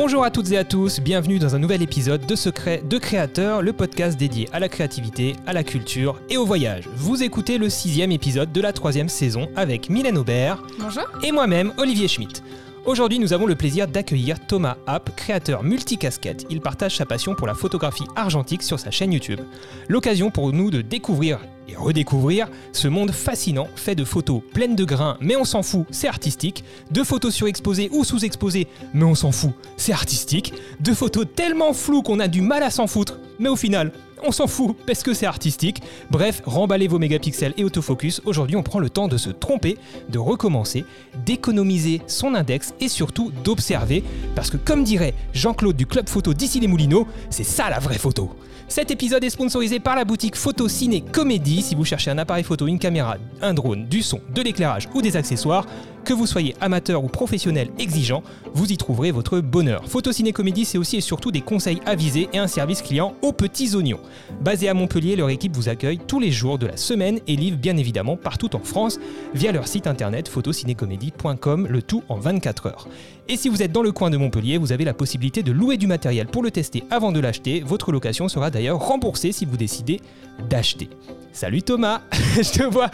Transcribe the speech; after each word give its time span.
Bonjour 0.00 0.22
à 0.22 0.30
toutes 0.30 0.52
et 0.52 0.56
à 0.56 0.62
tous, 0.62 1.00
bienvenue 1.00 1.40
dans 1.40 1.56
un 1.56 1.58
nouvel 1.58 1.82
épisode 1.82 2.24
de 2.24 2.36
Secret 2.36 2.84
de 2.88 2.98
Créateur, 2.98 3.62
le 3.62 3.72
podcast 3.72 4.16
dédié 4.16 4.48
à 4.52 4.60
la 4.60 4.68
créativité, 4.68 5.34
à 5.44 5.52
la 5.52 5.64
culture 5.64 6.20
et 6.30 6.36
au 6.36 6.46
voyage. 6.46 6.88
Vous 6.94 7.24
écoutez 7.24 7.58
le 7.58 7.68
sixième 7.68 8.12
épisode 8.12 8.52
de 8.52 8.60
la 8.60 8.72
troisième 8.72 9.08
saison 9.08 9.48
avec 9.56 9.90
Mylène 9.90 10.16
Aubert 10.16 10.62
Bonjour. 10.78 11.02
et 11.24 11.32
moi-même, 11.32 11.72
Olivier 11.78 12.06
Schmitt. 12.06 12.44
Aujourd'hui, 12.86 13.18
nous 13.18 13.32
avons 13.32 13.44
le 13.44 13.56
plaisir 13.56 13.88
d'accueillir 13.88 14.38
Thomas 14.46 14.76
App, 14.86 15.16
créateur 15.16 15.64
multicasquette. 15.64 16.46
Il 16.48 16.60
partage 16.60 16.96
sa 16.96 17.04
passion 17.04 17.34
pour 17.34 17.48
la 17.48 17.54
photographie 17.54 18.06
argentique 18.14 18.62
sur 18.62 18.78
sa 18.78 18.92
chaîne 18.92 19.12
YouTube. 19.12 19.40
L'occasion 19.88 20.30
pour 20.30 20.52
nous 20.52 20.70
de 20.70 20.80
découvrir 20.80 21.40
et 21.68 21.76
redécouvrir 21.76 22.48
ce 22.72 22.88
monde 22.88 23.12
fascinant 23.12 23.68
fait 23.76 23.94
de 23.94 24.04
photos 24.04 24.42
pleines 24.52 24.76
de 24.76 24.84
grains, 24.84 25.16
mais 25.20 25.36
on 25.36 25.44
s'en 25.44 25.62
fout, 25.62 25.86
c'est 25.90 26.08
artistique, 26.08 26.64
de 26.90 27.02
photos 27.02 27.34
surexposées 27.34 27.90
ou 27.92 28.04
sous-exposées, 28.04 28.68
mais 28.94 29.04
on 29.04 29.14
s'en 29.14 29.32
fout, 29.32 29.52
c'est 29.76 29.92
artistique, 29.92 30.54
de 30.80 30.92
photos 30.92 31.26
tellement 31.34 31.72
floues 31.72 32.02
qu'on 32.02 32.20
a 32.20 32.28
du 32.28 32.40
mal 32.40 32.62
à 32.62 32.70
s'en 32.70 32.86
foutre, 32.86 33.18
mais 33.38 33.48
au 33.48 33.56
final, 33.56 33.92
on 34.22 34.32
s'en 34.32 34.46
fout 34.46 34.76
parce 34.86 35.02
que 35.02 35.14
c'est 35.14 35.26
artistique. 35.26 35.82
Bref, 36.10 36.42
remballez 36.44 36.88
vos 36.88 36.98
mégapixels 36.98 37.54
et 37.56 37.64
autofocus. 37.64 38.20
Aujourd'hui, 38.24 38.56
on 38.56 38.62
prend 38.62 38.78
le 38.78 38.90
temps 38.90 39.08
de 39.08 39.16
se 39.16 39.30
tromper, 39.30 39.78
de 40.08 40.18
recommencer, 40.18 40.84
d'économiser 41.24 42.02
son 42.06 42.34
index 42.34 42.74
et 42.80 42.88
surtout 42.88 43.32
d'observer. 43.44 44.02
Parce 44.34 44.50
que, 44.50 44.56
comme 44.56 44.84
dirait 44.84 45.14
Jean-Claude 45.32 45.76
du 45.76 45.86
Club 45.86 46.08
Photo 46.08 46.34
d'ici 46.34 46.60
les 46.60 46.66
Moulineaux, 46.66 47.06
c'est 47.30 47.44
ça 47.44 47.70
la 47.70 47.78
vraie 47.78 47.98
photo. 47.98 48.30
Cet 48.68 48.90
épisode 48.90 49.24
est 49.24 49.30
sponsorisé 49.30 49.80
par 49.80 49.96
la 49.96 50.04
boutique 50.04 50.36
Photo 50.36 50.68
Ciné 50.68 51.00
Comédie. 51.00 51.62
Si 51.62 51.74
vous 51.74 51.86
cherchez 51.86 52.10
un 52.10 52.18
appareil 52.18 52.44
photo, 52.44 52.66
une 52.66 52.78
caméra, 52.78 53.16
un 53.40 53.54
drone, 53.54 53.86
du 53.86 54.02
son, 54.02 54.20
de 54.34 54.42
l'éclairage 54.42 54.90
ou 54.94 55.00
des 55.00 55.16
accessoires, 55.16 55.64
que 56.04 56.12
vous 56.12 56.26
soyez 56.26 56.54
amateur 56.60 57.04
ou 57.04 57.08
professionnel 57.08 57.70
exigeant, 57.78 58.22
vous 58.54 58.72
y 58.72 58.76
trouverez 58.76 59.10
votre 59.10 59.40
bonheur. 59.40 59.84
Photo 59.86 60.12
Ciné 60.12 60.32
Comédie, 60.32 60.64
c'est 60.64 60.78
aussi 60.78 60.96
et 60.96 61.00
surtout 61.00 61.30
des 61.30 61.40
conseils 61.40 61.80
avisés 61.86 62.28
et 62.32 62.38
un 62.38 62.46
service 62.46 62.82
client 62.82 63.14
aux 63.22 63.32
petits 63.32 63.74
oignons. 63.74 64.00
Basé 64.40 64.68
à 64.68 64.74
Montpellier, 64.74 65.16
leur 65.16 65.30
équipe 65.30 65.54
vous 65.54 65.68
accueille 65.68 65.98
tous 65.98 66.20
les 66.20 66.30
jours 66.30 66.58
de 66.58 66.66
la 66.66 66.76
semaine 66.76 67.20
et 67.26 67.36
livre 67.36 67.58
bien 67.58 67.76
évidemment 67.76 68.16
partout 68.16 68.54
en 68.56 68.60
France 68.60 68.98
via 69.34 69.52
leur 69.52 69.66
site 69.68 69.86
internet 69.86 70.28
photocinécomédie.com, 70.28 71.66
le 71.68 71.82
tout 71.82 72.02
en 72.08 72.16
24 72.16 72.66
heures. 72.66 72.88
Et 73.28 73.36
si 73.36 73.50
vous 73.50 73.62
êtes 73.62 73.72
dans 73.72 73.82
le 73.82 73.92
coin 73.92 74.08
de 74.08 74.16
Montpellier, 74.16 74.56
vous 74.56 74.72
avez 74.72 74.84
la 74.84 74.94
possibilité 74.94 75.42
de 75.42 75.52
louer 75.52 75.76
du 75.76 75.86
matériel 75.86 76.26
pour 76.26 76.42
le 76.42 76.50
tester 76.50 76.84
avant 76.90 77.12
de 77.12 77.20
l'acheter. 77.20 77.60
Votre 77.60 77.92
location 77.92 78.28
sera 78.28 78.50
d'ailleurs 78.50 78.78
remboursée 78.78 79.32
si 79.32 79.44
vous 79.44 79.58
décidez 79.58 80.00
d'acheter. 80.48 80.88
Salut 81.32 81.62
Thomas, 81.62 82.00
je 82.12 82.58
te 82.58 82.62
vois, 82.62 82.90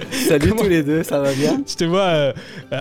Salut 0.28 0.48
Comment- 0.50 0.62
tous 0.62 0.68
les 0.68 0.82
deux, 0.82 1.02
ça 1.02 1.20
va 1.20 1.32
bien? 1.32 1.62
Je 1.66 1.74
te 1.74 1.84
vois 1.84 2.00
euh, 2.02 2.32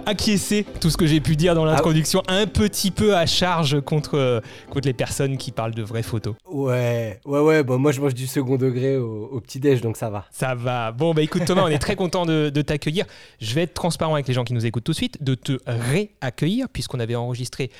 acquiescer 0.05 0.65
tout 0.79 0.89
ce 0.89 0.97
que 0.97 1.05
j'ai 1.05 1.19
pu 1.19 1.35
dire 1.35 1.55
dans 1.55 1.65
l'introduction, 1.65 2.21
un 2.27 2.45
petit 2.47 2.91
peu 2.91 3.15
à 3.15 3.25
charge 3.25 3.81
contre, 3.81 4.17
euh, 4.17 4.39
contre 4.69 4.87
les 4.87 4.93
personnes 4.93 5.37
qui 5.37 5.51
parlent 5.51 5.73
de 5.73 5.83
vraies 5.83 6.03
photos. 6.03 6.35
Ouais, 6.49 7.19
ouais, 7.25 7.39
ouais, 7.39 7.63
bon, 7.63 7.77
moi 7.79 7.91
je 7.91 8.01
mange 8.01 8.13
du 8.13 8.27
second 8.27 8.57
degré 8.57 8.97
au, 8.97 9.29
au 9.31 9.39
petit-déj, 9.39 9.81
donc 9.81 9.97
ça 9.97 10.09
va. 10.09 10.25
Ça 10.31 10.55
va. 10.55 10.91
Bon, 10.91 11.13
bah 11.13 11.21
écoute 11.21 11.45
Thomas, 11.45 11.63
on 11.65 11.67
est 11.69 11.79
très 11.79 11.95
content 11.95 12.25
de, 12.25 12.49
de 12.49 12.61
t'accueillir. 12.61 13.05
Je 13.39 13.53
vais 13.55 13.63
être 13.63 13.73
transparent 13.73 14.13
avec 14.13 14.27
les 14.27 14.33
gens 14.33 14.43
qui 14.43 14.53
nous 14.53 14.65
écoutent 14.65 14.83
tout 14.83 14.91
de 14.93 14.97
suite, 14.97 15.21
de 15.23 15.35
te 15.35 15.53
réaccueillir, 15.65 16.67
puisqu'on 16.69 16.99
avait 16.99 17.15
enregistré. 17.15 17.71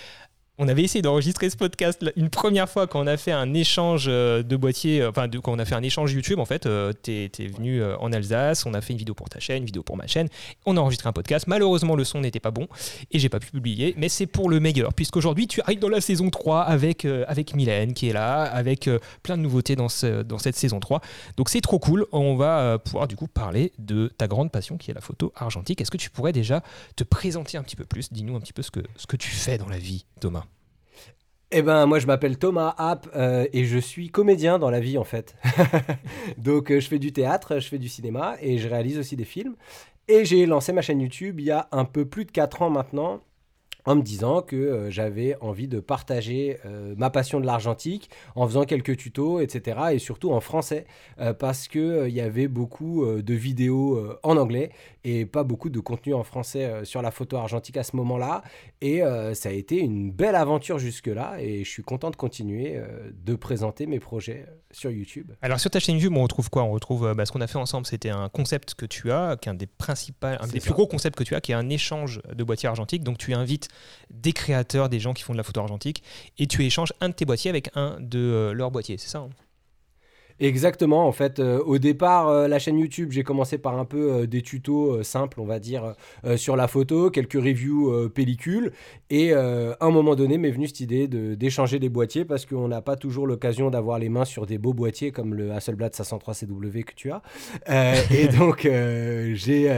On 0.58 0.68
avait 0.68 0.84
essayé 0.84 1.02
d'enregistrer 1.02 1.50
ce 1.50 1.58
podcast 1.58 2.06
une 2.16 2.30
première 2.30 2.70
fois 2.70 2.86
quand 2.86 3.02
on 3.02 3.08
a 3.08 3.18
fait 3.18 3.32
un 3.32 3.52
échange 3.54 4.06
euh, 4.08 4.44
de 4.44 4.56
boîtier, 4.56 5.02
euh, 5.02 5.10
enfin 5.10 5.28
quand 5.30 5.54
on 5.54 5.58
a 5.60 5.66
fait 5.66 5.74
un 5.74 5.82
échange 5.82 6.14
YouTube 6.14 6.40
en 6.40 6.46
fait. 6.46 6.66
Euh, 6.68 6.94
T'es 6.94 7.32
venu 7.48 7.82
en 7.84 8.12
Alsace, 8.14 8.66
on 8.68 8.74
a 8.76 8.82
fait 8.82 8.94
une 8.94 9.00
vidéo 9.00 9.16
pour 9.16 9.28
ta 9.30 9.40
chaîne, 9.40 9.60
une 9.60 9.66
vidéo 9.66 9.82
pour 9.82 9.98
ma 9.98 10.06
chaîne. 10.08 10.28
On 10.68 10.78
a 10.78 10.80
enregistré 10.82 11.08
un 11.10 11.14
podcast. 11.14 11.48
Malheureusement, 11.48 11.96
le 11.96 12.04
son 12.04 12.20
n'était 12.20 12.40
pas 12.42 12.52
bon 12.52 12.68
et 13.12 13.18
j'ai 13.18 13.30
pas 13.30 13.40
pu 13.40 13.50
publier, 13.50 13.96
mais 13.98 14.08
c'est 14.10 14.28
pour 14.28 14.50
le 14.50 14.60
meilleur, 14.60 14.94
puisqu'aujourd'hui 14.94 15.48
tu 15.48 15.62
arrives 15.62 15.80
dans 15.80 15.90
la 15.90 16.02
saison 16.02 16.30
3 16.30 16.62
avec, 16.62 17.06
avec 17.06 17.56
Mylène 17.56 17.94
qui 17.94 18.10
est 18.10 18.14
là, 18.14 18.44
avec 18.44 18.88
plein 19.24 19.38
de 19.38 19.42
nouveautés 19.42 19.76
dans, 19.76 19.90
ce- 19.90 20.22
dans 20.22 20.38
cette 20.38 20.58
saison 20.58 20.80
3. 20.80 21.02
Donc 21.38 21.50
c'est 21.50 21.62
trop 21.62 21.80
cool. 21.80 22.06
On 22.12 22.36
va 22.36 22.78
pouvoir 22.78 23.08
du 23.08 23.16
coup 23.16 23.28
parler 23.28 23.72
de 23.80 24.12
ta 24.16 24.28
grande 24.28 24.52
passion 24.52 24.78
qui 24.78 24.92
est 24.92 24.94
la 24.94 25.02
photo 25.02 25.32
argentique. 25.36 25.82
Est-ce 25.82 25.92
que 25.92 25.98
tu 25.98 26.10
pourrais 26.12 26.34
déjà 26.34 26.62
te 26.98 27.04
présenter 27.04 27.58
un 27.58 27.64
petit 27.64 27.78
peu 27.78 27.86
plus? 27.86 28.12
Dis-nous 28.14 28.36
un 28.36 28.42
petit 28.42 28.54
peu 28.54 28.62
ce 28.62 28.70
que, 28.70 28.82
ce 28.98 29.08
que 29.08 29.16
tu 29.16 29.30
fais 29.30 29.58
dans 29.58 29.70
la 29.70 29.80
vie, 29.80 30.06
Thomas. 30.20 30.44
Eh 31.54 31.62
ben, 31.64 31.86
moi 31.86 32.00
je 32.00 32.08
m'appelle 32.08 32.38
Thomas 32.38 32.74
App 32.78 33.10
euh, 33.14 33.46
et 33.52 33.66
je 33.66 33.78
suis 33.78 34.10
comédien 34.10 34.58
dans 34.58 34.70
la 34.70 34.80
vie 34.80 34.98
en 34.98 35.04
fait. 35.04 35.36
donc 36.38 36.72
euh, 36.72 36.80
je 36.80 36.88
fais 36.88 36.98
du 36.98 37.12
théâtre, 37.12 37.60
je 37.60 37.68
fais 37.68 37.78
du 37.78 37.90
cinéma 37.90 38.38
et 38.42 38.58
je 38.58 38.70
réalise 38.70 38.98
aussi 38.98 39.18
des 39.18 39.26
films. 39.26 39.56
Et 40.08 40.24
j'ai 40.24 40.46
lancé 40.46 40.72
ma 40.72 40.82
chaîne 40.82 41.02
YouTube 41.02 41.42
il 41.42 41.48
y 41.48 41.52
a 41.52 41.68
un 41.74 41.84
peu 41.84 42.06
plus 42.06 42.24
de 42.24 42.32
4 42.32 42.62
ans 42.62 42.70
maintenant 42.70 43.20
en 43.86 43.96
me 43.96 44.02
disant 44.02 44.42
que 44.42 44.56
euh, 44.56 44.92
j'avais 44.92 45.36
envie 45.42 45.68
de 45.68 45.80
partager 45.80 46.58
euh, 46.66 46.94
ma 46.98 47.10
passion 47.10 47.40
de 47.40 47.46
l'argentique 47.46 48.10
en 48.36 48.48
faisant 48.48 48.64
quelques 48.64 48.98
tutos, 48.98 49.40
etc. 49.40 49.80
Et 49.94 50.00
surtout 50.00 50.32
en 50.32 50.40
français, 50.40 50.86
euh, 51.20 51.34
parce 51.34 51.68
qu'il 51.68 52.06
il 52.08 52.14
y 52.14 52.22
avait 52.22 52.48
beaucoup 52.48 53.06
de 53.06 53.34
vidéos 53.34 54.18
en 54.24 54.38
anglais 54.38 54.72
et 55.04 55.26
pas 55.26 55.44
beaucoup 55.44 55.70
de 55.70 55.80
contenu 55.80 56.14
en 56.14 56.24
français 56.24 56.84
sur 56.84 57.02
la 57.02 57.10
photo 57.10 57.38
argentique 57.38 57.78
à 57.78 57.84
ce 57.84 57.96
moment-là. 57.96 58.44
Et 58.82 59.02
ça 59.34 59.50
a 59.50 59.52
été 59.52 59.78
une 59.78 60.12
belle 60.12 60.36
aventure 60.36 60.78
jusque-là 60.78 61.38
et 61.40 61.64
je 61.64 61.70
suis 61.70 61.84
content 61.84 62.10
de 62.10 62.16
continuer 62.16 62.80
de 63.14 63.36
présenter 63.36 63.86
mes 63.86 64.00
projets 64.00 64.46
sur 64.72 64.92
YouTube. 64.92 65.32
Alors 65.42 65.60
sur 65.60 65.72
ta 65.72 65.80
chaîne 65.80 65.96
YouTube, 65.96 66.16
on 66.18 66.24
retrouve 66.24 66.50
quoi? 66.50 66.64
On 66.64 66.72
retrouve 66.72 67.14
bah, 67.16 67.26
ce 67.26 67.32
qu'on 67.32 67.42
a 67.42 67.48
fait 67.48 67.58
ensemble, 67.58 67.86
c'était 67.86 68.10
un 68.10 68.30
concept 68.30 68.76
que 68.76 68.86
tu 68.86 69.12
as, 69.12 69.38
qui 69.38 69.50
est 69.50 69.52
un 69.52 69.56
des 69.56 69.68
principaux, 69.68 70.28
un 70.28 70.48
des 70.48 70.60
ça. 70.60 70.66
plus 70.66 70.74
gros 70.74 70.88
concepts 70.88 71.18
que 71.18 71.24
tu 71.24 71.36
as, 71.36 71.42
qui 71.42 71.54
est 71.54 71.56
un 71.56 71.70
échange 71.70 72.22
de 72.34 72.44
boîtiers 72.44 72.70
argentiques. 72.70 73.04
Donc 73.04 73.18
tu 73.18 73.34
invites 73.34 73.70
des 74.10 74.34
créateurs, 74.34 74.90
des 74.90 75.00
gens 75.00 75.14
qui 75.14 75.24
font 75.24 75.34
de 75.34 75.38
la 75.38 75.44
photo 75.44 75.62
argentique, 75.62 76.04
et 76.38 76.48
tu 76.48 76.64
échanges 76.66 76.94
un 77.02 77.10
de 77.10 77.14
tes 77.14 77.26
boîtiers 77.26 77.50
avec 77.50 77.70
un 77.76 77.98
de 78.00 78.20
euh, 78.20 78.54
leurs 78.54 78.72
boîtiers, 78.72 78.98
c'est 78.98 79.10
ça 79.10 79.20
hein? 79.20 79.30
Exactement, 80.44 81.06
en 81.08 81.12
fait, 81.12 81.40
euh, 81.40 81.60
au 81.64 81.78
départ, 81.78 82.28
euh, 82.28 82.48
la 82.48 82.58
chaîne 82.58 82.80
YouTube, 82.80 83.12
j'ai 83.12 83.22
commencé 83.22 83.60
par 83.60 83.78
un 83.78 83.86
peu 83.86 84.12
euh, 84.12 84.26
des 84.26 84.42
tutos 84.42 85.04
simples, 85.04 85.40
on 85.40 85.46
va 85.46 85.60
dire, 85.60 85.94
sur 86.36 86.56
la 86.56 86.68
photo, 86.68 87.12
quelques 87.12 87.34
reviews 87.34 88.10
pellicules, 88.10 88.72
et 89.12 89.34
à 89.34 89.78
un 89.80 89.92
moment 89.92 90.16
donné 90.16 90.38
m'est 90.40 90.50
venue 90.50 90.68
cette 90.68 90.80
idée 90.80 91.08
de- 91.08 91.36
d'échanger 91.36 91.78
des 91.78 91.90
boîtiers, 91.90 92.26
parce 92.26 92.46
qu'on 92.48 92.68
n'a 92.68 92.82
pas 92.82 92.96
toujours 92.96 93.28
l'occasion 93.28 93.70
d'avoir 93.70 94.00
les 94.00 94.10
mains 94.10 94.26
sur 94.26 94.48
des 94.48 94.58
beaux 94.58 94.74
boîtiers 94.74 95.12
comme 95.12 95.36
le 95.36 95.52
Hasselblad 95.52 95.94
503 95.94 96.34
CW 96.34 96.84
que 96.86 96.94
tu 96.96 97.12
as. 97.12 97.22
Et 98.12 98.28
donc, 98.28 98.68
j'ai 99.34 99.72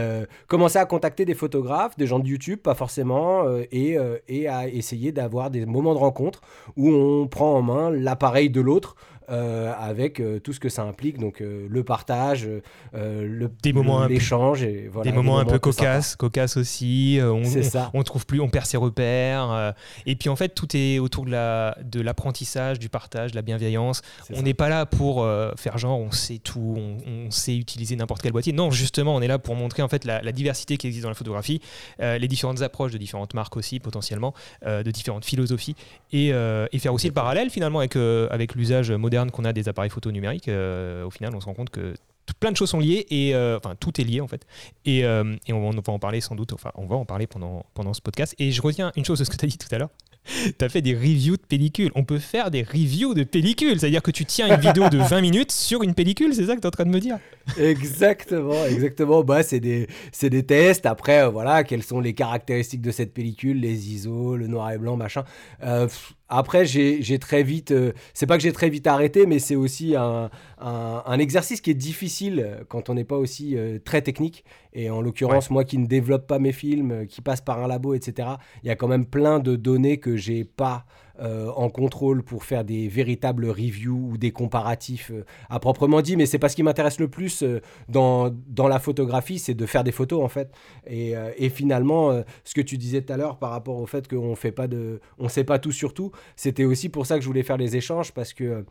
commencé 0.48 0.78
à 0.78 0.86
contacter 0.86 1.24
des 1.24 1.34
photographes, 1.34 1.96
des 1.98 2.06
gens 2.06 2.18
de 2.18 2.26
YouTube, 2.26 2.60
pas 2.60 2.74
forcément, 2.74 3.44
et, 3.70 3.98
et 4.28 4.48
à 4.48 4.68
essayer 4.68 5.12
d'avoir 5.12 5.50
des 5.50 5.66
moments 5.66 5.94
de 5.94 5.98
rencontre 5.98 6.40
où 6.76 6.88
on 6.90 7.26
prend 7.26 7.54
en 7.54 7.62
main 7.62 7.90
l'appareil 7.90 8.48
de 8.50 8.60
l'autre 8.60 8.96
avec 9.28 10.20
euh, 10.20 10.38
tout 10.38 10.52
ce 10.52 10.60
que 10.60 10.68
ça 10.68 10.82
implique, 10.82 11.18
donc 11.18 11.40
euh, 11.40 11.66
le 11.68 11.84
partage, 11.84 12.46
euh, 12.94 13.26
le 13.26 13.50
Des 13.62 13.72
moments 13.72 14.06
l'échange 14.06 14.62
et 14.62 14.88
voilà, 14.92 15.10
des 15.10 15.16
moments 15.16 15.38
un 15.38 15.44
peu 15.44 15.58
cocasses, 15.58 16.16
cocasses 16.16 16.56
aussi. 16.56 17.18
euh, 17.18 17.32
on, 17.32 17.44
C'est 17.44 17.66
on- 17.66 17.70
ça. 17.70 17.90
on 17.94 18.02
trouve 18.02 18.26
plus, 18.26 18.40
on 18.40 18.48
perd 18.48 18.66
ses 18.66 18.76
repères. 18.76 19.50
euh, 19.50 19.72
et 20.06 20.16
puis 20.16 20.28
en 20.28 20.36
fait, 20.36 20.50
tout 20.50 20.68
est 20.76 20.98
autour 20.98 21.24
de 21.24 21.30
la 21.30 21.76
de 21.82 22.00
l'apprentissage, 22.00 22.78
du 22.78 22.88
partage, 22.88 23.30
de 23.30 23.36
la 23.36 23.42
bienveillance. 23.42 24.02
On 24.30 24.36
ça. 24.36 24.42
n'est 24.42 24.54
pas 24.54 24.68
là 24.68 24.84
pour 24.86 25.22
euh, 25.22 25.52
faire 25.56 25.78
genre 25.78 25.98
on 25.98 26.10
sait 26.10 26.38
tout, 26.38 26.74
on, 26.76 26.96
on 27.10 27.30
sait 27.30 27.56
utiliser 27.56 27.96
n'importe 27.96 28.22
quel 28.22 28.32
boîtier. 28.32 28.52
Non, 28.52 28.70
justement, 28.70 29.14
on 29.14 29.22
est 29.22 29.28
là 29.28 29.38
pour 29.38 29.54
montrer 29.54 29.82
en 29.82 29.88
fait 29.88 30.04
la, 30.04 30.20
la 30.22 30.32
diversité 30.32 30.76
qui 30.76 30.86
existe 30.86 31.02
dans 31.04 31.08
la 31.10 31.14
photographie, 31.14 31.60
euh, 32.00 32.18
les 32.18 32.28
différentes 32.28 32.60
approches 32.62 32.92
de 32.92 32.98
différentes 32.98 33.34
marques 33.34 33.56
aussi 33.56 33.80
potentiellement, 33.80 34.34
euh, 34.66 34.82
de 34.82 34.90
différentes 34.90 35.24
philosophies, 35.24 35.76
et, 36.12 36.32
euh, 36.32 36.66
et 36.72 36.78
faire 36.78 36.92
aussi 36.92 37.06
le 37.06 37.12
parallèle 37.14 37.50
finalement 37.50 37.78
avec 37.78 37.96
euh, 37.96 38.28
avec 38.30 38.54
l'usage 38.54 38.90
moderne 38.90 39.13
qu'on 39.30 39.44
a 39.44 39.52
des 39.52 39.68
appareils 39.68 39.90
photo 39.90 40.10
numériques. 40.10 40.48
Euh, 40.48 41.04
au 41.04 41.10
final, 41.10 41.34
on 41.34 41.40
se 41.40 41.46
rend 41.46 41.54
compte 41.54 41.70
que 41.70 41.94
plein 42.40 42.50
de 42.50 42.56
choses 42.56 42.70
sont 42.70 42.80
liées 42.80 43.06
et 43.10 43.34
euh, 43.34 43.58
enfin 43.58 43.74
tout 43.78 44.00
est 44.00 44.04
lié 44.04 44.20
en 44.20 44.28
fait. 44.28 44.46
Et, 44.84 45.04
euh, 45.04 45.36
on, 45.50 45.70
va, 45.70 45.92
en 45.92 45.98
parler 45.98 46.20
sans 46.20 46.34
doute 46.34 46.54
enfin 46.54 46.70
on 46.74 46.86
va 46.86 46.96
en 46.96 47.04
parler 47.04 47.26
pendant 47.26 47.66
pendant 47.74 47.92
ce 47.92 48.00
podcast. 48.00 48.34
Et 48.38 48.50
je 48.50 48.62
retiens 48.62 48.92
une 48.96 49.04
chose 49.04 49.18
de 49.18 49.24
ce 49.24 49.30
que 49.30 49.36
tu 49.36 49.44
as 49.44 49.48
dit 49.48 49.58
tout 49.58 49.72
à 49.72 49.78
l'heure. 49.78 49.90
Tu 50.58 50.64
as 50.64 50.70
fait 50.70 50.80
des 50.80 50.94
reviews 50.94 51.36
de 51.36 51.42
pellicules. 51.42 51.90
On 51.94 52.04
peut 52.04 52.18
faire 52.18 52.50
des 52.50 52.62
reviews 52.62 53.12
de 53.12 53.24
pellicules. 53.24 53.78
C'est 53.78 53.88
à 53.88 53.90
dire 53.90 54.02
que 54.02 54.10
tu 54.10 54.24
tiens 54.24 54.54
une 54.54 54.60
vidéo 54.60 54.88
de 54.88 54.96
20 54.96 55.20
minutes 55.20 55.52
sur 55.52 55.82
une 55.82 55.94
pellicule 55.94 56.34
c'est 56.34 56.46
ça 56.46 56.56
que 56.56 56.62
tu 56.62 56.66
en 56.66 56.70
train 56.70 56.84
de 56.84 56.90
me 56.90 57.00
dire? 57.00 57.18
Exactement, 57.58 58.64
exactement. 58.66 59.22
Bah, 59.22 59.42
c'est 59.42 59.60
des, 59.60 59.86
c'est 60.12 60.30
des 60.30 60.44
tests. 60.44 60.86
Après, 60.86 61.22
euh, 61.24 61.28
voilà, 61.28 61.62
quelles 61.62 61.82
sont 61.82 62.00
les 62.00 62.14
caractéristiques 62.14 62.80
de 62.80 62.90
cette 62.90 63.12
pellicule, 63.12 63.60
les 63.60 63.90
ISO, 63.92 64.36
le 64.36 64.46
noir 64.46 64.72
et 64.72 64.78
blanc, 64.78 64.96
machin. 64.96 65.24
Euh, 65.62 65.86
après, 66.28 66.64
j'ai 66.64 67.18
très 67.18 67.42
vite. 67.42 67.70
euh, 67.70 67.92
c'est 68.14 68.26
pas 68.26 68.36
que 68.36 68.42
j'ai 68.42 68.52
très 68.52 68.70
vite 68.70 68.86
arrêté, 68.86 69.26
mais 69.26 69.38
c'est 69.38 69.56
aussi 69.56 69.94
un, 69.94 70.30
un, 70.58 71.02
un 71.04 71.18
exercice 71.18 71.60
qui 71.60 71.70
est 71.70 71.74
difficile 71.74 72.64
quand 72.68 72.88
on 72.88 72.94
n'est 72.94 73.04
pas 73.04 73.18
aussi 73.18 73.56
euh, 73.56 73.78
très 73.84 74.00
technique. 74.02 74.44
Et 74.72 74.90
en 74.90 75.00
l'occurrence, 75.02 75.50
moi 75.50 75.64
qui 75.64 75.78
ne 75.78 75.86
développe 75.86 76.26
pas 76.26 76.38
mes 76.38 76.52
films, 76.52 77.06
qui 77.06 77.20
passe 77.20 77.40
par 77.42 77.62
un 77.62 77.68
labo, 77.68 77.94
etc., 77.94 78.28
il 78.62 78.68
y 78.68 78.70
a 78.70 78.76
quand 78.76 78.88
même 78.88 79.06
plein 79.06 79.38
de 79.38 79.54
données 79.54 79.98
que 79.98 80.16
j'ai 80.16 80.44
pas 80.44 80.86
euh, 81.20 81.48
en 81.54 81.68
contrôle 81.70 82.24
pour 82.24 82.42
faire 82.42 82.64
des 82.64 82.88
véritables 82.88 83.46
reviews 83.48 84.10
ou 84.12 84.16
des 84.18 84.32
comparatifs 84.32 85.12
euh, 85.12 85.24
à 85.48 85.60
proprement 85.60 86.02
dit, 86.02 86.16
mais 86.16 86.26
c'est 86.26 86.40
pas 86.40 86.48
ce 86.48 86.56
qui 86.56 86.64
m'intéresse 86.64 86.98
le 86.98 87.06
plus 87.06 87.44
euh, 87.44 87.60
dans, 87.88 88.30
dans 88.48 88.66
la 88.66 88.80
photographie, 88.80 89.38
c'est 89.38 89.54
de 89.54 89.64
faire 89.64 89.84
des 89.84 89.92
photos 89.92 90.24
en 90.24 90.28
fait. 90.28 90.50
Et, 90.88 91.14
et 91.36 91.48
finalement, 91.50 92.22
ce 92.44 92.54
que 92.54 92.60
tu 92.60 92.78
disais 92.78 93.02
tout 93.02 93.12
à 93.12 93.16
l'heure 93.16 93.38
par 93.38 93.50
rapport 93.50 93.76
au 93.76 93.86
fait 93.86 94.08
qu'on 94.08 94.34
fait 94.34 94.52
pas 94.52 94.66
de, 94.66 95.00
on 95.18 95.28
sait 95.28 95.44
pas 95.44 95.58
tout 95.58 95.72
sur 95.72 95.94
tout, 95.94 96.10
c'était 96.36 96.64
aussi 96.64 96.88
pour 96.88 97.06
ça 97.06 97.16
que 97.16 97.22
je 97.22 97.26
voulais 97.26 97.42
faire 97.42 97.56
les 97.56 97.76
échanges 97.76 98.12
parce 98.12 98.32
que 98.32 98.64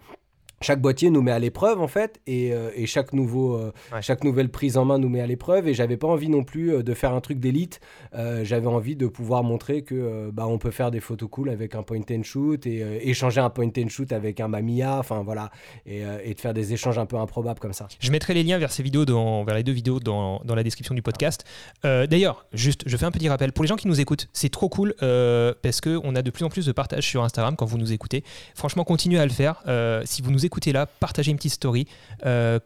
chaque 0.64 0.82
boîtier 0.82 1.10
nous 1.10 1.22
met 1.22 1.32
à 1.32 1.40
l'épreuve 1.40 1.80
en 1.82 1.88
fait 1.88 2.20
et, 2.28 2.54
euh, 2.54 2.70
et 2.76 2.86
chaque 2.86 3.14
nouveau 3.14 3.56
euh, 3.56 3.72
Ouais. 3.92 4.02
chaque 4.02 4.24
nouvelle 4.24 4.50
prise 4.50 4.78
en 4.78 4.86
main 4.86 4.98
nous 4.98 5.10
met 5.10 5.22
à 5.22 5.28
l'épreuve 5.28 5.68
et 5.68 5.74
j'avais 5.74 5.98
pas 5.98 6.08
envie 6.08 6.30
non 6.30 6.44
plus 6.44 6.74
euh, 6.74 6.84
de 6.84 6.94
faire 6.94 7.14
un 7.14 7.22
truc 7.22 7.40
d'élite 7.40 7.80
j'avais 8.44 8.68
envie 8.68 8.96
de 8.96 9.08
pouvoir 9.08 9.44
montrer 9.44 9.82
que 9.84 10.30
bah, 10.32 10.46
on 10.48 10.58
peut 10.58 10.72
faire 10.72 10.92
des 10.92 11.00
photos 11.00 11.28
cool 11.30 11.50
avec 11.50 11.76
un 11.76 11.84
point 11.84 12.00
and 12.12 12.24
shoot 12.24 12.66
et 12.66 13.08
échanger 13.10 13.42
un 13.42 13.50
point 13.50 13.70
and 13.78 13.90
shoot 13.90 14.12
avec 14.12 14.40
un 14.40 14.48
Mamiya 14.48 15.00
enfin 15.00 15.24
voilà 15.24 15.50
et, 15.86 16.02
et 16.24 16.34
de 16.34 16.40
faire 16.40 16.54
des 16.54 16.74
échanges 16.74 16.98
un 17.00 17.06
peu 17.06 17.18
improbables 17.18 17.60
comme 17.60 17.74
ça 17.74 17.88
Je 18.00 18.12
mettrai 18.12 18.34
les 18.34 18.44
liens 18.44 18.58
vers 18.60 18.72
ces 18.72 18.84
vidéos, 18.84 19.06
dans, 19.06 19.44
vers 19.44 19.56
les 19.56 19.64
deux 19.64 19.72
vidéos 19.72 20.00
dans, 20.00 20.40
dans 20.46 20.56
la 20.56 20.64
description 20.64 20.94
du 20.96 21.02
podcast. 21.02 21.44
D'ailleurs, 21.84 22.46
juste, 22.54 22.84
je 22.86 22.96
fais 22.98 23.06
un 23.06 23.12
petit 23.12 23.28
rappel 23.30 23.52
pour 23.52 23.64
les 23.64 23.68
gens 23.68 23.76
qui 23.76 23.88
nous 23.88 24.00
écoutent. 24.00 24.28
C'est 24.34 24.50
trop 24.50 24.70
cool 24.70 24.94
parce 25.00 25.82
que 25.82 26.00
on 26.04 26.16
a 26.16 26.22
de 26.22 26.30
plus 26.32 26.46
en 26.46 26.50
plus 26.50 26.66
de 26.66 26.72
partages 26.72 27.08
sur 27.08 27.24
Instagram 27.24 27.56
quand 27.56 27.66
vous 27.66 27.78
nous 27.78 27.92
écoutez. 27.92 28.24
Franchement, 28.56 28.84
continuez 28.84 29.20
à 29.20 29.26
le 29.26 29.32
faire. 29.32 29.64
Si 30.06 30.22
vous 30.22 30.32
nous 30.32 30.46
écoutez 30.46 30.53
là, 30.72 30.86
partagez 30.86 31.32
une 31.32 31.38
petite 31.38 31.54
story. 31.54 31.88
Euh, 32.26 32.60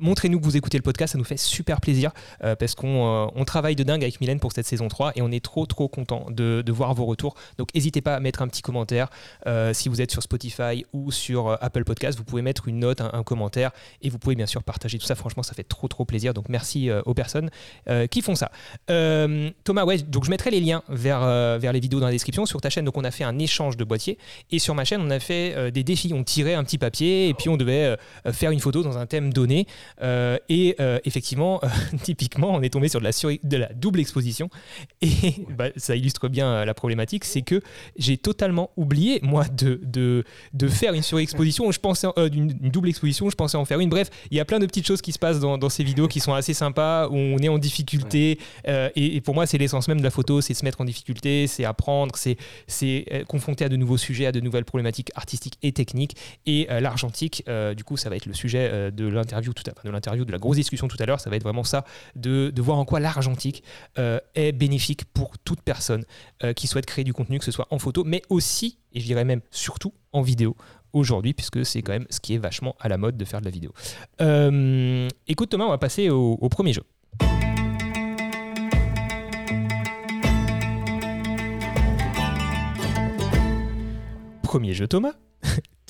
Montrez-nous 0.00 0.40
que 0.40 0.44
vous 0.44 0.56
écoutez 0.56 0.76
le 0.76 0.82
podcast, 0.82 1.12
ça 1.12 1.18
nous 1.18 1.24
fait 1.24 1.36
super 1.36 1.80
plaisir 1.80 2.10
euh, 2.42 2.56
parce 2.56 2.74
qu'on 2.74 3.28
euh, 3.28 3.44
travaille 3.44 3.76
de 3.76 3.84
dingue 3.84 4.02
avec 4.02 4.20
Mylène 4.20 4.40
pour 4.40 4.52
cette 4.52 4.66
saison 4.66 4.88
3 4.88 5.12
et 5.14 5.22
on 5.22 5.30
est 5.30 5.44
trop 5.44 5.66
trop 5.66 5.88
content 5.88 6.26
de, 6.30 6.64
voir 6.72 6.94
vos 6.94 7.04
retours. 7.04 7.34
Donc 7.58 7.72
n'hésitez 7.74 8.00
pas 8.00 8.16
à 8.16 8.20
mettre 8.20 8.42
un 8.42 8.48
petit 8.48 8.62
commentaire. 8.62 9.08
Euh, 9.46 9.72
si 9.72 9.88
vous 9.88 10.00
êtes 10.00 10.10
sur 10.10 10.22
Spotify 10.22 10.84
ou 10.92 11.12
sur 11.12 11.56
Apple 11.60 11.84
Podcast, 11.84 12.18
vous 12.18 12.24
pouvez 12.24 12.42
mettre 12.42 12.66
une 12.66 12.80
note, 12.80 13.00
un, 13.00 13.10
un 13.12 13.22
commentaire 13.22 13.70
et 14.02 14.08
vous 14.08 14.18
pouvez 14.18 14.34
bien 14.34 14.46
sûr 14.46 14.64
partager 14.64 14.98
tout 14.98 15.06
ça. 15.06 15.14
Franchement, 15.14 15.44
ça 15.44 15.54
fait 15.54 15.62
trop 15.62 15.86
trop 15.86 16.04
plaisir. 16.04 16.34
Donc 16.34 16.48
merci 16.48 16.90
aux 17.04 17.14
personnes 17.14 17.50
qui 18.10 18.22
font 18.22 18.34
ça. 18.34 18.50
Thomas, 18.88 19.84
ouais, 19.84 19.98
donc 19.98 20.24
je 20.24 20.30
mettrai 20.30 20.50
les 20.50 20.60
liens 20.60 20.82
vers, 20.88 21.20
vers 21.58 21.72
les 21.72 21.80
vidéos 21.80 22.00
dans 22.00 22.06
la 22.06 22.12
description. 22.12 22.46
Sur 22.46 22.60
ta 22.60 22.70
chaîne, 22.70 22.84
donc 22.84 22.96
on 22.96 23.04
a 23.04 23.10
fait 23.10 23.24
un 23.24 23.38
échange 23.38 23.76
de 23.76 23.84
boîtiers 23.84 24.18
et 24.50 24.58
sur 24.58 24.74
ma 24.74 24.84
chaîne, 24.84 25.00
on 25.00 25.10
a 25.10 25.20
fait 25.20 25.70
des 25.70 25.84
défis. 25.84 26.12
On 26.14 26.24
tirait 26.24 26.54
un 26.54 26.64
petit 26.64 26.78
papier 26.78 27.28
et 27.28 27.34
puis 27.34 27.48
on 27.48 27.56
devait 27.56 27.96
faire 28.32 28.50
une 28.50 28.60
photo 28.60 28.82
dans 28.82 28.98
un 28.98 29.06
thème 29.06 29.32
donné. 29.32 29.66
Euh, 30.02 30.38
et 30.48 30.76
euh, 30.80 30.98
effectivement, 31.04 31.60
typiquement, 32.02 32.50
on 32.52 32.62
est 32.62 32.70
tombé 32.70 32.88
sur 32.88 33.00
de 33.00 33.04
la, 33.04 33.10
suri- 33.12 33.40
de 33.42 33.56
la 33.56 33.72
double 33.72 34.00
exposition. 34.00 34.48
Et 35.02 35.08
bah, 35.56 35.66
ça 35.76 35.96
illustre 35.96 36.28
bien 36.28 36.46
euh, 36.48 36.64
la 36.64 36.74
problématique, 36.74 37.24
c'est 37.24 37.42
que 37.42 37.60
j'ai 37.96 38.16
totalement 38.16 38.70
oublié, 38.76 39.20
moi, 39.22 39.44
de, 39.48 39.80
de, 39.84 40.24
de 40.52 40.68
faire 40.68 40.94
une 40.94 41.02
surexposition. 41.02 41.70
Je 41.72 41.80
pensais, 41.80 42.06
euh, 42.18 42.28
d'une 42.28 42.44
une 42.62 42.70
double 42.70 42.88
exposition, 42.88 43.30
je 43.30 43.36
pensais 43.36 43.56
en 43.56 43.64
faire 43.64 43.80
une. 43.80 43.88
Bref, 43.88 44.10
il 44.30 44.36
y 44.36 44.40
a 44.40 44.44
plein 44.44 44.58
de 44.58 44.66
petites 44.66 44.86
choses 44.86 45.02
qui 45.02 45.12
se 45.12 45.18
passent 45.18 45.40
dans, 45.40 45.58
dans 45.58 45.68
ces 45.68 45.84
vidéos 45.84 46.08
qui 46.08 46.20
sont 46.20 46.34
assez 46.34 46.54
sympas, 46.54 47.08
où 47.08 47.14
on 47.16 47.38
est 47.38 47.48
en 47.48 47.58
difficulté. 47.58 48.38
euh, 48.68 48.88
et, 48.96 49.16
et 49.16 49.20
pour 49.20 49.34
moi, 49.34 49.46
c'est 49.46 49.58
l'essence 49.58 49.88
même 49.88 49.98
de 49.98 50.04
la 50.04 50.10
photo, 50.10 50.40
c'est 50.40 50.54
se 50.54 50.64
mettre 50.64 50.80
en 50.80 50.84
difficulté, 50.84 51.46
c'est 51.46 51.64
apprendre, 51.64 52.14
c'est 52.16 53.04
euh, 53.12 53.24
confronter 53.24 53.64
à 53.64 53.68
de 53.68 53.76
nouveaux 53.76 53.96
sujets, 53.96 54.26
à 54.26 54.32
de 54.32 54.40
nouvelles 54.40 54.64
problématiques 54.64 55.10
artistiques 55.14 55.58
et 55.62 55.72
techniques. 55.72 56.16
Et 56.46 56.66
euh, 56.70 56.80
l'argentique, 56.80 57.42
euh, 57.48 57.74
du 57.74 57.84
coup, 57.84 57.96
ça 57.96 58.08
va 58.10 58.16
être 58.16 58.26
le 58.26 58.34
sujet 58.34 58.68
euh, 58.72 58.90
de 58.90 59.06
l'interview 59.06 59.52
tout 59.52 59.64
à 59.70 59.73
de 59.84 59.90
l'interview, 59.90 60.24
de 60.24 60.32
la 60.32 60.38
grosse 60.38 60.56
discussion 60.56 60.88
tout 60.88 60.96
à 61.00 61.06
l'heure. 61.06 61.20
Ça 61.20 61.30
va 61.30 61.36
être 61.36 61.42
vraiment 61.42 61.64
ça, 61.64 61.84
de, 62.16 62.50
de 62.50 62.62
voir 62.62 62.78
en 62.78 62.84
quoi 62.84 63.00
l'argentique 63.00 63.62
euh, 63.98 64.18
est 64.34 64.52
bénéfique 64.52 65.04
pour 65.06 65.38
toute 65.38 65.62
personne 65.62 66.04
euh, 66.42 66.52
qui 66.52 66.66
souhaite 66.66 66.86
créer 66.86 67.04
du 67.04 67.12
contenu, 67.12 67.38
que 67.38 67.44
ce 67.44 67.52
soit 67.52 67.66
en 67.70 67.78
photo, 67.78 68.04
mais 68.04 68.22
aussi, 68.28 68.78
et 68.92 69.00
je 69.00 69.04
dirais 69.06 69.24
même 69.24 69.40
surtout, 69.50 69.92
en 70.12 70.22
vidéo 70.22 70.56
aujourd'hui, 70.92 71.34
puisque 71.34 71.66
c'est 71.66 71.82
quand 71.82 71.92
même 71.92 72.06
ce 72.10 72.20
qui 72.20 72.34
est 72.34 72.38
vachement 72.38 72.76
à 72.78 72.88
la 72.88 72.96
mode 72.96 73.16
de 73.16 73.24
faire 73.24 73.40
de 73.40 73.44
la 73.46 73.50
vidéo. 73.50 73.72
Euh, 74.20 75.08
écoute 75.26 75.50
Thomas, 75.50 75.64
on 75.64 75.70
va 75.70 75.78
passer 75.78 76.08
au, 76.10 76.38
au 76.40 76.48
premier 76.48 76.72
jeu. 76.72 76.82
Premier 84.42 84.72
jeu 84.72 84.86
Thomas, 84.86 85.14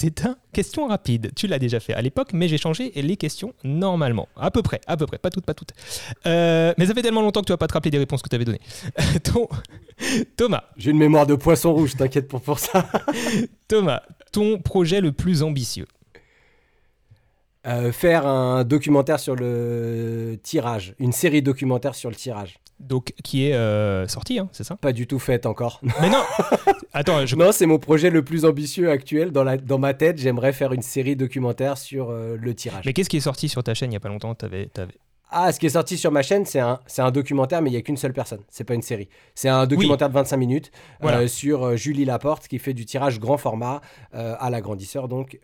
c'est 0.05 0.27
un 0.27 0.37
question 0.53 0.87
rapide. 0.87 1.33
Tu 1.35 1.47
l'as 1.47 1.59
déjà 1.59 1.81
fait 1.81 1.95
à 1.95 2.03
l'époque, 2.03 2.33
mais 2.33 2.47
j'ai 2.49 2.59
changé 2.59 2.93
les 2.95 3.17
questions 3.17 3.55
normalement. 3.65 4.29
À 4.37 4.51
peu 4.51 4.61
près, 4.62 4.81
à 4.87 4.97
peu 4.97 5.06
près, 5.06 5.19
pas 5.19 5.31
toutes, 5.31 5.47
pas 5.47 5.55
toutes. 5.55 5.71
Euh, 6.27 6.75
mais 6.79 6.87
ça 6.87 6.95
fait 6.95 7.03
tellement 7.03 7.23
longtemps 7.23 7.41
que 7.41 7.47
tu 7.47 7.53
vas 7.53 7.56
pas 7.56 7.67
te 7.69 7.73
rappeler 7.75 7.91
des 7.91 7.99
réponses 7.99 8.21
que 8.23 8.29
tu 8.29 8.35
avais 8.35 8.45
données. 8.45 8.61
Ton- 9.25 9.49
Thomas, 10.37 10.65
j'ai 10.77 10.91
une 10.91 10.99
mémoire 10.99 11.27
de 11.27 11.35
poisson 11.37 11.73
rouge 11.73 11.95
t'inquiète 11.97 12.29
pas 12.29 12.39
pour 12.41 12.59
ça 12.59 12.87
Thomas, 13.69 14.03
ton 14.33 14.59
projet 14.59 15.01
le 15.01 15.12
plus 15.12 15.43
ambitieux. 15.43 15.87
Euh, 17.67 17.93
faire 17.93 18.27
un 18.27 18.62
documentaire 18.65 19.19
sur 19.19 19.37
le 19.37 20.39
tirage 20.43 20.95
une 20.99 21.12
série 21.12 21.41
documentaire 21.41 21.95
sur 21.95 22.11
le 22.11 22.17
tirage 22.17 22.59
Donc, 22.87 23.15
qui 23.23 23.47
est 23.47 23.55
euh, 23.55 24.07
sorti, 24.09 24.39
hein, 24.39 24.49
c'est 24.53 24.65
ça? 24.65 24.77
Pas 24.77 24.93
du 24.93 25.07
tout 25.07 25.19
faite 25.19 25.47
encore 25.47 25.81
Mais 26.01 26.11
non 26.11 26.23
Attends, 26.93 27.25
je... 27.27 27.35
Non, 27.45 27.51
c'est 27.53 27.67
mon 27.67 27.79
projet 27.79 28.11
le 28.11 28.23
plus 28.23 28.45
ambitieux 28.45 28.91
actuel. 28.91 29.33
Dans, 29.33 29.45
la, 29.45 29.57
dans 29.57 29.79
ma 29.79 29.95
tête, 29.95 30.19
j'aimerais 30.19 30.53
faire 30.53 30.73
une 30.73 30.83
série 30.83 31.17
documentaire 31.17 31.79
sur 31.79 32.11
euh, 32.11 32.37
le 32.41 32.55
tirage. 32.55 32.85
mais 32.85 32.93
qu'est-ce 32.93 33.09
qui 33.09 33.17
est 33.17 33.21
sorti 33.21 33.49
sur 33.49 33.63
ta 33.65 33.75
chaîne 33.75 33.91
il 33.91 33.95
y 33.95 33.97
a 33.97 34.01
pas 34.01 34.09
longtemps? 34.09 34.35
T'avais, 34.35 34.67
t'avais... 34.67 34.95
Ah, 35.37 35.51
ce 35.53 35.59
qui 35.59 35.67
est 35.67 35.71
sorti 35.71 35.99
sur 35.99 36.13
ma 36.13 36.23
chaîne, 36.23 36.45
c'est 36.47 36.61
un, 36.61 36.79
c'est 36.87 37.03
un 37.03 37.11
documentaire, 37.11 37.61
mais 37.61 37.69
il 37.71 37.73
n'y 37.73 37.79
a 37.79 37.83
qu'une 37.83 37.97
seule 37.97 38.13
personne. 38.13 38.41
C'est 38.49 38.63
pas 38.63 38.75
une 38.75 38.83
série. 38.83 39.09
C'est 39.35 39.49
un 39.49 39.67
documentaire 39.67 40.09
de 40.09 40.15
25 40.15 40.37
minutes 40.37 40.71
euh, 41.03 41.27
sur 41.27 41.65
euh, 41.65 41.77
Julie 41.77 42.05
Laporte 42.05 42.47
qui 42.47 42.61
fait 42.61 42.73
du 42.73 42.85
tirage 42.87 43.19
grand 43.19 43.37
format 43.37 43.81
euh, 44.15 44.37
à 44.39 44.49
l'agrandisseur, 44.51 45.09
donc 45.09 45.39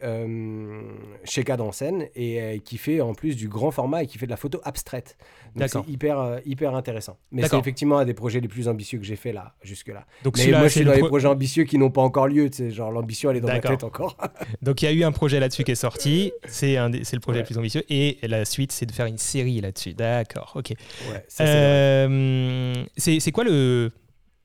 chez 1.25 1.45
Cadre 1.45 1.65
en 1.65 1.73
scène, 1.73 2.07
et 2.15 2.61
qui 2.65 2.79
fait 2.79 3.01
en 3.01 3.15
plus 3.15 3.35
du 3.37 3.49
grand 3.49 3.71
format 3.71 4.05
et 4.05 4.07
qui 4.07 4.19
fait 4.19 4.27
de 4.27 4.31
la 4.31 4.37
photo 4.37 4.61
abstraite. 4.65 5.17
Donc 5.57 5.69
c'est 5.69 5.89
hyper, 5.89 6.39
hyper 6.47 6.75
intéressant. 6.75 7.17
Mais 7.33 7.47
c'est 7.49 7.59
effectivement 7.59 7.99
un 7.99 8.05
des 8.05 8.15
projets 8.15 8.41
les 8.41 8.49
plus 8.49 8.69
ambitieux 8.69 8.99
que 8.99 9.05
j'ai 9.05 9.17
fait 9.17 9.33
là, 9.33 9.55
jusque-là. 9.63 10.07
Donc, 10.23 10.37
Mais 10.39 10.51
moi, 10.53 10.63
je 10.65 10.69
suis 10.69 10.85
dans 10.85 10.93
les 10.93 10.99
pro- 11.01 11.09
projets 11.09 11.27
ambitieux 11.29 11.65
qui 11.65 11.79
n'ont 11.79 11.91
pas 11.91 12.03
encore 12.03 12.29
lieu. 12.29 12.49
Genre 12.71 12.93
l'ambition, 12.93 13.31
elle 13.31 13.39
est 13.39 13.41
dans 13.41 13.49
ma 13.49 13.59
tête 13.61 13.83
encore. 13.85 14.17
Donc 14.63 14.83
il 14.83 14.85
y 14.85 14.89
a 14.89 14.93
eu 14.93 15.03
un 15.03 15.13
projet 15.13 15.41
là-dessus 15.41 15.65
qui 15.65 15.73
est 15.73 15.75
sorti, 15.75 16.33
c'est, 16.47 16.77
un 16.77 16.91
des- 16.91 17.03
c'est 17.05 17.17
le 17.17 17.21
projet 17.21 17.39
Ouais. 17.39 17.43
le 17.43 17.47
plus 17.47 17.59
ambitieux, 17.59 17.83
et 17.89 18.19
la 18.23 18.45
suite 18.45 18.71
c'est 18.73 18.87
de 18.87 18.93
faire 18.93 19.07
une 19.07 19.19
série 19.19 19.61
là-dessus. 19.61 19.80
D'accord, 19.89 20.53
ok. 20.55 20.71
Ouais. 21.11 21.25
Euh, 21.41 22.75
c'est, 22.97 23.21
c'est 23.21 23.33
quoi 23.33 23.45
le, 23.45 23.91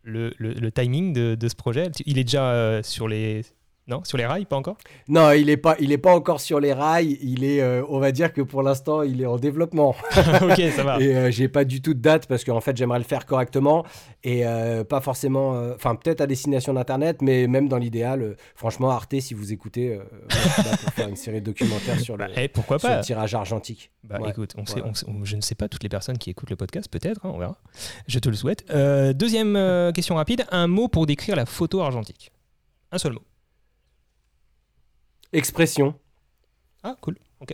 le, 0.03 0.33
le- 0.37 0.53
le 0.53 0.71
timing 0.71 1.13
de, 1.13 1.35
de 1.35 1.47
ce 1.47 1.55
projet? 1.55 1.89
Il 2.05 2.17
est 2.17 2.23
déjà 2.23 2.49
euh, 2.51 2.83
sur 2.83 3.07
les... 3.07 3.43
Non, 3.87 4.03
sur 4.03 4.17
les 4.17 4.25
rails, 4.25 4.45
pas 4.45 4.55
encore? 4.55 4.77
Non, 5.07 5.31
il 5.33 5.47
est 5.47 5.57
pas, 5.57 5.75
il 5.79 5.91
est 5.91 5.99
pas 5.99 6.11
encore 6.15 6.41
sur 6.41 6.59
les 6.59 6.73
rails. 6.73 7.19
Il 7.21 7.43
est, 7.43 7.61
euh, 7.61 7.83
on 7.87 7.99
va 7.99 8.11
dire 8.11 8.33
que 8.33 8.41
pour 8.41 8.63
l'instant, 8.63 9.03
il 9.03 9.21
est 9.21 9.27
en 9.27 9.37
développement. 9.37 9.95
Ok, 10.41 10.59
ça 10.75 10.83
va. 10.83 10.99
Et 10.99 11.15
euh, 11.15 11.29
j'ai 11.31 11.47
pas 11.47 11.65
du 11.65 11.81
tout 11.83 11.93
de 11.93 11.99
date 11.99 12.25
parce 12.25 12.43
qu'en 12.43 12.61
fait, 12.61 12.75
j'aimerais 12.75 12.97
le 12.97 13.03
faire 13.05 13.27
correctement 13.27 13.85
et 14.23 14.45
euh, 14.47 14.83
pas 14.83 15.01
forcément, 15.01 15.55
euh, 15.55 15.75
enfin 15.75 15.93
peut-être 15.95 16.21
à 16.21 16.25
destination 16.27 16.73
d'internet, 16.73 17.21
mais 17.21 17.45
même 17.45 17.67
dans 17.69 17.77
l'idéal, 17.77 18.35
franchement, 18.55 18.89
Arte, 18.89 19.19
si 19.19 19.35
vous 19.35 19.53
écoutez, 19.53 19.97
là 19.97 20.03
pour 20.83 20.93
faire 20.93 21.07
une 21.07 21.15
série 21.15 21.41
de 21.41 21.45
documentaires 21.45 21.99
sur 21.99 22.17
le, 22.17 22.25
Bah, 22.25 22.31
eh, 22.37 22.47
pourquoi 22.47 22.79
sur 22.79 22.89
pas? 22.89 22.97
le 22.97 23.03
tirage 23.03 23.35
argentique. 23.35 23.91
Bah 24.03 24.17
Ouais, 24.19 24.31
écoute, 24.31 24.53
on 24.57 24.65
sait, 24.65 24.73
voilà. 24.79 24.87
on 24.89 24.93
sait- 24.95 25.05
on- 25.07 25.23
je 25.25 25.35
ne 25.35 25.41
sais 25.41 25.55
pas 25.55 25.67
toutes 25.69 25.83
les 25.83 25.89
personnes 25.89 26.17
qui 26.17 26.31
écoutent 26.31 26.49
le 26.49 26.55
podcast, 26.55 26.87
peut-être, 26.89 27.23
hein, 27.23 27.31
on 27.33 27.37
verra. 27.37 27.57
Je 28.07 28.17
te 28.17 28.29
le 28.29 28.35
souhaite. 28.35 28.65
Deuxième 29.15 29.91
question 29.93 30.15
rapide, 30.15 30.43
un 30.51 30.65
mot 30.67 30.87
pour 30.87 31.05
décrire 31.05 31.35
la 31.35 31.45
photo 31.45 31.81
argentique. 31.81 32.31
Un 32.91 32.97
seul 32.97 33.13
mot. 33.13 33.21
Expression. 35.35 35.93
Ah, 36.83 36.95
cool. 37.01 37.17
Ok. 37.41 37.53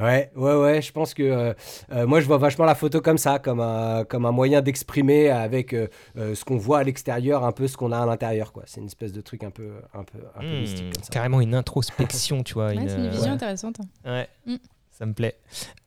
Ouais, 0.00 0.30
ouais, 0.34 0.54
ouais. 0.54 0.80
Je 0.82 0.92
pense 0.92 1.12
que 1.12 1.22
euh, 1.22 1.52
euh, 1.92 2.06
moi, 2.06 2.20
je 2.20 2.26
vois 2.26 2.38
vachement 2.38 2.64
la 2.64 2.74
photo 2.74 3.00
comme 3.02 3.18
ça, 3.18 3.38
comme 3.38 3.60
un, 3.60 4.04
comme 4.04 4.24
un 4.24 4.30
moyen 4.32 4.62
d'exprimer 4.62 5.28
avec 5.28 5.74
euh, 5.74 5.88
euh, 6.16 6.34
ce 6.34 6.44
qu'on 6.44 6.56
voit 6.56 6.78
à 6.78 6.84
l'extérieur, 6.84 7.44
un 7.44 7.52
peu 7.52 7.68
ce 7.68 7.76
qu'on 7.76 7.92
a 7.92 7.98
à 7.98 8.06
l'intérieur, 8.06 8.52
quoi. 8.52 8.62
C'est 8.66 8.80
une 8.80 8.86
espèce 8.86 9.12
de 9.12 9.20
truc 9.20 9.44
un 9.44 9.50
peu, 9.50 9.72
un 9.92 10.04
peu, 10.04 10.18
un 10.36 10.40
peu 10.40 10.46
Hmm, 10.46 10.60
mystique 10.60 10.92
comme 10.94 11.02
ça. 11.04 11.10
carrément 11.10 11.40
une 11.42 11.54
introspection, 11.54 12.42
tu 12.42 12.54
vois. 12.54 12.68
Ouais, 12.68 12.76
une, 12.76 12.88
c'est 12.88 12.96
une 12.96 13.08
vision 13.10 13.24
ouais. 13.26 13.30
intéressante. 13.30 13.76
Ouais, 14.06 14.28
Mm. 14.46 14.56
ça 14.90 15.04
me 15.06 15.12
plaît. 15.12 15.38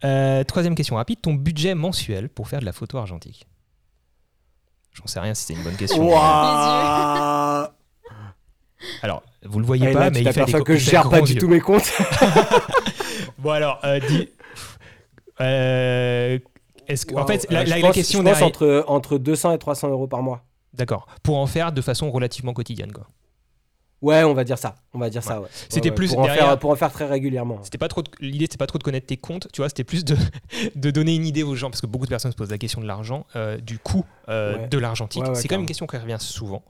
Euh, 0.03 0.43
troisième 0.43 0.75
question 0.75 0.95
rapide, 0.95 1.19
ton 1.21 1.33
budget 1.33 1.73
mensuel 1.73 2.29
pour 2.29 2.47
faire 2.47 2.59
de 2.59 2.65
la 2.65 2.73
photo 2.73 2.97
argentique? 2.99 3.47
J'en 4.93 5.07
sais 5.07 5.19
rien 5.19 5.33
si 5.33 5.45
c'est 5.45 5.53
une 5.55 5.63
bonne 5.63 5.75
question. 5.77 6.07
Alors, 9.01 9.23
vous 9.45 9.59
le 9.59 9.65
voyez 9.65 9.89
Et 9.89 9.93
pas, 9.93 9.99
là, 10.01 10.09
mais 10.11 10.21
il 10.21 10.31
fait 10.33 10.45
des 10.45 10.63
que 10.63 10.75
je 10.75 10.89
gère 10.89 11.09
pas 11.09 11.21
du 11.21 11.33
yeux. 11.33 11.39
tout 11.39 11.47
mes 11.47 11.59
comptes. 11.59 11.91
Bon 13.39 13.51
alors, 13.51 13.79
euh, 13.83 13.99
dis... 14.07 14.29
Euh, 15.41 16.39
est-ce 16.87 17.05
que, 17.05 17.15
en 17.15 17.25
fait, 17.25 17.45
la, 17.49 17.61
Euh, 17.61 17.65
la- 17.65 17.91
question 17.91 18.19
je 18.19 18.23
pense 18.23 18.31
derrière... 18.39 18.47
entre, 18.47 18.83
entre 18.87 19.17
200 19.17 19.51
et 19.53 19.57
300 19.57 19.89
euros 19.89 20.07
par 20.07 20.21
mois. 20.21 20.41
D'accord. 20.73 21.07
Pour 21.23 21.37
en 21.37 21.47
faire 21.47 21.71
de 21.71 21.81
façon 21.81 22.09
relativement 22.11 22.53
quotidienne, 22.53 22.91
quoi. 22.91 23.07
Ouais, 24.03 24.23
on 24.23 24.33
va 24.35 24.43
dire 24.43 24.57
ça. 24.59 24.75
On 24.93 24.99
va 24.99 25.09
dire 25.09 25.23
ça, 25.23 25.41
ouais. 25.41 25.47
C'était 25.69 25.89
Ouais, 25.89 25.95
plus 25.95 26.09
pour 26.09 26.19
en, 26.19 26.25
faire, 26.25 26.59
pour 26.59 26.69
en 26.69 26.75
faire 26.75 26.91
très 26.91 27.05
régulièrement. 27.05 27.59
C'était 27.63 27.77
pas 27.79 27.87
trop 27.87 28.01
de- 28.03 28.11
l'idée 28.19 28.45
c'était 28.45 28.57
pas 28.57 28.67
trop 28.67 28.77
de 28.77 28.83
connaître 28.83 29.07
tes 29.07 29.17
comptes, 29.17 29.47
tu 29.51 29.61
vois, 29.61 29.69
c'était 29.69 29.83
plus 29.83 30.05
de, 30.05 30.15
de 30.75 30.91
donner 30.91 31.15
une 31.15 31.25
idée 31.25 31.41
aux 31.41 31.55
gens 31.55 31.69
parce 31.71 31.81
que 31.81 31.87
beaucoup 31.87 32.05
de 32.05 32.09
personnes 32.11 32.31
se 32.31 32.37
posent 32.37 32.51
la 32.51 32.57
question 32.59 32.81
de 32.81 32.85
l'argent, 32.85 33.25
euh, 33.35 33.57
du 33.57 33.79
coût 33.79 34.05
euh, 34.29 34.67
de 34.67 34.77
l'argentique. 34.77 35.23
C'est 35.33 35.47
quand 35.47 35.55
même 35.55 35.61
une 35.61 35.67
question 35.67 35.87
qui 35.87 35.97
revient 35.97 36.17
souvent. 36.19 36.63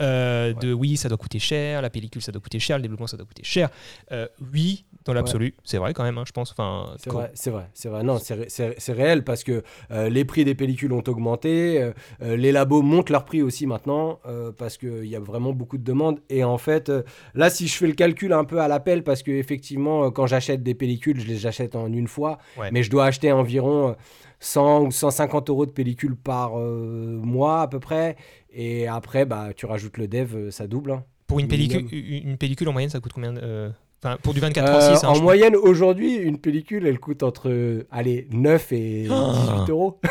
Euh, 0.00 0.52
De 0.54 0.72
oui, 0.72 0.96
ça 0.96 1.08
doit 1.08 1.18
coûter 1.18 1.38
cher, 1.38 1.82
la 1.82 1.90
pellicule 1.90 2.22
ça 2.22 2.30
doit 2.32 2.40
coûter 2.40 2.58
cher, 2.60 2.76
le 2.78 2.82
développement 2.82 3.06
ça 3.08 3.16
doit 3.16 3.26
coûter 3.26 3.44
cher. 3.44 3.68
Euh, 4.12 4.26
oui, 4.52 4.84
dans 5.04 5.12
l'absolu, 5.12 5.54
c'est 5.64 5.78
vrai 5.78 5.92
quand 5.94 6.02
même, 6.04 6.18
hein, 6.18 6.24
je 6.26 6.32
pense. 6.32 6.50
Enfin, 6.52 6.94
C'est 7.02 7.10
vrai, 7.10 7.30
c'est 7.34 7.50
vrai, 7.50 7.68
c'est 7.74 7.88
vrai. 7.88 8.02
Non, 8.02 8.18
c'est 8.18 8.34
ré- 8.34 8.46
c'est 8.48 8.74
c'est 8.78 8.92
réel 8.92 9.24
parce 9.24 9.42
que 9.44 9.62
les 9.90 10.24
prix 10.24 10.44
des 10.44 10.54
pellicules 10.54 10.92
ont 10.92 11.02
augmenté, 11.06 11.90
les 12.20 12.52
labos 12.52 12.82
montent 12.82 13.10
leur 13.10 13.24
prix 13.24 13.42
aussi 13.42 13.66
maintenant 13.66 14.20
parce 14.58 14.76
qu'il 14.78 15.06
y 15.06 15.16
a 15.16 15.20
vraiment 15.20 15.52
beaucoup 15.52 15.78
de 15.78 15.84
demandes. 15.84 16.20
Et 16.28 16.44
en 16.44 16.58
fait, 16.58 16.75
euh, 16.88 17.02
là, 17.34 17.50
si 17.50 17.66
je 17.68 17.74
fais 17.76 17.86
le 17.86 17.92
calcul 17.94 18.32
un 18.32 18.44
peu 18.44 18.60
à 18.60 18.68
l'appel, 18.68 19.02
parce 19.04 19.22
que 19.22 19.30
effectivement, 19.30 20.04
euh, 20.04 20.10
quand 20.10 20.26
j'achète 20.26 20.62
des 20.62 20.74
pellicules, 20.74 21.20
je 21.20 21.26
les 21.26 21.46
achète 21.46 21.74
en 21.76 21.86
une 21.92 22.08
fois, 22.08 22.38
Ouais. 22.58 22.70
mais 22.72 22.82
je 22.82 22.90
dois 22.90 23.06
acheter 23.06 23.32
environ 23.32 23.88
euh, 23.90 23.92
100 24.40 24.82
ou 24.82 24.90
150 24.90 25.50
euros 25.50 25.66
de 25.66 25.70
pellicules 25.72 26.16
par 26.16 26.58
euh, 26.58 27.18
mois 27.22 27.62
à 27.62 27.68
peu 27.68 27.80
près. 27.80 28.16
Et 28.52 28.86
après, 28.86 29.24
bah, 29.24 29.48
tu 29.56 29.66
rajoutes 29.66 29.98
le 29.98 30.08
dev, 30.08 30.34
euh, 30.36 30.50
ça 30.50 30.66
double. 30.66 30.92
hein. 30.92 31.04
Pour 31.26 31.40
une 31.40 31.48
pellicule, 31.48 31.86
une 31.92 32.36
pellicule 32.36 32.68
en 32.68 32.72
moyenne, 32.72 32.90
ça 32.90 33.00
coûte 33.00 33.12
combien 33.12 33.36
euh, 33.36 33.70
Enfin, 34.04 34.18
pour 34.22 34.34
du 34.34 34.40
24 34.40 34.64
Euh, 34.68 34.70
36 34.78 35.04
hein, 35.04 35.08
en 35.08 35.20
moyenne, 35.20 35.56
aujourd'hui, 35.56 36.14
une 36.16 36.38
pellicule, 36.38 36.86
elle 36.86 37.00
coûte 37.00 37.22
entre 37.22 37.48
euh, 37.50 37.86
allez, 37.90 38.28
9 38.30 38.72
et 38.72 39.06
Oh 39.10 39.32
18 39.32 39.70
euros. 39.70 39.98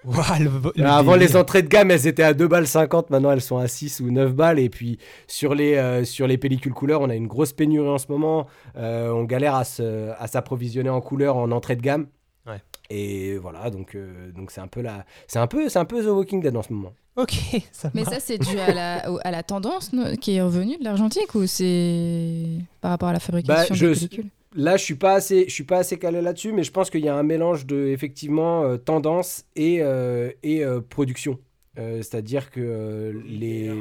Waouh, 0.04 0.22
le- 0.40 0.72
le 0.82 0.86
Avant, 0.86 1.12
délire. 1.12 1.28
les 1.28 1.36
entrées 1.36 1.62
de 1.62 1.68
gamme, 1.68 1.90
elles 1.90 2.06
étaient 2.06 2.22
à 2.22 2.32
2 2.34 2.48
balles 2.48 2.66
50. 2.66 3.10
Maintenant, 3.10 3.32
elles 3.32 3.40
sont 3.42 3.58
à 3.58 3.68
6 3.68 4.00
ou 4.00 4.10
9 4.10 4.32
balles. 4.34 4.58
Et 4.58 4.70
puis, 4.70 4.98
sur 5.26 5.54
les, 5.54 5.74
euh, 5.76 6.04
sur 6.04 6.26
les 6.26 6.38
pellicules 6.38 6.72
couleur, 6.72 7.00
on 7.02 7.10
a 7.10 7.14
une 7.14 7.26
grosse 7.26 7.52
pénurie 7.52 7.88
en 7.88 7.98
ce 7.98 8.06
moment. 8.08 8.46
Euh, 8.76 9.10
on 9.10 9.24
galère 9.24 9.54
à 9.54 9.64
se- 9.64 10.10
à 10.18 10.26
s'approvisionner 10.26 10.90
en 10.90 11.00
couleur 11.00 11.36
en 11.36 11.50
entrée 11.52 11.76
de 11.76 11.82
gamme. 11.82 12.06
Ouais. 12.46 12.62
Et 12.88 13.36
voilà, 13.36 13.68
donc 13.70 13.94
euh, 13.94 14.32
donc 14.32 14.50
c'est 14.50 14.60
un 14.62 14.66
peu 14.66 14.80
la, 14.80 15.04
c'est 15.28 15.38
un 15.38 15.46
peu, 15.46 15.68
c'est 15.68 15.78
un 15.78 15.84
peu 15.84 16.02
The 16.02 16.08
Walking 16.08 16.40
Dead 16.42 16.56
en 16.56 16.62
ce 16.62 16.72
moment. 16.72 16.92
Ok, 17.16 17.34
ça 17.72 17.90
Mais 17.94 18.04
ça, 18.04 18.18
c'est 18.18 18.38
dû 18.38 18.58
à 18.58 18.72
la, 18.72 19.02
à 19.22 19.30
la 19.30 19.42
tendance 19.42 19.90
qui 20.20 20.36
est 20.36 20.42
revenue 20.42 20.78
de 20.78 20.84
l'argentique 20.84 21.34
ou 21.34 21.46
c'est 21.46 22.46
par 22.80 22.90
rapport 22.92 23.10
à 23.10 23.12
la 23.12 23.20
fabrication 23.20 23.66
Bah, 23.68 23.74
je- 23.76 23.86
des 23.86 23.94
pellicules? 23.94 24.30
Là, 24.54 24.76
je 24.76 24.82
suis 24.82 24.96
pas 24.96 25.12
assez, 25.12 25.44
je 25.48 25.54
suis 25.54 25.64
pas 25.64 25.78
assez 25.78 25.98
calé 25.98 26.20
là-dessus, 26.20 26.52
mais 26.52 26.64
je 26.64 26.72
pense 26.72 26.90
qu'il 26.90 27.04
y 27.04 27.08
a 27.08 27.14
un 27.14 27.22
mélange 27.22 27.66
de 27.66 27.86
effectivement 27.86 28.64
euh, 28.64 28.78
tendance 28.78 29.44
et 29.54 29.78
euh, 29.80 30.32
et 30.42 30.64
euh, 30.64 30.80
production. 30.80 31.38
C'est-à-dire 31.76 32.50
que 32.50 33.22
les, 33.24 33.72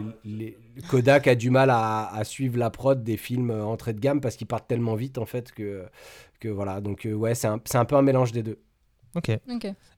Kodak 0.89 1.27
a 1.27 1.35
du 1.35 1.49
mal 1.49 1.69
à, 1.69 2.21
suivre 2.23 2.57
la 2.57 2.69
prod 2.69 3.03
des 3.03 3.17
films 3.17 3.51
entrée 3.51 3.91
de 3.91 3.99
gamme 3.99 4.21
parce 4.21 4.37
qu'ils 4.37 4.47
partent 4.47 4.69
tellement 4.69 4.95
vite 4.95 5.17
en 5.17 5.25
fait 5.25 5.51
que 5.51 5.83
que 6.39 6.47
voilà. 6.47 6.79
Donc 6.79 7.05
ouais, 7.11 7.35
c'est 7.35 7.47
un, 7.47 7.59
c'est 7.65 7.77
un 7.77 7.83
peu 7.83 7.97
un 7.97 8.01
mélange 8.01 8.31
des 8.31 8.41
deux. 8.41 8.57
Ok. 9.15 9.31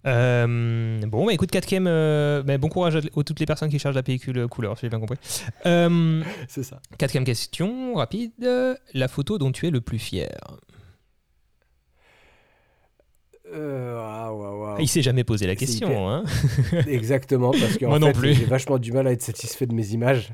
Euh, 0.07 0.99
bon, 1.05 1.25
bah 1.25 1.33
écoute, 1.33 1.51
quatrième, 1.51 1.85
euh, 1.87 2.41
bah, 2.43 2.57
bon 2.57 2.69
courage 2.69 2.95
à, 2.95 2.99
à 2.99 3.23
toutes 3.23 3.39
les 3.39 3.45
personnes 3.45 3.69
qui 3.69 3.77
chargent 3.79 3.95
la 3.95 4.03
pellicule 4.03 4.47
couleur, 4.47 4.77
si 4.77 4.85
j'ai 4.85 4.89
bien 4.89 4.99
compris. 4.99 5.17
Euh, 5.65 6.23
C'est 6.47 6.63
ça. 6.63 6.79
quatrième 6.97 7.25
question, 7.25 7.95
rapide. 7.95 8.31
La 8.93 9.07
photo 9.07 9.37
dont 9.37 9.51
tu 9.51 9.67
es 9.67 9.69
le 9.71 9.81
plus 9.81 9.99
fier. 9.99 10.29
Euh, 13.53 13.97
ah, 13.99 14.33
ouais. 14.33 14.77
Il 14.83 14.87
s'est 14.87 15.01
jamais 15.01 15.25
posé 15.25 15.45
la 15.45 15.57
question. 15.57 16.09
Hein 16.09 16.23
Exactement, 16.87 17.51
parce 17.51 17.77
que 17.77 17.85
Moi 17.85 17.97
en 17.97 17.99
non 17.99 18.07
fait, 18.07 18.13
plus. 18.13 18.33
j'ai 18.35 18.45
vachement 18.45 18.77
du 18.77 18.93
mal 18.93 19.07
à 19.07 19.11
être 19.11 19.21
satisfait 19.21 19.65
de 19.65 19.73
mes 19.73 19.87
images. 19.89 20.31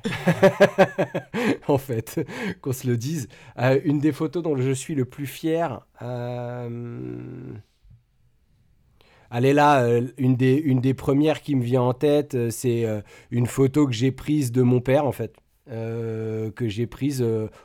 en 1.68 1.80
fait, 1.80 2.24
qu'on 2.62 2.74
se 2.74 2.86
le 2.86 2.96
dise. 2.96 3.28
Euh, 3.58 3.80
une 3.86 4.00
des 4.00 4.12
photos 4.12 4.44
dont 4.44 4.56
je 4.56 4.72
suis 4.72 4.94
le 4.94 5.06
plus 5.06 5.26
fier. 5.26 5.82
euh, 6.04 7.40
Elle 9.32 9.46
est 9.46 9.54
là, 9.54 9.82
euh, 9.84 10.08
une, 10.18 10.36
des, 10.36 10.56
une 10.56 10.80
des 10.82 10.94
premières 10.94 11.42
qui 11.42 11.56
me 11.56 11.64
vient 11.64 11.82
en 11.82 11.94
tête, 11.94 12.36
euh, 12.36 12.50
c'est 12.50 12.86
euh, 12.86 13.02
une 13.32 13.46
photo 13.48 13.86
que 13.86 13.94
j'ai 13.94 14.12
prise 14.12 14.52
de 14.52 14.62
mon 14.62 14.80
père, 14.82 15.06
en 15.06 15.12
fait. 15.12 15.36
Que 15.70 16.68
j'ai 16.70 16.88
prise 16.88 17.22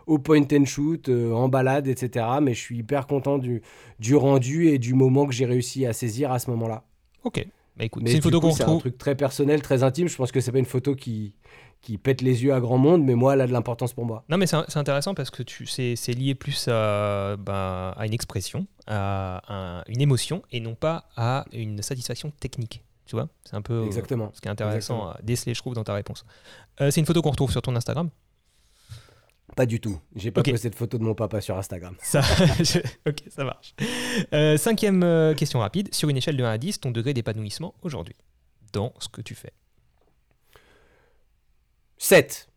au 0.07 0.19
point 0.19 0.43
and 0.53 0.65
shoot, 0.65 1.09
en 1.09 1.49
balade, 1.49 1.87
etc. 1.87 2.27
Mais 2.43 2.53
je 2.53 2.59
suis 2.61 2.79
hyper 2.79 3.07
content 3.07 3.39
du, 3.39 3.63
du 4.01 4.17
rendu 4.17 4.67
et 4.71 4.79
du 4.81 4.95
moment 4.95 5.25
que 5.25 5.33
j'ai 5.33 5.47
réussi 5.47 5.87
à 5.87 5.93
saisir 5.93 6.33
à 6.33 6.41
ce 6.41 6.51
moment-là. 6.51 6.85
ok. 7.25 7.47
Bah 7.77 7.85
écoute, 7.87 8.03
Mais 8.03 8.11
c'est 8.11 8.17
une 8.17 8.23
photo 8.23 8.41
qu'on 8.41 8.51
c'est 8.51 8.65
un 8.65 8.67
retrouve. 8.67 8.81
truc 8.81 8.99
très 8.99 9.15
personnel, 9.15 9.63
très 9.63 9.83
intime. 9.85 10.09
Je 10.09 10.17
pense 10.17 10.31
que 10.33 10.41
c'est 10.41 10.53
pas 10.53 10.59
une 10.59 10.67
photo 10.67 10.95
qui, 10.97 11.37
qui 11.83 11.99
pète 11.99 12.23
les 12.23 12.45
yeux 12.45 12.55
à 12.55 12.61
grand 12.61 12.79
monde, 12.79 13.03
mais 13.05 13.15
moi, 13.17 13.35
elle 13.35 13.41
a 13.41 13.47
de 13.47 13.53
l'importance 13.53 13.93
pour 13.93 14.05
moi. 14.07 14.25
Non, 14.29 14.39
mais 14.39 14.47
c'est 14.47 14.77
intéressant 14.77 15.15
parce 15.15 15.31
que 15.31 15.43
c'est, 15.67 16.13
lié 16.15 16.35
plus 16.35 16.69
à, 16.69 17.37
bah, 17.37 17.91
à 17.99 18.07
une 18.07 18.15
expression, 18.15 18.67
à 18.87 19.43
un- 19.53 19.83
une 19.89 20.01
émotion 20.01 20.43
et 20.53 20.61
non 20.61 20.75
pas 20.77 21.09
à 21.17 21.45
une 21.53 21.83
satisfaction 21.83 22.31
technique. 22.31 22.85
Tu 23.05 23.17
vois 23.17 23.29
C'est 23.45 23.57
un 23.57 23.63
peu 23.63 23.75
euh, 23.75 23.85
Exactement. 23.87 24.31
ce 24.33 24.41
qui 24.41 24.47
est 24.47 24.51
intéressant 24.51 24.95
Exactement. 24.95 25.11
à 25.11 25.23
déceler, 25.23 25.55
je 25.55 25.61
trouve, 25.61 25.75
dans 25.75 25.83
ta 25.85 25.93
réponse. 25.93 26.25
Euh, 26.81 26.91
c'est 26.93 27.01
une 27.01 27.07
photo 27.07 27.21
qu'on 27.21 27.31
retrouve 27.33 27.51
sur 27.51 27.61
ton 27.61 27.75
Instagram? 27.75 28.09
Pas 29.57 29.67
du 29.67 29.81
tout. 29.81 29.99
J'ai 30.17 30.31
pas 30.31 30.41
Ok. 30.41 30.51
posté 30.51 30.71
de 30.71 30.75
photo 30.75 30.97
de 30.99 31.03
mon 31.03 31.15
papa 31.15 31.41
sur 31.43 31.59
Instagram. 31.59 31.95
Ça, 32.01 32.21
je- 32.61 32.79
ok, 33.07 33.23
ça 33.29 33.45
marche. 33.45 33.75
Euh, 34.33 34.57
cinquième 34.57 35.03
euh, 35.03 35.35
question 35.35 35.59
rapide. 35.59 35.93
Sur 35.93 36.09
une 36.09 36.17
échelle 36.17 36.37
de 36.37 36.45
1 36.45 36.51
à 36.53 36.59
10, 36.59 36.81
ton 36.81 36.91
degré 36.91 37.13
d'épanouissement 37.13 37.75
aujourd'hui? 37.83 38.15
Dans 38.73 38.95
ce 38.99 39.09
que 39.09 39.21
tu 39.21 39.35
fais 39.35 39.53
7. 42.07 42.49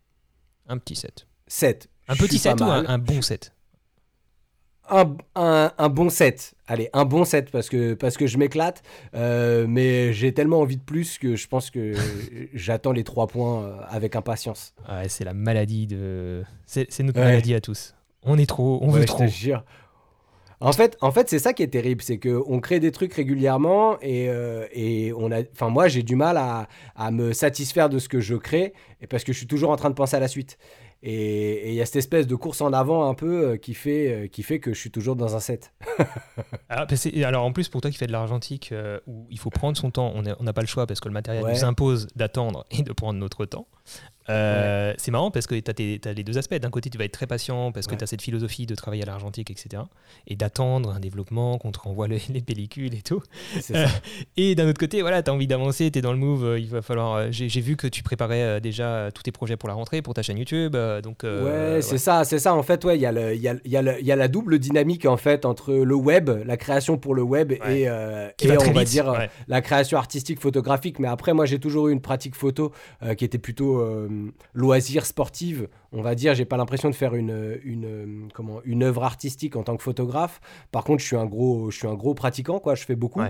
Un 0.68 0.78
petit 0.78 0.96
7. 0.96 1.26
7. 1.46 1.88
Un 2.08 2.14
Je 2.14 2.18
petit 2.24 2.38
suis 2.38 2.48
pas 2.48 2.56
7 2.58 2.60
ou 2.62 2.64
un, 2.70 2.84
un 2.88 2.98
bon 2.98 3.22
7 3.22 3.52
un, 4.88 5.16
un- 5.34 5.72
un 5.78 5.88
bon 5.88 6.10
7. 6.10 6.54
Allez, 6.68 6.88
un 6.92 7.04
bon 7.04 7.24
7 7.24 7.50
parce 7.50 7.68
que, 7.68 7.94
parce 7.94 8.16
que 8.16 8.26
je 8.26 8.38
m'éclate. 8.38 8.82
euh, 9.14 9.66
mais 9.68 10.12
j'ai 10.12 10.32
tellement 10.34 10.60
envie 10.60 10.76
de 10.76 10.82
plus 10.82 11.18
que 11.18 11.34
je 11.36 11.46
pense 11.48 11.70
que 11.70 11.92
j'attends 12.54 12.92
les 12.92 13.02
3 13.04 13.26
points 13.28 13.64
euh, 13.64 13.80
avec 13.88 14.14
impatience. 14.16 14.74
Ouais, 14.88 15.08
c'est 15.08 15.24
la 15.24 15.34
maladie 15.34 15.86
de. 15.86 16.44
C'est 16.66 16.88
notre 17.00 17.18
Ouais. 17.20 17.26
maladie 17.26 17.54
à 17.54 17.60
tous. 17.60 17.94
On 18.22 18.38
est 18.38 18.46
trop, 18.46 18.78
on 18.82 18.88
Ouais, 18.88 18.94
veut 18.94 19.00
je 19.02 19.06
trop. 19.06 19.18
te 19.24 19.28
jure. 19.28 19.64
En 20.60 20.72
fait, 20.72 20.96
en 21.02 21.12
fait 21.12 21.28
c'est 21.28 21.38
ça 21.38 21.52
qui 21.52 21.62
est 21.62 21.68
terrible, 21.68 22.00
c'est 22.02 22.18
qu'on 22.18 22.60
crée 22.60 22.80
des 22.80 22.90
trucs 22.90 23.12
régulièrement 23.12 23.98
et, 24.00 24.28
euh, 24.30 24.66
et 24.72 25.12
on 25.14 25.30
a, 25.30 25.42
enfin 25.52 25.68
moi 25.68 25.86
j'ai 25.88 26.02
du 26.02 26.16
mal 26.16 26.36
à, 26.38 26.66
à 26.94 27.10
me 27.10 27.32
satisfaire 27.34 27.88
de 27.90 27.98
ce 27.98 28.08
que 28.08 28.20
je 28.20 28.34
crée 28.36 28.72
et 29.02 29.06
parce 29.06 29.22
que 29.22 29.32
je 29.32 29.38
suis 29.38 29.46
toujours 29.46 29.70
en 29.70 29.76
train 29.76 29.90
de 29.90 29.94
penser 29.94 30.16
à 30.16 30.20
la 30.20 30.28
suite. 30.28 30.56
Et 31.02 31.68
il 31.68 31.74
y 31.74 31.82
a 31.82 31.86
cette 31.86 31.96
espèce 31.96 32.26
de 32.26 32.34
course 32.34 32.62
en 32.62 32.72
avant 32.72 33.08
un 33.08 33.12
peu 33.14 33.48
euh, 33.50 33.56
qui 33.58 33.74
fait, 33.74 34.10
euh, 34.10 34.26
qui 34.28 34.42
fait 34.42 34.58
que 34.60 34.72
je 34.72 34.80
suis 34.80 34.90
toujours 34.90 35.14
dans 35.14 35.36
un 35.36 35.40
set. 35.40 35.72
Ah, 36.68 36.86
alors 37.24 37.44
en 37.44 37.52
plus, 37.52 37.68
pour 37.68 37.80
toi 37.80 37.90
qui 37.90 37.96
fais 37.96 38.06
de 38.08 38.12
l'argentique, 38.12 38.70
euh, 38.72 38.98
où 39.06 39.26
il 39.30 39.38
faut 39.38 39.50
prendre 39.50 39.76
son 39.76 39.90
temps, 39.90 40.12
on 40.14 40.22
n'a 40.42 40.52
pas 40.52 40.60
le 40.62 40.66
choix 40.66 40.86
parce 40.86 41.00
que 41.00 41.08
le 41.08 41.14
matériel 41.14 41.44
Ouais. 41.44 41.52
nous 41.52 41.64
impose 41.64 42.08
d'attendre 42.16 42.66
et 42.70 42.82
de 42.82 42.92
prendre 42.92 43.18
notre 43.20 43.44
temps. 43.46 43.68
Euh, 44.28 44.92
C'est 44.98 45.12
marrant 45.12 45.30
parce 45.30 45.46
que 45.46 45.54
tu 45.54 45.70
as, 46.08 46.12
les 46.12 46.24
deux 46.24 46.36
aspects. 46.36 46.54
D'un 46.56 46.70
côté, 46.70 46.90
tu 46.90 46.98
vas 46.98 47.04
être 47.04 47.12
très 47.12 47.28
patient 47.28 47.70
parce 47.70 47.86
que 47.86 47.92
Ouais. 47.92 47.98
tu 47.98 48.02
as 48.04 48.08
cette 48.08 48.22
philosophie 48.22 48.66
de 48.66 48.74
travailler 48.74 49.04
à 49.04 49.06
l'argentique, 49.06 49.52
etc. 49.52 49.84
Et 50.26 50.34
d'attendre 50.34 50.90
un 50.90 50.98
développement, 50.98 51.58
qu'on 51.58 51.70
te 51.70 51.78
renvoie 51.78 52.08
le- 52.08 52.16
les 52.34 52.40
pellicules 52.40 52.94
et 52.94 53.02
tout. 53.02 53.22
Euh. 53.70 53.86
Et 54.36 54.56
d'un 54.56 54.68
autre 54.68 54.80
côté, 54.80 55.00
voilà, 55.00 55.22
tu 55.22 55.30
as 55.30 55.34
envie 55.34 55.46
d'avancer, 55.46 55.90
tu 55.92 56.00
es 56.00 56.02
dans 56.02 56.10
le 56.12 56.18
move, 56.18 56.44
euh, 56.44 56.58
il 56.58 56.68
va 56.68 56.82
falloir. 56.82 57.30
J'ai 57.30 57.60
vu 57.60 57.76
que 57.76 57.86
tu 57.86 58.02
préparais 58.02 58.60
déjà 58.60 59.10
tous 59.14 59.22
tes 59.22 59.30
projets 59.32 59.56
pour 59.56 59.68
la 59.68 59.74
rentrée, 59.76 60.02
pour 60.02 60.14
ta 60.14 60.22
chaîne 60.22 60.38
YouTube. 60.38 60.76
donc, 61.04 61.22
euh, 61.22 61.76
ouais, 61.76 61.82
c'est 61.82 61.98
ça, 61.98 62.24
c'est 62.24 62.40
ça. 62.40 62.52
En 62.54 62.62
fait, 62.64 62.84
ouais, 62.84 62.96
il 62.96 63.02
y, 63.02 63.06
a 63.06 63.12
le- 63.12 63.36
y, 63.36 63.46
a, 63.48 63.54
y, 63.64 63.76
a 63.76 63.82
le- 63.82 64.02
y 64.02 64.10
a 64.10 64.16
la 64.16 64.26
double 64.28 64.58
dynamique 64.58 65.06
en 65.06 65.16
fait 65.16 65.44
entre 65.44 65.72
le 65.72 65.94
web, 65.94 66.30
la 66.44 66.56
création 66.56 66.98
pour 66.98 67.14
le 67.14 67.22
web 67.22 67.52
et, 67.52 67.58
Qui 67.60 68.46
et 68.48 68.48
va 68.48 68.56
on 68.66 68.72
va 68.72 68.84
dire 68.84 69.28
la 69.46 69.60
création 69.60 69.98
artistique 69.98 70.40
photographique. 70.40 70.98
Mais 70.98 71.06
après, 71.08 71.32
moi, 71.32 71.46
j'ai 71.46 71.60
toujours 71.60 71.88
eu 71.88 71.92
une 71.92 72.00
pratique 72.02 72.34
photo 72.34 72.72
qui 73.16 73.24
était 73.24 73.38
plutôt 73.38 73.75
euh, 73.78 74.32
loisir 74.54 75.06
sportive. 75.06 75.68
On 75.92 76.02
va 76.02 76.14
dire, 76.14 76.34
j'ai 76.34 76.44
pas 76.44 76.56
l'impression 76.56 76.90
de 76.90 76.94
faire 76.94 77.14
une, 77.14 77.60
une, 77.64 78.82
œuvre 78.82 79.04
artistique 79.04 79.56
en 79.56 79.62
tant 79.62 79.76
que 79.76 79.82
photographe. 79.82 80.40
Par 80.72 80.84
contre, 80.84 81.00
je 81.00 81.06
suis 81.06 81.16
un 81.16 81.26
gros, 81.26 81.70
je 81.70 81.78
suis 81.78 81.88
un 81.88 81.94
gros 81.94 82.14
pratiquant, 82.14 82.58
quoi. 82.58 82.74
Je 82.74 82.84
fais 82.84 82.96
beaucoup. 82.96 83.22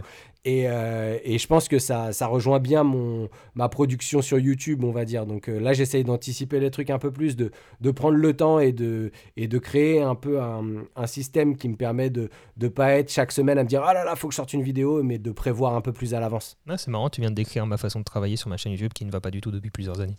Et, 0.47 0.69
euh, 0.69 1.19
et 1.25 1.38
je 1.38 1.47
pense 1.49 1.67
que 1.67 1.81
ça, 1.81 2.12
ça 2.12 2.29
rejoint 2.29 2.61
bien 2.61 2.85
mon, 2.85 3.29
ma 3.57 3.69
production 3.69 4.23
sur 4.23 4.38
YouTube, 4.38 4.85
on 4.85 4.93
va 4.93 5.05
dire. 5.05 5.26
Donc 5.26 5.49
euh, 5.49 5.59
là, 5.59 5.73
j'essaye 5.73 6.05
d'anticiper 6.05 6.61
les 6.61 6.71
trucs 6.71 6.88
un 6.91 7.00
peu 7.00 7.11
plus, 7.11 7.35
de, 7.35 7.50
de 7.81 7.91
prendre 7.91 8.17
le 8.17 8.33
temps 8.33 8.61
et 8.61 8.71
de, 8.71 9.11
et 9.37 9.49
de 9.49 9.59
créer 9.59 10.00
un 10.00 10.15
peu 10.15 10.41
un, 10.41 10.85
un 10.95 11.07
système 11.09 11.57
qui 11.57 11.69
me 11.69 11.75
permet 11.75 12.11
de 12.11 12.31
ne 12.61 12.69
pas 12.69 12.93
être 12.93 13.11
chaque 13.11 13.33
semaine 13.33 13.59
à 13.59 13.65
me 13.65 13.69
dire 13.69 13.83
Ah 13.85 13.93
là 13.93 14.05
là, 14.05 14.15
faut 14.15 14.29
que 14.29 14.35
je 14.35 14.37
sorte 14.37 14.53
une 14.53 14.62
vidéo, 14.62 15.03
mais 15.03 15.19
de 15.19 15.33
prévoir 15.33 15.75
un 15.75 15.81
peu 15.81 15.93
plus 15.93 16.15
à 16.15 16.21
l'avance. 16.21 16.57
Ah, 16.69 16.79
c'est 16.79 16.93
marrant, 16.93 17.11
tu 17.11 17.23
viens 17.23 17.31
de 17.31 17.35
décrire 17.35 17.67
ma 17.67 17.76
façon 17.76 17.99
de 17.99 18.05
travailler 18.05 18.37
sur 18.37 18.49
ma 18.49 18.57
chaîne 18.57 18.71
YouTube 18.71 18.93
qui 18.95 19.05
ne 19.05 19.11
va 19.11 19.21
pas 19.21 19.33
du 19.33 19.41
tout 19.41 19.50
depuis 19.50 19.71
plusieurs 19.71 20.00
années. 20.00 20.15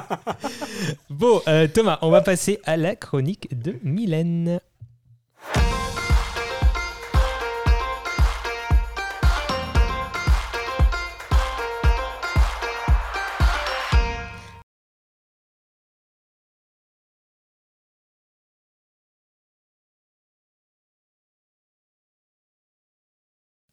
bon, 1.10 1.42
euh, 1.48 1.68
Thomas, 1.68 1.98
on 2.00 2.08
va 2.08 2.22
passer 2.22 2.60
à 2.64 2.78
la 2.78 2.96
chronique 2.96 3.46
de 3.52 3.74
Mylène. 3.82 4.58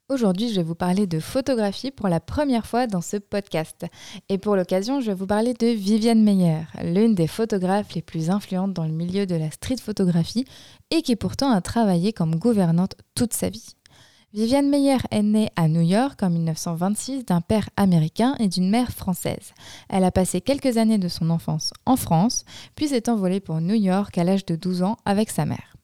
Aujourd'hui, 0.10 0.48
je 0.48 0.56
vais 0.56 0.64
vous 0.64 0.74
parler 0.74 1.06
de 1.06 1.20
photographie 1.20 1.92
pour 1.92 2.08
la 2.08 2.22
première 2.22 2.66
fois 2.66 2.88
dans 2.88 3.02
ce 3.02 3.18
podcast. 3.18 3.86
Et 4.30 4.38
pour 4.38 4.56
l'occasion, 4.56 5.02
je 5.02 5.08
vais 5.08 5.14
vous 5.14 5.28
parler 5.28 5.54
de 5.54 5.68
Viviane 5.68 6.24
Meyer, 6.24 6.60
l'une 6.82 7.14
des 7.14 7.28
photographes 7.28 7.94
les 7.94 8.02
plus 8.02 8.30
influentes 8.30 8.72
dans 8.72 8.86
le 8.86 8.94
milieu 8.94 9.26
de 9.26 9.36
la 9.36 9.52
street 9.52 9.76
photographie 9.84 10.46
et 10.92 11.02
qui 11.02 11.18
pourtant 11.18 11.52
a 11.52 11.60
travaillé 11.60 12.14
comme 12.14 12.38
gouvernante 12.38 12.96
toute 13.16 13.34
sa 13.34 13.50
vie. 13.50 13.74
Viviane 14.32 14.70
Meyer 14.70 15.00
est 15.12 15.24
née 15.24 15.50
à 15.58 15.68
New 15.68 15.82
York 15.82 16.24
en 16.24 16.30
1926 16.30 17.26
d'un 17.26 17.42
père 17.42 17.70
américain 17.76 18.34
et 18.40 18.48
d'une 18.48 18.70
mère 18.70 18.92
française. 18.92 19.52
Elle 19.90 20.06
a 20.06 20.12
passé 20.12 20.40
quelques 20.40 20.78
années 20.78 21.00
de 21.00 21.10
son 21.10 21.30
enfance 21.30 21.74
en 21.86 21.98
France, 21.98 22.46
puis 22.76 22.88
s'est 22.88 23.10
envolée 23.10 23.42
pour 23.42 23.60
New 23.60 23.76
York 23.76 24.18
à 24.18 24.24
l'âge 24.24 24.46
de 24.46 24.56
12 24.56 24.84
ans 24.84 24.96
avec 25.04 25.30
sa 25.30 25.44
mère. 25.44 25.76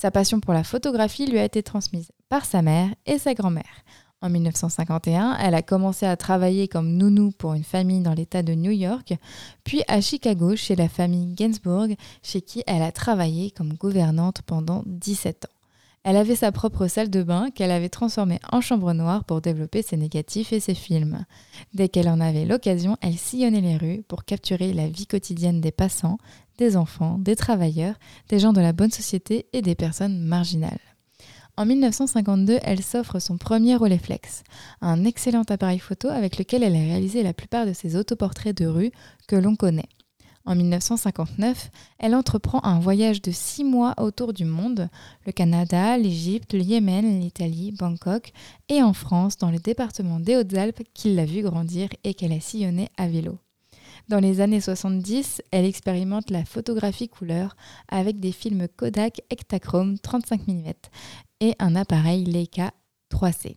Sa 0.00 0.10
passion 0.10 0.40
pour 0.40 0.54
la 0.54 0.64
photographie 0.64 1.26
lui 1.26 1.38
a 1.38 1.44
été 1.44 1.62
transmise 1.62 2.10
par 2.30 2.46
sa 2.46 2.62
mère 2.62 2.88
et 3.04 3.18
sa 3.18 3.34
grand-mère. 3.34 3.84
En 4.22 4.30
1951, 4.30 5.36
elle 5.36 5.54
a 5.54 5.60
commencé 5.60 6.06
à 6.06 6.16
travailler 6.16 6.68
comme 6.68 6.96
nounou 6.96 7.32
pour 7.32 7.52
une 7.52 7.64
famille 7.64 8.00
dans 8.00 8.14
l'État 8.14 8.42
de 8.42 8.54
New 8.54 8.70
York, 8.70 9.12
puis 9.62 9.82
à 9.88 10.00
Chicago 10.00 10.56
chez 10.56 10.74
la 10.74 10.88
famille 10.88 11.34
Gainsbourg, 11.34 11.88
chez 12.22 12.40
qui 12.40 12.62
elle 12.66 12.80
a 12.80 12.92
travaillé 12.92 13.50
comme 13.50 13.74
gouvernante 13.74 14.40
pendant 14.46 14.84
17 14.86 15.44
ans. 15.44 15.60
Elle 16.02 16.16
avait 16.16 16.34
sa 16.34 16.50
propre 16.50 16.86
salle 16.86 17.10
de 17.10 17.22
bain 17.22 17.50
qu'elle 17.50 17.70
avait 17.70 17.90
transformée 17.90 18.40
en 18.50 18.62
chambre 18.62 18.94
noire 18.94 19.24
pour 19.24 19.42
développer 19.42 19.82
ses 19.82 19.98
négatifs 19.98 20.50
et 20.54 20.60
ses 20.60 20.74
films. 20.74 21.26
Dès 21.74 21.90
qu'elle 21.90 22.08
en 22.08 22.20
avait 22.20 22.46
l'occasion, 22.46 22.96
elle 23.02 23.18
sillonnait 23.18 23.60
les 23.60 23.76
rues 23.76 24.02
pour 24.08 24.24
capturer 24.24 24.72
la 24.72 24.88
vie 24.88 25.06
quotidienne 25.06 25.60
des 25.60 25.72
passants, 25.72 26.16
des 26.60 26.76
enfants, 26.76 27.16
des 27.18 27.36
travailleurs, 27.36 27.94
des 28.28 28.38
gens 28.38 28.52
de 28.52 28.60
la 28.60 28.74
bonne 28.74 28.90
société 28.90 29.46
et 29.54 29.62
des 29.62 29.74
personnes 29.74 30.20
marginales. 30.20 30.78
En 31.56 31.64
1952, 31.66 32.58
elle 32.62 32.82
s'offre 32.82 33.18
son 33.18 33.38
premier 33.38 33.76
Rolleiflex, 33.76 34.44
un 34.82 35.04
excellent 35.04 35.42
appareil 35.48 35.78
photo 35.78 36.08
avec 36.08 36.38
lequel 36.38 36.62
elle 36.62 36.76
a 36.76 36.78
réalisé 36.78 37.22
la 37.22 37.32
plupart 37.32 37.66
de 37.66 37.72
ses 37.72 37.96
autoportraits 37.96 38.56
de 38.56 38.66
rue 38.66 38.92
que 39.26 39.36
l'on 39.36 39.56
connaît. 39.56 39.88
En 40.44 40.54
1959, 40.54 41.70
elle 41.98 42.14
entreprend 42.14 42.62
un 42.62 42.78
voyage 42.78 43.22
de 43.22 43.30
six 43.30 43.64
mois 43.64 43.94
autour 43.98 44.32
du 44.32 44.44
monde, 44.44 44.88
le 45.26 45.32
Canada, 45.32 45.96
l'Égypte, 45.96 46.52
le 46.52 46.60
Yémen, 46.60 47.20
l'Italie, 47.20 47.72
Bangkok 47.72 48.32
et 48.68 48.82
en 48.82 48.92
France, 48.92 49.38
dans 49.38 49.50
le 49.50 49.58
département 49.58 50.20
des 50.20 50.36
Hautes-Alpes, 50.36 50.82
qu'il 50.92 51.14
l'a 51.14 51.24
vu 51.24 51.42
grandir 51.42 51.88
et 52.04 52.14
qu'elle 52.14 52.32
a 52.32 52.40
sillonné 52.40 52.88
à 52.96 53.06
vélo. 53.08 53.38
Dans 54.10 54.18
les 54.18 54.40
années 54.40 54.60
70, 54.60 55.40
elle 55.52 55.64
expérimente 55.64 56.30
la 56.30 56.44
photographie 56.44 57.08
couleur 57.08 57.54
avec 57.86 58.18
des 58.18 58.32
films 58.32 58.66
Kodak 58.66 59.20
Ektachrome 59.30 60.00
35 60.00 60.48
mm 60.48 60.72
et 61.38 61.54
un 61.60 61.76
appareil 61.76 62.24
Leica 62.24 62.72
3C. 63.14 63.54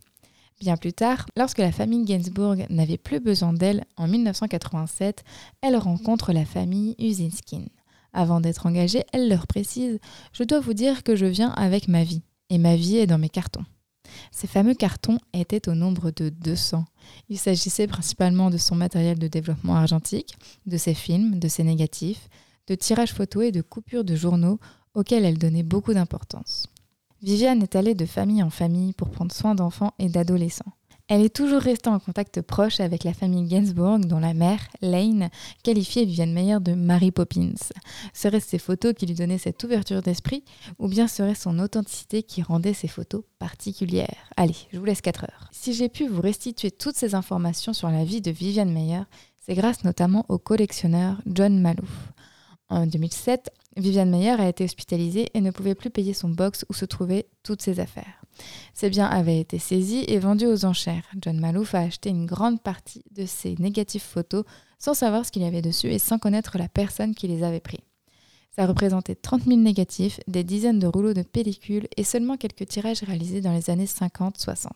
Bien 0.60 0.78
plus 0.78 0.94
tard, 0.94 1.26
lorsque 1.36 1.58
la 1.58 1.72
famille 1.72 2.06
Gainsbourg 2.06 2.56
n'avait 2.70 3.00
plus 3.00 3.20
besoin 3.20 3.52
d'elle 3.52 3.84
en 3.98 4.08
1987, 4.08 5.24
elle 5.64 5.76
rencontre 5.76 6.34
la 6.34 6.46
famille 6.46 6.94
Usinskin. 7.00 7.66
Avant 8.14 8.40
d'être 8.40 8.68
engagée, 8.68 9.06
elle 9.12 9.30
leur 9.30 9.48
précise 9.48 9.98
Je 10.34 10.44
dois 10.44 10.60
vous 10.60 10.76
dire 10.76 11.02
que 11.02 11.16
je 11.16 11.26
viens 11.26 11.50
avec 11.54 11.88
ma 11.88 12.04
vie, 12.04 12.22
et 12.52 12.60
ma 12.60 12.76
vie 12.76 12.98
est 12.98 13.08
dans 13.08 13.18
mes 13.18 13.28
cartons. 13.28 13.66
Ces 14.32 14.48
fameux 14.48 14.74
cartons 14.74 15.18
étaient 15.34 15.70
au 15.70 15.76
nombre 15.76 16.12
de 16.12 16.30
200. 16.30 16.86
Il 17.30 17.38
s'agissait 17.38 17.88
principalement 17.88 18.50
de 18.50 18.58
son 18.58 18.76
matériel 18.76 19.20
de 19.20 19.28
développement 19.28 19.76
argentique, 19.76 20.36
de 20.66 20.78
ses 20.78 20.94
films, 20.94 21.40
de 21.40 21.48
ses 21.48 21.64
négatifs, 21.64 22.30
de 22.68 22.76
tirages 22.76 23.14
photos 23.14 23.46
et 23.46 23.52
de 23.52 23.62
coupures 23.62 24.04
de 24.04 24.16
journaux 24.16 24.60
auxquels 24.94 25.26
elle 25.26 25.38
donnait 25.38 25.64
beaucoup 25.64 25.94
d'importance. 25.94 26.68
Viviane 27.22 27.64
est 27.64 27.76
allée 27.76 27.96
de 27.96 28.06
famille 28.06 28.44
en 28.44 28.50
famille 28.50 28.94
pour 28.94 29.10
prendre 29.10 29.32
soin 29.32 29.56
d'enfants 29.56 29.94
et 29.98 30.10
d'adolescents. 30.10 30.74
Elle 31.16 31.22
est 31.22 31.36
toujours 31.36 31.62
restée 31.62 31.92
en 31.92 32.00
contact 32.00 32.42
proche 32.42 32.80
avec 32.80 33.04
la 33.04 33.14
famille 33.14 33.48
Gainsbourg, 33.48 34.00
dont 34.00 34.18
la 34.18 34.34
mère, 34.34 34.68
Lane, 34.82 35.30
qualifiait 35.62 36.06
Viviane 36.06 36.34
Meyer 36.34 36.58
de 36.60 36.74
Mary 36.74 37.12
Poppins. 37.12 37.54
Serait-ce 38.16 38.50
ses 38.50 38.58
photos 38.58 38.96
qui 38.96 39.06
lui 39.06 39.14
donnaient 39.14 39.38
cette 39.38 39.64
ouverture 39.64 40.02
d'esprit, 40.02 40.44
ou 40.80 40.88
bien 40.88 41.08
serait 41.08 41.36
son 41.36 41.60
authenticité 41.60 42.24
qui 42.24 42.42
rendait 42.42 42.74
ses 42.74 42.88
photos 42.88 43.22
particulières? 43.38 44.28
Allez, 44.38 44.56
je 44.72 44.80
vous 44.80 44.86
laisse 44.86 45.02
4 45.02 45.26
heures. 45.26 45.50
Si 45.52 45.74
j'ai 45.74 45.88
pu 45.88 46.08
vous 46.08 46.20
restituer 46.20 46.72
toutes 46.72 46.96
ces 46.96 47.14
informations 47.14 47.74
sur 47.74 47.90
la 47.90 48.06
vie 48.06 48.22
de 48.22 48.32
Viviane 48.32 48.74
Meyer, 48.74 49.04
c'est 49.40 49.54
grâce 49.54 49.84
notamment 49.84 50.26
au 50.30 50.40
collectionneur 50.40 51.22
John 51.28 51.62
Malouf. 51.62 52.12
En 52.70 52.88
2007, 52.88 53.52
Viviane 53.78 54.10
Meyer 54.10 54.32
a 54.32 54.50
été 54.50 54.64
hospitalisée 54.64 55.30
et 55.36 55.42
ne 55.42 55.52
pouvait 55.52 55.76
plus 55.76 55.92
payer 55.92 56.16
son 56.16 56.30
box 56.30 56.66
où 56.70 56.74
se 56.74 56.86
trouvaient 56.86 57.28
toutes 57.44 57.62
ses 57.62 57.80
affaires. 57.80 58.23
Ses 58.74 58.90
biens 58.90 59.08
avaient 59.08 59.40
été 59.40 59.60
saisis 59.60 60.04
et 60.08 60.20
vendus 60.20 60.48
aux 60.48 60.66
enchères. 60.66 61.06
John 61.22 61.40
Malouf 61.40 61.76
a 61.76 61.80
acheté 61.80 62.10
une 62.10 62.26
grande 62.26 62.62
partie 62.62 63.04
de 63.12 63.26
ses 63.26 63.56
négatifs 63.60 64.04
photos 64.04 64.44
sans 64.80 64.94
savoir 64.94 65.26
ce 65.26 65.32
qu'il 65.32 65.44
y 65.44 65.46
avait 65.46 65.62
dessus 65.62 65.88
et 65.88 66.00
sans 66.00 66.20
connaître 66.20 66.58
la 66.58 66.68
personne 66.68 67.16
qui 67.16 67.28
les 67.28 67.44
avait 67.44 67.60
pris. 67.60 67.80
Ça 68.56 68.68
représentait 68.68 69.16
30 69.16 69.46
000 69.46 69.60
négatifs, 69.60 70.20
des 70.28 70.44
dizaines 70.44 70.80
de 70.80 70.88
rouleaux 70.88 71.14
de 71.14 71.24
pellicules 71.24 71.88
et 71.98 72.04
seulement 72.04 72.38
quelques 72.38 72.68
tirages 72.68 73.02
réalisés 73.02 73.42
dans 73.42 73.54
les 73.54 73.70
années 73.70 73.86
50-60. 73.86 74.68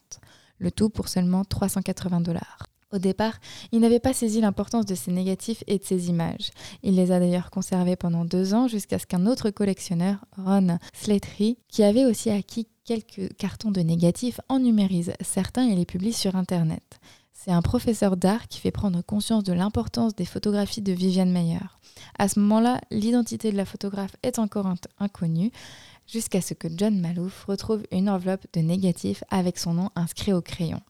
Le 0.60 0.72
tout 0.72 0.90
pour 0.90 1.08
seulement 1.10 1.44
380 1.44 2.22
dollars. 2.22 2.68
Au 2.94 3.00
départ, 3.00 3.34
il 3.74 3.82
n'avait 3.82 4.00
pas 4.00 4.14
saisi 4.14 4.40
l'importance 4.40 4.86
de 4.86 4.96
ces 4.96 5.12
négatifs 5.12 5.64
et 5.68 5.78
de 5.78 5.84
ces 5.84 6.08
images. 6.08 6.52
Il 6.84 6.96
les 6.96 7.12
a 7.12 7.20
d'ailleurs 7.20 7.52
conservés 7.52 7.98
pendant 7.98 8.24
deux 8.24 8.54
ans 8.54 8.70
jusqu'à 8.70 8.98
ce 8.98 9.06
qu'un 9.06 9.26
autre 9.26 9.50
collectionneur, 9.50 10.24
Ron 10.38 10.78
Slattery, 10.94 11.58
qui 11.68 11.84
avait 11.84 12.06
aussi 12.06 12.30
acquis 12.30 12.68
quelques 12.86 13.36
cartons 13.38 13.72
de 13.72 13.82
négatifs, 13.82 14.40
en 14.48 14.60
numérise 14.60 15.12
certains 15.20 15.68
et 15.68 15.76
les 15.76 15.86
publie 15.86 16.14
sur 16.14 16.38
Internet. 16.38 17.00
C'est 17.34 17.52
un 17.52 17.62
professeur 17.62 18.16
d'art 18.16 18.48
qui 18.48 18.60
fait 18.60 18.72
prendre 18.72 19.02
conscience 19.02 19.44
de 19.44 19.54
l'importance 19.54 20.16
des 20.16 20.26
photographies 20.26 20.82
de 20.82 20.94
Viviane 20.94 21.32
Meyer. 21.32 21.60
À 22.18 22.30
ce 22.30 22.40
moment-là, 22.40 22.80
l'identité 22.90 23.52
de 23.52 23.58
la 23.58 23.66
photographe 23.66 24.16
est 24.24 24.40
encore 24.40 24.74
inconnue, 25.00 25.52
jusqu'à 26.08 26.42
ce 26.42 26.54
que 26.54 26.68
John 26.76 27.00
Malouf 27.00 27.44
retrouve 27.46 27.84
une 27.92 28.10
enveloppe 28.10 28.48
de 28.54 28.62
négatifs 28.62 29.24
avec 29.30 29.60
son 29.60 29.74
nom 29.74 29.90
inscrit 29.96 30.32
au 30.32 30.42
crayon. 30.42 30.82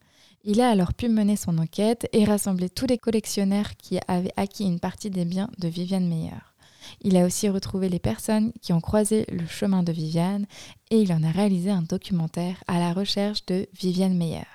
Il 0.49 0.62
a 0.62 0.69
alors 0.69 0.93
pu 0.93 1.10
mener 1.10 1.36
son 1.36 1.57
enquête 1.57 2.07
et 2.13 2.23
rassembler 2.23 2.69
tous 2.69 2.86
les 2.86 2.97
collectionneurs 2.97 3.75
qui 3.77 3.99
avaient 4.07 4.31
acquis 4.38 4.63
une 4.63 4.79
partie 4.79 5.10
des 5.10 5.25
biens 5.25 5.49
de 5.57 5.67
Viviane 5.67 6.07
Meyer. 6.07 6.39
Il 7.01 7.17
a 7.17 7.25
aussi 7.25 7.49
retrouvé 7.49 7.89
les 7.89 7.99
personnes 7.99 8.53
qui 8.62 8.71
ont 8.71 8.79
croisé 8.79 9.25
le 9.27 9.45
chemin 9.45 9.83
de 9.83 9.91
Viviane 9.91 10.45
et 10.89 11.01
il 11.01 11.12
en 11.12 11.21
a 11.21 11.31
réalisé 11.31 11.69
un 11.69 11.81
documentaire 11.81 12.63
à 12.69 12.79
la 12.79 12.93
recherche 12.93 13.45
de 13.45 13.67
Viviane 13.77 14.15
Meyer. 14.15 14.47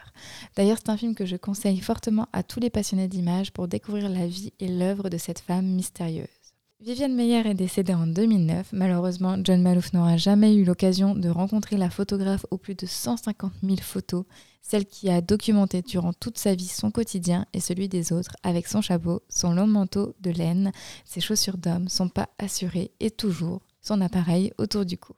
D'ailleurs, 0.57 0.79
c'est 0.79 0.89
un 0.89 0.97
film 0.97 1.15
que 1.15 1.27
je 1.27 1.37
conseille 1.37 1.81
fortement 1.81 2.27
à 2.33 2.43
tous 2.43 2.59
les 2.59 2.71
passionnés 2.71 3.07
d'images 3.07 3.53
pour 3.53 3.69
découvrir 3.69 4.09
la 4.09 4.27
vie 4.27 4.55
et 4.61 4.69
l'œuvre 4.69 5.11
de 5.11 5.19
cette 5.19 5.41
femme 5.41 5.67
mystérieuse. 5.67 6.42
Viviane 6.85 7.15
Meyer 7.15 7.47
est 7.47 7.55
décédée 7.55 7.95
en 7.95 8.09
2009. 8.09 8.71
Malheureusement, 8.73 9.37
John 9.45 9.63
Malouf 9.63 9.93
n'aura 9.93 10.17
jamais 10.17 10.57
eu 10.57 10.65
l'occasion 10.65 11.15
de 11.15 11.29
rencontrer 11.29 11.77
la 11.77 11.91
photographe 11.91 12.45
aux 12.51 12.59
plus 12.59 12.75
de 12.75 12.87
150 12.87 13.53
000 13.63 13.77
photos, 13.81 14.25
celle 14.63 14.85
qui 14.85 15.09
a 15.09 15.21
documenté 15.21 15.83
durant 15.83 16.13
toute 16.13 16.39
sa 16.39 16.57
vie 16.57 16.67
son 16.67 16.91
quotidien 16.91 17.47
et 17.53 17.61
celui 17.61 17.89
des 17.89 18.13
autres, 18.13 18.35
avec 18.43 18.67
son 18.67 18.81
chapeau, 18.81 19.23
son 19.29 19.55
long 19.55 19.69
manteau 19.69 20.17
de 20.23 20.33
laine, 20.33 20.73
ses 21.05 21.21
chaussures 21.21 21.57
d'homme, 21.57 21.89
son 21.89 22.09
pas 22.09 22.31
assuré 22.41 22.91
et 22.99 23.13
toujours 23.13 23.61
son 23.81 24.01
appareil 24.01 24.53
autour 24.59 24.85
du 24.85 24.99
cou. 24.99 25.13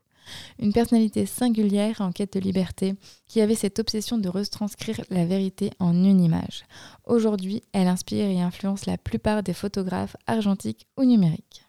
Une 0.58 0.72
personnalité 0.72 1.26
singulière 1.26 2.00
en 2.00 2.12
quête 2.12 2.34
de 2.34 2.40
liberté 2.40 2.94
qui 3.28 3.40
avait 3.40 3.54
cette 3.54 3.78
obsession 3.78 4.18
de 4.18 4.28
retranscrire 4.28 5.00
la 5.10 5.24
vérité 5.24 5.70
en 5.78 5.92
une 5.92 6.20
image. 6.20 6.64
Aujourd'hui, 7.04 7.62
elle 7.72 7.88
inspire 7.88 8.26
et 8.26 8.40
influence 8.40 8.86
la 8.86 8.98
plupart 8.98 9.42
des 9.42 9.54
photographes 9.54 10.16
argentiques 10.26 10.86
ou 10.96 11.04
numériques. 11.04 11.63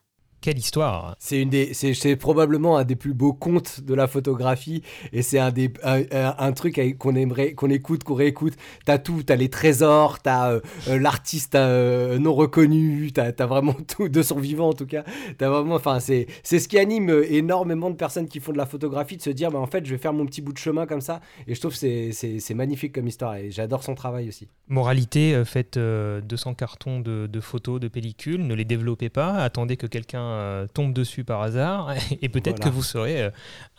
Quelle 0.46 0.60
histoire 0.60 1.16
C'est 1.18 1.42
une 1.42 1.50
des, 1.50 1.74
c'est, 1.74 2.16
probablement 2.18 2.78
un 2.78 2.84
des 2.84 2.96
plus 2.96 3.16
beaux 3.16 3.34
contes 3.34 3.82
de 3.82 3.96
la 3.96 4.06
photographie 4.06 4.84
et 5.12 5.24
c'est 5.24 5.40
un 5.40 5.50
des, 5.50 5.74
un, 5.82 6.52
truc 6.52 6.80
qu'on 7.00 7.16
aimerait, 7.16 7.54
qu'on 7.54 7.72
écoute, 7.72 8.04
qu'on 8.04 8.14
réécoute. 8.14 8.54
T'as 8.86 9.00
tout, 9.00 9.24
t'as 9.24 9.38
les 9.38 9.50
trésors, 9.50 10.22
t'as 10.22 10.52
euh, 10.52 10.60
euh, 10.88 11.00
l'artiste 11.00 11.56
euh, 11.56 12.20
non 12.20 12.36
reconnu, 12.36 13.12
t'as, 13.12 13.32
as 13.36 13.46
vraiment 13.48 13.74
tout 13.88 14.08
de 14.08 14.22
son 14.22 14.38
vivant 14.38 14.70
en 14.70 14.74
tout 14.74 14.86
cas. 14.86 15.04
T'as 15.40 15.50
vraiment, 15.50 15.74
enfin 15.74 16.00
c'est, 16.00 16.28
c'est 16.44 16.60
ce 16.60 16.68
qui 16.68 16.78
anime 16.78 17.24
énormément 17.28 17.90
de 17.90 17.96
personnes 17.96 18.28
qui 18.28 18.40
font 18.40 18.52
de 18.52 18.60
la 18.60 18.68
photographie 18.68 19.18
de 19.18 19.24
se 19.24 19.32
dire, 19.32 19.50
bah 19.50 19.58
en 19.58 19.66
fait 19.66 19.84
je 19.84 19.96
vais 19.96 19.98
faire 20.00 20.14
mon 20.14 20.28
petit 20.28 20.44
bout 20.44 20.54
de 20.54 20.60
chemin 20.60 20.86
comme 20.86 21.02
ça. 21.02 21.22
Et 21.48 21.56
je 21.56 21.60
trouve 21.60 21.74
c'est, 21.74 22.12
c'est, 22.12 22.54
magnifique 22.54 22.94
comme 22.94 23.08
histoire 23.08 23.34
et 23.38 23.50
j'adore 23.50 23.84
son 23.84 23.96
travail 23.96 24.28
aussi. 24.28 24.48
Moralité, 24.68 25.42
faites 25.44 25.80
200 25.80 26.54
cartons 26.54 27.00
de, 27.00 27.26
de 27.26 27.40
photos, 27.40 27.80
de 27.80 27.88
pellicules, 27.88 28.46
ne 28.46 28.54
les 28.54 28.64
développez 28.64 29.10
pas, 29.10 29.38
attendez 29.38 29.76
que 29.76 29.88
quelqu'un 29.88 30.35
euh, 30.36 30.68
tombe 30.68 30.94
dessus 30.94 31.24
par 31.24 31.42
hasard 31.42 31.94
et 32.22 32.30
peut-être 32.30 32.60
que 32.60 32.70
vous 32.70 32.84
serez 32.84 33.24
euh, 33.24 33.30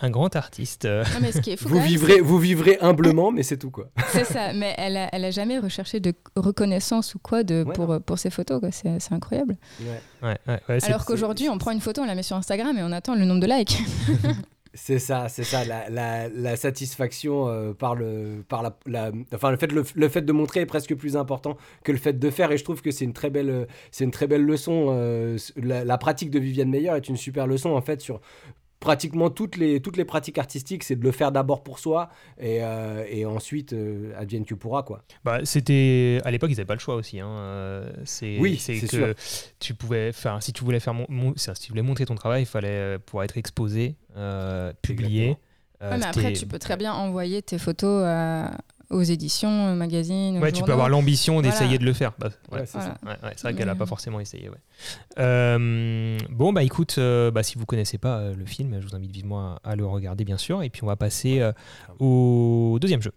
un 0.01 0.11
grand 0.11 0.35
artiste. 0.37 0.89
vous, 1.63 1.81
vivrez, 1.81 2.21
vous 2.21 2.39
vivrez 2.39 2.79
humblement, 2.81 3.31
mais 3.31 3.43
c'est 3.43 3.57
tout 3.57 3.71
quoi. 3.71 3.89
C'est 4.09 4.25
ça, 4.25 4.53
mais 4.53 4.75
elle 4.79 4.97
a, 4.97 5.09
elle 5.13 5.25
a 5.25 5.31
jamais 5.31 5.59
recherché 5.59 6.01
de 6.01 6.13
reconnaissance 6.37 7.15
ou 7.15 7.19
quoi 7.19 7.43
de, 7.43 7.65
pour, 7.75 8.01
pour 8.01 8.19
ses 8.19 8.31
photos, 8.31 8.61
c'est 8.71 9.13
incroyable. 9.13 9.57
Ouais. 10.23 10.39
Alors 10.83 11.05
qu'aujourd'hui, 11.05 11.49
on 11.49 11.59
prend 11.59 11.71
une 11.71 11.81
photo, 11.81 12.03
on 12.03 12.07
la 12.07 12.15
met 12.15 12.23
sur 12.23 12.37
Instagram 12.37 12.77
et 12.79 12.83
on 12.83 12.93
attend 12.93 13.15
le 13.15 13.25
nombre 13.25 13.41
de 13.41 13.47
likes. 13.47 13.83
C'est 14.77 14.99
ça, 14.99 15.29
c'est 15.31 15.43
ça, 15.43 15.65
la, 15.65 16.57
satisfaction 16.57 17.49
euh, 17.49 17.73
par, 17.73 17.95
le, 17.95 18.45
par 18.47 18.63
la, 18.63 19.11
enfin, 19.35 19.51
le, 19.51 19.57
fait, 19.57 19.73
le, 19.73 20.09
fait 20.09 20.21
de 20.21 20.33
montrer 20.33 20.61
est 20.61 20.67
presque 20.67 20.95
plus 20.95 21.17
important 21.17 21.57
que 21.83 21.93
le 21.93 21.99
fait 21.99 22.13
de 22.13 22.31
faire, 22.31 22.53
et 22.53 22.59
je 22.59 22.65
trouve 22.65 22.83
que 22.83 22.91
c'est 22.91 23.07
une 23.07 23.15
très 23.15 23.31
belle, 23.31 23.49
euh, 23.51 24.37
leçon. 24.37 24.89
euh, 24.91 25.39
la 25.57 25.99
pratique 25.99 26.31
de 26.31 26.39
Viviane 26.39 26.69
Meyer 26.69 26.91
est 26.91 27.09
une 27.09 27.17
super 27.17 27.47
leçon 27.47 27.71
en 27.71 27.81
fait 27.81 28.03
sur 28.03 28.21
pratiquement 28.87 29.31
toutes 29.31 29.57
les, 29.57 29.81
toutes 29.81 29.97
les 29.97 30.05
pratiques 30.05 30.39
artistiques, 30.39 30.85
c'est 30.85 30.95
de 30.97 31.03
le 31.03 31.11
faire 31.11 31.33
d'abord 31.33 31.63
pour 31.65 31.79
soi 31.81 32.09
et, 32.39 32.59
euh, 32.63 33.05
et 33.09 33.27
ensuite 33.27 33.73
euh, 33.73 34.13
advienne 34.17 34.45
que 34.45 34.55
pourra 34.55 34.83
quoi. 34.85 35.03
Bah, 35.25 35.41
c'était 35.45 36.21
à 36.25 36.31
l'époque 36.31 36.51
ils 36.51 36.55
n'avaient 36.57 36.65
pas 36.67 36.75
le 36.75 36.81
choix 36.81 36.95
aussi. 36.95 37.19
Hein. 37.19 37.29
euh, 37.29 37.91
C'est 38.05 38.39
Oui, 38.39 38.57
c'est 38.59 38.77
c'est 38.77 38.87
que 38.89 39.15
tu 39.59 39.75
pouvais 39.75 40.13
si 40.41 40.53
tu 40.53 40.63
voulais 40.65 40.81
faire 40.81 40.95
mon, 40.95 41.07
mon- 41.09 41.35
si 41.37 41.51
tu 41.61 41.69
voulais 41.71 41.83
montrer 41.83 42.07
ton 42.07 42.15
travail, 42.15 42.43
il 42.43 42.47
fallait 42.47 42.99
pouvoir 43.01 43.25
être 43.25 43.37
exposé, 43.37 43.97
euh, 44.17 44.73
publié. 44.83 45.37
Euh, 45.83 45.91
Ouais, 45.91 45.99
mais 45.99 46.07
après, 46.07 46.33
tu 46.33 46.47
peux 46.47 46.59
très 46.59 46.77
bien 46.79 46.95
envoyer 46.95 47.43
tes 47.43 47.59
photos 47.59 48.05
à- 48.07 48.57
aux 48.91 49.03
éditions, 49.03 49.73
aux 49.73 49.75
magazines. 49.77 50.39
aux 50.39 50.41
Ouais, 50.41 50.53
tu 50.53 50.63
peux 50.63 50.73
avoir 50.73 50.89
l'ambition 50.89 51.41
d'essayer 51.41 51.65
Voilà. 51.67 51.79
de 51.79 51.85
le 51.85 51.93
faire. 51.93 52.13
Bah, 52.19 52.29
ouais. 52.53 52.61
Ouais, 52.61 52.67
c'est 52.67 52.79
Voilà. 52.79 52.95
ça. 53.03 53.09
Ouais, 53.09 53.17
ouais, 53.25 53.33
c'est 53.37 53.43
vrai 53.43 53.55
qu'elle 53.55 53.67
n'a 53.67 53.75
pas 53.75 53.85
euh, 53.85 53.87
forcément 53.87 54.21
essayé. 54.21 54.49
Ouais. 54.49 54.57
Euh, 55.19 56.19
bon, 56.31 56.53
bah 56.53 56.63
écoute, 56.63 56.95
euh, 56.99 57.31
bah, 57.31 57.43
si 57.43 57.59
vous 57.59 57.67
connaissez 57.67 57.99
pas 57.99 58.19
euh, 58.19 58.35
le 58.35 58.47
film, 58.47 58.77
je 58.81 58.87
vous 58.87 58.95
invite 58.95 59.11
vivement 59.11 59.57
à, 59.65 59.71
à 59.71 59.77
le 59.77 59.85
regarder, 59.87 60.25
bien 60.25 60.39
sûr. 60.39 60.63
Et 60.63 60.71
puis 60.71 60.85
on 60.85 60.87
va 60.87 60.97
passer 60.97 61.41
euh, 61.41 61.53
au 61.99 62.79
deuxième 62.81 63.03
jeu. 63.03 63.13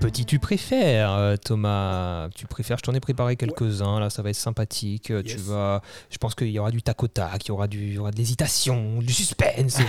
Petit, 0.00 0.24
tu 0.26 0.38
préfères, 0.38 1.12
euh, 1.12 1.36
Thomas? 1.36 2.28
Tu 2.34 2.46
préfères 2.46 2.76
Je 2.76 2.82
t'en 2.82 2.94
ai 2.94 3.00
préparé 3.00 3.34
quelques-uns. 3.36 3.98
Là, 3.98 4.10
ça 4.10 4.22
va 4.22 4.30
être 4.30 4.36
sympathique. 4.36 5.10
euh, 5.10 5.22
Tu 5.22 5.36
vas. 5.38 5.80
Je 6.10 6.18
pense 6.18 6.34
qu'il 6.34 6.48
y 6.50 6.58
aura 6.58 6.70
du 6.70 6.82
tac 6.82 7.02
au 7.02 7.08
tac, 7.08 7.44
il 7.44 7.48
y 7.48 7.50
aura 7.50 7.66
du, 7.66 7.78
il 7.78 7.92
y 7.94 7.98
aura 7.98 8.10
de 8.10 8.16
l'hésitation, 8.16 8.98
du 9.00 9.12
suspense. 9.12 9.78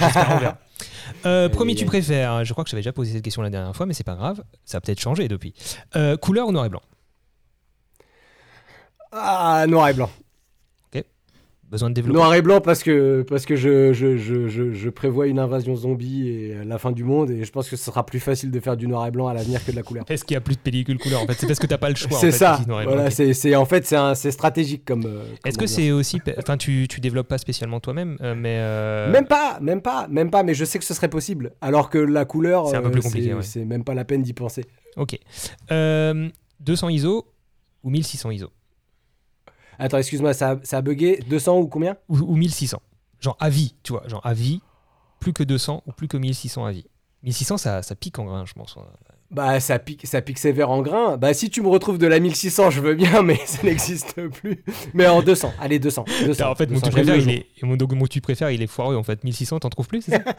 Euh, 1.25 1.49
premier, 1.49 1.73
tu 1.73 1.85
préfères 1.85 2.45
Je 2.45 2.51
crois 2.53 2.63
que 2.63 2.69
j'avais 2.69 2.81
déjà 2.83 2.93
posé 2.93 3.13
cette 3.13 3.23
question 3.23 3.41
la 3.41 3.49
dernière 3.49 3.75
fois, 3.75 3.87
mais 3.87 3.95
c'est 3.95 4.03
pas 4.03 4.13
grave. 4.13 4.43
Ça 4.63 4.77
a 4.77 4.81
peut-être 4.81 4.99
changé 4.99 5.27
depuis. 5.27 5.55
Euh, 5.95 6.17
couleur 6.17 6.47
ou 6.47 6.51
noir 6.51 6.65
et 6.65 6.69
blanc? 6.69 6.83
Ah, 9.11 9.65
noir 9.67 9.89
et 9.89 9.93
blanc. 9.95 10.11
Besoin 11.69 11.89
de 11.89 11.95
développer. 11.95 12.17
Noir 12.17 12.33
et 12.33 12.41
blanc 12.41 12.61
parce 12.61 12.81
que, 12.81 13.23
parce 13.27 13.45
que 13.45 13.57
je, 13.57 13.91
je, 13.91 14.15
je, 14.15 14.47
je, 14.47 14.71
je 14.71 14.89
prévois 14.89 15.27
une 15.27 15.37
invasion 15.37 15.75
zombie 15.75 16.29
et 16.29 16.63
la 16.63 16.77
fin 16.77 16.93
du 16.93 17.03
monde 17.03 17.29
et 17.29 17.43
je 17.43 17.51
pense 17.51 17.69
que 17.69 17.75
ce 17.75 17.83
sera 17.83 18.05
plus 18.05 18.21
facile 18.21 18.51
de 18.51 18.59
faire 18.61 18.77
du 18.77 18.87
noir 18.87 19.05
et 19.05 19.11
blanc 19.11 19.27
à 19.27 19.33
l'avenir 19.33 19.63
que 19.65 19.71
de 19.71 19.75
la 19.75 19.83
couleur. 19.83 20.05
Est-ce 20.07 20.23
qu'il 20.23 20.35
y 20.35 20.37
a 20.37 20.41
plus 20.41 20.55
de 20.55 20.61
pellicule 20.61 20.97
couleur 20.97 21.21
En 21.21 21.27
fait, 21.27 21.33
c'est 21.33 21.45
parce 21.45 21.59
que 21.59 21.67
t'as 21.67 21.77
pas 21.77 21.89
le 21.89 21.95
choix. 21.95 22.17
C'est 22.17 22.31
ça. 22.31 22.61
Voilà, 22.67 23.07
Ok. 23.07 23.11
c'est, 23.11 23.33
c'est- 23.33 23.53
en 23.57 23.65
fait 23.65 23.85
c'est, 23.85 23.97
un- 23.97 24.15
c'est 24.15 24.31
stratégique 24.31 24.85
comme. 24.85 25.05
euh, 25.05 25.23
Est-ce 25.45 25.57
comment 25.57 25.65
que 25.65 25.67
c'est 25.67 25.91
aussi. 25.91 26.21
Enfin, 26.37 26.55
tu, 26.55 26.87
tu 26.89 27.01
développes 27.01 27.27
pas 27.27 27.37
spécialement 27.37 27.81
toi-même, 27.81 28.17
euh, 28.21 28.33
mais. 28.33 28.55
euh, 28.59 29.11
Même 29.11 29.27
pas, 29.27 29.57
même 29.59 29.81
pas, 29.81 30.07
même 30.09 30.31
pas, 30.31 30.43
mais 30.43 30.53
je 30.53 30.63
sais 30.63 30.79
que 30.79 30.85
ce 30.85 30.93
serait 30.93 31.09
possible. 31.09 31.51
Alors 31.59 31.89
que 31.89 31.97
la 31.97 32.23
couleur, 32.23 32.67
C'est 32.69 32.77
un 32.77 32.81
peu 32.81 32.91
plus 32.91 33.01
compliqué, 33.01 33.27
c'est, 33.27 33.33
ouais. 33.33 33.41
c'est 33.43 33.65
même 33.65 33.83
pas 33.83 33.93
la 33.93 34.05
peine 34.05 34.21
d'y 34.21 34.31
penser. 34.31 34.63
Ok. 34.95 35.19
Euh, 35.71 36.29
200 36.61 36.87
ISO 36.89 37.25
ou 37.83 37.89
1600 37.89 38.31
ISO? 38.31 38.47
Attends, 39.79 39.97
excuse-moi, 39.97 40.33
ça, 40.33 40.59
a- 40.71 40.81
bugué. 40.81 41.19
200 41.29 41.57
ou 41.57 41.67
combien? 41.67 41.97
Ou, 42.09 42.17
ou 42.19 42.35
1600 42.35 42.81
Genre 43.19 43.37
à 43.39 43.49
vie, 43.49 43.75
tu 43.83 43.93
vois. 43.93 44.07
Genre 44.07 44.25
à 44.25 44.33
vie, 44.33 44.61
plus 45.19 45.33
que 45.33 45.43
200 45.43 45.83
ou 45.85 45.91
plus 45.91 46.07
que 46.07 46.17
1600 46.17 46.65
à 46.65 46.71
vie. 46.71 46.85
1600, 47.23 47.57
ça, 47.57 47.81
ça 47.81 47.95
pique 47.95 48.19
en 48.19 48.25
grain, 48.25 48.45
je 48.45 48.53
pense. 48.53 48.77
Bah, 49.29 49.59
ça 49.59 49.77
pique, 49.77 50.07
ça 50.07 50.21
pique 50.21 50.37
sévère 50.37 50.69
en 50.69 50.81
grain. 50.81 51.17
Bah, 51.17 51.33
si 51.33 51.49
tu 51.49 51.61
me 51.61 51.67
retrouves 51.67 51.97
de 51.97 52.07
la 52.07 52.19
1600, 52.19 52.69
je 52.69 52.79
veux 52.81 52.95
bien, 52.95 53.21
mais 53.23 53.39
ça 53.45 53.63
n'existe 53.63 54.27
plus. 54.29 54.63
Mais 54.93 55.07
en 55.07 55.21
200, 55.21 55.53
allez, 55.59 55.79
200. 55.79 56.05
200 56.25 56.49
en 56.49 56.55
fait, 56.55 56.67
mon 56.67 56.75
200, 56.75 56.87
tu 56.87 56.95
j'aime 56.95 57.05
préfère, 57.05 57.15
le 57.15 57.21
il 57.21 57.29
est, 57.37 57.45
et 57.61 57.65
mon, 57.65 57.75
donc, 57.75 57.93
mon 57.93 58.07
tu 58.07 58.21
préfère, 58.21 58.51
il 58.51 58.61
est 58.61 58.67
foireux 58.67 58.95
en 58.95 59.03
fait. 59.03 59.23
1600, 59.23 59.59
t'en 59.59 59.69
trouves 59.69 59.87
plus, 59.87 60.01
c'est 60.01 60.11
ça 60.11 60.23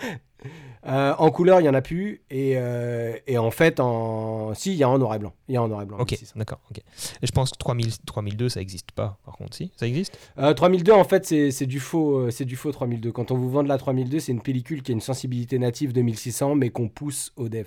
Euh, 0.86 1.12
en 1.18 1.30
couleur, 1.30 1.60
il 1.60 1.64
y 1.64 1.68
en 1.68 1.74
a 1.74 1.82
plus. 1.82 2.22
Et, 2.30 2.52
euh, 2.56 3.16
et 3.26 3.36
en 3.36 3.50
fait, 3.50 3.80
en... 3.80 4.54
si, 4.54 4.72
il 4.72 4.76
y 4.76 4.82
a 4.82 4.88
en 4.88 4.98
noir 4.98 5.14
et 5.14 5.18
blanc. 5.18 5.34
Il 5.48 5.54
y 5.54 5.56
a 5.56 5.62
en 5.62 5.68
noir 5.68 5.82
et 5.82 5.86
blanc. 5.86 5.98
Ok, 5.98 6.12
1600. 6.12 6.34
d'accord. 6.36 6.60
ok. 6.70 6.78
Et 6.78 7.26
je 7.26 7.32
pense 7.32 7.50
que 7.50 7.58
3000, 7.58 7.98
3002, 8.06 8.48
ça 8.48 8.60
existe 8.60 8.92
pas, 8.92 9.18
par 9.24 9.36
contre, 9.36 9.56
si 9.56 9.72
Ça 9.76 9.86
existe? 9.86 10.16
Euh, 10.38 10.54
3002, 10.54 10.92
en 10.92 11.04
fait, 11.04 11.26
c'est 11.26 11.66
du 11.66 11.80
faux, 11.80 12.18
euh, 12.18 12.30
c'est 12.30 12.44
du 12.44 12.56
faux 12.56 12.72
3002. 12.72 13.12
Quand 13.12 13.30
on 13.30 13.36
vous 13.36 13.50
vend 13.50 13.62
de 13.62 13.68
la 13.68 13.78
3002, 13.78 14.20
c'est 14.20 14.32
une 14.32 14.40
pellicule 14.40 14.82
qui 14.82 14.92
a 14.92 14.94
une 14.94 15.00
sensibilité 15.00 15.58
native 15.58 15.92
de 15.92 16.00
1600, 16.00 16.54
mais 16.54 16.70
qu'on 16.70 16.88
pousse 16.88 17.32
au 17.36 17.48
dev. 17.48 17.66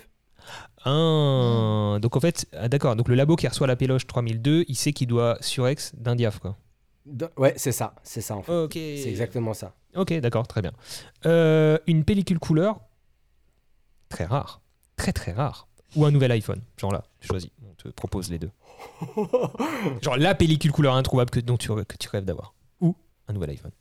Ah, 0.84 1.98
donc 2.00 2.16
en 2.16 2.20
fait, 2.20 2.46
ah, 2.52 2.68
d'accord. 2.68 2.96
Donc 2.96 3.08
le 3.08 3.14
labo 3.14 3.36
qui 3.36 3.46
reçoit 3.46 3.66
la 3.66 3.76
péloche 3.76 4.06
3002, 4.06 4.64
il 4.68 4.74
sait 4.76 4.92
qu'il 4.92 5.06
doit 5.08 5.38
surex 5.40 5.92
d'un 5.96 6.14
diaph, 6.16 6.38
quoi. 6.38 6.56
De- 7.06 7.30
Ouais, 7.36 7.54
c'est 7.56 7.72
ça, 7.72 7.94
c'est 8.02 8.20
ça 8.20 8.36
en 8.36 8.42
fait. 8.42 8.52
Ok. 8.52 8.72
C'est 8.74 9.08
exactement 9.08 9.54
ça. 9.54 9.74
Ok, 9.94 10.12
d'accord, 10.20 10.46
très 10.46 10.62
bien. 10.62 10.72
Euh, 11.26 11.78
une 11.86 12.04
pellicule 12.04 12.38
couleur, 12.38 12.80
très 14.08 14.24
rare. 14.24 14.60
Très 14.96 15.12
très 15.12 15.32
rare. 15.32 15.66
Ou 15.96 16.04
un 16.06 16.10
nouvel 16.10 16.30
iPhone. 16.32 16.60
Genre 16.78 16.92
là, 16.92 17.02
choisis. 17.20 17.50
On 17.68 17.74
te 17.74 17.88
propose 17.88 18.30
les 18.30 18.38
deux. 18.38 18.50
Genre 20.02 20.16
la 20.16 20.34
pellicule 20.34 20.72
couleur 20.72 20.94
introuvable 20.94 21.30
que, 21.30 21.40
dont 21.40 21.56
tu, 21.56 21.68
que 21.68 21.96
tu 21.98 22.08
rêves 22.08 22.24
d'avoir. 22.24 22.54
Ou 22.80 22.94
un 23.28 23.32
nouvel 23.32 23.50
iPhone. 23.50 23.72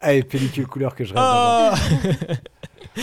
Allez, 0.00 0.22
pellicule 0.22 0.66
couleur 0.66 0.94
que 0.94 1.04
je 1.04 1.14
rêve 1.14 1.22
Ah 1.24 1.74
d'avoir. 1.74 2.38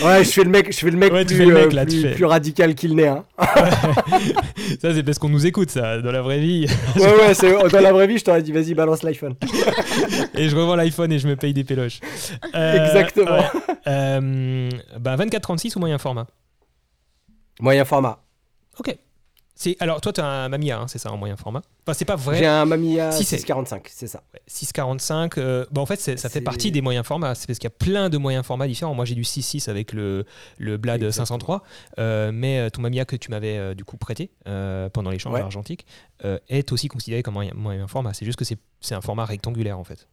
Ouais, 0.03 0.23
je 0.23 0.29
fais 0.31 0.43
le 0.43 0.49
mec, 0.49 0.71
je 0.71 0.77
fais 0.77 0.89
le 0.89 0.97
mec, 0.97 1.11
Ouais, 1.11 1.25
plus, 1.25 1.37
le 1.37 1.53
mec, 1.53 1.65
euh, 1.67 1.71
là, 1.71 1.85
tu 1.85 2.01
plus, 2.11 2.23
radical 2.25 2.75
qu'il 2.75 2.95
n'est. 2.95 3.07
Hein. 3.07 3.25
Ça, 4.81 4.93
c'est 4.93 5.03
parce 5.03 5.19
qu'on 5.19 5.27
nous 5.29 5.45
écoute, 5.45 5.69
ça, 5.69 5.99
dans 6.01 6.11
la 6.13 6.21
vraie 6.21 6.39
vie. 6.39 6.65
Ouais, 6.95 7.03
ouais, 7.15 7.33
c'est- 7.33 7.51
dans 7.69 7.81
la 7.81 7.91
vraie 7.91 8.07
vie, 8.07 8.17
je 8.17 8.23
t'aurais 8.23 8.41
dit, 8.41 8.51
vas-y, 8.53 8.73
balance 8.73 9.03
l'iPhone. 9.03 9.35
et 10.35 10.47
je 10.47 10.55
revends 10.55 10.75
l'iPhone 10.75 11.11
et 11.11 11.19
je 11.19 11.27
me 11.27 11.35
paye 11.35 11.53
des 11.53 11.63
péloches. 11.65 11.99
Euh, 12.55 12.85
Exactement. 12.85 13.31
ouais. 13.31 13.75
Euh, 13.87 14.69
bah, 14.99 15.17
24-36 15.17 15.75
ou 15.75 15.79
moyen 15.79 15.97
format? 15.97 16.27
Moyen 17.59 17.83
format. 17.85 18.23
Ok. 18.79 18.95
C'est, 19.63 19.77
alors, 19.79 20.01
toi, 20.01 20.11
tu 20.11 20.19
as 20.21 20.25
un 20.25 20.49
Mamiya, 20.49 20.79
hein, 20.79 20.87
c'est 20.87 20.97
ça, 20.97 21.11
en 21.11 21.17
moyen 21.17 21.35
format 21.37 21.61
Enfin, 21.85 21.93
c'est 21.93 22.03
pas 22.05 22.15
vrai. 22.15 22.39
J'ai 22.39 22.47
un 22.47 22.65
Mamiya 22.65 23.11
Si, 23.11 23.23
c'est- 23.23 23.35
645, 23.37 23.87
c'est 23.91 24.07
ça. 24.07 24.23
Ouais, 24.33 24.41
645. 24.47 25.37
euh, 25.37 25.67
bah, 25.71 25.81
en 25.81 25.85
fait, 25.85 25.99
ça 25.99 26.29
fait 26.29 26.41
partie 26.41 26.71
des 26.71 26.81
moyens 26.81 27.05
formats. 27.05 27.35
C'est 27.35 27.45
parce 27.45 27.59
qu'il 27.59 27.67
y 27.67 27.71
a 27.73 27.75
plein 27.77 28.09
de 28.09 28.17
moyens 28.17 28.43
formats 28.43 28.67
différents. 28.67 28.95
Moi, 28.95 29.05
j'ai 29.05 29.13
du 29.13 29.23
6.6 29.23 29.69
avec 29.69 29.93
le, 29.93 30.25
le 30.57 30.77
Blad 30.77 31.03
Exactement. 31.03 31.25
503. 31.27 31.63
euh, 31.99 32.31
mais 32.33 32.57
euh, 32.59 32.69
ton 32.71 32.81
Mamiya 32.81 33.05
que 33.05 33.15
tu 33.15 33.29
m'avais 33.29 33.57
euh, 33.57 33.75
du 33.75 33.83
coup 33.85 33.97
prêté 33.97 34.31
pendant 34.93 35.11
l'échange 35.11 35.33
Ouais. 35.33 35.41
argentique 35.41 35.85
est 36.49 36.71
aussi 36.71 36.87
considéré 36.87 37.21
comme 37.21 37.35
moyen, 37.35 37.51
moyen 37.53 37.87
format. 37.87 38.13
C'est 38.13 38.25
juste 38.25 38.39
que 38.39 38.45
c'est 38.45 38.95
un 38.95 39.01
format 39.01 39.25
rectangulaire 39.25 39.77
en 39.77 39.83
fait. 39.83 40.07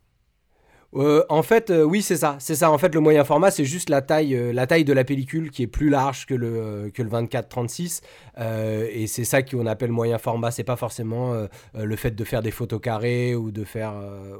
Euh, 0.94 1.22
en 1.28 1.42
fait, 1.42 1.68
euh, 1.70 1.82
oui, 1.82 2.00
c'est 2.00 2.16
ça. 2.16 2.36
C'est 2.40 2.54
ça. 2.54 2.70
En 2.70 2.78
fait, 2.78 2.94
le 2.94 3.00
moyen 3.00 3.22
format, 3.22 3.50
c'est 3.50 3.64
juste 3.66 3.90
la 3.90 4.00
taille, 4.00 4.34
euh, 4.34 4.52
la 4.54 4.66
taille 4.66 4.84
de 4.84 4.92
la 4.94 5.04
pellicule 5.04 5.50
qui 5.50 5.62
est 5.62 5.66
plus 5.66 5.90
large 5.90 6.24
que 6.24 6.34
le, 6.34 6.90
que 6.94 7.02
le 7.02 7.10
24-36. 7.10 8.00
Euh, 8.38 8.88
et 8.90 9.06
c'est 9.06 9.24
ça 9.24 9.42
qu'on 9.42 9.66
appelle 9.66 9.92
moyen 9.92 10.16
format. 10.18 10.50
C'est 10.50 10.64
pas 10.64 10.76
forcément 10.76 11.46
le 11.74 11.96
fait 11.96 12.12
de 12.12 12.24
faire 12.24 12.40
des 12.42 12.50
photos 12.50 12.80
carrées 12.80 13.34
ou 13.34 13.50
de 13.50 13.64
faire, 13.64 13.92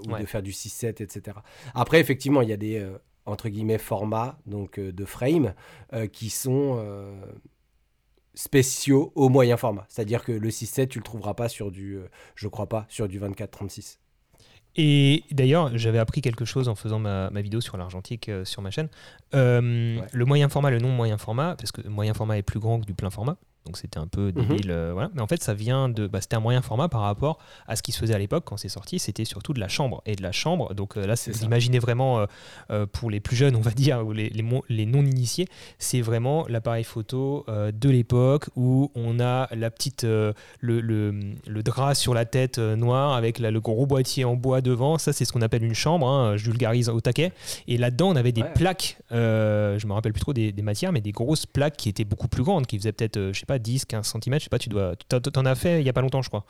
ou 0.07 0.13
Ouais. 0.13 0.21
de 0.21 0.27
faire 0.27 0.43
du 0.43 0.53
6-7, 0.53 1.03
etc. 1.03 1.37
Après, 1.75 2.01
effectivement, 2.01 2.41
il 2.43 2.49
y 2.49 2.53
a 2.53 2.57
des 2.57 2.87
entre 3.27 3.51
guillemets 3.51 3.77
formats 3.79 4.39
donc 4.47 4.81
de 4.81 5.05
frame 5.05 5.53
qui 6.13 6.31
sont 6.31 6.83
spéciaux 8.35 9.13
au 9.17 9.29
moyen 9.29 9.57
format. 9.57 9.85
C'est-à-dire 9.89 10.25
que 10.25 10.33
le 10.33 10.49
6-7, 10.51 10.89
tu 10.89 10.99
le 10.99 11.05
trouveras 11.05 11.35
pas 11.35 11.49
sur 11.49 11.71
du, 11.71 11.99
je 12.37 12.49
crois 12.49 12.69
pas, 12.69 12.87
sur 12.89 13.09
du 13.09 13.21
24-36. 13.21 13.99
Et 14.81 15.25
d'ailleurs, 15.33 15.77
j'avais 15.77 15.99
appris 15.99 16.21
quelque 16.21 16.45
chose 16.45 16.69
en 16.69 16.77
faisant 16.77 17.01
ma, 17.01 17.31
ma 17.31 17.43
vidéo 17.43 17.61
sur 17.61 17.77
l'argentique 17.77 18.29
euh, 18.29 18.45
sur 18.45 18.63
ma 18.63 18.71
chaîne. 18.71 18.89
Euh, 19.35 19.99
Ouais. 19.99 20.07
Le 20.13 20.25
moyen 20.25 20.49
format, 20.49 20.71
le 20.71 20.79
non 20.79 20.91
moyen 20.91 21.19
format, 21.19 21.57
parce 21.57 21.73
que 21.73 21.81
le 21.81 21.91
moyen 21.91 22.15
format 22.15 22.39
est 22.39 22.43
plus 22.43 22.61
grand 22.61 22.81
que 22.81 22.87
du 22.87 22.95
plein 22.95 23.11
format. 23.11 23.37
Donc 23.69 23.77
c'était 23.77 23.99
un 23.99 24.07
peu 24.07 24.33
débile, 24.33 24.71
euh, 24.71 24.93
voilà. 24.95 25.11
Mais 25.13 25.21
en 25.21 25.27
fait, 25.27 25.43
ça 25.43 25.53
vient 25.53 25.91
de, 25.91 26.07
bah, 26.07 26.23
c'était 26.23 26.37
un 26.37 26.41
moyen 26.41 26.63
format 26.63 26.89
par 26.89 27.03
rapport 27.03 27.37
à 27.67 27.77
ce 27.77 27.83
qui 27.83 27.93
se 27.93 27.99
faisait 27.99 28.15
à 28.15 28.19
l'époque 28.19 28.45
quand 28.47 28.57
c'est 28.57 28.71
sorti. 28.71 28.99
C'était 28.99 29.27
surtout 29.27 29.53
de 29.53 29.61
la 29.61 29.69
chambre 29.69 30.03
et 30.07 30.17
de 30.17 30.23
la 30.23 30.33
chambre. 30.33 30.73
Donc 30.75 30.97
euh, 30.97 31.07
là, 31.07 31.17
C'est 31.17 31.33
vous 31.33 31.41
ça. 31.41 31.45
imaginez 31.45 31.79
vraiment 31.79 32.25
euh, 32.71 32.87
pour 32.87 33.11
les 33.11 33.21
plus 33.21 33.37
jeunes, 33.37 33.55
on 33.57 33.61
va 33.61 33.73
dire, 33.73 34.07
ou 34.07 34.13
les, 34.13 34.31
les, 34.31 34.41
mo- 34.43 34.65
les 34.71 34.87
non 34.87 35.05
initiés, 35.05 35.47
c'est 35.79 36.01
vraiment 36.01 36.47
l'appareil 36.49 36.83
photo 36.83 37.45
euh, 37.51 37.71
de 37.73 37.91
l'époque 37.91 38.49
où 38.57 38.91
on 38.95 39.21
a 39.21 39.55
la 39.55 39.71
petite, 39.71 40.05
euh, 40.05 40.33
le, 40.61 40.81
le, 40.81 41.15
le 41.47 41.63
drap 41.63 41.95
sur 41.95 42.15
la 42.15 42.25
tête 42.25 42.57
noire 42.59 43.13
avec 43.13 43.39
la- 43.39 43.51
le 43.51 43.61
gros 43.61 43.85
boîtier 43.85 44.25
en 44.25 44.35
bois 44.35 44.63
devant. 44.63 44.97
Ça, 44.97 45.13
c'est 45.13 45.27
ce 45.27 45.33
qu'on 45.35 45.43
appelle 45.43 45.63
une 45.63 45.75
chambre. 45.75 46.09
hein, 46.09 46.39
je 46.39 46.45
vulgarise 46.47 46.89
au 46.89 47.03
taquet. 47.03 47.33
Et 47.67 47.77
là-dedans, 47.77 48.09
on 48.09 48.17
avait 48.17 48.33
des 48.33 48.41
Ouais. 48.43 48.53
plaques. 48.55 48.97
je 49.11 49.87
me 49.87 49.93
rappelle 49.93 50.15
plus 50.15 50.21
trop 50.23 50.33
des, 50.33 50.53
des 50.53 50.63
matières, 50.63 50.91
mais 50.93 51.03
des 51.03 51.13
grosses 51.13 51.45
plaques 51.45 51.77
qui 51.77 51.91
étaient 51.91 52.05
beaucoup 52.05 52.29
plus 52.29 52.43
grandes, 52.45 52.67
qui 52.67 52.79
faisaient 52.79 52.93
peut-être, 52.93 53.19
je 53.35 53.39
sais 53.39 53.45
pas, 53.47 53.58
10, 53.59 53.85
15 53.87 54.07
cm. 54.07 54.35
Je 54.39 54.45
sais 54.45 54.49
pas, 54.51 54.59
tu 54.59 54.69
dois. 54.69 54.95
t'en- 55.09 55.21
T'en 55.21 55.45
as 55.47 55.55
fait 55.55 55.81
il 55.81 55.87
y 55.87 55.91
a 55.91 55.93
pas 55.93 56.01
longtemps, 56.03 56.23
je 56.23 56.29
crois. 56.29 56.45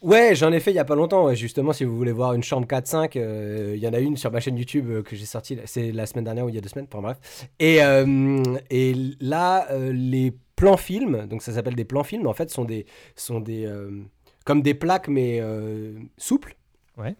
Ouais, 0.00 0.36
j'en 0.36 0.52
ai 0.52 0.60
fait 0.60 0.70
il 0.70 0.74
y 0.76 0.78
a 0.78 0.84
pas 0.84 0.94
longtemps. 0.94 1.24
ouais. 1.26 1.34
Justement, 1.34 1.72
si 1.72 1.84
vous 1.84 1.96
voulez 1.96 2.12
voir 2.12 2.32
une 2.34 2.42
chambre 2.44 2.66
4-5, 2.68 3.16
euh, 3.16 3.72
il 3.76 3.82
y 3.82 3.88
en 3.88 3.92
a 3.92 3.98
une 3.98 4.16
sur 4.16 4.30
ma 4.30 4.38
chaîne 4.40 4.56
YouTube 4.56 4.86
euh, 4.90 5.02
que 5.02 5.16
j'ai 5.16 5.24
sortie. 5.26 5.58
C'est 5.64 5.90
la 5.90 6.06
semaine 6.06 6.24
dernière 6.24 6.44
ou 6.44 6.48
il 6.48 6.54
y 6.54 6.58
a 6.58 6.60
deux 6.60 6.68
semaines, 6.68 6.86
enfin 6.92 7.02
bref. 7.02 7.48
Et, 7.58 7.82
euh, 7.82 8.42
et 8.70 8.94
là, 9.20 9.66
les 9.92 10.32
plans 10.54 10.76
films, 10.76 11.26
donc 11.26 11.42
ça 11.42 11.52
s'appelle 11.52 11.74
des 11.74 11.84
plans 11.84 12.04
films, 12.04 12.26
en 12.28 12.32
fait, 12.32 12.48
sont 12.50 12.64
des, 12.64 12.86
sont 13.16 13.40
des, 13.40 13.68
comme 14.44 14.62
des 14.62 14.74
plaques, 14.74 15.08
mais 15.08 15.42
souples, 16.16 16.56
Ouais. 16.96 17.14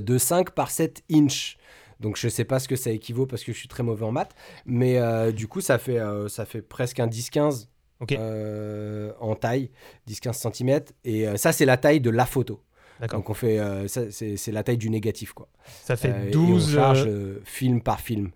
de 0.00 0.18
5 0.18 0.50
par 0.50 0.70
7 0.70 1.02
inches. 1.12 1.56
Donc 2.00 2.16
je 2.16 2.28
sais 2.28 2.44
pas 2.44 2.58
ce 2.58 2.66
que 2.68 2.76
ça 2.76 2.90
équivaut 2.90 3.24
parce 3.26 3.44
que 3.44 3.52
je 3.52 3.58
suis 3.58 3.68
très 3.68 3.82
mauvais 3.84 4.04
en 4.04 4.10
maths, 4.12 4.34
mais 4.66 4.98
du 5.32 5.46
coup 5.48 5.60
ça 5.60 5.78
fait, 5.78 5.98
ça 6.28 6.44
fait 6.44 6.62
presque 6.62 6.98
un 7.00 7.06
10-15 7.06 7.68
Euh, 8.12 9.12
en 9.20 9.34
taille, 9.34 9.70
10-15 10.08 10.52
cm, 10.54 10.80
et 11.04 11.26
euh, 11.28 11.36
ça 11.36 11.52
c'est 11.52 11.64
la 11.64 11.76
taille 11.76 12.00
de 12.00 12.10
la 12.10 12.26
photo. 12.26 12.60
Donc 13.10 13.28
on 13.28 13.34
fait, 13.34 13.58
euh, 13.58 13.86
c'est 13.88 14.52
la 14.52 14.62
taille 14.62 14.78
du 14.78 14.88
négatif 14.88 15.32
quoi. 15.32 15.48
Ça 15.82 15.96
fait 15.96 16.10
Euh, 16.10 16.28
et 16.28 16.30
12. 16.30 16.68
on 16.70 16.74
charge 16.78 17.08
film 17.44 17.80
par 17.82 18.00
film. 18.00 18.30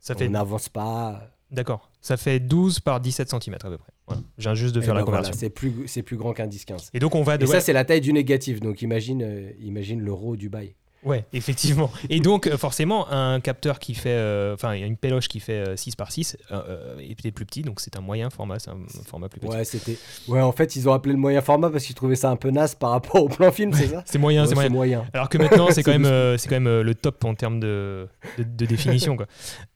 ça 0.00 0.14
fait 0.14 0.26
On 0.28 0.30
n'avance 0.32 0.68
pas. 0.68 1.30
D'accord. 1.50 1.90
Ça 2.00 2.16
fait 2.16 2.40
12 2.40 2.80
par 2.80 3.00
17 3.00 3.30
cm 3.30 3.54
à 3.54 3.58
peu 3.70 3.78
près. 3.78 3.92
Voilà. 4.06 4.22
Viens 4.36 4.54
juste 4.54 4.74
de 4.74 4.80
Et 4.80 4.84
faire 4.84 4.94
la 4.94 5.00
ben 5.00 5.04
voilà, 5.06 5.18
conversion. 5.20 5.38
c'est 5.40 5.50
plus, 5.50 5.86
c'est 5.86 6.02
plus 6.02 6.16
grand 6.16 6.32
qu'un 6.34 6.48
10-15. 6.48 6.90
Et 6.92 6.98
donc 6.98 7.14
on 7.14 7.22
va 7.22 7.38
de 7.38 7.44
Et 7.44 7.46
ouais, 7.48 7.54
ça, 7.54 7.60
c'est 7.60 7.72
la 7.72 7.84
taille 7.84 8.00
du 8.00 8.12
négatif. 8.12 8.60
Donc 8.60 8.82
imagine, 8.82 9.22
euh, 9.22 9.50
imagine 9.60 10.00
le 10.00 10.12
RAW 10.12 10.36
du 10.36 10.48
bail. 10.50 10.74
Ouais, 11.04 11.24
effectivement. 11.32 11.90
Et 12.10 12.20
donc 12.20 12.46
euh, 12.46 12.56
forcément 12.56 13.10
un 13.10 13.40
capteur 13.40 13.78
qui 13.78 13.94
fait 13.94 14.10
euh, 14.10 14.54
enfin 14.54 14.74
il 14.74 14.80
y 14.80 14.84
a 14.84 14.86
une 14.86 14.96
péloche 14.96 15.28
qui 15.28 15.40
fait 15.40 15.68
euh, 15.68 15.76
6 15.76 15.96
par 15.96 16.10
6 16.12 16.36
euh, 16.50 16.62
euh, 16.68 16.98
est 16.98 17.14
peut-être 17.20 17.34
plus 17.34 17.44
petit 17.46 17.62
donc 17.62 17.80
c'est 17.80 17.96
un 17.96 18.00
moyen 18.00 18.30
format, 18.30 18.58
c'est 18.58 18.70
un 18.70 18.78
format 19.06 19.28
plus 19.28 19.40
petit. 19.40 19.50
Ouais, 19.50 19.64
c'était. 19.64 19.96
Ouais, 20.28 20.40
en 20.40 20.52
fait, 20.52 20.76
ils 20.76 20.88
ont 20.88 20.92
appelé 20.92 21.12
le 21.12 21.18
moyen 21.20 21.40
format 21.40 21.70
parce 21.70 21.84
qu'ils 21.84 21.94
trouvaient 21.94 22.16
ça 22.16 22.30
un 22.30 22.36
peu 22.36 22.50
naze 22.50 22.74
par 22.74 22.90
rapport 22.90 23.22
au 23.22 23.28
plan 23.28 23.50
film, 23.52 23.72
c'est 23.72 23.88
ça 23.88 24.02
C'est 24.06 24.18
moyen, 24.18 24.42
Ouais, 24.42 24.48
c'est 24.48 24.54
moyen. 24.54 24.70
moyen. 24.70 25.04
Alors 25.12 25.28
que 25.28 25.38
maintenant, 25.38 25.68
c'est 25.72 25.82
quand 25.82 25.92
même, 25.92 26.04
euh, 26.06 26.36
c'est 26.38 26.48
quand 26.48 26.56
même 26.56 26.66
euh, 26.66 26.82
le 26.82 26.94
top 26.94 27.24
en 27.24 27.34
termes 27.34 27.60
de, 27.60 28.08
de, 28.38 28.44
de 28.44 28.66
définition. 28.66 29.16
Quoi. 29.16 29.26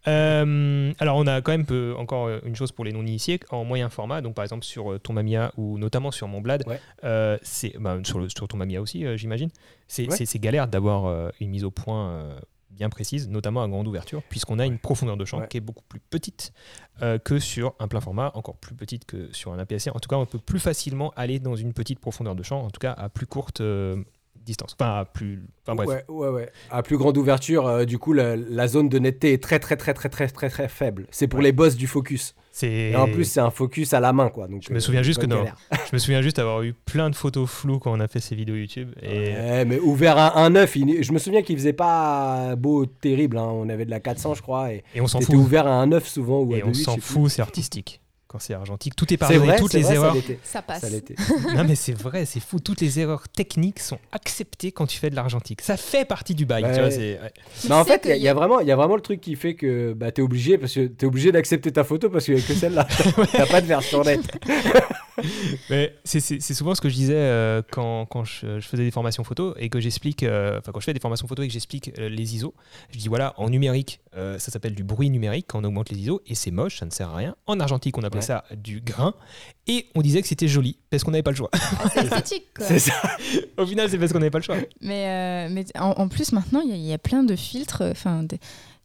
Euh, 0.09 0.93
alors, 0.99 1.17
on 1.17 1.27
a 1.27 1.41
quand 1.41 1.53
même 1.53 1.67
peu- 1.67 1.95
encore 1.99 2.27
euh, 2.27 2.41
une 2.45 2.57
chose 2.57 2.73
pour 2.73 2.85
les 2.85 2.93
non-initiés 2.93 3.41
en 3.51 3.65
moyen 3.65 3.89
format. 3.89 4.21
Donc, 4.21 4.35
par 4.35 4.43
exemple, 4.45 4.65
sur 4.65 4.93
euh, 4.93 4.99
ton 4.99 5.13
Mamia 5.13 5.53
ou 5.57 5.79
notamment 5.79 6.11
sur 6.11 6.29
mon 6.29 6.41
Blad, 6.41 6.65
Ouais. 6.67 6.81
euh, 7.05 7.39
c'est 7.43 7.77
bah, 7.79 7.99
sur, 8.05 8.19
le, 8.19 8.29
sur 8.29 8.49
ton 8.49 8.57
Mamia 8.57 8.81
aussi, 8.81 9.05
euh, 9.05 9.17
j'imagine. 9.17 9.51
C'est 9.87 10.09
Ouais. 10.09 10.41
galère 10.41 10.69
d'avoir 10.69 11.31
une 11.41 11.51
mise 11.51 11.65
au 11.65 11.71
point 11.71 12.37
bien 12.71 12.91
précise, 12.91 13.29
notamment 13.29 13.63
à 13.63 13.69
grande 13.69 13.89
ouverture, 13.89 14.23
puisqu'on 14.29 14.59
a 14.59 14.67
une 14.67 14.79
profondeur 14.79 15.17
de 15.17 15.25
champ 15.25 15.41
Ouais. 15.41 15.49
qui 15.49 15.57
est 15.57 15.61
beaucoup 15.61 15.83
plus 15.89 15.99
petite 16.01 16.53
euh, 17.03 17.19
que 17.19 17.39
sur 17.39 17.75
un 17.81 17.89
plein 17.89 18.01
format, 18.01 18.31
encore 18.35 18.57
plus 18.57 18.75
petite 18.75 19.05
que 19.05 19.33
sur 19.33 19.53
un 19.53 19.59
APS-C. 19.59 19.91
En 19.91 19.99
tout 19.99 20.09
cas, 20.09 20.17
on 20.17 20.27
peut 20.27 20.39
plus 20.39 20.61
facilement 20.61 21.13
aller 21.17 21.39
dans 21.41 21.57
une 21.57 21.73
petite 21.73 21.99
profondeur 21.99 22.35
de 22.37 22.43
champ, 22.43 22.61
en 22.63 22.71
tout 22.71 22.79
cas 22.81 22.93
à 22.93 23.09
plus 23.09 23.27
courte 23.27 23.61
euh, 23.63 23.97
distance. 24.49 24.75
Enfin, 24.79 24.99
à 25.01 25.05
plus. 25.05 25.43
Enfin, 25.67 25.77
bref. 25.77 25.89
Ouais, 25.89 26.05
ouais, 26.09 26.29
ouais. 26.29 26.51
À 26.71 26.83
plus 26.83 26.97
grande 26.99 27.17
ouverture, 27.17 27.67
euh, 27.67 27.85
du 27.85 27.99
coup, 27.99 28.13
la, 28.13 28.35
la 28.37 28.67
zone 28.69 28.89
de 28.89 28.99
netteté 28.99 29.33
est 29.33 29.43
très, 29.43 29.59
très, 29.59 29.77
très, 29.77 29.95
très, 29.95 30.09
très, 30.09 30.29
très, 30.29 30.49
très 30.51 30.69
faible. 30.69 31.07
C'est 31.11 31.29
pour 31.29 31.41
les 31.41 31.53
boss 31.53 31.77
du 31.77 31.87
focus. 31.87 32.35
Et 32.63 32.97
en 32.97 33.07
plus, 33.07 33.25
c'est 33.25 33.39
un 33.39 33.51
focus 33.53 33.93
à 33.95 34.01
la 34.01 34.13
main, 34.13 34.31
quoi. 34.31 34.49
Donc, 34.49 34.63
Je 34.67 34.73
me 34.73 34.79
euh, 34.79 34.81
souviens 34.81 35.05
juste 35.05 35.21
que 35.21 35.27
non. 35.27 35.45
je 35.71 35.91
me 35.93 35.99
souviens 35.99 36.23
juste 36.23 36.41
avoir 36.41 36.63
eu 36.63 36.73
plein 36.73 37.09
de 37.09 37.15
photos 37.15 37.49
floues 37.49 37.79
quand 37.79 37.93
on 37.93 38.01
a 38.01 38.09
fait 38.09 38.19
ces 38.19 38.35
vidéos 38.35 38.57
YouTube. 38.57 38.91
Et 39.01 39.33
Ouais, 39.35 39.65
mais 39.65 39.79
ouvert 39.79 40.19
à 40.19 40.45
1.9, 40.49 40.75
il- 40.75 41.05
je 41.05 41.13
me 41.13 41.19
souviens 41.21 41.43
qu'il 41.43 41.57
faisait 41.57 41.73
pas 41.73 42.57
beau, 42.57 42.85
terrible. 42.87 43.39
hein. 43.39 43.49
On 43.53 43.69
avait 43.69 43.85
de 43.85 43.91
la 43.91 44.01
400, 44.01 44.35
je 44.35 44.43
crois, 44.43 44.73
et 44.73 44.83
Et 44.95 45.01
on 45.01 45.07
s'en 45.07 45.21
fout. 45.21 45.37
ouvert 45.37 45.69
à 45.69 45.81
1.9 45.87 46.05
souvent 46.09 46.41
ou 46.41 46.53
à 46.55 46.57
Et 46.59 46.65
on 46.65 46.71
2.8, 46.73 46.75
s'en 46.85 46.97
fout, 46.97 47.31
c'est 47.31 47.43
artistique. 47.43 48.01
Quand 48.29 48.39
c'est 48.39 48.53
argentique, 48.53 48.95
tout 48.95 49.11
est 49.11 49.17
pardonné, 49.17 49.47
vrai, 49.47 49.57
toutes 49.57 49.73
les 49.73 49.81
vrai, 49.81 49.95
erreurs. 49.95 50.15
Ça 50.43 50.61
passe. 50.61 50.83
Ça 50.83 50.89
non 51.57 51.65
mais 51.65 51.75
c'est 51.75 51.95
vrai, 51.95 52.27
c'est 52.27 52.41
fou. 52.41 52.61
Toutes 52.61 52.83
les 52.83 53.01
erreurs 53.01 53.27
techniques 53.27 53.79
sont 53.79 53.99
acceptées 54.13 54.71
quand 54.71 54.87
tu 54.87 54.99
fais 54.99 55.09
de 55.09 55.17
l'argentique. 55.17 55.63
Ça 55.63 55.79
fait 55.79 56.05
partie 56.05 56.35
du 56.35 56.45
bail. 56.45 56.65
Ouais. 56.65 56.75
Tu 56.75 56.81
vois. 56.81 57.29
Mais 57.69 57.75
en 57.75 57.85
Tu 57.85 57.91
fait, 57.91 58.03
il 58.05 58.17
y, 58.17 58.25
y 58.25 58.29
a 58.29 58.35
vraiment, 58.35 58.61
il 58.61 58.69
y 58.69 58.71
a 58.73 58.77
vraiment 58.77 58.97
le 58.97 59.01
truc 59.01 59.23
qui 59.23 59.35
fait 59.35 59.55
que 59.55 59.95
bah, 59.95 60.13
t'es 60.13 60.21
obligé, 60.21 60.59
parce 60.59 60.75
que 60.75 60.87
t'es 60.89 61.07
obligé 61.07 61.33
d'accepter 61.33 61.73
ta 61.73 61.85
photo 61.85 62.11
parce 62.11 62.27
qu'il 62.27 62.35
n'y 62.35 62.41
a 62.43 62.47
que 62.47 62.53
celle-là. 62.53 62.87
T'as 63.33 63.47
pas 63.47 63.63
de 63.63 63.67
version 63.67 64.03
nette. 64.03 64.31
Mais 65.71 65.95
c'est- 66.05 66.21
c'est 66.21 66.41
c'est 66.41 66.55
souvent 66.55 66.75
ce 66.75 66.81
que 66.81 66.89
je 66.89 66.95
disais 66.95 67.15
euh, 67.17 67.63
quand, 67.71 68.07
quand 68.07 68.25
je, 68.25 68.61
je 68.61 68.67
faisais 68.69 68.85
des 68.85 68.91
formations 68.91 69.25
photo 69.25 69.55
et 69.59 69.69
que 69.69 69.81
j'explique, 69.81 70.23
euh, 70.23 70.59
enfin 70.59 70.73
quand 70.73 70.81
je 70.81 70.85
fais 70.85 70.95
des 70.95 71.01
formations 71.01 71.27
photo 71.29 71.43
et 71.43 71.47
que 71.49 71.53
j'explique 71.53 71.93
euh, 71.99 72.09
les 72.09 72.35
ISO, 72.37 72.55
je 72.91 72.99
dis 72.99 73.09
voilà, 73.09 73.35
en 73.37 73.51
numérique, 73.51 74.01
euh, 74.17 74.39
ça 74.39 74.51
s'appelle 74.51 74.75
du 74.75 74.85
bruit 74.85 75.11
numérique 75.11 75.47
quand 75.49 75.61
on 75.61 75.65
augmente 75.65 75.91
les 75.91 75.99
ISO 75.99 76.23
et 76.27 76.35
c'est 76.35 76.51
moche, 76.51 76.79
ça 76.79 76.87
ne 76.87 76.91
sert 76.91 77.09
à 77.11 77.17
rien. 77.17 77.37
En 77.47 77.61
argentique, 77.61 77.97
on 77.99 78.03
appelait 78.03 78.19
Ouais. 78.21 78.27
ça 78.27 78.45
du 78.57 78.81
grain 78.81 79.15
et 79.67 79.87
on 79.95 80.01
disait 80.03 80.23
que 80.23 80.29
c'était 80.29 80.49
joli 80.49 80.79
parce 80.91 81.05
qu'on 81.05 81.11
n'avait 81.11 81.23
pas 81.23 81.31
le 81.31 81.37
choix. 81.37 81.51
Ah, 81.53 81.89
c'est 81.93 82.01
esthétique, 82.05 82.47
quoi. 82.57 82.67
C'est 82.67 82.79
ça. 82.79 82.95
Au 83.59 83.67
final, 83.67 83.91
c'est 83.91 83.99
parce 83.99 84.13
qu'on 84.13 84.19
n'avait 84.19 84.31
pas 84.31 84.39
le 84.39 84.45
choix. 84.45 84.57
Mais, 84.81 85.07
euh, 85.07 85.49
mais 85.53 85.65
en, 85.79 85.91
en 85.91 86.09
plus, 86.09 86.33
maintenant, 86.33 86.61
il 86.61 86.71
y, 86.71 86.73
a- 86.73 86.77
il 86.77 86.87
y 86.87 86.93
a 86.93 86.99
plein 86.99 87.23
de 87.23 87.37
filtres. 87.37 87.83
Enfin, 87.83 88.23
des, 88.23 88.39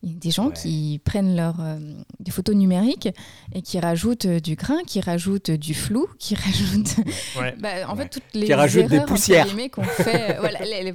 il 0.03 0.11
y 0.11 0.15
a 0.15 0.19
des 0.19 0.31
gens 0.31 0.47
Ouais. 0.47 0.53
qui 0.53 1.01
prennent 1.03 1.35
leurs 1.35 1.59
euh, 1.61 1.77
des 2.19 2.29
photos 2.31 2.55
numériques 2.55 3.07
et 3.55 3.61
qui 3.61 3.79
rajoutent 3.79 4.25
euh, 4.25 4.39
du 4.41 4.55
grain, 4.55 4.79
qui 4.85 4.99
rajoutent 4.99 5.51
du 5.51 5.73
flou, 5.73 6.07
qui 6.19 6.35
rajoutent. 6.43 6.97
Ouais. 7.39 7.55
Bah, 7.59 7.69
en 7.87 7.95
Ouais. 7.95 8.03
fait, 8.03 8.09
toutes 8.09 8.23
les 8.33 8.45
Qui 8.47 8.53
rajoutent 8.53 8.87
des 8.87 8.99
poussières. 9.01 9.45
guillemets, 9.47 9.69
qu'on 9.69 9.83
fait. 9.83 10.31
euh, 10.31 10.39
voilà, 10.41 10.59
les- 10.65 10.83
les- 10.83 10.91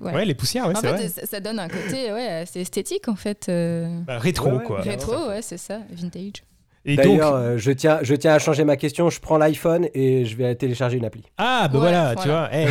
ouais. 0.00 0.14
Ouais, 0.14 0.24
les 0.24 0.34
poussières, 0.34 0.68
ouais, 0.68 0.76
en 0.76 0.80
c'est 0.80 0.86
fait, 0.86 0.92
vrai. 0.94 1.08
ça, 1.08 1.26
ça 1.26 1.40
donne 1.40 1.58
un 1.58 1.68
côté 1.68 2.12
ouais, 2.12 2.26
assez 2.28 2.60
esthétique, 2.60 3.08
en 3.08 3.16
fait. 3.16 3.46
euh, 3.48 4.00
Bah, 4.06 4.18
rétro, 4.18 4.60
quoi. 4.60 4.80
rétro, 4.80 5.28
ouais, 5.28 5.42
c'est 5.42 5.58
ça, 5.58 5.80
vintage. 5.92 6.44
Et 6.88 6.94
donc, 6.94 7.04
D'ailleurs, 7.04 7.34
euh, 7.34 7.58
je, 7.58 7.72
tiens, 7.72 7.98
je 8.02 8.14
tiens 8.14 8.34
à 8.34 8.38
changer 8.38 8.62
ma 8.62 8.76
question. 8.76 9.10
Je 9.10 9.18
prends 9.18 9.38
l'iPhone 9.38 9.88
et 9.92 10.24
je 10.24 10.36
vais 10.36 10.54
télécharger 10.54 10.96
une 10.98 11.04
appli. 11.04 11.24
ah, 11.36 11.66
bah 11.66 11.80
Ouais, 11.80 11.90
voilà, 11.90 12.14
tu 12.14 12.28
vois. 12.28 12.48
voilà. 12.48 12.68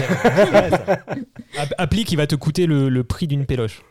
eh, 1.60 1.70
Appli 1.78 2.06
qui 2.06 2.16
va 2.16 2.26
te 2.28 2.36
coûter 2.36 2.66
le, 2.66 2.88
le 2.88 3.04
prix 3.04 3.28
d'une 3.28 3.46
péloche. 3.46 3.82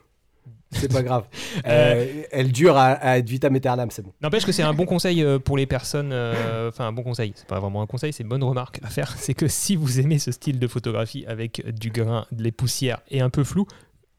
C'est 0.74 0.92
pas 0.92 1.02
grave. 1.02 1.24
Euh, 1.66 2.22
elle 2.32 2.52
dure 2.52 2.76
à, 2.76 2.88
à 2.92 3.18
être 3.18 3.28
vitam 3.28 3.54
aeternam, 3.54 3.90
c'est 3.90 4.02
bon. 4.02 4.12
N'empêche 4.20 4.44
que 4.44 4.52
c'est 4.52 4.62
un 4.62 4.74
bon 4.74 4.84
conseil 4.86 5.22
euh, 5.22 5.38
pour 5.38 5.56
les 5.56 5.66
personnes. 5.66 6.10
euh, 6.12 6.68
Enfin, 6.68 6.86
un 6.86 6.92
bon 6.92 7.02
conseil. 7.02 7.32
C'est 7.36 7.46
pas 7.46 7.58
vraiment 7.60 7.80
un 7.80 7.86
conseil, 7.86 8.12
c'est 8.12 8.22
une 8.22 8.28
bonne 8.28 8.42
remarque 8.44 8.80
à 8.82 8.88
faire. 8.88 9.14
C'est 9.18 9.34
que 9.34 9.48
si 9.48 9.76
vous 9.76 10.00
aimez 10.00 10.18
ce 10.18 10.32
style 10.32 10.58
de 10.58 10.66
photographie 10.66 11.24
avec 11.26 11.64
du 11.78 11.90
grain, 11.90 12.26
des 12.32 12.52
poussières 12.52 13.00
et 13.10 13.20
un 13.20 13.30
peu 13.30 13.44
flou, 13.44 13.66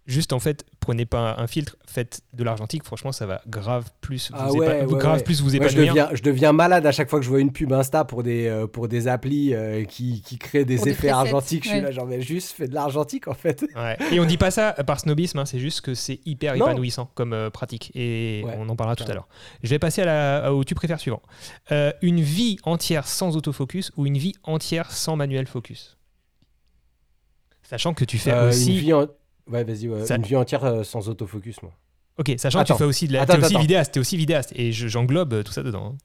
juste 0.05 0.33
en 0.33 0.39
fait, 0.39 0.65
prenez 0.79 1.05
pas 1.05 1.35
un 1.39 1.47
filtre, 1.47 1.77
faites 1.87 2.21
de 2.33 2.43
l'argentique. 2.43 2.83
Franchement, 2.83 3.11
ça 3.11 3.25
va 3.25 3.41
grave 3.47 3.89
plus 4.01 4.29
vous, 4.31 4.37
Ah 4.39 4.47
épa- 4.49 4.57
ouais, 4.57 4.85
vous- 4.85 4.93
ouais, 4.93 4.99
grave 4.99 5.17
ouais. 5.17 5.23
plus 5.23 5.41
vous 5.41 5.55
Moi, 5.55 5.67
je, 5.67 5.73
épanouir. 5.73 5.87
deviens, 5.93 6.09
je 6.13 6.21
deviens 6.21 6.51
malade 6.53 6.85
à 6.85 6.91
chaque 6.91 7.09
fois 7.09 7.17
que 7.19 7.25
je 7.25 7.29
vois 7.29 7.39
une 7.39 7.51
pub 7.51 7.73
Insta 7.73 8.05
pour 8.05 8.21
des, 8.21 8.45
euh, 8.47 8.67
pour 8.67 8.87
des 8.87 9.07
applis 9.07 9.53
euh, 9.55 9.83
qui, 9.85 10.21
qui 10.21 10.37
créent 10.37 10.63
des 10.65 10.77
Pour 10.77 10.87
effets 10.87 11.09
argentiques. 11.09 11.63
Je 11.63 11.69
suis 11.69 11.81
là, 11.81 11.91
genre, 11.91 12.05
mais 12.05 12.21
juste 12.21 12.51
fais 12.55 12.67
de 12.67 12.75
l'argentique 12.75 13.27
en 13.27 13.33
fait. 13.33 13.65
Ouais. 13.75 13.97
Et 14.11 14.19
on 14.19 14.25
dit 14.25 14.37
pas 14.37 14.51
ça 14.51 14.73
par 14.73 14.99
snobisme, 14.99 15.39
hein, 15.39 15.45
c'est 15.45 15.59
juste 15.59 15.81
que 15.81 15.93
c'est 15.95 16.19
hyper 16.25 16.55
Non. 16.55 16.65
épanouissant 16.67 17.09
comme 17.15 17.33
euh, 17.33 17.49
pratique. 17.49 17.91
Et 17.95 18.43
Ouais, 18.45 18.55
on 18.59 18.69
en 18.69 18.75
parlera 18.75 18.95
tout 18.95 19.09
à 19.09 19.13
l'heure. 19.13 19.27
Je 19.63 19.69
vais 19.69 19.79
passer 19.79 20.03
à 20.03 20.05
la, 20.05 20.53
au 20.53 20.63
tu 20.63 20.75
préfères 20.75 20.99
suivant. 20.99 21.21
Euh, 21.71 21.91
une 22.03 22.21
vie 22.21 22.57
entière 22.63 23.07
sans 23.07 23.35
autofocus 23.35 23.91
ou 23.97 24.05
une 24.05 24.17
vie 24.17 24.35
entière 24.43 24.91
sans 24.91 25.15
manuel 25.15 25.47
focus? 25.47 25.97
Sachant 27.63 27.93
que 27.93 28.05
tu 28.05 28.17
fais 28.19 28.31
Euh, 28.31 28.49
aussi. 28.49 28.73
Une 28.73 28.79
vie, 28.79 28.93
en- 28.93 29.07
ouais, 29.51 29.63
vas-y, 29.63 29.87
ouais, 29.89 30.05
Ça- 30.05 30.15
une 30.15 30.23
vie 30.23 30.35
entière 30.35 30.63
euh, 30.65 30.83
sans 30.83 31.07
autofocus, 31.09 31.61
moi. 31.63 31.71
Ok, 32.17 32.33
sachant 32.37 32.63
que 32.63 32.67
tu 32.67 32.73
fais 32.77 32.83
aussi 32.85 33.07
de 33.07 33.13
la. 33.13 33.23
Attends, 33.23 33.33
T'es 33.33 33.39
aussi 33.45 33.53
attends. 33.55 33.61
vidéaste, 33.61 33.93
t'es 33.93 33.99
aussi 33.99 34.15
vidéaste. 34.17 34.53
Et 34.55 34.71
je- 34.71 34.87
j'englobe 34.87 35.33
euh, 35.33 35.43
tout 35.43 35.51
ça 35.51 35.63
dedans. 35.63 35.93
hein. 35.93 35.97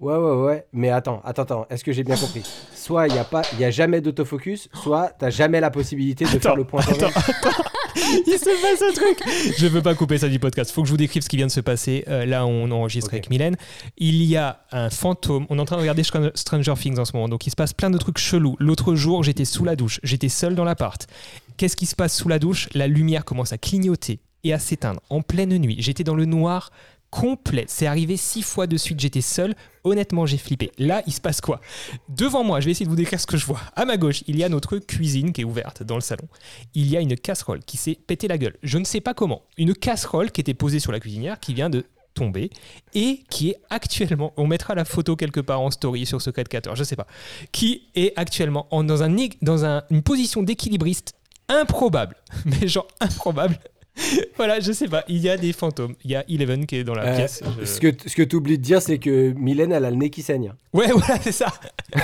Ouais, 0.00 0.14
ouais, 0.14 0.44
ouais. 0.44 0.66
Mais 0.72 0.90
attends, 0.90 1.20
attends, 1.24 1.42
attends. 1.42 1.66
Est-ce 1.70 1.82
que 1.82 1.90
j'ai 1.92 2.04
bien 2.04 2.16
compris? 2.16 2.42
Soit 2.74 3.08
il 3.08 3.14
n'y 3.14 3.18
a, 3.18 3.24
pas- 3.24 3.42
il 3.54 3.58
y 3.58 3.64
a 3.64 3.70
jamais 3.72 4.00
d'autofocus, 4.00 4.68
soit 4.72 5.10
tu 5.18 5.28
jamais 5.32 5.58
la 5.60 5.70
possibilité 5.70 6.24
de 6.24 6.38
faire 6.38 6.54
le 6.54 6.62
point 6.64 6.82
attends, 6.82 7.06
attends. 7.16 7.62
Il 7.96 8.38
se 8.38 8.44
passe 8.62 8.82
un 8.88 8.92
truc. 8.92 9.54
Je 9.58 9.66
veux 9.66 9.82
pas 9.82 9.96
couper 9.96 10.18
ça 10.18 10.28
du 10.28 10.38
podcast. 10.38 10.70
Faut 10.70 10.82
que 10.82 10.86
je 10.86 10.92
vous 10.92 10.96
décrive 10.96 11.22
ce 11.22 11.28
qui 11.28 11.36
vient 11.36 11.48
de 11.48 11.50
se 11.52 11.60
passer. 11.60 12.04
Euh, 12.06 12.24
là, 12.26 12.46
on 12.46 12.70
enregistre 12.70 13.12
avec 13.12 13.28
Mylène. 13.28 13.56
Il 13.96 14.22
y 14.22 14.36
a 14.36 14.60
un 14.70 14.88
fantôme. 14.88 15.46
On 15.50 15.58
est 15.58 15.60
en 15.60 15.64
train 15.64 15.76
de 15.76 15.80
regarder 15.80 16.02
Str- 16.02 16.30
Stranger 16.36 16.74
Things 16.80 16.98
en 17.00 17.04
ce 17.04 17.12
moment. 17.14 17.28
Donc, 17.28 17.48
il 17.48 17.50
se 17.50 17.56
passe 17.56 17.72
plein 17.72 17.90
de 17.90 17.98
trucs 17.98 18.18
chelous. 18.18 18.56
L'autre 18.60 18.94
jour, 18.94 19.24
j'étais 19.24 19.44
sous 19.44 19.64
la 19.64 19.74
douche. 19.74 19.98
J'étais 20.04 20.28
seul 20.28 20.54
dans 20.54 20.64
l'appart. 20.64 21.08
Qu'est-ce 21.56 21.76
qui 21.76 21.86
se 21.86 21.96
passe 21.96 22.16
sous 22.16 22.28
la 22.28 22.38
douche? 22.38 22.68
La 22.74 22.86
lumière 22.86 23.24
commence 23.24 23.52
à 23.52 23.58
clignoter 23.58 24.20
et 24.44 24.52
à 24.52 24.60
s'éteindre 24.60 25.00
en 25.10 25.20
pleine 25.22 25.58
nuit. 25.58 25.74
J'étais 25.80 26.04
dans 26.04 26.14
le 26.14 26.24
noir 26.24 26.70
complet. 27.10 27.64
C'est 27.68 27.86
arrivé 27.86 28.16
six 28.16 28.42
fois 28.42 28.66
de 28.66 28.76
suite. 28.76 29.00
J'étais 29.00 29.20
seul. 29.20 29.54
Honnêtement, 29.84 30.26
j'ai 30.26 30.36
flippé. 30.38 30.70
Là, 30.78 31.02
il 31.06 31.12
se 31.12 31.20
passe 31.20 31.40
quoi? 31.40 31.60
Devant 32.08 32.44
moi, 32.44 32.60
je 32.60 32.66
vais 32.66 32.72
essayer 32.72 32.84
de 32.86 32.90
vous 32.90 32.96
décrire 32.96 33.20
ce 33.20 33.26
que 33.26 33.36
je 33.36 33.46
vois. 33.46 33.60
À 33.76 33.84
ma 33.84 33.96
gauche, 33.96 34.22
il 34.26 34.36
y 34.36 34.44
a 34.44 34.48
notre 34.48 34.78
cuisine 34.78 35.32
qui 35.32 35.40
est 35.40 35.44
ouverte 35.44 35.82
dans 35.82 35.94
le 35.94 36.00
salon. 36.02 36.28
Il 36.74 36.86
y 36.88 36.96
a 36.96 37.00
une 37.00 37.16
casserole 37.16 37.60
qui 37.64 37.76
s'est 37.76 37.94
pété 38.06 38.28
la 38.28 38.36
gueule. 38.38 38.56
Je 38.62 38.78
ne 38.78 38.84
sais 38.84 39.00
pas 39.00 39.14
comment. 39.14 39.42
Une 39.56 39.74
casserole 39.74 40.30
qui 40.30 40.40
était 40.40 40.54
posée 40.54 40.80
sur 40.80 40.92
la 40.92 41.00
cuisinière 41.00 41.40
qui 41.40 41.54
vient 41.54 41.70
de 41.70 41.84
tomber 42.14 42.50
et 42.94 43.22
qui 43.30 43.50
est 43.50 43.56
actuellement, 43.70 44.32
on 44.36 44.46
mettra 44.46 44.74
la 44.74 44.84
photo 44.84 45.14
quelque 45.14 45.40
part 45.40 45.60
en 45.60 45.70
story 45.70 46.04
sur 46.04 46.20
Secret 46.20 46.44
14, 46.44 46.76
je 46.76 46.82
sais 46.82 46.96
pas, 46.96 47.06
qui 47.52 47.82
est 47.94 48.12
actuellement 48.16 48.66
en- 48.72 48.82
dans, 48.82 49.04
un, 49.04 49.14
dans 49.40 49.64
un- 49.64 49.84
une 49.90 50.02
position 50.02 50.42
d'équilibriste 50.42 51.14
improbable, 51.48 52.16
mais 52.44 52.66
genre 52.66 52.88
improbable. 53.00 53.58
voilà, 54.36 54.60
je 54.60 54.72
sais 54.72 54.88
pas, 54.88 55.04
il 55.08 55.18
y 55.18 55.28
a 55.28 55.36
des 55.36 55.52
fantômes. 55.52 55.94
Il 56.04 56.10
y 56.10 56.16
a 56.16 56.24
Eleven 56.28 56.66
qui 56.66 56.76
est 56.76 56.84
dans 56.84 56.94
la 56.94 57.04
Euh, 57.06 57.16
pièce. 57.16 57.42
je- 57.60 57.64
Ce 57.64 57.80
que, 57.80 57.88
ce 58.06 58.14
que 58.14 58.22
tu 58.22 58.36
oublies 58.36 58.58
de 58.58 58.62
dire, 58.62 58.80
c'est 58.82 58.98
que 58.98 59.32
Mylène, 59.36 59.72
elle 59.72 59.84
a 59.84 59.90
le 59.90 59.96
nez 59.96 60.10
qui 60.10 60.22
saigne. 60.22 60.52
Ouais, 60.72 60.88
voilà, 60.92 61.20
c'est 61.20 61.32
ça. 61.32 61.46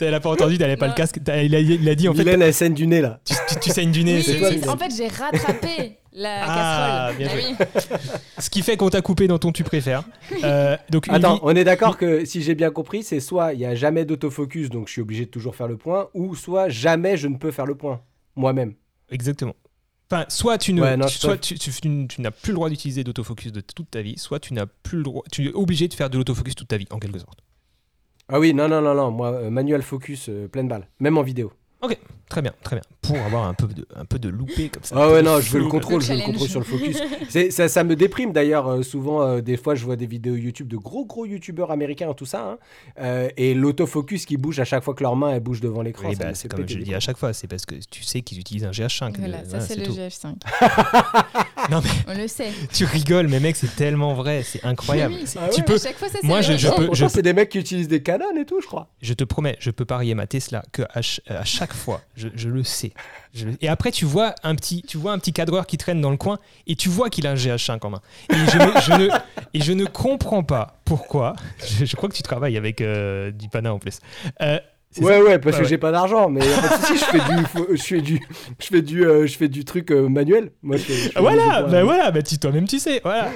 Elle 0.00 0.14
a 0.14 0.20
pas 0.20 0.30
entendu, 0.30 0.54
elle 0.56 0.62
avait 0.64 0.76
pas 0.76 0.88
le 0.88 0.94
casque. 0.94 1.18
Il 1.26 1.54
a, 1.54 1.60
il 1.60 1.88
a 1.88 1.94
dit 1.94 2.08
en 2.08 2.12
fait, 2.14 2.18
Mylène, 2.24 2.42
elle 2.42 2.54
saigne 2.54 2.74
du 2.74 2.86
nez 2.86 3.00
là. 3.00 3.20
tu, 3.24 3.34
tu- 3.48 3.60
tu 3.60 3.70
saignes 3.70 3.90
du 3.90 4.04
nez. 4.04 4.16
Oui, 4.16 4.22
c'est- 4.22 4.60
toi, 4.60 4.72
en 4.74 4.76
fait, 4.76 4.92
j'ai 4.96 5.08
rattrapé. 5.08 5.96
La 6.12 6.40
Ah, 6.42 7.10
casserole. 7.12 7.16
bien 7.18 7.28
Ah 7.30 7.78
joué. 7.78 8.18
Ce 8.38 8.50
qui 8.50 8.62
fait 8.62 8.76
qu'on 8.76 8.88
t'a 8.90 9.02
coupé 9.02 9.28
dans 9.28 9.38
ton 9.38 9.52
tu 9.52 9.62
préfères. 9.62 10.02
Euh, 10.42 10.76
donc 10.90 11.06
Attends, 11.10 11.38
on 11.42 11.54
est 11.54 11.62
d'accord 11.64 11.96
que 11.96 12.24
si 12.24 12.42
j'ai 12.42 12.54
bien 12.56 12.70
compris, 12.70 13.02
c'est 13.04 13.20
soit 13.20 13.52
il 13.52 13.60
y 13.60 13.66
a 13.66 13.74
jamais 13.76 14.04
d'autofocus, 14.04 14.68
donc 14.68 14.88
je 14.88 14.92
suis 14.94 15.02
obligé 15.02 15.26
de 15.26 15.30
toujours 15.30 15.54
faire 15.54 15.68
le 15.68 15.76
point, 15.76 16.08
ou 16.14 16.34
soit 16.34 16.68
jamais 16.70 17.16
je 17.16 17.28
ne 17.28 17.36
peux 17.36 17.52
faire 17.52 17.66
le 17.66 17.76
point 17.76 18.00
moi-même. 18.34 18.74
Exactement. 19.10 19.54
Enfin, 20.10 20.24
soit 20.28 20.56
tu 20.56 20.72
ne, 20.72 20.80
Ouais, 20.80 20.96
non, 20.96 21.06
tu- 21.06 21.12
je 21.14 21.18
soit 21.18 21.36
préfère- 21.36 21.58
tu, 21.58 21.70
tu- 21.70 21.80
tu- 21.80 22.06
tu 22.08 22.20
n'as 22.22 22.30
plus 22.30 22.52
le 22.52 22.54
droit 22.54 22.70
d'utiliser 22.70 23.04
d'autofocus 23.04 23.52
de 23.52 23.60
toute 23.60 23.90
ta 23.90 24.00
vie, 24.00 24.16
soit 24.16 24.40
tu 24.40 24.54
n'as 24.54 24.64
plus 24.66 24.98
le 24.98 25.04
droit, 25.04 25.22
tu 25.30 25.46
es 25.46 25.52
obligé 25.52 25.86
de 25.88 25.92
faire 25.94 26.08
de 26.08 26.16
l'autofocus 26.16 26.54
toute 26.54 26.68
ta 26.68 26.78
vie, 26.78 26.86
en 26.90 26.98
quelque 26.98 27.18
sorte. 27.18 27.40
Ah 28.30 28.38
oui, 28.40 28.54
non, 28.54 28.68
non, 28.68 28.80
non, 28.80 28.94
non, 28.94 29.10
moi, 29.10 29.32
euh, 29.32 29.50
manual 29.50 29.82
focus, 29.82 30.28
euh, 30.28 30.48
pleine 30.48 30.68
balle, 30.68 30.88
même 31.00 31.18
en 31.18 31.22
vidéo. 31.22 31.52
Très 32.28 32.42
bien, 32.42 32.52
très 32.62 32.76
bien. 32.76 32.82
Pour 33.00 33.16
avoir 33.20 33.46
un 33.48 33.54
peu 33.54 33.66
de, 33.68 33.86
un 33.96 34.04
peu 34.04 34.18
de 34.18 34.28
loupé 34.28 34.68
comme 34.68 34.82
ça. 34.82 34.94
Ah 34.98 35.10
ouais, 35.10 35.22
non, 35.22 35.40
je 35.40 35.50
veux 35.50 35.60
le 35.60 35.68
contrôle, 35.68 36.00
Le 36.00 36.04
je 36.04 36.12
veux 36.12 36.18
le 36.18 36.24
contrôle 36.24 36.48
sur 36.48 36.60
le 36.60 36.66
focus. 36.66 36.98
Ça, 37.50 37.68
ça 37.68 37.84
me 37.84 37.96
déprime 37.96 38.32
d'ailleurs, 38.34 38.68
euh, 38.68 38.82
souvent, 38.82 39.22
euh, 39.22 39.40
des 39.40 39.56
fois, 39.56 39.74
je 39.74 39.82
vois 39.86 39.96
des 39.96 40.04
vidéos 40.06 40.34
YouTube 40.36 40.68
de 40.68 40.76
gros, 40.76 41.06
gros 41.06 41.24
YouTubeurs 41.24 41.70
américains, 41.70 42.12
tout 42.12 42.26
ça, 42.26 42.42
hein, 42.42 42.58
euh, 43.00 43.30
et 43.38 43.54
l'autofocus 43.54 44.26
qui 44.26 44.36
bouge 44.36 44.60
à 44.60 44.64
chaque 44.64 44.84
fois 44.84 44.92
que 44.92 45.02
leur 45.02 45.16
main, 45.16 45.30
elle 45.30 45.40
bouge 45.40 45.62
devant 45.62 45.80
l'écran. 45.80 46.10
Oui, 46.10 46.16
bah, 46.16 46.34
c'est 46.34 46.48
comme 46.48 46.68
je 46.68 46.76
le 46.76 46.84
dis 46.84 46.94
à 46.94 47.00
chaque 47.00 47.16
fois, 47.16 47.32
c'est 47.32 47.46
parce 47.46 47.64
que 47.64 47.76
tu 47.90 48.02
sais 48.02 48.20
qu'ils 48.20 48.38
utilisent 48.40 48.64
un 48.66 48.72
GH5. 48.72 49.14
Voilà, 49.18 49.44
ça 49.46 49.60
c'est 49.60 49.76
le 49.76 49.84
tout. 49.86 49.92
GF5. 49.94 50.34
Non 51.70 51.82
mais 51.84 51.90
On 52.14 52.16
le 52.16 52.28
sait. 52.28 52.50
tu 52.72 52.84
rigoles, 52.86 53.28
mais 53.28 53.40
mec, 53.40 53.54
c'est 53.56 53.74
tellement 53.76 54.14
vrai, 54.14 54.42
c'est 54.42 54.64
incroyable. 54.64 55.14
Oui. 55.18 55.22
C'est- 55.26 55.38
Ah 55.42 55.48
tu 55.50 55.60
ouais. 55.60 55.66
peux, 55.66 55.74
À 55.74 55.78
chaque 55.78 55.96
fois, 55.98 56.08
ça 56.08 56.18
c'est 56.20 56.26
Moi, 56.26 56.40
je- 56.40 56.56
je 56.56 56.68
peux- 56.68 56.86
Pourtant, 56.86 57.08
c'est 57.10 57.20
des 57.20 57.34
mecs 57.34 57.50
qui 57.50 57.58
utilisent 57.58 57.88
des 57.88 58.02
canons 58.02 58.34
et 58.40 58.46
tout, 58.46 58.60
je 58.62 58.66
crois. 58.66 58.88
je 59.02 59.12
te 59.12 59.22
promets, 59.24 59.56
je 59.60 59.70
peux 59.70 59.84
parier 59.84 60.14
ma 60.14 60.26
Tesla 60.26 60.62
que 60.72 60.82
à, 60.88 61.02
ch- 61.02 61.20
à 61.26 61.44
chaque 61.68 61.76
fois, 61.76 62.00
je, 62.16 62.28
je 62.34 62.48
le 62.48 62.64
sais. 62.64 62.92
Je 63.34 63.48
et 63.60 63.68
après, 63.68 63.90
tu 63.90 64.04
vois 64.04 64.34
un 64.42 64.54
petit, 64.54 64.82
tu 64.82 64.96
vois 64.96 65.12
un 65.12 65.18
petit 65.18 65.32
cadreur 65.32 65.66
qui 65.66 65.76
traîne 65.78 66.00
dans 66.00 66.10
le 66.10 66.16
coin 66.16 66.38
et 66.66 66.76
tu 66.76 66.88
vois 66.88 67.10
qu'il 67.10 67.26
a 67.26 67.30
un 67.32 67.34
GH5 67.34 67.84
en 67.86 67.90
main. 67.90 68.00
Et 68.30 68.34
je, 68.36 68.58
ne- 68.58 68.80
je 68.80 68.92
ne, 68.92 69.08
et 69.54 69.60
je 69.60 69.72
ne 69.72 69.84
comprends 69.84 70.42
pas 70.42 70.78
pourquoi. 70.84 71.34
Je, 71.66 71.84
je 71.84 71.96
crois 71.96 72.08
que 72.08 72.14
tu 72.14 72.22
travailles 72.22 72.56
avec 72.56 72.80
euh, 72.80 73.30
du 73.30 73.48
pana 73.48 73.72
en 73.74 73.78
plus. 73.78 74.00
Euh, 74.42 74.58
Ouais, 75.02 75.20
ouais, 75.20 75.38
parce 75.38 75.56
que 75.58 75.62
ouais. 75.62 75.68
j'ai 75.68 75.76
pas 75.76 75.92
d'argent, 75.92 76.30
mais 76.30 76.40
souci, 76.40 76.94
je 76.98 77.04
fais 77.04 77.18
du, 77.18 77.76
je 77.76 77.82
fais 77.82 78.00
du, 78.00 78.20
je 78.58 78.66
fais 78.66 78.82
du, 78.82 79.04
euh, 79.06 79.26
je 79.26 79.36
fais 79.36 79.48
du 79.48 79.64
truc 79.66 79.90
euh, 79.90 80.08
manuel. 80.08 80.50
Moi, 80.62 80.78
je 80.78 80.82
fais- 80.84 80.94
je 80.94 81.08
fais 81.10 81.20
Voilà, 81.20 81.62
ben 81.62 81.68
points. 81.70 81.82
voilà, 81.84 82.10
bah 82.10 82.22
tu 82.22 82.38
toi-même 82.38 82.66
tu 82.66 82.78
sais, 82.78 83.00
voilà. 83.04 83.28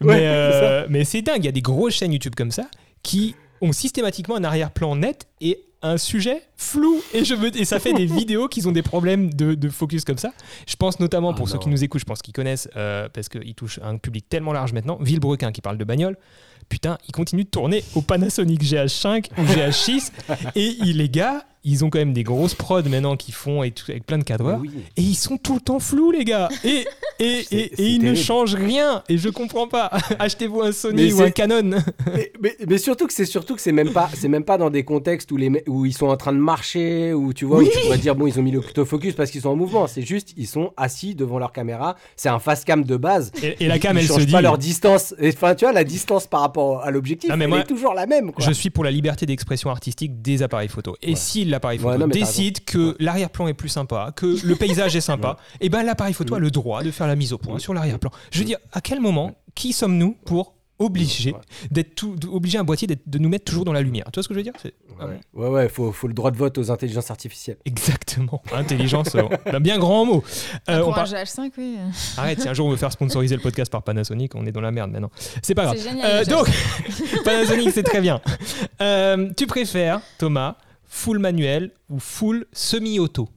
mais 0.00 0.20
euh, 0.28 0.86
mais 0.88 1.04
c'est 1.04 1.20
dingue, 1.20 1.38
il 1.42 1.46
y 1.46 1.48
a 1.48 1.52
des 1.52 1.60
grosses 1.60 1.94
chaînes 1.94 2.12
YouTube 2.12 2.34
comme 2.36 2.52
ça 2.52 2.66
qui 3.02 3.34
ont 3.60 3.72
systématiquement 3.72 4.36
un 4.36 4.44
arrière-plan 4.44 4.94
net 4.94 5.26
et 5.40 5.58
un 5.82 5.96
sujet 5.96 6.42
flou 6.56 7.00
et 7.12 7.24
je 7.24 7.34
veux 7.34 7.54
et 7.56 7.64
ça 7.64 7.78
fait 7.80 7.92
des 7.92 8.06
vidéos 8.20 8.48
qui 8.48 8.66
ont 8.66 8.72
des 8.72 8.82
problèmes 8.82 9.32
de, 9.34 9.54
de 9.54 9.68
focus 9.68 10.04
comme 10.04 10.18
ça. 10.18 10.32
Je 10.66 10.76
pense 10.76 11.00
notamment 11.00 11.30
Ah 11.30 11.34
pour 11.36 11.48
ceux 11.48 11.58
qui 11.58 11.68
nous 11.68 11.82
écoutent, 11.84 12.00
je 12.00 12.06
pense 12.06 12.22
qu'ils 12.22 12.34
connaissent 12.34 12.68
euh, 12.76 13.08
parce 13.12 13.28
qu'ils 13.28 13.54
touchent 13.54 13.80
un 13.82 13.98
public 13.98 14.28
tellement 14.28 14.52
large 14.52 14.72
maintenant. 14.72 14.98
Villebrequin 15.00 15.52
qui 15.52 15.60
parle 15.60 15.78
de 15.78 15.84
bagnole. 15.84 16.16
Putain, 16.68 16.96
il 17.08 17.12
continue 17.12 17.44
de 17.44 17.48
tourner 17.50 17.82
au 17.94 18.02
Panasonic 18.02 18.62
GH5 18.62 19.26
ou 19.36 19.42
GH6 19.42 20.10
et 20.54 20.76
il- 20.84 20.96
les 20.98 21.08
gars, 21.08 21.44
ils 21.64 21.84
ont 21.84 21.90
quand 21.90 21.98
même 21.98 22.12
des 22.12 22.22
grosses 22.24 22.54
prods 22.54 22.82
maintenant 22.88 23.16
qui 23.16 23.30
font 23.32 23.62
et 23.62 23.70
tout, 23.70 23.90
avec 23.90 24.04
plein 24.04 24.18
de 24.18 24.24
cadreurs. 24.24 24.58
Oui. 24.60 24.70
Et 24.96 25.02
ils 25.02 25.14
sont 25.14 25.36
tout 25.38 25.54
le 25.54 25.60
temps 25.60 25.78
flous, 25.78 26.10
les 26.10 26.24
gars. 26.24 26.48
Et, 26.64 26.84
et, 27.20 27.44
et, 27.52 27.86
ils 27.86 28.02
ne 28.02 28.14
changent 28.14 28.54
rien. 28.54 29.02
Et 29.08 29.16
je 29.18 29.28
comprends 29.28 29.68
pas. 29.68 29.90
Achetez-vous 30.18 30.62
un 30.62 30.72
Sony 30.72 31.04
Mais 31.06 31.12
ou 31.12 31.22
un 31.22 31.30
Canon. 31.30 31.70
mais, 32.12 32.32
mais- 32.40 32.56
mais 32.68 32.78
surtout 32.78 33.06
que 33.06 33.12
c'est 33.12 33.24
surtout 33.26 33.54
que 33.54 33.60
c'est 33.60 33.72
même 33.72 33.92
pas, 33.92 34.08
c'est 34.14 34.28
même 34.28 34.44
pas 34.44 34.58
dans 34.58 34.70
des 34.70 34.84
contextes 34.84 35.30
où 35.32 35.36
les, 35.36 35.62
où 35.68 35.86
ils 35.86 35.92
sont 35.92 36.06
en 36.08 36.16
train 36.16 36.32
de 36.32 36.38
marcher, 36.38 37.12
où 37.12 37.32
tu 37.32 37.44
vois, 37.44 37.58
Oui. 37.58 37.66
où 37.66 37.70
tu 37.70 37.80
pourrais 37.80 37.98
dire 37.98 38.14
bon, 38.16 38.26
ils 38.26 38.38
ont 38.38 38.42
mis 38.42 38.50
l'autofocus 38.52 39.14
parce 39.14 39.30
qu'ils 39.30 39.42
sont 39.42 39.50
en 39.50 39.56
mouvement. 39.56 39.86
C'est 39.86 40.02
juste, 40.02 40.34
ils 40.36 40.46
sont 40.48 40.72
assis 40.76 41.14
devant 41.14 41.38
leur 41.38 41.52
caméra. 41.52 41.96
C'est 42.16 42.28
un 42.28 42.38
fast 42.38 42.64
cam 42.64 42.84
de 42.84 42.96
base. 42.96 43.30
Et, 43.42 43.64
et 43.64 43.68
la 43.68 43.76
Ils- 43.76 43.80
cam, 43.80 43.96
ils 43.96 44.00
elle 44.00 44.06
se 44.08 44.12
changent 44.14 44.26
dit. 44.26 44.32
pas 44.32 44.42
leur 44.42 44.58
distance. 44.58 45.14
Et, 45.18 45.28
Enfin, 45.32 45.54
tu 45.54 45.64
vois, 45.64 45.72
la 45.72 45.84
distance 45.84 46.26
par 46.26 46.40
rapport 46.40 46.82
à 46.82 46.90
l'objectif, 46.90 47.30
elle 47.32 47.48
moi, 47.48 47.60
est 47.60 47.64
toujours 47.64 47.94
la 47.94 48.06
même. 48.06 48.32
Quoi. 48.32 48.44
Je 48.44 48.52
suis 48.52 48.70
pour 48.70 48.84
la 48.84 48.90
liberté 48.90 49.26
d'expression 49.26 49.70
artistique 49.70 50.20
des 50.22 50.42
appareils 50.42 50.68
photo. 50.68 50.96
Et 51.02 51.10
Ouais. 51.10 51.14
si 51.16 51.44
l'appareil 51.52 51.78
Ouais, 51.78 51.92
photo 51.92 51.98
non, 51.98 52.08
décide 52.08 52.64
que 52.64 52.96
l'arrière-plan 52.98 53.46
est 53.46 53.54
plus 53.54 53.68
sympa, 53.68 54.12
que 54.16 54.44
le 54.44 54.56
paysage 54.56 54.96
est 54.96 55.00
sympa, 55.00 55.36
et 55.60 55.68
ben 55.68 55.82
l'appareil 55.84 56.14
photo 56.14 56.34
a 56.34 56.38
le 56.40 56.50
droit 56.50 56.82
de 56.82 56.90
faire 56.90 57.06
la 57.06 57.14
mise 57.16 57.32
au 57.32 57.38
point 57.38 57.58
sur 57.60 57.72
l'arrière-plan. 57.74 58.10
Je 58.32 58.38
veux 58.40 58.44
dire, 58.44 58.58
à 58.72 58.80
quel 58.80 59.00
moment, 59.00 59.36
qui 59.54 59.72
sommes-nous 59.72 60.16
pour 60.24 60.54
obliger 60.78 61.30
Ouais. 61.32 61.38
d'être 61.70 61.94
tout, 61.94 62.16
obliger 62.32 62.58
un 62.58 62.64
boîtier 62.64 62.88
d'être- 62.88 63.06
de 63.08 63.18
nous 63.18 63.28
mettre 63.28 63.44
toujours 63.44 63.64
dans 63.64 63.72
la 63.72 63.82
lumière? 63.82 64.06
Tu 64.12 64.16
vois 64.16 64.24
ce 64.24 64.28
que 64.28 64.34
je 64.34 64.38
veux 64.40 64.42
dire? 64.42 64.54
Ah 64.98 65.06
bon. 65.06 65.40
Ouais, 65.40 65.48
ouais, 65.48 65.68
faut, 65.68 65.92
faut 65.92 66.08
le 66.08 66.14
droit 66.14 66.32
de 66.32 66.36
vote 66.36 66.58
aux 66.58 66.70
intelligences 66.72 67.10
artificielles. 67.10 67.58
Exactement. 67.64 68.42
Intelligence, 68.52 69.14
euh, 69.14 69.22
un 69.46 69.60
bien 69.60 69.78
grand 69.78 70.04
mot. 70.04 70.24
Euh, 70.68 70.80
Pour 70.80 70.88
on 70.88 70.92
un 70.92 70.94
par- 70.94 71.06
GH5, 71.06 71.52
oui. 71.58 71.76
Arrête, 72.16 72.40
si 72.40 72.48
un 72.48 72.54
jour 72.54 72.66
on 72.66 72.70
veut 72.70 72.76
faire 72.76 72.90
sponsoriser 72.90 73.36
le 73.36 73.42
podcast 73.42 73.70
par 73.70 73.82
Panasonic, 73.84 74.34
on 74.34 74.44
est 74.44 74.50
dans 74.52 74.60
la 74.60 74.72
merde 74.72 74.90
maintenant. 74.90 75.10
C'est 75.42 75.54
pas 75.54 75.64
grave. 75.66 75.78
Génial. 75.80 76.04
Euh, 76.04 76.24
donc, 76.24 76.48
GH5. 76.48 77.22
Panasonic, 77.22 77.70
c'est 77.70 77.82
très 77.84 78.00
bien. 78.00 78.20
Euh, 78.80 79.30
tu 79.36 79.46
préfères, 79.46 80.00
Thomas, 80.18 80.56
full 80.92 81.18
manuel 81.18 81.70
ou 81.88 81.98
full 81.98 82.44
semi-auto 82.52 83.28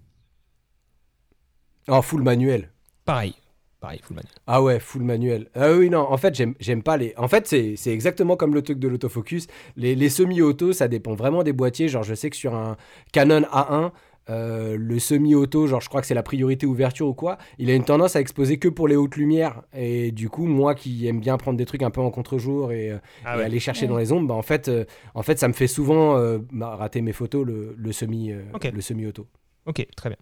En 1.87 2.01
full 2.01 2.21
manuel. 2.21 2.69
Pareil. 3.05 3.33
Pareil, 3.79 4.01
full 4.03 4.15
manuel. 4.15 4.33
Ah 4.45 4.61
ouais, 4.61 4.79
full 4.79 5.03
manuel. 5.03 5.47
Ah 5.55 5.71
oui, 5.71 5.89
non, 5.89 6.01
en 6.01 6.17
fait, 6.17 6.35
j'aime 6.59 6.83
pas 6.83 6.97
les. 6.97 7.13
En 7.17 7.27
fait, 7.29 7.47
c'est 7.47 7.75
c'est 7.77 7.91
exactement 7.91 8.35
comme 8.35 8.53
le 8.53 8.61
truc 8.61 8.77
de 8.79 8.87
l'autofocus. 8.87 9.47
Les, 9.77 9.95
les 9.95 10.09
semi-auto, 10.09 10.73
ça 10.73 10.87
dépend 10.87 11.13
vraiment 11.15 11.43
des 11.43 11.53
boîtiers. 11.53 11.87
Genre, 11.87 12.03
je 12.03 12.13
sais 12.13 12.29
que 12.29 12.35
sur 12.35 12.55
un 12.55 12.75
Canon 13.13 13.41
A1, 13.41 13.91
euh, 14.29 14.75
le 14.79 14.97
semi-auto, 14.99 15.67
genre, 15.67 15.81
je 15.81 15.89
crois 15.89 16.01
que 16.01 16.07
c'est 16.07 16.13
la 16.15 16.23
priorité 16.23 16.65
ouverture 16.65 17.07
ou 17.07 17.13
quoi, 17.13 17.37
il 17.59 17.69
a 17.69 17.75
une 17.75 17.85
tendance 17.85 18.15
à 18.15 18.21
exposer 18.21 18.57
que 18.57 18.67
pour 18.67 18.87
les 18.87 18.95
hautes 18.95 19.15
lumières. 19.17 19.61
Et 19.73 20.11
du 20.11 20.29
coup, 20.29 20.45
moi 20.45 20.73
qui 20.75 21.05
aime 21.07 21.19
bien 21.19 21.37
prendre 21.37 21.57
des 21.57 21.65
trucs 21.65 21.83
un 21.83 21.91
peu 21.91 22.01
en 22.01 22.09
contre-jour 22.11 22.71
et, 22.71 22.91
euh, 22.91 22.97
Ah 23.23 23.37
et 23.39 23.43
aller 23.43 23.59
chercher 23.59 23.83
Ouais. 23.83 23.87
dans 23.89 23.97
les 23.97 24.11
ombres, 24.11 24.27
bah, 24.27 24.33
en, 24.35 24.41
fait, 24.41 24.67
euh, 24.67 24.85
en 25.13 25.21
fait, 25.23 25.37
ça 25.37 25.47
me 25.47 25.53
fait 25.53 25.67
souvent 25.67 26.17
euh, 26.17 26.39
bah, 26.51 26.75
rater 26.75 27.01
mes 27.01 27.13
photos, 27.13 27.45
le, 27.45 27.75
le 27.77 27.91
semi, 27.91 28.31
euh, 28.31 28.41
le 28.73 28.81
semi-auto. 28.81 29.27
Ok, 29.67 29.85
très 29.95 30.09
bien. 30.09 30.17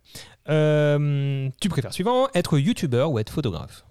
Euh, 0.49 1.49
tu 1.61 1.67
préfères 1.69 1.93
suivant, 1.93 2.27
être 2.33 2.57
youtubeur 2.57 3.11
ou 3.11 3.19
être 3.19 3.31
photographe? 3.31 3.85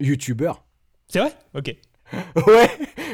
YouTubeur. 0.00 0.64
C'est 1.08 1.20
vrai? 1.20 1.32
Ok. 1.54 1.74
Ouais, 2.46 2.70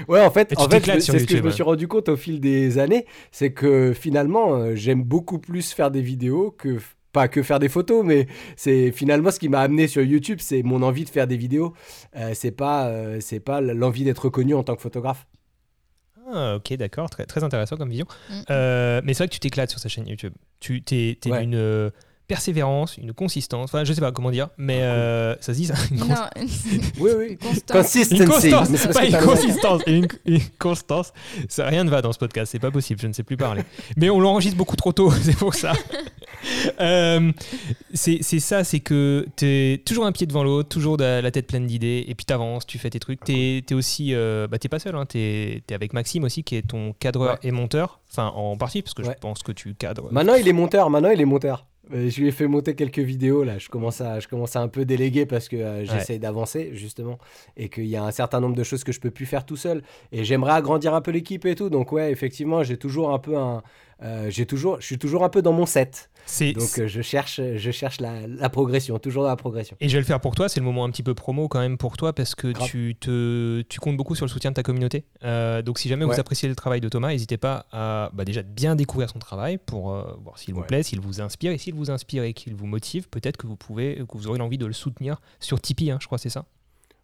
ouais, 0.09 0.21
en 0.21 0.31
fait, 0.31 0.55
en 0.57 0.69
fait 0.69 0.85
c'est 1.01 1.19
ce 1.19 1.27
que 1.27 1.37
je 1.37 1.43
me 1.43 1.49
ouais. 1.49 1.53
suis 1.53 1.63
rendu 1.63 1.89
compte 1.89 2.09
au 2.09 2.17
fil 2.17 2.41
des 2.41 2.79
années, 2.79 3.07
c'est 3.33 3.53
que 3.53 3.93
finalement, 3.93 4.55
euh, 4.55 4.75
j'aime 4.75 5.03
beaucoup 5.03 5.39
plus 5.39 5.73
faire 5.73 5.91
des 5.91 6.03
vidéos 6.03 6.55
que 6.57 6.79
pas 7.13 7.29
que 7.29 7.43
faire 7.43 7.61
des 7.61 7.69
photos, 7.69 8.05
mais 8.05 8.27
c'est 8.57 8.91
finalement 8.93 9.31
ce 9.31 9.39
qui 9.39 9.49
m'a 9.49 9.61
amené 9.61 9.87
sur 9.87 10.03
YouTube, 10.03 10.39
c'est 10.41 10.63
mon 10.63 10.83
envie 10.83 11.05
de 11.05 11.09
faire 11.11 11.27
des 11.27 11.37
vidéos. 11.37 11.73
Euh, 12.17 12.33
c'est 12.35 12.51
pas, 12.51 12.89
euh, 12.89 13.19
c'est 13.21 13.41
pas 13.41 13.61
l'envie 13.61 14.05
d'être 14.05 14.25
reconnu 14.27 14.53
en 14.55 14.65
tant 14.65 14.75
que 14.75 14.83
photographe. 14.83 15.27
Ah, 16.33 16.57
ok, 16.57 16.75
d'accord, 16.75 17.09
très, 17.11 17.25
très 17.27 17.45
intéressant 17.45 17.77
comme 17.77 17.91
vision. 17.91 18.07
Mm. 18.31 18.35
Euh, 18.51 19.01
mais 19.05 19.15
c'est 19.15 19.19
vrai 19.19 19.29
que 19.29 19.35
tu 19.35 19.41
t'éclates 19.41 19.71
sur 19.71 19.79
sa 19.79 19.89
chaîne 19.89 20.09
YouTube. 20.09 20.33
Tu 20.61 20.83
t'es, 20.83 21.17
t'es 21.21 21.31
Ouais. 21.31 21.49
euh, 21.55 21.91
persévérance, 22.27 22.97
une 22.97 23.13
consistance, 23.13 23.65
enfin 23.65 23.85
je 23.85 23.93
sais 23.93 24.01
pas 24.01 24.13
comment 24.13 24.31
dire, 24.31 24.49
mais 24.57 24.81
euh, 24.83 25.35
ça 25.41 25.53
se 25.53 25.59
dit 25.59 25.67
ça? 25.67 25.75
Une 25.91 25.99
cons- 26.01 26.07
Non, 26.09 26.15
Oui, 26.99 27.11
oui. 27.19 27.39
Consistency. 27.71 28.23
Une 28.23 28.27
constance, 28.29 28.71
Mais 28.71 28.93
pas 28.93 29.05
une 29.05 29.19
consistance. 29.19 29.83
Et 29.87 29.97
une, 29.99 30.09
une 30.27 30.41
constance, 30.59 31.13
ça 31.49 31.67
rien 31.67 31.85
ne 31.85 31.91
va 31.91 32.01
dans 32.03 32.13
ce 32.13 32.19
podcast, 32.19 32.51
c'est 32.53 32.59
pas 32.59 32.71
possible, 32.71 33.01
je 33.01 33.07
ne 33.09 33.13
sais 33.13 33.23
plus 33.25 33.37
parler. 33.37 33.63
Mais 33.97 34.09
on 34.11 34.21
l'enregistre 34.21 34.57
beaucoup 34.57 34.77
trop 34.77 34.93
tôt, 34.93 35.11
c'est 35.23 35.37
pour 35.37 35.55
ça. 35.55 35.73
Euh, 36.81 37.33
c'est 37.95 38.21
ça, 38.23 38.65
c'est 38.65 38.81
que 38.81 39.27
t'es 39.37 39.81
toujours 39.87 40.05
un 40.05 40.13
pied 40.13 40.27
devant 40.27 40.45
l'autre, 40.45 40.69
toujours 40.69 40.97
de- 40.99 41.21
la 41.21 41.31
tête 41.31 41.47
pleine 41.47 41.67
d'idées, 41.67 42.05
et 42.07 42.15
puis 42.15 42.27
t'avances, 42.27 42.67
tu 42.67 42.79
fais 42.79 42.91
tes 42.91 42.99
trucs. 43.01 43.25
T'es 43.25 43.65
es 43.69 43.75
aussi, 43.75 44.13
euh, 44.15 44.47
bah 44.47 44.59
t'es 44.59 44.69
pas 44.69 44.79
seul, 44.79 44.95
hein, 44.95 45.07
t'es 45.07 45.63
es 45.69 45.75
avec 45.75 45.95
Maxime 45.95 46.25
aussi, 46.25 46.45
qui 46.45 46.57
est 46.57 46.63
ton 46.63 46.93
cadreur 46.93 47.35
Ouais. 47.35 47.49
et 47.49 47.51
monteur, 47.51 48.01
enfin 48.11 48.27
en 48.35 48.57
partie, 48.59 48.83
parce 48.83 48.93
que 48.93 49.03
Ouais. 49.03 49.15
je 49.15 49.21
pense 49.21 49.43
que 49.43 49.53
tu 49.53 49.75
cadres. 49.75 50.09
Maintenant, 50.13 50.35
il 50.35 50.47
est 50.47 50.53
monteur. 50.53 50.91
Maintenant, 50.91 51.11
il 51.11 51.21
est 51.21 51.25
monteur. 51.25 51.65
Euh, 51.93 52.09
Je 52.09 52.21
lui 52.21 52.29
ai 52.29 52.31
fait 52.31 52.47
monter 52.47 52.75
quelques 52.75 52.99
vidéos 52.99 53.45
là. 53.45 53.59
Je 53.59 53.69
commence 53.69 54.01
à, 54.01 54.21
je 54.21 54.29
commence 54.29 54.57
à 54.57 54.61
un 54.61 54.69
peu 54.69 54.85
déléguer 54.85 55.27
parce 55.27 55.49
que 55.49 55.57
euh, 55.57 55.85
j'essaye 55.85 56.19
d'avancer 56.19 56.71
justement 56.73 57.19
et 57.57 57.69
qu'il 57.69 57.87
y 57.87 57.97
a 57.97 58.05
un 58.05 58.11
certain 58.11 58.41
nombre 58.41 58.57
de 58.57 58.63
choses 58.63 58.85
que 58.85 58.93
je 58.93 59.01
peux 59.01 59.11
plus 59.11 59.27
faire 59.27 59.45
tout 59.45 59.57
seul. 59.57 59.83
Et 60.13 60.25
j'aimerais 60.25 60.53
agrandir 60.53 60.95
un 60.95 61.01
peu 61.01 61.11
l'équipe 61.11 61.45
et 61.47 61.55
tout. 61.55 61.71
Donc 61.71 61.93
ouais, 61.93 62.11
effectivement, 62.11 62.63
j'ai 62.63 62.77
toujours 62.77 63.13
un 63.13 63.19
peu 63.19 63.37
un, 63.37 63.63
euh, 64.03 64.31
j'ai 64.31 64.47
toujours, 64.47 64.81
je 64.81 64.87
suis 64.87 64.99
toujours 64.99 65.25
un 65.25 65.29
peu 65.29 65.43
dans 65.43 65.53
mon 65.53 65.67
set. 65.67 66.11
Donc 66.41 66.79
euh, 66.79 66.87
je 66.89 67.03
cherche, 67.03 67.39
je 67.57 67.71
cherche 67.71 68.01
la, 68.01 68.27
la 68.27 68.49
progression, 68.49 68.99
toujours 68.99 69.25
la 69.25 69.37
progression. 69.37 69.77
Et 69.81 69.89
je 69.89 69.95
vais 69.95 70.01
le 70.01 70.07
faire 70.07 70.21
pour 70.21 70.35
toi, 70.35 70.49
c'est 70.49 70.59
le 70.61 70.65
moment 70.67 70.85
un 70.85 70.91
petit 70.91 71.03
peu 71.03 71.15
promo 71.15 71.49
quand 71.49 71.61
même 71.61 71.77
pour 71.77 71.97
toi 71.99 72.13
parce 72.15 72.35
que 72.35 72.49
Grave. 72.49 72.67
tu, 72.69 72.97
te, 72.99 73.61
tu 73.63 73.79
comptes 73.81 73.97
beaucoup 73.99 74.15
sur 74.15 74.25
le 74.25 74.31
soutien 74.31 74.51
de 74.51 74.55
ta 74.55 74.63
communauté. 74.63 75.05
Euh, 75.23 75.61
donc 75.63 75.79
si 75.79 75.89
jamais 75.89 76.05
Ouais. 76.07 76.15
vous 76.15 76.21
appréciez 76.21 76.49
le 76.49 76.57
travail 76.57 76.81
de 76.81 76.89
Thomas, 76.89 77.09
n'hésitez 77.09 77.37
pas 77.37 77.67
à 77.73 78.11
bah, 78.15 78.25
déjà 78.25 78.43
bien 78.43 78.75
découvrir 78.75 79.11
son 79.11 79.19
travail 79.19 79.59
pour 79.59 79.89
voir 80.23 80.39
s'il 80.39 80.55
vous 80.55 80.61
Ouais. 80.61 80.67
plaît, 80.67 80.83
s'il 80.83 81.01
vous 81.01 81.21
inspire. 81.21 81.53
Et 81.53 81.59
s'il 81.59 81.75
vous 81.75 81.91
inspire 81.91 82.23
et 82.25 82.33
qu'il 82.33 82.55
vous 82.55 82.67
motive, 82.67 83.09
peut-être 83.11 83.37
que 83.37 83.47
vous 83.47 83.57
pouvez, 83.57 83.97
que 83.97 84.17
vous 84.17 84.27
aurez 84.29 84.39
l'envie 84.39 84.59
de 84.59 84.67
le 84.67 84.73
soutenir 84.73 85.21
sur 85.41 85.61
Tipeee, 85.61 85.91
hein, 85.91 85.99
je 86.01 86.07
crois 86.07 86.17
c'est 86.19 86.31
ça. 86.31 86.47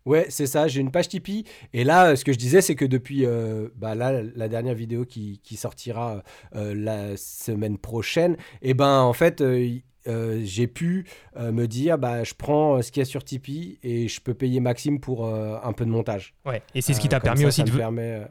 Ouais, 0.07 0.26
c'est 0.28 0.46
ça, 0.46 0.68
j'ai 0.68 0.80
une 0.80 0.90
page 0.90 1.09
Tipeee. 1.09 1.44
Et 1.72 1.84
là, 1.84 2.09
euh, 2.11 2.16
ce 2.16 2.24
que 2.24 2.32
je 2.32 2.38
disais, 2.38 2.61
c'est 2.61 2.74
que 2.74 2.84
depuis 2.84 3.26
euh, 3.26 3.68
bah 3.76 3.94
là, 3.94 4.22
la 4.34 4.48
dernière 4.48 4.74
vidéo 4.74 5.05
qui, 5.05 5.40
qui 5.42 5.57
sortira 5.57 6.22
euh, 6.55 6.74
la 6.74 7.16
semaine 7.16 7.78
prochaine, 7.78 8.36
et 8.62 8.74
ben 8.74 9.01
en 9.01 9.12
fait, 9.12 9.40
euh, 9.40 10.40
j'ai 10.42 10.66
pu 10.66 11.07
me 11.38 11.66
dire 11.66 11.98
bah, 11.98 12.24
je 12.24 12.34
prends 12.34 12.80
ce 12.80 12.90
qu'il 12.90 13.01
y 13.01 13.03
a 13.03 13.05
sur 13.05 13.22
Tipeee 13.22 13.78
et 13.82 14.09
je 14.09 14.20
peux 14.20 14.34
payer 14.34 14.61
Maxime 14.61 15.01
pour 15.01 15.26
un 15.26 15.72
peu 15.72 15.84
de 15.84 15.90
montage. 15.90 16.34
Ouais. 16.46 16.62
Et 16.74 16.80
c'est 16.80 16.94
ce 16.94 17.01
qui 17.01 17.09
t'a 17.09 17.20
permis 17.20 17.42
ça, 17.42 17.48
aussi 17.48 17.61
ça 17.61 17.66
de. 17.66 17.72
me 17.72 17.76
permet, 17.76 18.22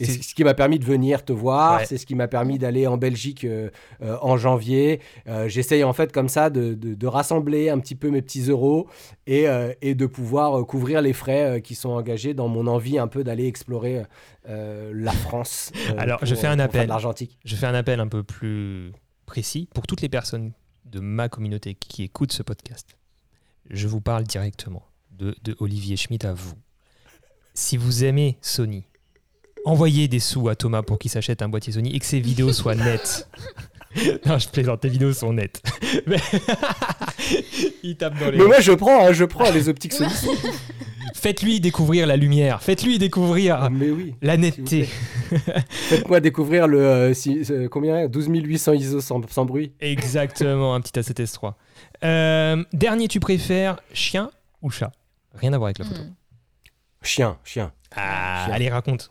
et 0.00 0.04
c'est- 0.06 0.22
ce 0.22 0.34
qui 0.34 0.42
m'a 0.44 0.54
permis 0.54 0.78
de 0.78 0.84
venir 0.84 1.24
te 1.24 1.32
voir, 1.32 1.78
Ouais. 1.80 1.86
c'est 1.86 1.98
ce 1.98 2.06
qui 2.06 2.14
m'a 2.14 2.26
permis 2.28 2.58
d'aller 2.58 2.86
en 2.86 2.96
Belgique 2.96 3.44
euh, 3.44 3.70
euh, 4.02 4.16
en 4.22 4.36
janvier. 4.36 5.00
Euh, 5.28 5.48
J'essaye 5.48 5.84
en 5.84 5.92
fait 5.92 6.10
comme 6.12 6.28
ça 6.28 6.50
de, 6.50 6.74
de- 6.74 6.94
de 6.94 7.06
rassembler 7.06 7.68
un 7.70 7.78
petit 7.78 7.94
peu 7.94 8.10
mes 8.10 8.22
petits 8.22 8.48
euros 8.50 8.88
et, 9.26 9.46
et 9.82 9.94
de 9.94 10.06
pouvoir 10.06 10.64
couvrir 10.66 11.00
les 11.02 11.12
frais 11.12 11.60
qui 11.62 11.74
sont 11.74 11.90
engagés 11.90 12.34
dans 12.34 12.48
mon 12.48 12.66
envie 12.66 12.98
un 12.98 13.08
peu 13.08 13.24
d'aller 13.24 13.46
explorer 13.46 14.02
la 14.46 15.12
France. 15.12 15.70
Alors, 15.98 16.18
pour, 16.18 16.26
je 16.26 16.34
fais 16.34 16.46
un 16.46 16.58
appel. 16.58 16.88
l'argentique. 16.88 17.38
Je 17.44 17.56
fais 17.56 17.66
un 17.66 17.74
appel 17.74 18.00
un 18.00 18.08
peu 18.08 18.22
plus 18.22 18.92
précis 19.26 19.68
pour 19.74 19.86
toutes 19.86 20.00
les 20.02 20.08
personnes 20.08 20.52
de 20.84 21.00
ma 21.00 21.28
communauté 21.28 21.74
qui 21.74 22.02
écoutent 22.02 22.32
ce 22.32 22.42
podcast. 22.42 22.96
Je 23.70 23.88
vous 23.88 24.00
parle 24.00 24.24
directement 24.24 24.82
de, 25.10 25.34
de 25.42 25.56
Olivier 25.60 25.96
Schmitt 25.96 26.24
à 26.26 26.34
vous. 26.34 26.54
Si 27.54 27.76
vous 27.76 28.04
aimez 28.04 28.36
Sony, 28.42 28.84
envoyez 29.64 30.08
des 30.08 30.20
sous 30.20 30.48
à 30.48 30.54
Thomas 30.56 30.82
pour 30.82 30.98
qu'il 30.98 31.10
s'achète 31.10 31.42
un 31.42 31.48
boîtier 31.48 31.72
Sony 31.72 31.94
et 31.94 31.98
que 31.98 32.06
ses 32.06 32.20
vidéos 32.20 32.52
soient 32.52 32.74
nettes. 32.74 33.28
non, 34.26 34.38
je 34.38 34.48
plaisante, 34.48 34.80
tes 34.80 34.88
vidéos 34.88 35.12
sont 35.12 35.32
nettes. 35.32 35.62
Mais- 36.06 36.16
Il 37.82 37.96
tape 37.96 38.18
dans 38.18 38.30
les. 38.30 38.38
Mais 38.38 38.44
moi 38.44 38.60
je 38.60 38.72
prends, 38.72 39.06
hein, 39.06 39.12
je 39.12 39.24
prends 39.24 39.50
les 39.50 39.68
optiques 39.68 39.92
Sony. 39.92 40.10
Faites-lui 41.14 41.58
découvrir 41.60 42.06
la 42.06 42.16
lumière, 42.16 42.62
faites-lui 42.62 42.98
découvrir 42.98 43.70
mais 43.70 43.88
oui. 43.90 44.14
la 44.20 44.36
netteté. 44.36 44.86
Faites-moi 45.70 46.20
découvrir 46.20 46.66
le 46.66 46.78
euh, 46.80 47.14
si- 47.14 47.42
euh, 47.50 47.66
combien 47.68 48.08
12 48.08 48.28
800 48.30 48.72
ISO 48.74 49.00
sans, 49.00 49.20
sans 49.30 49.46
bruit. 49.46 49.72
Exactement, 49.80 50.74
un 50.74 50.80
petit 50.82 50.92
A7S3. 50.98 51.54
Euh, 52.04 52.62
dernier, 52.74 53.08
tu 53.08 53.20
préfères 53.20 53.80
chien 53.94 54.30
ou 54.60 54.70
chat? 54.70 54.92
Rien 55.34 55.52
à 55.54 55.56
voir 55.58 55.68
avec 55.68 55.78
la 55.78 55.86
photo. 55.86 56.02
Hmm. 56.02 56.14
Chien, 57.02 57.38
chien. 57.44 57.72
Ah, 57.96 58.44
Chien. 58.46 58.54
allez, 58.54 58.68
raconte. 58.68 59.10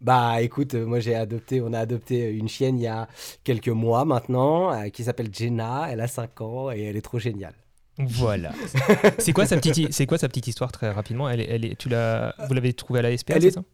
Bah 0.00 0.40
écoute, 0.42 0.74
euh, 0.74 0.86
moi 0.86 1.00
j'ai 1.00 1.14
adopté, 1.14 1.60
on 1.60 1.72
a 1.72 1.80
adopté 1.80 2.30
une 2.30 2.48
chienne 2.48 2.78
il 2.78 2.82
y 2.82 2.86
a 2.86 3.08
quelques 3.42 3.68
mois 3.68 4.04
maintenant, 4.04 4.72
euh, 4.72 4.88
qui 4.90 5.02
s'appelle 5.04 5.28
Jenna, 5.34 5.88
elle 5.90 6.00
a 6.00 6.06
5 6.06 6.40
ans 6.40 6.70
et 6.70 6.82
elle 6.82 6.96
est 6.96 7.02
trop 7.02 7.18
géniale. 7.18 7.54
Voilà. 7.98 8.52
c'est 9.18 9.32
quoi 9.32 9.44
sa 9.46 9.56
petite, 9.56 9.92
c'est 9.92 10.06
quoi 10.06 10.18
sa 10.18 10.28
petite 10.28 10.46
histoire 10.46 10.70
très 10.70 10.90
rapidement? 10.90 11.28
Elle 11.28 11.40
est, 11.40 11.48
elle 11.50 11.64
est, 11.64 11.76
tu 11.76 11.88
l'as, 11.88 12.34
vous 12.46 12.54
l'avez 12.54 12.72
trouvée 12.72 13.00
à 13.00 13.02
la 13.02 13.16
SPA, 13.16 13.40
c'est 13.40 13.48
est- 13.48 13.50
ça? 13.50 13.64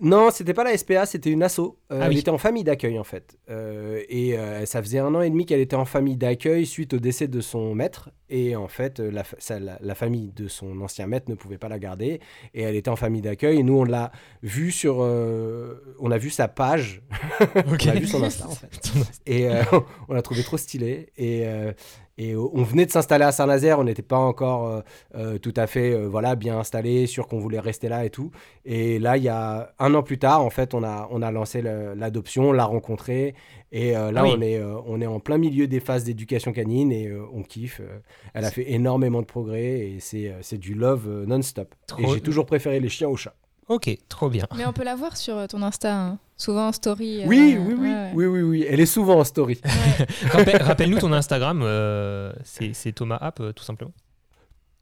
Non, 0.00 0.30
c'était 0.32 0.54
pas 0.54 0.64
la 0.64 0.76
SPA, 0.76 1.06
c'était 1.06 1.30
une 1.30 1.42
asso. 1.44 1.60
Euh, 1.92 2.00
Ah 2.02 2.08
elle 2.10 2.18
était 2.18 2.30
en 2.30 2.36
famille 2.36 2.64
d'accueil 2.64 2.98
en 2.98 3.04
fait. 3.04 3.38
Euh, 3.48 4.02
et 4.08 4.36
euh, 4.36 4.66
ça 4.66 4.82
faisait 4.82 4.98
un 4.98 5.14
an 5.14 5.20
et 5.22 5.30
demi 5.30 5.46
qu'elle 5.46 5.60
était 5.60 5.76
en 5.76 5.84
famille 5.84 6.16
d'accueil 6.16 6.66
suite 6.66 6.94
au 6.94 6.98
décès 6.98 7.28
de 7.28 7.40
son 7.40 7.74
maître. 7.76 8.10
Et 8.36 8.56
en 8.56 8.66
fait, 8.66 8.98
euh, 8.98 9.10
la, 9.12 9.22
fa- 9.22 9.36
ça- 9.38 9.60
la- 9.60 9.78
la 9.80 9.94
famille 9.94 10.32
de 10.34 10.48
son 10.48 10.80
ancien 10.80 11.06
maître 11.06 11.30
ne 11.30 11.36
pouvait 11.36 11.56
pas 11.58 11.68
la 11.68 11.78
garder. 11.78 12.18
Et 12.52 12.62
elle 12.62 12.74
était 12.74 12.90
en 12.90 12.96
famille 12.96 13.22
d'accueil. 13.22 13.60
Et 13.60 13.62
nous, 13.62 13.78
on 13.78 13.84
l'a 13.84 14.10
vu 14.42 14.72
sur. 14.72 14.96
euh, 15.02 15.94
on 16.00 16.10
a 16.10 16.18
vu 16.18 16.30
sa 16.30 16.48
page. 16.48 17.00
On 17.68 17.88
a 17.88 17.94
vu 17.94 18.06
son 18.06 18.22
Insta 18.24 18.46
en 18.48 18.50
fait. 18.50 18.92
Et 19.26 19.48
euh, 19.48 19.62
on 20.08 20.14
l'a 20.14 20.22
trouvé 20.22 20.42
trop 20.42 20.56
stylé. 20.56 21.10
Et, 21.16 21.42
euh, 21.46 21.72
et 22.16 22.36
on 22.36 22.62
venait 22.62 22.86
de 22.86 22.92
s'installer 22.92 23.24
à 23.24 23.32
Saint-Nazaire. 23.32 23.78
On 23.80 23.84
n'était 23.84 24.02
pas 24.02 24.18
encore 24.18 24.68
euh, 24.68 24.80
euh, 25.16 25.38
tout 25.38 25.54
à 25.56 25.66
fait 25.66 25.92
euh, 25.92 26.06
voilà, 26.08 26.36
bien 26.36 26.58
installé, 26.58 27.06
sûr 27.08 27.26
qu'on 27.26 27.38
voulait 27.40 27.58
rester 27.60 27.88
là 27.88 28.04
et 28.04 28.10
tout. 28.10 28.30
Et 28.64 28.98
là, 29.00 29.16
il 29.16 29.24
y 29.24 29.28
a 29.28 29.72
un 29.80 29.94
an 29.94 30.02
plus 30.04 30.18
tard, 30.18 30.42
en 30.44 30.50
fait, 30.50 30.74
on 30.74 30.82
a, 30.84 31.08
on 31.10 31.22
a 31.22 31.30
lancé 31.32 31.60
l'adoption, 31.62 32.50
on 32.50 32.52
l'a 32.52 32.64
rencontrée. 32.66 33.34
Et 33.76 33.96
euh, 33.96 34.12
là, 34.12 34.20
Ah 34.22 34.24
oui. 34.28 34.34
on, 34.36 34.40
est, 34.40 34.56
euh, 34.58 34.76
on 34.86 35.00
est 35.00 35.06
en 35.06 35.18
plein 35.18 35.36
milieu 35.36 35.66
des 35.66 35.80
phases 35.80 36.04
d'éducation 36.04 36.52
canine 36.52 36.92
et 36.92 37.08
euh, 37.08 37.24
on 37.32 37.42
kiffe. 37.42 37.80
Elle 38.32 38.44
a 38.44 38.50
fait 38.52 38.70
énormément 38.70 39.20
de 39.20 39.26
progrès 39.26 39.80
et 39.88 39.98
c'est 39.98 40.32
c'est 40.42 40.58
du 40.58 40.74
love 40.74 41.08
euh, 41.08 41.26
non-stop. 41.26 41.74
Et 41.98 42.06
j'ai 42.06 42.20
toujours 42.20 42.46
préféré 42.46 42.78
les 42.78 42.88
chiens 42.88 43.08
aux 43.08 43.16
chats. 43.16 43.34
Ok, 43.66 43.90
trop 44.08 44.28
bien. 44.30 44.44
Mais 44.56 44.64
on 44.66 44.72
peut 44.74 44.84
la 44.84 44.94
voir 44.94 45.16
sur 45.16 45.48
ton 45.48 45.60
Insta, 45.62 45.96
hein. 45.98 46.18
souvent 46.36 46.68
en 46.68 46.72
story. 46.72 47.22
euh, 47.22 47.26
Oui, 47.26 47.56
oui, 47.58 47.72
oui, 47.72 47.74
ouais, 47.74 47.88
ouais. 47.88 48.10
oui, 48.14 48.26
oui, 48.26 48.42
oui. 48.42 48.66
Elle 48.68 48.78
est 48.78 48.86
souvent 48.86 49.18
en 49.18 49.24
story. 49.24 49.58
Ouais. 49.64 50.06
Rappel- 50.28 50.62
Rappelle-nous 50.62 50.98
ton 51.00 51.12
Instagram. 51.12 51.60
euh, 51.64 52.32
c'est 52.44 52.74
c'est 52.74 52.92
Thomas 52.92 53.16
App, 53.20 53.42
tout 53.56 53.64
simplement. 53.64 53.92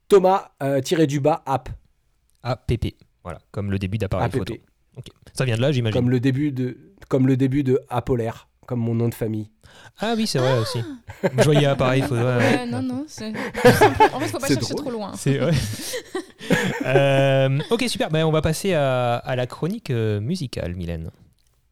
Thomas 0.07 0.49
euh, 0.61 0.81
tiré 0.81 1.07
du 1.07 1.19
bas 1.19 1.41
app. 1.45 1.69
APP. 2.43 2.95
Voilà, 3.23 3.39
comme 3.51 3.71
le 3.71 3.79
début 3.79 3.97
d'appareil 3.97 4.25
APP. 4.27 4.37
photo. 4.37 4.53
Ok. 4.97 5.05
Ça 5.33 5.45
vient 5.45 5.55
de 5.55 5.61
là, 5.61 5.71
j'imagine. 5.71 5.93
Comme 5.99 6.09
le 6.09 6.19
début 6.19 6.51
de, 6.51 6.77
comme 7.07 7.25
le 7.25 7.37
début 7.37 7.63
de 7.63 7.79
Apolaire, 7.89 8.47
comme 8.65 8.79
mon 8.79 8.95
nom 8.95 9.09
de 9.09 9.13
famille. 9.13 9.49
Ah 9.99 10.13
oui, 10.15 10.27
c'est 10.27 10.39
vrai 10.39 10.57
aussi. 10.59 10.79
Je 11.37 11.43
voyais 11.43 11.65
appareil 11.65 12.03
ouais, 12.03 12.09
ouais. 12.11 12.23
Ouais, 12.23 12.65
non, 12.65 12.81
non. 12.81 13.05
c'est. 13.07 13.29
En 14.13 14.19
fait, 14.19 14.27
faut 14.27 14.39
pas 14.39 14.47
chercher 14.47 14.59
drôle. 14.73 14.75
trop 14.81 14.91
loin. 14.91 15.11
C'est 15.17 15.43
ouais. 15.43 15.51
Euh, 16.85 17.59
ok, 17.69 17.85
super. 17.87 18.09
Ben, 18.09 18.25
on 18.25 18.31
va 18.31 18.41
passer 18.41 18.73
à, 18.73 19.15
à 19.15 19.35
la 19.37 19.47
chronique 19.47 19.89
euh, 19.89 20.19
musicale, 20.19 20.75
Mylène. 20.75 21.09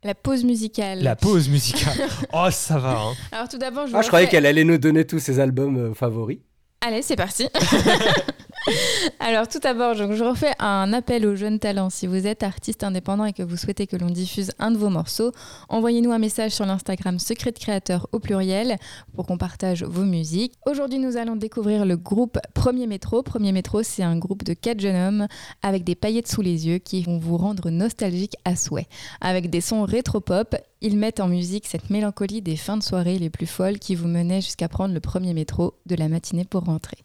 La 0.03 0.15
pause 0.15 0.45
musicale. 0.45 1.03
La 1.03 1.15
pause 1.17 1.49
musicale. 1.49 2.07
Oh, 2.33 2.47
ça 2.49 2.77
va. 2.79 2.91
hein. 2.97 3.13
Alors 3.33 3.49
tout 3.49 3.57
d'abord, 3.57 3.87
je 3.87 3.93
Ah, 3.93 3.97
vous 3.97 4.03
je 4.03 4.07
croyais 4.07 4.27
qu'elle 4.29 4.45
allait 4.45 4.63
nous 4.63 4.77
donner 4.77 5.05
tous 5.05 5.19
ses 5.19 5.39
albums 5.41 5.77
euh, 5.77 5.93
favoris. 5.93 6.39
Allez, 6.79 7.01
c'est 7.01 7.17
parti. 7.17 7.47
Alors 9.19 9.47
tout 9.47 9.59
d'abord, 9.59 9.95
je, 9.95 10.23
refais 10.23 10.53
un 10.59 10.93
appel 10.93 11.25
aux 11.25 11.35
jeunes 11.35 11.59
talents. 11.59 11.89
Si 11.89 12.05
vous 12.05 12.27
êtes 12.27 12.43
artiste 12.43 12.83
indépendant 12.83 13.25
et 13.25 13.33
que 13.33 13.43
vous 13.43 13.57
souhaitez 13.57 13.87
que 13.87 13.95
l'on 13.95 14.09
diffuse 14.09 14.51
un 14.59 14.71
de 14.71 14.77
vos 14.77 14.89
morceaux, 14.89 15.31
envoyez-nous 15.69 16.11
un 16.11 16.19
message 16.19 16.51
sur 16.51 16.65
l'Instagram 16.65 17.17
Secret 17.17 17.53
Créateur 17.53 18.07
au 18.11 18.19
pluriel 18.19 18.77
pour 19.15 19.25
qu'on 19.25 19.37
partage 19.37 19.83
vos 19.83 20.03
musiques. 20.03 20.53
Aujourd'hui, 20.65 20.99
nous 20.99 21.17
allons 21.17 21.35
découvrir 21.35 21.85
le 21.85 21.97
groupe 21.97 22.37
Premier 22.53 22.87
Métro. 22.87 23.23
Premier 23.23 23.51
Métro, 23.51 23.81
c'est 23.83 24.03
un 24.03 24.17
groupe 24.17 24.43
de 24.43 24.53
quatre 24.53 24.79
jeunes 24.79 25.07
hommes 25.07 25.27
avec 25.63 25.83
des 25.83 25.95
paillettes 25.95 26.27
sous 26.27 26.41
les 26.41 26.67
yeux 26.67 26.77
qui 26.77 27.01
vont 27.01 27.17
vous 27.17 27.37
rendre 27.37 27.69
nostalgique 27.69 28.35
à 28.45 28.55
souhait. 28.55 28.87
Avec 29.21 29.49
des 29.49 29.61
sons 29.61 29.83
rétro-pop, 29.83 30.55
ils 30.81 30.97
mettent 30.97 31.19
en 31.19 31.27
musique 31.27 31.67
cette 31.67 31.89
mélancolie 31.89 32.41
des 32.41 32.55
fins 32.55 32.77
de 32.77 32.83
soirée 32.83 33.19
les 33.19 33.29
plus 33.29 33.45
folles 33.45 33.79
qui 33.79 33.95
vous 33.95 34.07
menaient 34.07 34.41
jusqu'à 34.41 34.67
prendre 34.67 34.93
le 34.93 34.99
premier 34.99 35.33
métro 35.33 35.75
de 35.85 35.95
la 35.95 36.09
matinée 36.09 36.45
pour 36.45 36.63
rentrer. 36.63 36.97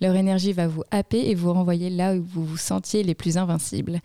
Leur 0.00 0.16
énergie 0.16 0.52
va 0.52 0.66
vous 0.66 0.82
happer 0.90 1.30
et 1.30 1.34
vous 1.34 1.52
renvoyer 1.52 1.90
là 1.90 2.14
où 2.14 2.22
vous 2.22 2.44
vous 2.44 2.56
sentiez 2.56 3.02
les 3.02 3.14
plus 3.14 3.38
invincibles. 3.38 4.00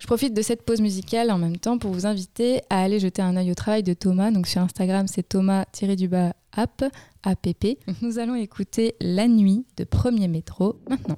Je 0.00 0.06
profite 0.06 0.34
de 0.34 0.42
cette 0.42 0.62
pause 0.62 0.80
musicale 0.80 1.30
en 1.30 1.38
même 1.38 1.56
temps 1.56 1.78
pour 1.78 1.92
vous 1.92 2.04
inviter 2.04 2.60
à 2.68 2.82
aller 2.82 2.98
jeter 2.98 3.22
un 3.22 3.36
œil 3.36 3.50
au 3.50 3.54
travail 3.54 3.82
de 3.82 3.94
Thomas. 3.94 4.30
Donc 4.30 4.46
sur 4.46 4.60
Instagram, 4.60 5.06
c'est 5.06 5.28
Thomas-du-bas 5.28 6.34
app, 6.52 6.84
app. 7.22 7.46
Nous 8.02 8.18
allons 8.18 8.34
écouter 8.34 8.96
La 9.00 9.28
nuit 9.28 9.64
de 9.76 9.84
Premier 9.84 10.28
Métro 10.28 10.80
maintenant. 10.90 11.16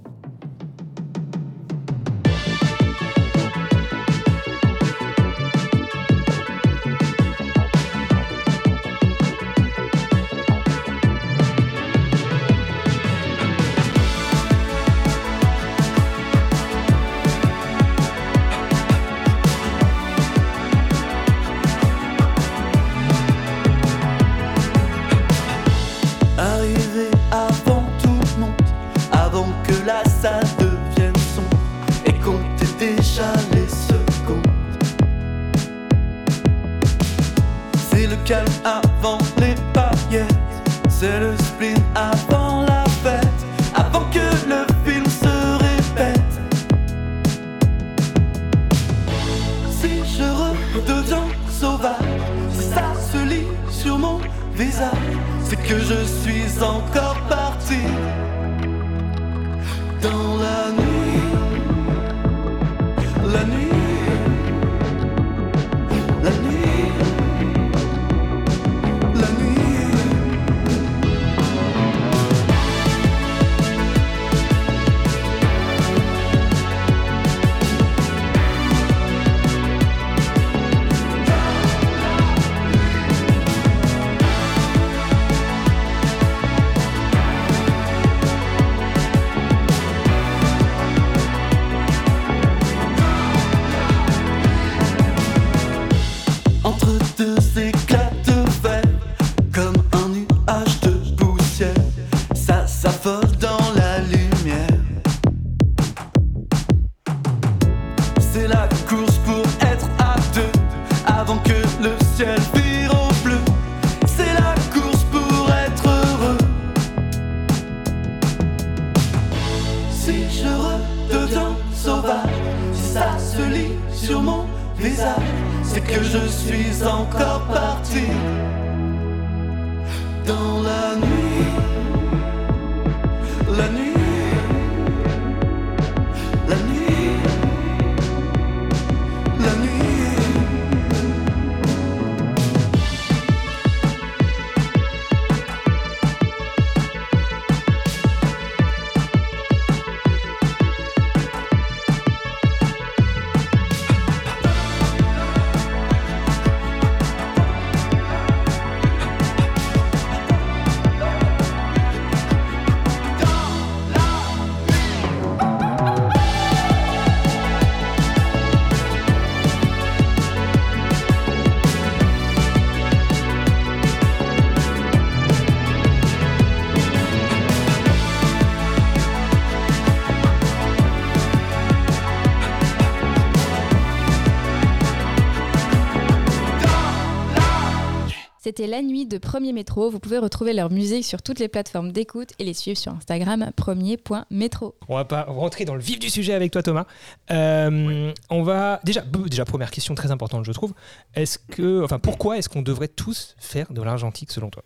C'était 188.57 188.71
la 188.71 188.81
nuit 188.81 189.05
de 189.05 189.19
Premier 189.19 189.53
Métro. 189.53 189.91
Vous 189.91 189.99
pouvez 189.99 190.17
retrouver 190.17 190.55
leur 190.55 190.71
musique 190.71 191.05
sur 191.05 191.21
toutes 191.21 191.41
les 191.41 191.49
plateformes 191.49 191.93
d'écoute 191.93 192.31
et 192.39 192.45
les 192.45 192.55
suivre 192.55 192.79
sur 192.79 192.91
Instagram 192.95 193.51
premier.métro. 193.55 194.75
On 194.89 194.95
va 194.95 195.05
pas 195.05 195.25
rentrer 195.25 195.67
dans 195.67 195.75
le 195.75 195.83
vif 195.83 195.99
du 195.99 196.09
sujet 196.09 196.33
avec 196.33 196.53
toi, 196.53 196.63
Thomas. 196.63 196.87
Euh, 197.31 198.15
On 198.31 198.43
va 198.43 198.81
déjà, 198.83 199.03
déjà 199.03 199.45
première 199.45 199.71
question 199.71 199.95
très 199.95 200.11
importante, 200.11 200.47
je 200.47 200.53
trouve. 200.53 200.73
Est-ce 201.15 201.39
que, 201.39 201.85
enfin, 201.85 201.99
pourquoi 201.99 202.39
est-ce 202.39 202.49
qu'on 202.49 202.63
devrait 202.63 202.89
tous 202.89 203.37
faire 203.39 203.71
de 203.75 203.83
l'argentique 203.83 204.33
selon 204.33 204.49
toi? 204.49 204.63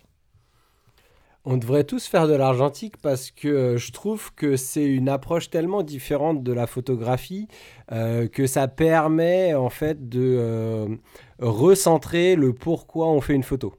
On 1.47 1.57
devrait 1.57 1.85
tous 1.85 2.07
faire 2.07 2.29
de 2.29 2.35
l'argentique 2.35 2.99
parce 2.99 3.31
que 3.31 3.79
je 3.79 3.93
trouve 3.93 4.31
que 4.35 4.57
c'est 4.57 4.85
une 4.85 5.09
approche 5.09 5.49
tellement 5.49 5.83
différente 5.83 6.43
de 6.43 6.53
la 6.53 6.67
photographie 6.67 7.49
euh, 7.93 8.29
que 8.29 8.47
ça 8.47 8.69
permet 8.69 9.55
en 9.55 9.71
fait 9.71 10.11
de 10.11 10.37
euh, 10.39 10.87
recentrer 11.41 12.37
le 12.37 12.53
pourquoi 12.53 13.09
on 13.09 13.21
fait 13.21 13.35
une 13.35 13.43
photo. 13.43 13.75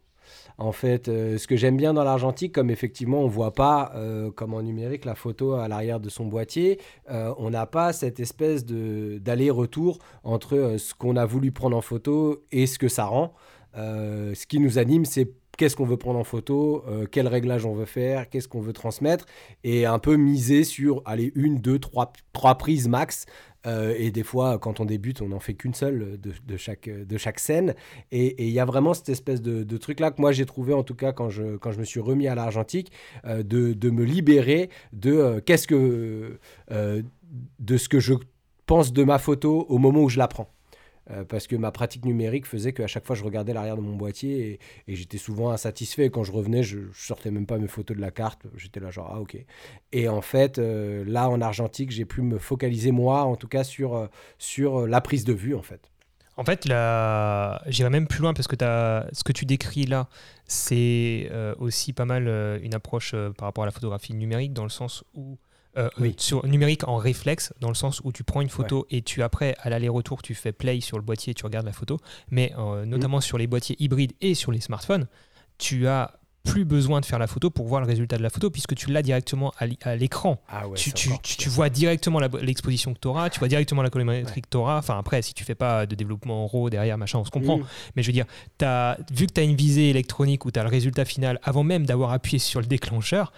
En 0.58 0.72
fait, 0.72 1.08
euh, 1.08 1.40
ce 1.40 1.48
que 1.48 1.56
j'aime 1.56 1.76
bien 1.76 1.94
dans 1.94 2.04
l'argentique, 2.04 2.54
comme 2.54 2.70
effectivement 2.70 3.22
on 3.22 3.28
voit 3.28 3.54
pas, 3.54 3.94
euh, 3.96 4.30
comme 4.30 4.54
en 4.54 4.62
numérique, 4.62 5.06
la 5.06 5.16
photo 5.16 5.54
à 5.54 5.68
l'arrière 5.68 6.00
de 6.00 6.08
son 6.08 6.26
boîtier, 6.26 6.80
euh, 7.10 7.34
on 7.40 7.50
n'a 7.50 7.66
pas 7.66 7.94
cette 7.94 8.20
espèce 8.20 8.64
d'aller-retour 8.64 9.98
entre 10.24 10.76
ce 10.78 10.94
qu'on 10.94 11.16
a 11.16 11.26
voulu 11.26 11.52
prendre 11.52 11.76
en 11.76 11.82
photo 11.82 12.44
et 12.52 12.68
ce 12.68 12.78
que 12.78 12.90
ça 12.90 13.06
rend. 13.06 13.34
Ce 13.74 14.46
qui 14.46 14.60
nous 14.60 14.78
anime, 14.78 15.06
c'est 15.06 15.32
qu'est-ce 15.58 15.76
qu'on 15.76 15.86
veut 15.86 15.98
prendre 15.98 16.20
en 16.20 16.24
photo, 16.24 16.84
euh, 16.88 17.06
quel 17.10 17.28
réglage 17.28 17.66
on 17.66 17.74
veut 17.74 17.86
faire, 17.86 18.30
qu'est-ce 18.30 18.48
qu'on 18.48 18.62
veut 18.62 18.74
transmettre, 18.74 19.26
et 19.64 19.86
un 19.86 20.00
peu 20.00 20.16
miser 20.16 20.64
sur, 20.64 21.02
allez, 21.06 21.32
une, 21.36 21.60
deux, 21.60 21.80
trois, 21.80 22.14
trois 22.34 22.56
prises 22.58 22.88
max. 22.88 23.26
Euh, 23.68 23.94
et 23.98 24.12
des 24.12 24.24
fois, 24.24 24.58
quand 24.58 24.80
on 24.80 24.86
débute, 24.86 25.22
on 25.22 25.30
n'en 25.30 25.40
fait 25.40 25.54
qu'une 25.54 25.74
seule 25.74 26.20
de, 26.20 26.58
chaque, 26.58 26.90
de 26.90 27.18
chaque 27.18 27.40
scène. 27.40 27.76
Et 28.12 28.48
il 28.48 28.54
y 28.54 28.60
a 28.60 28.66
vraiment 28.66 28.94
cette 28.94 29.10
espèce 29.10 29.42
de, 29.42 29.78
truc-là 29.78 30.12
que 30.12 30.22
moi 30.22 30.32
j'ai 30.32 30.46
trouvé, 30.46 30.74
en 30.74 30.84
tout 30.84 30.96
cas, 30.96 31.12
quand 31.12 31.30
je, 31.30 31.58
quand 31.58 31.72
je 31.72 31.80
me 31.80 31.86
suis 31.86 32.00
remis 32.00 32.28
à 32.28 32.36
l'argentique, 32.36 32.92
euh, 33.26 33.44
de, 33.44 33.74
de 33.74 33.90
me 33.90 34.04
libérer 34.04 34.70
de 34.94 35.12
euh, 35.12 35.42
qu'est-ce 35.42 35.68
que. 35.68 36.40
de 37.60 37.78
ce 37.78 37.90
que 37.90 38.00
je 38.00 38.14
pense 38.66 38.94
de 38.94 39.04
ma 39.04 39.18
photo 39.18 39.66
au 39.70 39.78
moment 39.78 40.02
où 40.02 40.10
je 40.10 40.18
la 40.18 40.28
prends. 40.28 40.50
Euh, 41.10 41.24
parce 41.24 41.48
que 41.48 41.56
ma 41.56 41.72
pratique 41.72 42.06
numérique 42.06 42.46
faisait 42.46 42.74
qu'à 42.74 42.86
chaque 42.86 43.06
fois 43.08 43.16
je 43.16 43.24
regardais 43.24 43.54
l'arrière 43.54 43.76
de 43.76 43.82
mon 43.82 43.96
boîtier 43.96 44.60
et, 44.88 44.96
j'étais 44.96 45.18
souvent 45.18 45.50
insatisfait. 45.50 46.10
Quand 46.12 46.24
je 46.24 46.32
revenais, 46.32 46.62
je, 46.62 46.80
je 46.94 47.06
sortais 47.06 47.32
même 47.32 47.48
pas 47.48 47.58
mes 47.58 47.68
photos 47.68 47.98
de 47.98 48.02
la 48.02 48.12
carte. 48.12 48.44
J'étais 48.56 48.80
là 48.80 48.92
genre 48.92 49.12
ah 49.12 49.20
ok. 49.20 49.38
Et 49.92 50.08
en 50.08 50.22
fait, 50.22 50.60
euh, 50.60 51.04
là 51.08 51.30
en 51.30 51.42
argentique, 51.42 51.92
j'ai 51.92 52.06
pu 52.06 52.22
me 52.22 52.38
focaliser 52.38 52.92
moi, 52.92 53.24
en 53.24 53.36
tout 53.36 53.48
cas 53.48 53.64
sur 53.64 53.96
euh, 53.96 54.08
sur 54.38 54.86
la 54.88 55.02
prise 55.02 55.26
de 55.26 55.34
vue 55.34 55.56
en 55.56 55.64
fait. 55.64 55.90
En 56.38 56.46
fait, 56.46 56.66
là, 56.66 57.62
j'irai 57.68 57.90
même 57.90 58.08
plus 58.08 58.22
loin 58.22 58.34
parce 58.34 58.48
que 58.48 58.56
t'as- 58.56 59.08
ce 59.12 59.24
que 59.24 59.32
tu 59.32 59.46
décris 59.46 59.86
là, 59.86 60.08
c'est 60.46 61.30
aussi 61.60 61.94
pas 61.94 62.06
mal 62.06 62.28
une 62.64 62.74
approche 62.74 63.16
par 63.38 63.48
rapport 63.48 63.64
à 63.64 63.68
la 63.68 63.72
photographie 63.72 64.14
numérique 64.14 64.54
dans 64.54 64.64
le 64.64 64.70
sens 64.70 65.04
où 65.14 65.38
euh, 65.78 65.90
Oui. 66.00 66.16
sur 66.18 66.46
numérique 66.46 66.88
en 66.88 66.98
réflexe, 66.98 67.54
dans 67.62 67.70
le 67.70 67.76
sens 67.76 68.02
où 68.04 68.12
tu 68.12 68.24
prends 68.24 68.42
une 68.42 68.50
photo 68.50 68.86
et 68.90 69.02
tu 69.02 69.24
après 69.24 69.56
à 69.62 69.70
l'aller-retour 69.70 70.22
tu 70.22 70.36
fais 70.36 70.52
play 70.52 70.82
sur 70.82 70.98
le 70.98 71.04
boîtier 71.04 71.32
et 71.32 71.34
tu 71.34 71.46
regardes 71.46 71.66
la 71.66 71.72
photo, 71.74 71.98
mais 72.30 72.54
euh, 72.58 72.86
notamment 72.86 73.22
sur 73.22 73.38
les 73.38 73.48
boîtiers 73.48 73.76
hybrides 73.80 74.14
et 74.22 74.34
sur 74.36 74.52
les 74.52 74.62
smartphones, 74.62 75.08
tu 75.58 75.88
as 75.88 76.18
plus 76.44 76.66
besoin 76.66 77.02
de 77.02 77.06
faire 77.06 77.20
la 77.20 77.28
photo 77.28 77.52
pour 77.52 77.68
voir 77.68 77.82
le 77.82 77.88
résultat 77.88 78.18
de 78.18 78.24
la 78.24 78.32
photo 78.32 78.50
puisque 78.50 78.74
tu 78.74 78.90
l'as 78.92 79.04
directement 79.04 79.54
à 79.84 79.96
l'écran 79.96 80.42
Ah 80.50 80.68
ouais. 80.68 80.76
tu, 80.76 80.92
tu- 80.92 81.12
tu- 81.22 81.50
vois 81.50 81.70
directement 81.70 82.20
l'exposition 82.20 82.96
que 82.96 83.00
tu 83.00 83.08
auras, 83.08 83.30
tu 83.30 83.38
vois 83.38 83.48
directement 83.48 83.84
la 83.84 83.92
colorimétrie 83.92 84.42
que 84.42 84.48
tu 84.50 84.58
auras. 84.58 84.80
Enfin, 84.80 84.98
après, 84.98 85.22
si 85.22 85.36
tu 85.36 85.44
fais 85.44 85.54
pas 85.54 85.86
de 85.86 85.94
développement 85.94 86.44
en 86.44 86.48
RAW 86.48 86.72
derrière, 86.72 86.98
machin, 86.98 87.20
on 87.20 87.26
se 87.26 87.30
comprend. 87.30 87.60
Mm. 87.60 87.66
Mais 87.96 88.02
je 88.02 88.08
veux 88.08 88.14
dire, 88.14 88.26
as, 88.64 88.98
vu 89.14 89.28
que 89.28 89.34
tu 89.34 89.40
as 89.40 89.44
une 89.44 89.56
visée 89.56 89.92
électronique 89.92 90.44
où 90.46 90.50
tu 90.52 90.60
as 90.60 90.64
le 90.64 90.70
résultat 90.70 91.06
final 91.06 91.40
avant 91.44 91.62
même 91.64 91.86
d'avoir 91.86 92.12
appuyé 92.12 92.40
sur 92.40 92.60
le 92.60 92.66
déclencheur, 92.66 93.32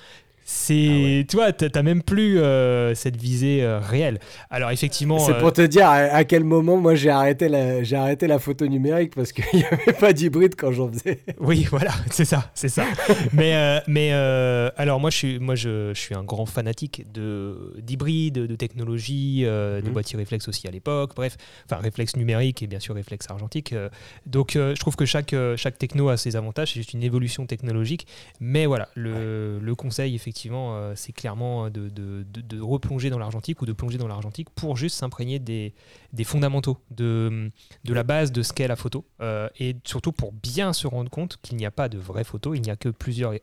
c'est. 0.45 1.25
Tu 1.29 1.35
vois, 1.37 1.51
tu 1.53 1.65
n'as 1.73 1.83
même 1.83 2.01
plus 2.03 2.39
euh, 2.39 2.93
cette 2.95 3.15
visée 3.17 3.63
euh, 3.63 3.79
réelle. 3.79 4.19
Alors, 4.49 4.71
effectivement. 4.71 5.19
C'est 5.19 5.33
euh, 5.33 5.39
pour 5.39 5.53
te 5.53 5.61
dire 5.61 5.87
à, 5.87 5.95
à 5.95 6.23
quel 6.23 6.43
moment 6.43 6.77
moi 6.77 6.95
j'ai 6.95 7.09
arrêté 7.09 7.47
la 7.49 7.83
j'ai 7.83 7.95
arrêté 7.95 8.27
la 8.27 8.39
photo 8.39 8.67
numérique 8.67 9.15
parce 9.15 9.31
qu'il 9.31 9.45
n'y 9.53 9.65
avait 9.65 9.93
pas 9.93 10.13
d'hybride 10.13 10.55
quand 10.55 10.71
j'en 10.71 10.91
faisais. 10.91 11.19
Oui, 11.39 11.65
voilà, 11.69 11.91
c'est 12.11 12.25
ça, 12.25 12.51
c'est 12.53 12.69
ça. 12.69 12.85
mais 13.33 13.81
mais 13.87 14.11
alors 14.11 14.99
moi 14.99 15.09
je 15.09 15.17
suis 15.17 15.39
moi 15.39 15.55
je, 15.55 15.91
je 15.93 15.99
suis 15.99 16.15
un 16.15 16.23
grand 16.23 16.45
fanatique 16.45 17.05
de 17.11 17.73
d'hybride, 17.81 18.33
de 18.35 18.55
technologie, 18.55 19.43
de 19.43 19.81
Mhm. 19.83 19.91
boîtier 19.93 20.17
réflexe 20.17 20.47
aussi 20.47 20.67
à 20.67 20.71
l'époque. 20.71 21.11
Bref, 21.15 21.37
enfin 21.65 21.81
réflexe 21.81 22.15
numérique 22.15 22.61
et 22.63 22.67
bien 22.67 22.79
sûr 22.79 22.95
réflexe 22.95 23.29
argentique. 23.29 23.73
donc 24.25 24.51
je 24.53 24.79
trouve 24.79 24.95
que 24.95 25.05
chaque 25.05 25.35
chaque 25.55 25.77
techno 25.77 26.09
a 26.09 26.17
ses 26.17 26.35
avantages. 26.35 26.73
C'est 26.73 26.79
juste 26.79 26.93
une 26.93 27.03
évolution 27.03 27.45
technologique. 27.45 28.07
Mais 28.39 28.65
voilà, 28.65 28.89
le, 28.95 29.59
le 29.59 29.75
conseil 29.75 30.15
effectivement, 30.15 30.32
euh, 30.45 30.93
c'est 30.95 31.11
clairement 31.11 31.69
de, 31.69 31.89
de, 31.89 32.59
replonger 32.59 33.09
dans 33.09 33.19
l'argentique 33.19 33.61
ou 33.61 33.65
de 33.65 33.73
plonger 33.73 33.97
dans 33.97 34.07
l'argentique 34.07 34.49
pour 34.49 34.77
juste 34.77 34.95
s'imprégner 34.95 35.39
des 35.39 35.73
fondamentaux 36.23 36.77
de 36.91 37.51
la 37.87 38.03
base 38.03 38.31
de 38.31 38.41
ce 38.41 38.53
qu'est 38.53 38.67
la 38.67 38.75
photo 38.75 39.05
euh, 39.21 39.49
et 39.59 39.75
surtout 39.83 40.11
pour 40.11 40.31
bien 40.31 40.73
se 40.73 40.87
rendre 40.87 41.09
compte 41.09 41.37
qu'il 41.41 41.57
n'y 41.57 41.65
a 41.65 41.71
pas 41.71 41.89
de 41.89 41.97
vraie 41.97 42.23
photo, 42.23 42.53
il 42.53 42.61
n'y 42.61 42.69
a 42.69 42.75
que 42.75 42.89
plusieurs 42.89 43.33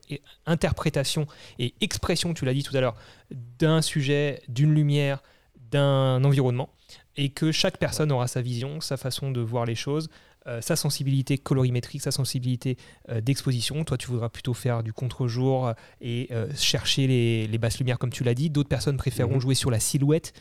interprétations 0.47 1.27
et 1.59 1.75
expressions, 1.81 2.35
tu 2.35 2.45
l'as 2.45 2.55
dit 2.55 2.63
tout 2.63 2.77
à 2.77 2.81
l'heure, 2.81 2.97
d'un 3.31 3.83
sujet, 3.83 4.43
d'une 4.49 4.75
lumière, 4.75 5.23
d'un 5.71 6.23
environnement 6.25 6.71
et 7.17 7.31
que 7.31 7.53
chaque 7.53 7.79
personne 7.79 8.13
aura 8.13 8.27
sa 8.27 8.41
vision, 8.41 8.81
sa 8.81 8.97
façon 8.97 9.31
de 9.31 9.41
voir 9.41 9.67
les 9.67 9.75
choses. 9.75 10.09
Euh, 10.51 10.61
sa 10.61 10.77
sensibilité 10.77 11.39
colorimétrique, 11.39 12.03
sa 12.03 12.11
sensibilité 12.11 12.77
euh, 13.09 13.21
d'exposition. 13.21 13.85
Toi, 13.85 13.97
tu 13.97 14.09
voudras 14.09 14.29
plutôt 14.29 14.53
faire 14.55 14.83
du 14.83 14.93
contre-jour 14.93 15.69
euh, 15.69 15.73
et 16.01 16.29
euh, 16.33 16.49
chercher 16.57 17.07
les, 17.07 17.47
les 17.47 17.59
basses 17.59 17.79
lumières, 17.79 17.99
comme 17.99 18.11
tu 18.11 18.25
l'as 18.25 18.35
dit. 18.35 18.51
D'autres 18.51 18.69
personnes 18.69 18.97
préféreront 18.97 19.37
Mhm. 19.37 19.41
jouer 19.41 19.55
sur 19.55 19.71
la 19.71 19.81
silhouette. 19.81 20.33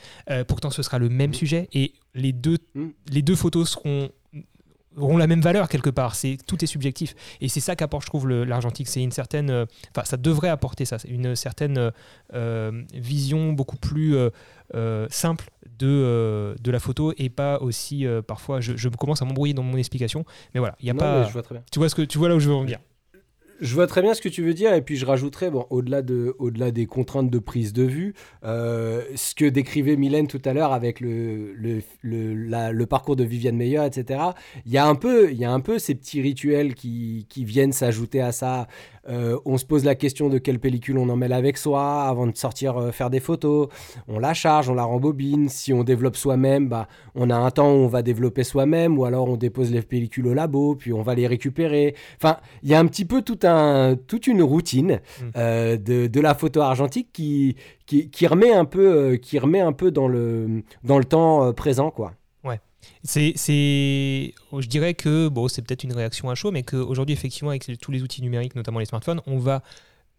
Pourtant, 0.47 0.69
ce 0.71 0.81
sera 0.83 0.99
le 0.99 1.09
même 1.09 1.33
sujet 1.33 1.67
et 1.73 1.93
les 2.15 2.33
deux, 2.33 2.57
Mhm. 2.75 2.91
les 3.11 3.21
deux 3.21 3.35
photos 3.35 3.69
seront 3.69 4.09
auront 4.97 5.17
la 5.17 5.27
même 5.27 5.39
valeur 5.41 5.69
quelque 5.69 5.89
part. 5.91 6.15
C'est 6.15 6.37
tout 6.45 6.61
est 6.63 6.67
subjectif 6.67 7.15
et 7.41 7.47
c'est 7.47 7.59
ça 7.59 7.75
qu'apporte, 7.75 8.03
je 8.03 8.07
trouve, 8.09 8.27
l'argentique. 8.27 8.87
C'est 8.87 9.01
une 9.03 9.11
certaine, 9.11 9.49
euh, 9.49 9.65
enfin, 9.95 10.03
ça 10.03 10.17
devrait 10.17 10.49
apporter 10.49 10.83
ça, 10.83 10.99
c'est 10.99 11.07
une 11.09 11.35
certaine 11.35 11.91
euh, 12.33 12.83
vision 12.93 13.53
beaucoup 13.53 13.77
plus 13.77 14.15
euh, 14.75 15.07
simple 15.09 15.49
de 15.79 15.87
euh, 15.87 16.55
de 16.61 16.71
la 16.71 16.79
photo 16.79 17.13
et 17.17 17.29
pas 17.29 17.59
aussi 17.61 18.05
euh, 18.05 18.21
parfois. 18.21 18.59
Je, 18.61 18.75
je 18.77 18.89
commence 18.89 19.21
à 19.21 19.25
m'embrouiller 19.25 19.53
dans 19.53 19.63
mon 19.63 19.77
explication, 19.77 20.25
mais 20.53 20.59
voilà, 20.59 20.75
il 20.79 20.87
y 20.87 20.89
a 20.89 20.93
Non, 20.93 20.99
pas. 20.99 21.21
mais 21.21 21.27
je 21.27 21.33
vois 21.33 21.41
très 21.41 21.55
bien. 21.55 21.63
Tu 21.71 21.79
vois 21.79 21.89
ce 21.89 21.95
que 21.95 22.01
tu 22.03 22.17
vois 22.17 22.29
là 22.29 22.35
où 22.35 22.39
je 22.39 22.47
veux 22.49 22.55
en 22.55 22.61
venir. 22.61 22.79
Je 23.61 23.75
vois 23.75 23.87
très 23.87 24.01
bien 24.01 24.13
ce 24.13 24.21
que 24.21 24.29
tu 24.29 24.41
veux 24.41 24.53
dire, 24.53 24.73
et 24.73 24.81
puis 24.81 24.95
je 24.95 25.05
rajouterais, 25.05 25.49
bon, 25.49 25.65
au-delà 25.69 26.01
de, 26.01 26.35
au-delà 26.39 26.71
des 26.71 26.85
contraintes 26.85 27.29
de 27.29 27.39
prise 27.39 27.73
de 27.73 27.83
vue, 27.83 28.13
euh, 28.43 29.03
ce 29.15 29.35
que 29.35 29.45
décrivait 29.45 29.95
Mylène 29.95 30.27
tout 30.27 30.41
à 30.45 30.53
l'heure 30.53 30.73
avec 30.73 30.99
le, 30.99 31.53
le, 31.53 31.81
le, 32.01 32.85
parcours 32.85 33.15
de 33.15 33.23
Viviane 33.23 33.55
Meyer, 33.55 33.85
etc. 33.85 34.21
Il 34.65 34.71
y 34.71 34.77
a 34.77 34.85
un 34.85 34.95
peu, 34.95 35.31
y 35.33 35.45
a 35.45 35.51
un 35.51 35.59
peu 35.59 35.79
ces 35.79 35.95
petits 35.95 36.21
rituels 36.21 36.73
qui, 36.73 37.25
qui 37.29 37.45
viennent 37.45 37.73
s'ajouter 37.73 38.21
à 38.21 38.31
ça. 38.31 38.67
Euh, 39.09 39.39
on 39.45 39.57
se 39.57 39.65
pose 39.65 39.85
la 39.85 39.95
question 39.95 40.29
de 40.29 40.37
quelle 40.37 40.59
pellicule 40.59 40.97
on 40.97 41.09
emmène 41.09 41.31
avec 41.31 41.57
soi 41.57 42.03
avant 42.03 42.27
de 42.27 42.35
sortir 42.35 42.77
euh, 42.77 42.91
faire 42.91 43.09
des 43.09 43.19
photos. 43.19 43.69
On 44.07 44.19
la 44.19 44.33
charge, 44.33 44.69
on 44.69 44.75
la 44.75 44.83
rembobine. 44.83 45.49
Si 45.49 45.73
on 45.73 45.83
développe 45.83 46.15
soi-même, 46.15 46.67
bah, 46.69 46.87
on 47.15 47.29
a 47.29 47.35
un 47.35 47.49
temps 47.51 47.71
où 47.71 47.77
on 47.77 47.87
va 47.87 48.01
développer 48.01 48.43
soi-même, 48.43 48.99
ou 48.99 49.05
alors 49.05 49.27
on 49.27 49.37
dépose 49.37 49.71
les 49.71 49.81
pellicules 49.81 50.27
au 50.27 50.33
labo, 50.33 50.75
puis 50.75 50.93
on 50.93 51.01
va 51.01 51.15
les 51.15 51.27
récupérer. 51.27 51.95
Enfin, 52.17 52.37
il 52.63 52.69
y 52.69 52.75
a 52.75 52.79
un 52.79 52.85
petit 52.85 53.05
peu 53.05 53.21
tout 53.21 53.39
un, 53.43 53.48
toute 54.07 54.27
une 54.27 54.41
routine 54.41 54.99
Mm. 55.21 55.29
euh, 55.35 55.77
de, 55.77 56.07
de 56.07 56.21
la 56.21 56.33
photo 56.35 56.61
argentique 56.61 57.09
qui, 57.13 57.55
qui, 57.85 58.09
qui 58.09 58.27
remet 58.27 58.53
un 58.53 58.65
peu, 58.65 59.13
euh, 59.13 59.17
qui 59.17 59.39
remet 59.39 59.59
un 59.59 59.73
peu 59.73 59.91
dans 59.91 60.07
le, 60.07 60.63
dans 60.83 60.97
le 60.97 61.05
temps 61.05 61.45
euh, 61.45 61.51
présent, 61.51 61.91
quoi. 61.91 62.13
C'est, 63.03 63.33
c'est, 63.35 64.33
je 64.57 64.67
dirais 64.67 64.93
que 64.93 65.27
bon, 65.27 65.47
c'est 65.47 65.61
peut-être 65.61 65.83
une 65.83 65.93
réaction 65.93 66.29
à 66.29 66.35
chaud, 66.35 66.51
mais 66.51 66.63
qu'aujourd'hui, 66.63 67.13
effectivement, 67.13 67.49
avec 67.49 67.69
tous 67.79 67.91
les 67.91 68.03
outils 68.03 68.21
numériques, 68.21 68.55
notamment 68.55 68.79
les 68.79 68.85
smartphones, 68.85 69.21
on 69.25 69.37
va 69.37 69.63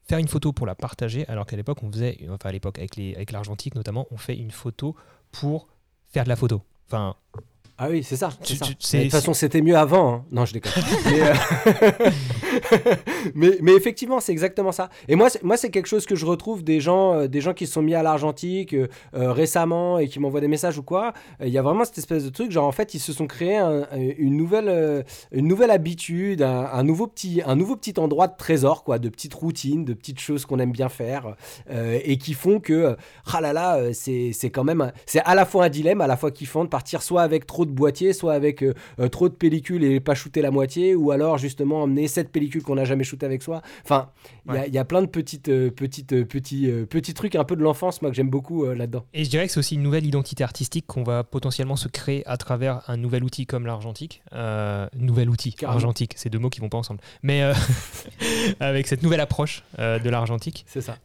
faire 0.08 0.18
une 0.18 0.28
photo 0.28 0.52
pour 0.52 0.66
la 0.66 0.74
partager, 0.74 1.26
alors 1.28 1.46
qu'à 1.46 1.56
l'époque, 1.56 1.78
on 1.82 1.90
faisait, 1.90 2.18
enfin 2.30 2.48
à 2.48 2.52
l'époque 2.52 2.78
avec, 2.78 2.96
les, 2.96 3.14
avec 3.14 3.32
l'argentique 3.32 3.74
notamment, 3.74 4.06
on 4.10 4.16
fait 4.16 4.36
une 4.36 4.50
photo 4.50 4.94
pour 5.30 5.68
faire 6.08 6.24
de 6.24 6.28
la 6.28 6.36
photo. 6.36 6.62
Enfin, 6.86 7.16
Ah 7.82 7.88
oui, 7.90 8.02
c'est 8.04 8.16
ça. 8.16 8.28
Tu- 8.44 8.58
tu- 8.58 8.96
De 8.98 9.02
toute 9.04 9.10
façon, 9.12 9.32
c'était 9.32 9.62
mieux 9.62 9.76
avant. 9.76 10.12
hein. 10.14 10.24
Non, 10.30 10.44
je 10.44 10.52
déconne. 10.52 10.72
mais, 11.06 11.22
euh, 11.22 11.34
mais, 13.34 13.58
mais 13.62 13.72
effectivement, 13.74 14.20
c'est 14.20 14.32
exactement 14.32 14.72
ça. 14.72 14.90
Et 15.08 15.16
moi, 15.16 15.30
c'est- 15.30 15.42
moi, 15.42 15.56
c'est 15.56 15.70
quelque 15.70 15.86
chose 15.86 16.06
que 16.06 16.14
je 16.14 16.26
retrouve 16.26 16.62
des 16.62 16.80
gens, 16.80 17.14
euh, 17.14 17.26
des 17.26 17.40
gens 17.40 17.54
qui 17.54 17.66
se 17.66 17.72
sont 17.72 17.82
mis 17.82 17.94
à 17.94 18.02
l'argentique 18.02 18.74
euh, 18.74 18.88
euh, 19.14 19.32
récemment 19.32 19.98
et 19.98 20.08
qui 20.08 20.20
m'envoient 20.20 20.40
des 20.40 20.48
messages 20.48 20.78
ou 20.78 20.82
quoi. 20.82 21.12
Il 21.42 21.48
y 21.48 21.58
a 21.58 21.62
vraiment 21.62 21.84
cette 21.84 21.98
espèce 21.98 22.24
de 22.24 22.30
truc, 22.30 22.50
genre 22.50 22.66
en 22.66 22.72
fait, 22.72 22.94
ils 22.94 22.98
se 23.00 23.12
sont 23.12 23.26
créés 23.26 23.56
un- 23.56 23.82
un- 23.90 24.12
une 24.18 24.36
nouvelle, 24.36 25.04
une 25.32 25.46
nouvelle 25.48 25.70
habitude, 25.70 26.42
un, 26.42 26.68
un 26.72 26.82
nouveau 26.82 27.06
petit, 27.06 27.40
un 27.46 27.56
nouveau 27.56 27.76
petit 27.76 27.94
endroit 27.98 28.28
de 28.28 28.36
trésor, 28.36 28.84
quoi, 28.84 28.98
de 28.98 29.08
petites 29.08 29.34
routines, 29.34 29.84
de 29.84 29.94
petites 29.94 30.20
choses 30.20 30.44
qu'on 30.44 30.58
aime 30.58 30.72
bien 30.72 30.88
faire 30.88 31.34
et 31.70 32.18
qui 32.18 32.34
font 32.34 32.60
que, 32.60 32.96
ah 33.32 33.40
là 33.40 33.52
là, 33.52 33.92
c'est 33.94 34.50
quand 34.52 34.64
même, 34.64 34.92
c'est 35.06 35.20
à 35.20 35.34
la 35.34 35.46
fois 35.46 35.64
un 35.64 35.68
dilemme, 35.68 36.00
à 36.00 36.06
la 36.06 36.16
fois 36.16 36.30
kiffant 36.30 36.64
de 36.64 36.68
partir 36.68 37.02
soit 37.02 37.22
avec 37.22 37.46
trop 37.46 37.64
de 37.64 37.69
boîtiers, 37.70 38.12
soit 38.12 38.34
avec 38.34 38.62
euh, 38.62 38.74
euh, 38.98 39.08
trop 39.08 39.28
de 39.28 39.34
pellicules 39.34 39.82
et 39.84 40.00
pas 40.00 40.14
shooter 40.14 40.42
la 40.42 40.50
moitié, 40.50 40.94
ou 40.94 41.10
alors 41.10 41.38
justement 41.38 41.82
emmener 41.82 42.08
cette 42.08 42.30
pellicule 42.30 42.62
qu'on 42.62 42.74
n'a 42.74 42.84
jamais 42.84 43.04
shooté 43.04 43.26
avec 43.26 43.42
soi. 43.42 43.62
Enfin, 43.84 44.10
il 44.46 44.52
y 44.54 44.56
a- 44.56 44.60
Ouais. 44.60 44.68
il 44.68 44.74
y, 44.74 44.78
a 44.78 44.84
plein 44.84 45.02
de 45.02 45.06
petites, 45.06 45.48
euh, 45.48 45.70
petites, 45.70 46.24
petits, 46.24 46.70
petits 46.88 47.14
trucs 47.14 47.34
un 47.36 47.44
peu 47.44 47.56
de 47.56 47.62
l'enfance, 47.62 48.02
moi 48.02 48.10
que 48.10 48.16
j'aime 48.16 48.30
beaucoup 48.30 48.64
là-dedans. 48.66 49.04
Et 49.14 49.24
je 49.24 49.30
dirais 49.30 49.46
que 49.46 49.52
c'est 49.52 49.58
aussi 49.60 49.74
une 49.76 49.82
nouvelle 49.82 50.04
identité 50.06 50.42
artistique 50.44 50.86
qu'on 50.86 51.02
va 51.02 51.24
potentiellement 51.24 51.76
se 51.76 51.88
créer 51.88 52.26
à 52.26 52.36
travers 52.36 52.82
un 52.88 52.96
nouvel 52.96 53.24
outil 53.24 53.46
comme 53.46 53.66
l'argentique. 53.66 54.22
Euh, 54.32 54.86
nouvel 54.96 55.30
outil, 55.30 55.52
Carrément. 55.54 55.76
argentique, 55.76 56.12
c'est 56.16 56.30
deux 56.30 56.38
mots 56.38 56.50
qui 56.50 56.60
vont 56.60 56.68
pas 56.68 56.78
ensemble. 56.78 57.00
Mais 57.22 57.42
euh, 57.42 57.52
avec 58.60 58.86
cette 58.86 59.02
nouvelle 59.02 59.20
approche 59.20 59.62
euh, 59.78 59.98
de 59.98 60.10
l'argentique, 60.10 60.64
C'est 60.66 60.80
ça. 60.80 60.96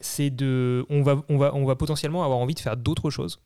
c'est 0.00 0.30
de, 0.30 0.84
on 0.90 1.02
va, 1.02 1.22
on 1.28 1.36
va, 1.38 1.54
on 1.54 1.64
va 1.64 1.74
potentiellement 1.76 2.24
avoir 2.24 2.38
envie 2.38 2.54
de 2.54 2.60
faire 2.60 2.76
d'autres 2.76 3.10
choses 3.10 3.40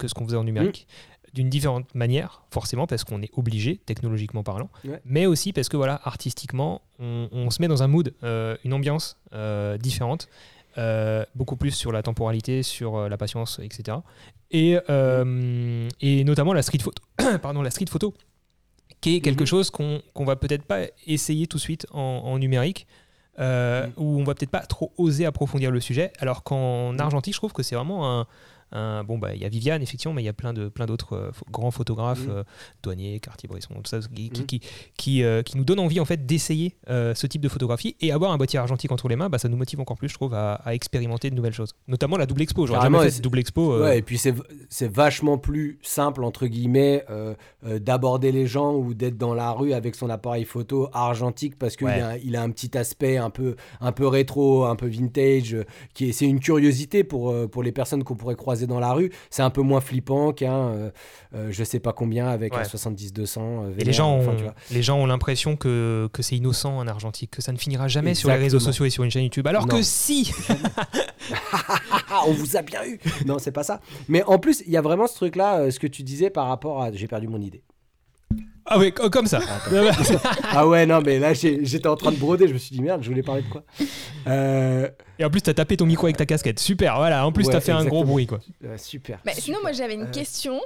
que 0.00 0.08
ce 0.08 0.14
qu'on 0.14 0.24
faisait 0.24 0.36
en 0.36 0.42
numérique. 0.44 0.88
D'une 1.36 1.50
différente 1.50 1.94
manière, 1.94 2.42
forcément, 2.50 2.86
parce 2.86 3.04
qu'on 3.04 3.20
est 3.22 3.30
obligé, 3.36 3.76
technologiquement 3.84 4.42
parlant, 4.42 4.70
Ouais. 4.86 5.00
mais 5.04 5.26
aussi 5.26 5.52
parce 5.52 5.68
que, 5.68 5.76
voilà, 5.76 6.00
artistiquement, 6.02 6.80
on, 6.98 7.28
on 7.30 7.50
se 7.50 7.60
met 7.60 7.68
dans 7.68 7.82
un 7.82 7.88
mood, 7.88 8.12
euh, 8.24 8.56
une 8.64 8.72
ambiance 8.72 9.18
euh, 9.34 9.76
différente, 9.76 10.28
euh, 10.78 11.24
beaucoup 11.34 11.56
plus 11.56 11.72
sur 11.72 11.92
la 11.92 12.02
temporalité, 12.02 12.62
sur 12.62 13.08
la 13.08 13.16
patience, 13.18 13.60
etc. 13.62 13.98
Et, 14.50 14.78
et 16.00 16.24
notamment 16.24 16.52
la 16.54 16.62
street 16.62 16.78
photo, 16.82 17.02
pardon, 17.42 17.60
la 17.62 17.70
street 17.70 17.86
photo, 17.90 18.14
qui 19.02 19.16
est 19.16 19.20
quelque 19.20 19.42
Mhm. 19.42 19.46
chose 19.46 19.70
qu'on 19.70 20.00
qu'on 20.14 20.24
va 20.24 20.36
peut-être 20.36 20.64
pas 20.64 20.80
essayer 21.06 21.46
tout 21.46 21.58
de 21.58 21.62
suite 21.62 21.86
en, 21.92 22.00
en 22.24 22.38
numérique, 22.38 22.86
euh, 23.38 23.86
Mhm. 23.86 23.92
où 23.98 24.20
on 24.20 24.24
va 24.24 24.34
peut-être 24.34 24.50
pas 24.50 24.64
trop 24.64 24.92
oser 24.96 25.26
approfondir 25.26 25.70
le 25.70 25.80
sujet, 25.80 26.12
alors 26.18 26.42
qu'en 26.42 26.92
Mhm. 26.92 27.00
argentique, 27.00 27.34
je 27.34 27.38
trouve 27.40 27.52
que 27.52 27.62
c'est 27.62 27.74
vraiment 27.76 28.20
un, 28.20 28.26
un- 28.72 29.04
bon 29.04 29.18
bah 29.18 29.34
il 29.34 29.40
y 29.40 29.44
a 29.44 29.48
Viviane 29.48 29.82
effectivement, 29.82 30.14
mais 30.14 30.22
il 30.22 30.26
y 30.26 30.28
a 30.28 30.32
plein 30.32 30.52
de 30.52 30.68
plein 30.68 30.86
d'autres 30.86 31.12
euh, 31.14 31.30
grands 31.50 31.70
photographes, 31.70 32.26
euh, 32.28 32.42
Douanier, 32.82 33.20
Cartier-Bresson, 33.20 33.74
tout 33.74 33.82
ça, 33.90 34.00
qui, 34.00 34.30
qui, 34.30 34.40
Mhm. 34.40 34.46
qui, 34.46 34.60
qui, 34.96 35.22
euh, 35.22 35.42
qui 35.42 35.56
nous 35.56 35.64
donnent 35.64 35.78
envie 35.80 36.00
en 36.00 36.04
fait 36.04 36.26
d'essayer 36.26 36.76
euh, 36.88 37.14
ce 37.14 37.26
type 37.26 37.40
de 37.40 37.48
photographie 37.48 37.96
et 38.00 38.12
avoir 38.12 38.32
un 38.32 38.36
boîtier 38.36 38.58
argentique 38.58 38.90
entre 38.92 39.08
les 39.08 39.16
mains, 39.16 39.28
bah, 39.28 39.38
ça 39.38 39.48
nous 39.48 39.56
motive 39.56 39.80
encore 39.80 39.96
plus, 39.96 40.08
je 40.08 40.14
trouve, 40.14 40.34
à, 40.34 40.54
à 40.54 40.74
expérimenter 40.74 41.30
de 41.30 41.34
nouvelles 41.34 41.52
choses, 41.52 41.72
notamment 41.88 42.16
la 42.16 42.26
double 42.26 42.42
expo. 42.42 42.66
Jamais 42.66 42.98
fait 43.10 43.16
de 43.18 43.22
double 43.22 43.38
expo. 43.38 43.72
euh, 43.72 43.82
Ouais, 43.84 43.98
et 43.98 44.02
puis 44.02 44.18
c'est 44.18 44.34
c'est 44.68 44.90
vachement 44.92 45.38
plus 45.38 45.78
simple, 45.82 46.24
entre 46.24 46.46
guillemets, 46.46 47.04
euh, 47.10 47.34
euh, 47.66 47.78
d'aborder 47.78 48.32
les 48.32 48.46
gens 48.46 48.74
ou 48.74 48.94
d'être 48.94 49.16
dans 49.16 49.34
la 49.34 49.52
rue 49.52 49.72
avec 49.72 49.94
son 49.94 50.10
appareil 50.10 50.44
photo 50.44 50.88
argentique 50.92 51.58
parce 51.58 51.76
qu'il 51.76 51.86
Ouais. 51.86 52.00
a, 52.00 52.16
il 52.18 52.34
a 52.36 52.42
un 52.42 52.50
petit 52.50 52.76
aspect 52.76 53.16
un 53.16 53.30
peu, 53.30 53.54
un 53.80 53.92
peu 53.92 54.06
rétro, 54.06 54.64
un 54.64 54.76
peu 54.76 54.86
vintage, 54.88 55.54
euh, 55.54 55.64
qui 55.94 56.08
est, 56.08 56.12
c'est 56.12 56.26
une 56.26 56.40
curiosité 56.40 57.04
pour, 57.04 57.30
euh, 57.30 57.46
pour 57.46 57.62
les 57.62 57.72
personnes 57.72 58.02
qu'on 58.02 58.16
pourrait 58.16 58.34
croiser 58.34 58.55
dans 58.64 58.80
la 58.80 58.94
rue. 58.94 59.12
C'est 59.28 59.42
un 59.42 59.50
peu 59.50 59.60
moins 59.60 59.82
flippant 59.82 60.32
qu'un, 60.32 60.68
euh, 60.68 60.90
euh, 61.34 61.48
je 61.50 61.62
sais 61.64 61.80
pas 61.80 61.92
combien, 61.92 62.28
avec 62.28 62.54
Ouais. 62.54 62.60
un 62.60 62.64
70-200. 62.64 63.40
euh, 63.64 63.74
Et 63.78 63.84
les 63.84 63.92
gens 63.92 64.10
ont, 64.14 64.20
enfin, 64.20 64.34
tu 64.36 64.44
vois. 64.44 64.54
les 64.70 64.82
gens 64.82 64.96
ont 64.98 65.04
l'impression 65.06 65.56
que, 65.56 66.08
que 66.14 66.22
c'est 66.22 66.36
innocent 66.36 66.74
en 66.78 66.86
argentique, 66.88 67.32
que 67.32 67.42
ça 67.42 67.52
ne 67.52 67.58
finira 67.58 67.88
jamais 67.88 68.14
sur 68.14 68.30
les 68.30 68.36
réseaux 68.36 68.60
sociaux 68.60 68.86
et 68.86 68.90
sur 68.90 69.04
une 69.04 69.10
chaîne 69.10 69.24
YouTube. 69.24 69.46
Alors 69.46 69.66
Non. 69.66 69.76
que 69.76 69.82
si 69.82 70.32
on 72.26 72.32
vous 72.32 72.56
a 72.56 72.62
bien 72.62 72.84
eu 72.86 72.98
Non, 73.26 73.38
c'est 73.38 73.52
pas 73.52 73.64
ça. 73.64 73.80
Mais 74.08 74.22
en 74.24 74.38
plus, 74.38 74.62
il 74.66 74.72
y 74.72 74.76
a 74.76 74.80
vraiment 74.82 75.06
ce 75.06 75.14
truc-là, 75.16 75.70
ce 75.70 75.78
que 75.78 75.86
tu 75.86 76.02
disais 76.02 76.30
par 76.30 76.48
rapport 76.48 76.82
à... 76.82 76.92
J'ai 76.92 77.08
perdu 77.08 77.28
mon 77.28 77.40
idée. 77.40 77.62
Ah 78.66 78.78
oui, 78.78 78.92
co- 78.92 79.08
comme 79.10 79.26
ça. 79.26 79.40
Ah 80.50 80.66
ouais, 80.68 80.86
non, 80.86 81.00
mais 81.04 81.18
là, 81.18 81.32
j'étais 81.34 81.86
en 81.86 81.96
train 81.96 82.12
de 82.12 82.16
broder, 82.18 82.48
je 82.48 82.52
me 82.52 82.58
suis 82.58 82.74
dit, 82.74 82.82
merde, 82.82 83.02
je 83.02 83.08
voulais 83.08 83.22
parler 83.22 83.42
de 83.42 83.48
quoi? 83.48 83.62
Euh, 84.26 84.88
et 85.18 85.24
en 85.24 85.30
plus, 85.30 85.40
t'as 85.42 85.54
tapé 85.54 85.76
ton 85.76 85.86
micro 85.86 86.06
avec 86.06 86.16
ta 86.16 86.26
casquette. 86.26 86.58
Super, 86.58 86.96
voilà. 86.96 87.26
En 87.26 87.32
plus, 87.32 87.44
Ouais, 87.46 87.52
t'as 87.52 87.60
fait 87.60 87.72
un 87.72 87.84
gros 87.84 88.04
bruit, 88.04 88.26
quoi. 88.26 88.40
euh, 88.64 88.76
Super. 88.78 89.20
Bah, 89.24 89.32
sinon, 89.36 89.58
moi 89.62 89.72
j'avais 89.72 89.94
une 89.94 90.02
Euh, 90.02 90.06
question. 90.10 90.60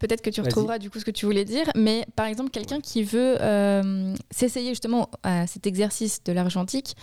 Peut-être 0.00 0.22
que 0.22 0.30
tu 0.30 0.40
retrouveras 0.40 0.78
du 0.78 0.90
coup 0.90 1.00
ce 1.00 1.04
que 1.04 1.10
tu 1.10 1.26
voulais 1.26 1.44
dire, 1.44 1.64
mais 1.74 2.06
par 2.14 2.26
exemple 2.26 2.50
quelqu'un 2.50 2.78
qui 2.80 3.02
veut 3.02 3.36
euh, 3.40 4.14
s'essayer 4.30 4.68
justement 4.68 5.10
à 5.24 5.48
cet 5.48 5.66
exercice 5.66 6.22
de 6.22 6.30
l'argentique, 6.32 6.94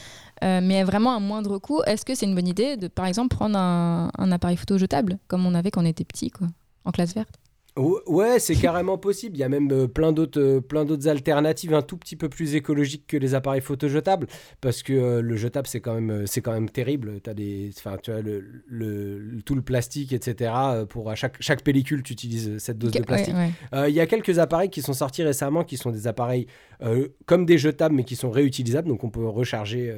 euh, 0.45 0.61
mais 0.63 0.81
vraiment 0.85 1.13
à 1.13 1.19
moindre 1.19 1.57
coût, 1.57 1.81
est-ce 1.85 2.05
que 2.05 2.15
c'est 2.15 2.25
une 2.25 2.35
bonne 2.35 2.47
idée 2.47 2.77
de 2.77 2.87
par 2.87 3.05
exemple 3.05 3.35
prendre 3.35 3.57
un, 3.59 4.09
un 4.17 4.31
appareil 4.31 4.55
photo 4.55 4.77
jetable 4.77 5.17
comme 5.27 5.45
on 5.45 5.55
avait 5.55 5.71
quand 5.71 5.81
on 5.81 5.85
était 5.85 6.05
petit, 6.05 6.31
quoi, 6.31 6.47
en 6.85 6.91
classe 6.91 7.13
verte? 7.13 7.35
Ouais, 7.77 8.39
c'est 8.39 8.55
carrément 8.55 8.97
possible. 8.97 9.35
Il 9.35 9.39
y 9.39 9.43
a 9.43 9.49
même 9.49 9.69
euh, 9.69 9.87
plein 9.87 10.13
d'autres, 10.13 10.39
euh, 10.39 10.61
plein 10.61 10.85
d'autres 10.85 11.09
alternatives 11.09 11.73
un 11.73 11.81
tout 11.81 11.97
petit 11.97 12.15
peu 12.15 12.29
plus 12.29 12.55
écologiques 12.55 13.05
que 13.05 13.17
les 13.17 13.35
appareils 13.35 13.59
photo 13.59 13.89
jetables, 13.89 14.27
parce 14.61 14.81
que 14.81 14.93
euh, 14.93 15.21
le 15.21 15.35
jetable 15.35 15.67
c'est 15.67 15.81
quand 15.81 15.93
même, 15.99 16.25
c'est 16.25 16.39
quand 16.39 16.53
même 16.53 16.69
terrible. 16.69 17.19
T'as 17.21 17.33
des, 17.33 17.71
enfin, 17.77 17.97
tu 18.01 18.11
vois 18.11 18.21
le, 18.21 19.41
tout 19.43 19.55
le 19.55 19.61
plastique, 19.61 20.13
etc. 20.13 20.53
Pour 20.87 21.09
à 21.09 21.15
chaque 21.15 21.35
chaque 21.41 21.63
pellicule, 21.63 22.01
tu 22.01 22.13
utilises 22.13 22.59
cette 22.59 22.77
dose 22.77 22.91
de 22.91 23.01
plastique. 23.01 23.35
ouais. 23.35 23.49
Euh, 23.73 23.89
Il 23.89 23.95
y 23.95 23.99
a 23.99 24.07
quelques 24.07 24.39
appareils 24.39 24.69
qui 24.69 24.81
sont 24.81 24.93
sortis 24.93 25.23
récemment, 25.23 25.65
qui 25.65 25.75
sont 25.75 25.91
des 25.91 26.07
appareils 26.07 26.47
euh, 26.81 27.09
comme 27.25 27.45
des 27.45 27.57
jetables, 27.57 27.93
mais 27.95 28.05
qui 28.05 28.15
sont 28.15 28.31
réutilisables, 28.31 28.87
donc 28.87 29.03
on 29.03 29.09
peut 29.09 29.25
recharger 29.25 29.93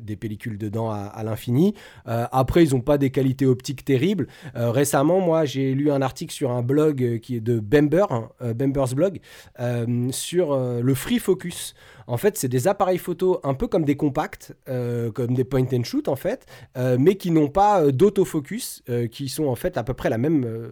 des 0.00 0.14
pellicules 0.14 0.58
dedans 0.58 0.90
à, 0.90 0.98
à 0.98 1.24
l'infini. 1.24 1.74
Après, 2.04 2.64
ils 2.64 2.72
n'ont 2.72 2.80
pas 2.80 2.98
des 2.98 3.10
qualités 3.10 3.46
optiques 3.46 3.84
terribles. 3.84 4.28
Récemment, 4.54 5.20
moi, 5.20 5.44
j'ai 5.44 5.74
lu 5.74 5.90
un 5.90 6.02
article 6.02 6.32
sur 6.32 6.50
un 6.52 6.62
blog 6.62 7.15
qui 7.18 7.36
est 7.36 7.40
de 7.40 7.60
Bember, 7.60 8.06
hein, 8.10 8.30
euh, 8.42 8.54
Bember's 8.54 8.94
blog, 8.94 9.20
euh, 9.60 10.08
sur 10.10 10.52
euh, 10.52 10.80
le 10.80 10.94
free 10.94 11.18
focus. 11.18 11.74
En 12.06 12.16
fait, 12.16 12.36
c'est 12.36 12.48
des 12.48 12.68
appareils 12.68 12.98
photo 12.98 13.40
un 13.42 13.54
peu 13.54 13.66
comme 13.66 13.84
des 13.84 13.96
compacts, 13.96 14.54
comme 14.66 15.34
des 15.34 15.42
point 15.42 15.66
and 15.72 15.82
shoot 15.82 16.06
en 16.06 16.14
fait, 16.14 16.46
mais 16.76 17.16
qui 17.16 17.32
n'ont 17.32 17.48
pas 17.48 17.90
d'autofocus, 17.90 18.84
qui 19.10 19.28
sont 19.28 19.46
en 19.46 19.56
fait 19.56 19.76
à 19.76 19.82
peu 19.82 19.92
près 19.92 20.08
la 20.08 20.18
même 20.18 20.70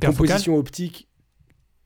composition 0.00 0.56
optique. 0.56 1.08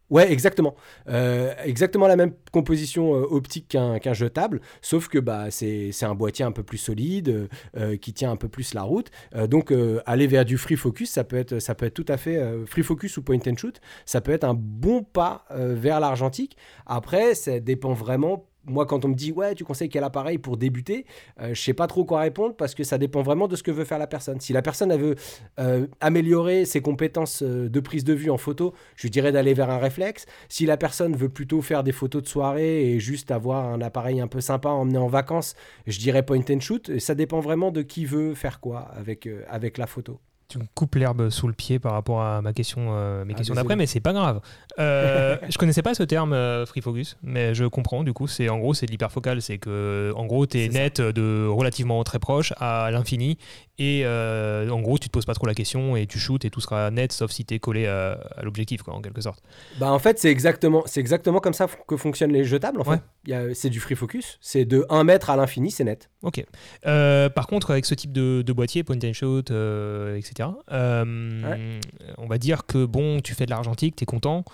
Ouais, 0.08 0.30
exactement. 0.30 0.76
Euh, 1.08 1.52
exactement 1.64 2.06
la 2.06 2.14
même 2.14 2.32
composition 2.52 3.14
euh, 3.14 3.26
optique 3.28 3.68
qu'un 3.68 4.12
jetable, 4.12 4.60
sauf 4.80 5.08
que 5.08 5.18
bah, 5.18 5.50
c'est 5.50 5.90
un 6.02 6.14
boîtier 6.14 6.44
un 6.44 6.52
peu 6.52 6.62
plus 6.62 6.78
solide, 6.78 7.48
euh, 7.76 7.96
qui 7.96 8.12
tient 8.12 8.30
un 8.30 8.36
peu 8.36 8.48
plus 8.48 8.74
la 8.74 8.82
route. 8.82 9.10
Donc, 9.48 9.72
aller 10.06 10.26
vers 10.26 10.44
du 10.44 10.58
free 10.58 10.76
focus, 10.76 11.10
ça 11.10 11.24
peut 11.24 11.36
être, 11.36 11.58
ça 11.58 11.74
peut 11.74 11.86
être 11.86 11.94
tout 11.94 12.04
à 12.08 12.16
fait 12.16 12.40
free 12.66 12.82
focus 12.82 13.16
ou 13.16 13.22
point 13.22 13.38
and 13.46 13.56
shoot, 13.56 13.80
ça 14.04 14.20
peut 14.20 14.32
être 14.32 14.44
un 14.44 14.54
bon 14.54 15.02
pas 15.02 15.46
vers 15.50 16.00
l'argentique. 16.00 16.56
Après, 16.86 17.34
ça 17.34 17.58
dépend 17.60 17.92
vraiment 17.92 18.48
moi, 18.66 18.86
quand 18.86 19.04
on 19.04 19.08
me 19.08 19.14
dit 19.14 19.32
ouais, 19.32 19.54
tu 19.54 19.64
conseilles 19.64 19.88
quel 19.88 20.04
appareil 20.04 20.38
pour 20.38 20.56
débuter, 20.56 21.06
euh, 21.40 21.54
je 21.54 21.60
sais 21.60 21.74
pas 21.74 21.86
trop 21.86 22.04
quoi 22.04 22.20
répondre 22.20 22.54
parce 22.56 22.74
que 22.74 22.84
ça 22.84 22.98
dépend 22.98 23.22
vraiment 23.22 23.48
de 23.48 23.56
ce 23.56 23.62
que 23.62 23.70
veut 23.70 23.84
faire 23.84 23.98
la 23.98 24.06
personne. 24.06 24.40
Si 24.40 24.52
la 24.52 24.62
personne 24.62 24.94
veut 24.96 25.14
euh, 25.58 25.86
améliorer 26.00 26.64
ses 26.64 26.80
compétences 26.80 27.42
euh, 27.42 27.68
de 27.68 27.80
prise 27.80 28.04
de 28.04 28.12
vue 28.12 28.30
en 28.30 28.38
photo, 28.38 28.74
je 28.96 29.08
dirais 29.08 29.32
d'aller 29.32 29.54
vers 29.54 29.70
un 29.70 29.78
réflexe. 29.78 30.26
Si 30.48 30.66
la 30.66 30.76
personne 30.76 31.16
veut 31.16 31.28
plutôt 31.28 31.62
faire 31.62 31.82
des 31.82 31.92
photos 31.92 32.22
de 32.22 32.28
soirée 32.28 32.90
et 32.90 33.00
juste 33.00 33.30
avoir 33.30 33.66
un 33.66 33.80
appareil 33.80 34.20
un 34.20 34.28
peu 34.28 34.40
sympa 34.40 34.68
à 34.68 34.72
emmener 34.72 34.98
en 34.98 35.08
vacances, 35.08 35.54
je 35.86 35.98
dirais 35.98 36.24
point 36.24 36.40
and 36.50 36.60
shoot. 36.60 36.98
Ça 36.98 37.14
dépend 37.14 37.40
vraiment 37.40 37.70
de 37.70 37.82
qui 37.82 38.04
veut 38.04 38.34
faire 38.34 38.60
quoi 38.60 38.80
avec, 38.80 39.26
euh, 39.26 39.44
avec 39.48 39.78
la 39.78 39.86
photo. 39.86 40.20
Tu 40.48 40.58
me 40.58 40.64
coupes 40.74 40.94
l'herbe 40.94 41.28
sous 41.28 41.48
le 41.48 41.52
pied 41.54 41.80
par 41.80 41.92
rapport 41.92 42.22
à 42.22 42.40
ma 42.40 42.52
question, 42.52 42.88
euh, 42.90 43.24
mes 43.24 43.34
Ah, 43.34 43.36
questions 43.38 43.54
d'après, 43.54 43.74
mais 43.74 43.86
c'est 43.86 43.98
pas 44.00 44.12
grave. 44.12 44.40
Euh, 44.78 45.36
je 45.50 45.58
connaissais 45.58 45.82
pas 45.82 45.94
ce 45.94 46.04
terme 46.04 46.32
euh, 46.32 46.64
free 46.66 46.80
focus, 46.80 47.16
mais 47.22 47.52
je 47.54 47.64
comprends. 47.64 48.04
Du 48.04 48.12
coup, 48.12 48.28
c'est 48.28 48.48
en 48.48 48.58
gros 48.58 48.72
c'est 48.72 48.86
de 48.86 48.92
l'hyperfocal, 48.92 49.42
c'est 49.42 49.58
que 49.58 50.12
en 50.14 50.24
gros 50.26 50.46
t'es 50.46 50.66
ça. 50.70 50.78
net 50.78 51.00
de 51.00 51.48
relativement 51.48 52.02
très 52.04 52.20
proche 52.20 52.52
à 52.58 52.90
l'infini, 52.92 53.38
et 53.78 54.02
euh, 54.04 54.68
en 54.70 54.80
gros 54.80 54.98
tu 54.98 55.08
te 55.08 55.12
poses 55.12 55.26
pas 55.26 55.34
trop 55.34 55.46
la 55.46 55.54
question 55.54 55.96
et 55.96 56.06
tu 56.06 56.18
shootes 56.18 56.44
et 56.44 56.50
tout 56.50 56.60
sera 56.60 56.90
net, 56.90 57.12
sauf 57.12 57.30
si 57.30 57.44
t'es 57.44 57.58
collé 57.58 57.86
à, 57.86 58.12
à 58.36 58.42
l'objectif, 58.42 58.82
quoi, 58.82 58.94
en 58.94 59.02
quelque 59.02 59.20
sorte. 59.20 59.42
Bah 59.78 59.92
en 59.92 59.98
fait 59.98 60.18
c'est 60.18 60.30
exactement 60.30 60.82
c'est 60.86 61.00
exactement 61.00 61.40
comme 61.40 61.52
ça 61.54 61.66
que 61.86 61.96
fonctionnent 61.96 62.32
les 62.32 62.44
jetables 62.44 62.80
en 62.80 62.84
fait. 62.84 63.00
Ouais. 63.28 63.54
C'est 63.54 63.70
du 63.70 63.80
free 63.80 63.96
focus, 63.96 64.38
c'est 64.40 64.64
de 64.64 64.86
1 64.88 65.04
mètre 65.04 65.30
à 65.30 65.36
l'infini, 65.36 65.70
c'est 65.70 65.84
net. 65.84 66.10
Ok. 66.22 66.44
Euh, 66.86 67.28
par 67.28 67.46
contre, 67.48 67.70
avec 67.72 67.84
ce 67.84 67.94
type 67.94 68.12
de, 68.12 68.42
de 68.42 68.52
boîtier, 68.52 68.84
point 68.84 68.96
and 69.04 69.12
shoot, 69.12 69.50
euh, 69.50 70.16
etc., 70.16 70.48
euh, 70.72 71.80
on 72.18 72.26
va 72.26 72.38
dire 72.38 72.66
que 72.66 72.84
bon, 72.84 73.20
tu 73.20 73.34
fais 73.34 73.46
de 73.46 73.50
l'argentique, 73.50 73.96
t'es 73.96 74.06
content, 74.06 74.44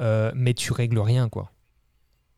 euh, 0.00 0.32
mais 0.34 0.54
tu 0.54 0.72
règles 0.72 0.98
rien, 0.98 1.28
quoi. 1.28 1.50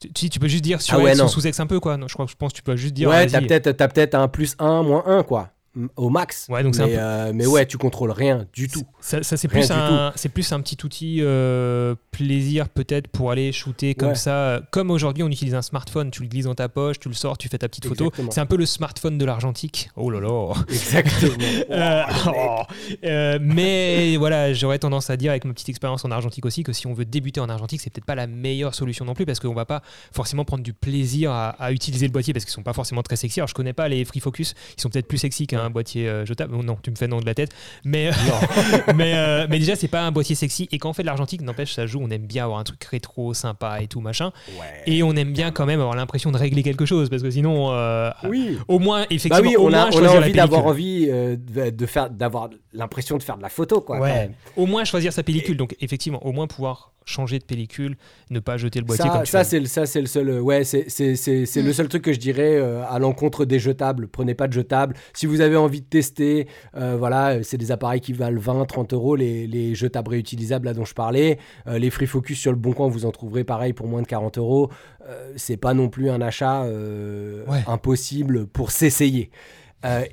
Tu, 0.00 0.12
tu, 0.12 0.28
tu 0.28 0.38
peux 0.40 0.48
juste 0.48 0.64
dire 0.64 0.82
sur 0.82 0.98
Ah 0.98 1.02
ouais, 1.02 1.10
X 1.12 1.18
non. 1.20 1.24
ou 1.26 1.28
sous 1.28 1.46
X 1.46 1.58
un 1.60 1.66
peu, 1.66 1.80
quoi. 1.80 1.96
Non, 1.96 2.06
je 2.08 2.14
crois 2.14 2.26
je 2.28 2.34
pense 2.34 2.52
que 2.52 2.56
tu 2.58 2.62
peux 2.62 2.76
juste 2.76 2.92
dire. 2.94 3.08
ouais, 3.08 3.26
t'as 3.28 3.40
peut-être 3.40 3.72
peut-être 3.94 4.14
un 4.14 4.28
plus 4.28 4.54
1, 4.58 4.82
moins 4.82 5.04
1 5.06 5.22
quoi, 5.22 5.50
au 5.96 6.08
max. 6.10 6.46
Ouais, 6.48 6.62
donc 6.62 6.76
mais, 6.76 6.84
peu- 6.84 6.90
euh, 6.98 7.32
mais 7.34 7.46
ouais, 7.46 7.66
tu 7.66 7.76
contrôles 7.78 8.10
rien 8.10 8.46
du 8.52 8.68
tout. 8.68 8.82
Ça, 9.00 9.22
ça, 9.22 9.36
c'est 9.36 9.48
plus 9.48 9.70
un, 9.70 10.12
c'est 10.16 10.28
plus 10.28 10.50
un 10.52 10.60
petit 10.60 10.76
outil 10.84 11.18
euh, 11.20 11.94
plaisir 12.10 12.68
peut-être 12.68 13.08
pour 13.08 13.30
aller 13.30 13.52
shooter 13.52 13.94
comme 13.94 14.08
Ouais. 14.10 14.14
ça. 14.14 14.60
Comme 14.70 14.90
aujourd'hui, 14.90 15.22
on 15.22 15.28
utilise 15.28 15.54
un 15.54 15.62
smartphone, 15.62 16.10
tu 16.10 16.22
le 16.22 16.28
glisses 16.28 16.44
dans 16.46 16.54
ta 16.54 16.68
poche, 16.68 16.98
tu 16.98 17.08
le 17.08 17.14
sors, 17.14 17.36
tu 17.38 17.48
fais 17.48 17.58
ta 17.58 17.68
petite 17.68 17.86
photo. 17.86 18.10
C'est 18.30 18.40
un 18.40 18.46
peu 18.46 18.56
le 18.56 18.66
smartphone 18.66 19.18
de 19.18 19.24
l'argentique. 19.24 19.90
Oh 19.96 20.10
là 20.10 20.20
là. 20.20 20.52
Exactement. 20.68 21.34
Euh, 21.70 22.02
Oh, 22.26 22.30
oh. 22.34 22.62
Euh, 23.04 23.38
mais 23.40 24.16
voilà, 24.16 24.52
j'aurais 24.52 24.78
tendance 24.78 25.10
à 25.10 25.16
dire 25.16 25.30
avec 25.30 25.44
ma 25.44 25.52
petite 25.52 25.68
expérience 25.68 26.04
en 26.04 26.10
argentique 26.10 26.46
aussi 26.46 26.62
que 26.62 26.72
si 26.72 26.86
on 26.86 26.92
veut 26.94 27.04
débuter 27.04 27.40
en 27.40 27.48
argentique, 27.48 27.80
c'est 27.80 27.90
peut-être 27.90 28.04
pas 28.04 28.14
la 28.14 28.26
meilleure 28.26 28.74
solution 28.74 29.04
non 29.04 29.14
plus 29.14 29.26
parce 29.26 29.40
qu'on 29.40 29.54
va 29.54 29.64
pas 29.64 29.82
forcément 30.12 30.44
prendre 30.44 30.62
du 30.62 30.72
plaisir 30.72 31.30
à, 31.32 31.50
à 31.50 31.72
utiliser 31.72 32.06
le 32.06 32.12
boîtier 32.12 32.32
parce 32.32 32.44
qu'ils 32.44 32.52
sont 32.54 32.62
pas 32.62 32.72
forcément 32.72 33.02
très 33.02 33.16
sexy. 33.16 33.40
Alors 33.40 33.48
je 33.48 33.54
connais 33.54 33.72
pas 33.72 33.88
les 33.88 34.04
free 34.04 34.20
focus, 34.20 34.54
ils 34.76 34.80
sont 34.80 34.88
peut-être 34.90 35.08
plus 35.08 35.18
sexy 35.18 35.46
qu'un 35.46 35.65
boîtier 35.70 36.08
euh, 36.08 36.24
jetable. 36.24 36.54
Oh 36.58 36.62
non, 36.62 36.76
tu 36.82 36.90
me 36.90 36.96
fais 36.96 37.08
non 37.08 37.20
de 37.20 37.26
la 37.26 37.34
tête. 37.34 37.50
Mais 37.84 38.10
mais, 38.94 39.14
euh, 39.14 39.46
mais 39.48 39.58
déjà 39.58 39.76
c'est 39.76 39.88
pas 39.88 40.02
un 40.02 40.12
boîtier 40.12 40.34
sexy 40.34 40.68
et 40.72 40.78
quand 40.78 40.90
on 40.90 40.92
fait 40.92 41.02
de 41.02 41.06
l'argentique, 41.06 41.42
n'empêche 41.42 41.74
ça 41.74 41.86
joue. 41.86 42.00
On 42.02 42.10
aime 42.10 42.26
bien 42.26 42.44
avoir 42.44 42.58
un 42.58 42.64
truc 42.64 42.82
rétro, 42.84 43.34
sympa 43.34 43.80
et 43.80 43.86
tout 43.86 44.00
machin. 44.00 44.32
Ouais. 44.58 44.82
Et 44.86 45.02
on 45.02 45.12
aime 45.14 45.32
bien 45.32 45.50
quand 45.50 45.66
même 45.66 45.80
avoir 45.80 45.96
l'impression 45.96 46.30
de 46.32 46.38
régler 46.38 46.62
quelque 46.62 46.86
chose 46.86 47.08
parce 47.10 47.22
que 47.22 47.30
sinon, 47.30 47.72
euh, 47.72 48.10
Oui. 48.28 48.58
au 48.68 48.78
moins 48.78 49.00
Bah 49.02 49.06
effectivement, 49.10 49.50
au 49.52 49.66
on 49.66 49.70
moins 49.70 49.90
a, 49.90 49.90
on 49.94 50.04
a 50.04 50.18
envie 50.18 50.32
d'avoir 50.32 50.66
envie 50.66 51.08
euh, 51.10 51.36
de, 51.36 51.86
faire, 51.86 52.10
d'avoir 52.10 52.50
l'impression 52.72 53.16
de 53.16 53.22
faire 53.22 53.36
de 53.36 53.42
la 53.42 53.48
photo, 53.48 53.80
quoi. 53.80 54.00
Ouais, 54.00 54.30
au 54.56 54.66
moins 54.66 54.84
choisir 54.84 55.12
sa 55.12 55.22
pellicule. 55.22 55.56
Donc 55.56 55.76
effectivement, 55.80 56.24
au 56.26 56.32
moins 56.32 56.46
pouvoir 56.46 56.92
changer 57.06 57.38
de 57.38 57.44
pellicule, 57.44 57.96
ne 58.30 58.40
pas 58.40 58.56
jeter 58.56 58.80
le 58.80 58.84
boîtier 58.84 59.04
Ça, 59.04 59.10
comme 59.10 59.22
tu 59.22 59.30
ça 59.30 59.44
c'est 59.44 59.60
le, 59.60 59.66
ça 59.66 59.86
c'est 59.86 60.00
le 60.00 60.06
seul, 60.06 60.28
euh, 60.28 60.40
ouais, 60.40 60.64
c'est, 60.64 60.86
c'est, 60.88 61.14
c'est, 61.14 61.46
c'est 61.46 61.62
le 61.62 61.72
seul 61.72 61.88
truc 61.88 62.02
que 62.02 62.12
je 62.12 62.18
dirais 62.18 62.56
euh, 62.56 62.84
à 62.88 62.98
l'encontre 62.98 63.44
des 63.44 63.58
jetables. 63.60 64.08
Prenez 64.08 64.34
pas 64.34 64.48
de 64.48 64.52
jetables. 64.52 64.96
Si 65.14 65.26
vous 65.26 65.40
avez 65.40 65.55
envie 65.56 65.80
de 65.80 65.86
tester, 65.86 66.46
euh, 66.76 66.96
voilà, 66.96 67.42
c'est 67.42 67.56
des 67.58 67.72
appareils 67.72 68.00
qui 68.00 68.12
valent 68.12 68.40
20, 68.40 68.64
30 68.66 68.92
euros, 68.92 69.16
les, 69.16 69.46
les 69.46 69.74
jetables 69.74 70.10
réutilisables 70.10 70.66
là 70.66 70.74
dont 70.74 70.84
je 70.84 70.94
parlais. 70.94 71.38
Euh, 71.66 71.78
les 71.78 71.90
Free 71.90 72.06
Focus 72.06 72.38
sur 72.38 72.50
le 72.52 72.58
Bon 72.58 72.72
Coin, 72.72 72.88
vous 72.88 73.04
en 73.06 73.10
trouverez 73.12 73.44
pareil 73.44 73.72
pour 73.72 73.86
moins 73.88 74.02
de 74.02 74.06
40 74.06 74.38
euros. 74.38 74.70
Euh, 75.08 75.32
c'est 75.36 75.56
pas 75.56 75.74
non 75.74 75.88
plus 75.88 76.10
un 76.10 76.20
achat 76.20 76.64
Ouais. 76.66 77.62
impossible 77.66 78.46
pour 78.46 78.70
s'essayer. 78.70 79.30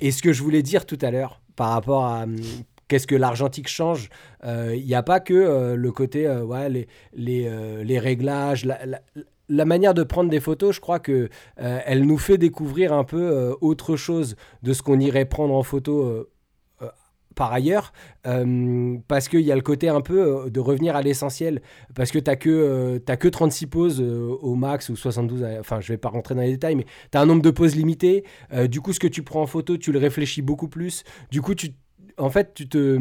Et 0.00 0.12
ce 0.12 0.22
que 0.22 0.32
je 0.32 0.42
voulais 0.42 0.62
dire 0.62 0.86
tout 0.86 0.98
à 1.02 1.10
l'heure 1.10 1.40
par 1.56 1.70
rapport 1.70 2.04
à 2.06 2.22
hum, 2.24 2.36
qu'est-ce 2.86 3.06
que 3.08 3.16
l'argentique 3.16 3.66
change, 3.68 4.08
il 4.44 4.84
n'y 4.84 4.94
a 4.94 5.02
pas 5.02 5.18
que 5.20 5.74
le 5.74 5.92
côté, 5.92 6.28
ouais, 6.28 6.68
les, 6.68 6.86
les, 7.14 7.50
les 7.84 7.98
réglages, 7.98 8.64
la, 8.64 8.84
la- 8.86 9.00
la 9.48 9.64
manière 9.64 9.94
de 9.94 10.02
prendre 10.02 10.30
des 10.30 10.40
photos, 10.40 10.74
je 10.74 10.80
crois 10.80 10.98
que 10.98 11.28
euh, 11.60 11.80
elle 11.84 12.04
nous 12.04 12.18
fait 12.18 12.38
découvrir 12.38 12.92
un 12.92 13.04
peu 13.04 13.20
euh, 13.20 13.54
autre 13.60 13.96
chose 13.96 14.36
de 14.62 14.72
ce 14.72 14.82
qu'on 14.82 14.98
irait 15.00 15.26
prendre 15.26 15.54
en 15.54 15.62
photo 15.62 16.02
euh, 16.02 16.30
par 17.34 17.52
ailleurs, 17.52 17.92
parce 19.08 19.28
qu'il 19.28 19.40
y 19.40 19.52
a 19.52 19.56
le 19.56 19.60
côté 19.60 19.88
un 19.88 20.00
peu 20.00 20.48
de 20.50 20.60
revenir 20.60 20.96
à 20.96 21.02
l'essentiel, 21.02 21.62
parce 21.94 22.10
que 22.10 22.18
tu 22.18 22.30
n'as 22.30 22.36
que, 22.36 22.48
euh, 22.48 22.98
t'as 22.98 23.16
que 23.16 23.28
36 23.28 23.66
poses 23.66 24.00
au 24.00 24.54
max 24.54 24.88
ou 24.88 24.96
72, 24.96 25.42
euh, 25.42 25.60
enfin 25.60 25.80
je 25.80 25.92
vais 25.92 25.98
pas 25.98 26.08
rentrer 26.08 26.34
dans 26.34 26.42
les 26.42 26.52
détails, 26.52 26.76
mais 26.76 26.86
tu 27.10 27.18
as 27.18 27.20
un 27.20 27.26
nombre 27.26 27.42
de 27.42 27.50
poses 27.50 27.74
limité, 27.74 28.24
du 28.68 28.80
coup 28.80 28.92
ce 28.92 29.00
que 29.00 29.08
tu 29.08 29.22
prends 29.22 29.42
en 29.42 29.46
photo, 29.46 29.76
tu 29.76 29.92
le 29.92 29.98
réfléchis 29.98 30.42
beaucoup 30.42 30.68
plus, 30.68 31.02
du 31.30 31.42
coup 31.42 31.54
tu 31.54 31.70
en 32.18 32.30
fait, 32.30 32.52
tu, 32.54 32.68
te, 32.68 32.98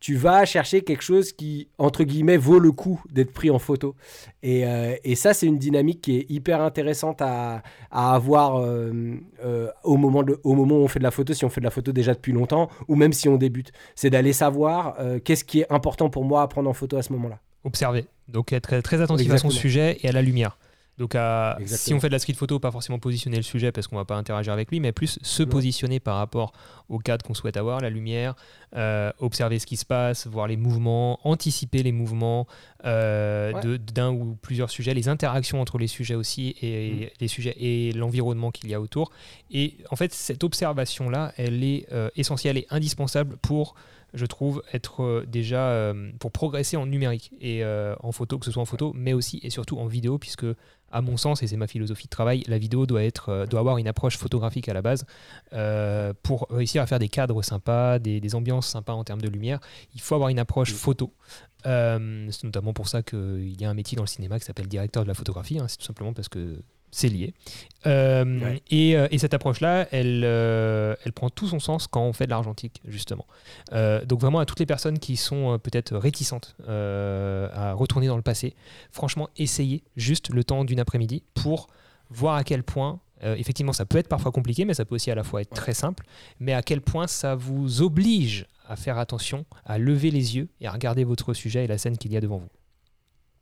tu 0.00 0.14
vas 0.16 0.44
chercher 0.44 0.82
quelque 0.82 1.02
chose 1.02 1.32
qui, 1.32 1.68
entre 1.78 2.04
guillemets, 2.04 2.36
vaut 2.36 2.58
le 2.58 2.72
coup 2.72 3.02
d'être 3.10 3.32
pris 3.32 3.50
en 3.50 3.58
photo. 3.58 3.94
Et, 4.42 4.66
euh, 4.66 4.94
et 5.04 5.14
ça, 5.14 5.34
c'est 5.34 5.46
une 5.46 5.58
dynamique 5.58 6.00
qui 6.02 6.16
est 6.18 6.26
hyper 6.30 6.60
intéressante 6.60 7.22
à, 7.22 7.62
à 7.90 8.14
avoir 8.14 8.56
euh, 8.60 8.92
euh, 9.44 9.68
au, 9.82 9.96
moment 9.96 10.22
de- 10.22 10.38
au 10.44 10.54
moment 10.54 10.76
où 10.76 10.82
on 10.82 10.88
fait 10.88 10.98
de 11.00 11.04
la 11.04 11.10
photo, 11.10 11.32
si 11.34 11.44
on 11.44 11.48
fait 11.50 11.60
de 11.60 11.66
la 11.66 11.70
photo 11.70 11.92
déjà 11.92 12.14
depuis 12.14 12.32
longtemps, 12.32 12.68
ou 12.88 12.96
même 12.96 13.12
si 13.12 13.28
on 13.28 13.36
débute. 13.36 13.72
C'est 13.94 14.10
d'aller 14.10 14.32
savoir 14.32 14.96
qu'est-ce 15.24 15.44
qui 15.44 15.60
est 15.60 15.72
important 15.72 16.10
pour 16.10 16.24
moi 16.24 16.42
à 16.42 16.48
prendre 16.48 16.68
en 16.68 16.74
photo 16.74 16.96
à 16.96 17.02
ce 17.02 17.12
moment-là. 17.12 17.38
Observer. 17.64 18.06
Donc 18.28 18.52
être 18.52 18.78
très 18.80 19.00
attentif 19.00 19.30
à 19.30 19.38
son 19.38 19.50
sujet 19.50 19.98
et 20.02 20.08
à 20.08 20.12
la 20.12 20.22
lumière. 20.22 20.58
Donc 20.96 21.14
à- 21.16 21.58
si 21.66 21.92
on 21.92 21.98
fait 22.00 22.06
de 22.08 22.12
la 22.12 22.18
street 22.20 22.34
photo, 22.34 22.60
pas 22.60 22.70
forcément 22.70 23.00
positionner 23.00 23.36
le 23.36 23.42
sujet 23.42 23.72
parce 23.72 23.88
qu'on 23.88 23.96
va 23.96 24.04
pas 24.04 24.14
interagir 24.16 24.52
avec 24.52 24.70
lui, 24.70 24.78
mais 24.78 24.92
plus 24.92 25.18
se 25.22 25.42
Non. 25.42 25.48
positionner 25.48 25.98
par 25.98 26.16
rapport 26.18 26.52
au 26.88 26.98
cadre 26.98 27.24
qu'on 27.24 27.34
souhaite 27.34 27.56
avoir, 27.56 27.80
la 27.80 27.90
lumière, 27.90 28.36
euh, 28.76 29.10
observer 29.18 29.58
ce 29.58 29.66
qui 29.66 29.76
se 29.76 29.84
passe, 29.84 30.26
voir 30.28 30.46
les 30.46 30.56
mouvements, 30.56 31.18
anticiper 31.26 31.82
les 31.82 31.90
mouvements 31.92 32.46
euh, 32.84 33.52
Ouais. 33.52 33.78
d'un 33.78 34.10
ou 34.12 34.36
plusieurs 34.40 34.70
sujets, 34.70 34.94
les 34.94 35.08
interactions 35.08 35.60
entre 35.60 35.78
les 35.78 35.86
sujets 35.86 36.14
aussi 36.14 36.54
et 36.60 36.92
Mm. 36.92 37.08
les 37.20 37.28
sujets 37.28 37.56
et 37.58 37.92
l'environnement 37.92 38.50
qu'il 38.50 38.68
y 38.70 38.74
a 38.74 38.80
autour. 38.80 39.10
Et 39.50 39.78
en 39.90 39.96
fait, 39.96 40.12
cette 40.12 40.44
observation-là, 40.44 41.32
elle 41.36 41.64
est 41.64 41.86
euh, 41.92 42.10
essentielle 42.16 42.58
et 42.58 42.66
indispensable 42.70 43.36
pour 43.38 43.74
je 44.16 44.26
trouve, 44.26 44.62
être 44.72 45.24
déjà 45.26 45.70
euh, 45.70 46.12
pour 46.20 46.30
progresser 46.30 46.76
en 46.76 46.86
numérique 46.86 47.32
et 47.40 47.64
euh, 47.64 47.96
en 48.00 48.12
photo, 48.12 48.38
que 48.38 48.44
ce 48.44 48.52
soit 48.52 48.62
en 48.62 48.64
photo, 48.64 48.92
mais 48.94 49.12
aussi 49.12 49.40
et 49.42 49.50
surtout 49.50 49.76
en 49.80 49.86
vidéo, 49.88 50.18
puisque 50.18 50.46
à 50.94 51.02
mon 51.02 51.16
sens, 51.16 51.42
et 51.42 51.46
c'est 51.48 51.56
ma 51.56 51.66
philosophie 51.66 52.06
de 52.06 52.10
travail, 52.10 52.44
la 52.46 52.56
vidéo 52.56 52.86
doit, 52.86 53.02
être, 53.02 53.28
euh, 53.28 53.46
doit 53.46 53.60
avoir 53.60 53.78
une 53.78 53.88
approche 53.88 54.16
photographique 54.16 54.68
à 54.68 54.74
la 54.74 54.80
base 54.80 55.04
euh, 55.52 56.12
pour 56.22 56.46
réussir 56.50 56.80
à 56.82 56.86
faire 56.86 57.00
des 57.00 57.08
cadres 57.08 57.42
sympas, 57.42 57.98
des, 57.98 58.20
des 58.20 58.34
ambiances 58.34 58.68
sympas 58.68 58.92
en 58.94 59.04
termes 59.04 59.20
de 59.20 59.28
lumière. 59.28 59.58
Il 59.94 60.00
faut 60.00 60.14
avoir 60.14 60.30
une 60.30 60.38
approche 60.38 60.72
Mm. 60.72 60.76
photo. 60.76 61.12
Euh, 61.66 62.28
c'est 62.30 62.44
notamment 62.44 62.72
pour 62.72 62.88
ça 62.88 63.02
qu'il 63.02 63.60
y 63.60 63.64
a 63.64 63.70
un 63.70 63.74
métier 63.74 63.96
dans 63.96 64.02
le 64.04 64.08
cinéma 64.08 64.38
qui 64.38 64.44
s'appelle 64.44 64.68
directeur 64.68 65.02
de 65.02 65.08
la 65.08 65.14
photographie. 65.14 65.58
hein, 65.58 65.66
c'est 65.68 65.78
tout 65.78 65.84
simplement 65.84 66.12
parce 66.12 66.28
que 66.28 66.62
c'est 66.94 67.08
lié. 67.08 67.34
Euh, 67.86 68.24
Ouais. 68.40 68.62
et, 68.70 68.96
euh, 68.96 69.08
et 69.10 69.18
cette 69.18 69.34
approche-là, 69.34 69.88
elle, 69.90 70.22
euh, 70.24 70.94
elle 71.04 71.12
prend 71.12 71.28
tout 71.28 71.46
son 71.48 71.58
sens 71.58 71.86
quand 71.86 72.02
on 72.02 72.12
fait 72.12 72.24
de 72.24 72.30
l'argentique, 72.30 72.80
justement. 72.86 73.26
Euh, 73.72 74.04
donc 74.06 74.20
vraiment 74.20 74.38
à 74.38 74.46
toutes 74.46 74.60
les 74.60 74.66
personnes 74.66 74.98
qui 74.98 75.16
sont 75.16 75.58
peut-être 75.62 75.96
réticentes 75.96 76.56
à 76.68 77.72
retourner 77.74 78.06
dans 78.06 78.16
le 78.16 78.22
passé, 78.22 78.54
franchement, 78.90 79.28
essayez 79.36 79.82
juste 79.96 80.30
le 80.30 80.44
temps 80.44 80.64
d'une 80.64 80.80
après-midi 80.80 81.22
pour 81.34 81.66
voir 82.10 82.36
à 82.36 82.44
quel 82.44 82.62
point, 82.62 83.00
effectivement, 83.22 83.72
ça 83.72 83.84
peut 83.86 83.98
être 83.98 84.08
parfois 84.08 84.32
compliqué, 84.32 84.64
mais 84.64 84.74
ça 84.74 84.84
peut 84.84 84.94
aussi 84.94 85.10
à 85.10 85.14
la 85.14 85.24
fois 85.24 85.40
être 85.42 85.54
très 85.54 85.74
simple, 85.74 86.04
mais 86.40 86.52
à 86.52 86.62
quel 86.62 86.80
point 86.80 87.06
ça 87.06 87.34
vous 87.34 87.82
oblige 87.82 88.46
à 88.68 88.76
faire 88.76 88.98
attention, 88.98 89.44
à 89.66 89.78
lever 89.78 90.10
les 90.10 90.36
yeux 90.36 90.48
et 90.60 90.66
à 90.66 90.70
regarder 90.70 91.04
votre 91.04 91.34
sujet 91.34 91.64
et 91.64 91.66
la 91.66 91.76
scène 91.76 91.98
qu'il 91.98 92.12
y 92.12 92.16
a 92.16 92.20
devant 92.20 92.38
vous. 92.38 92.48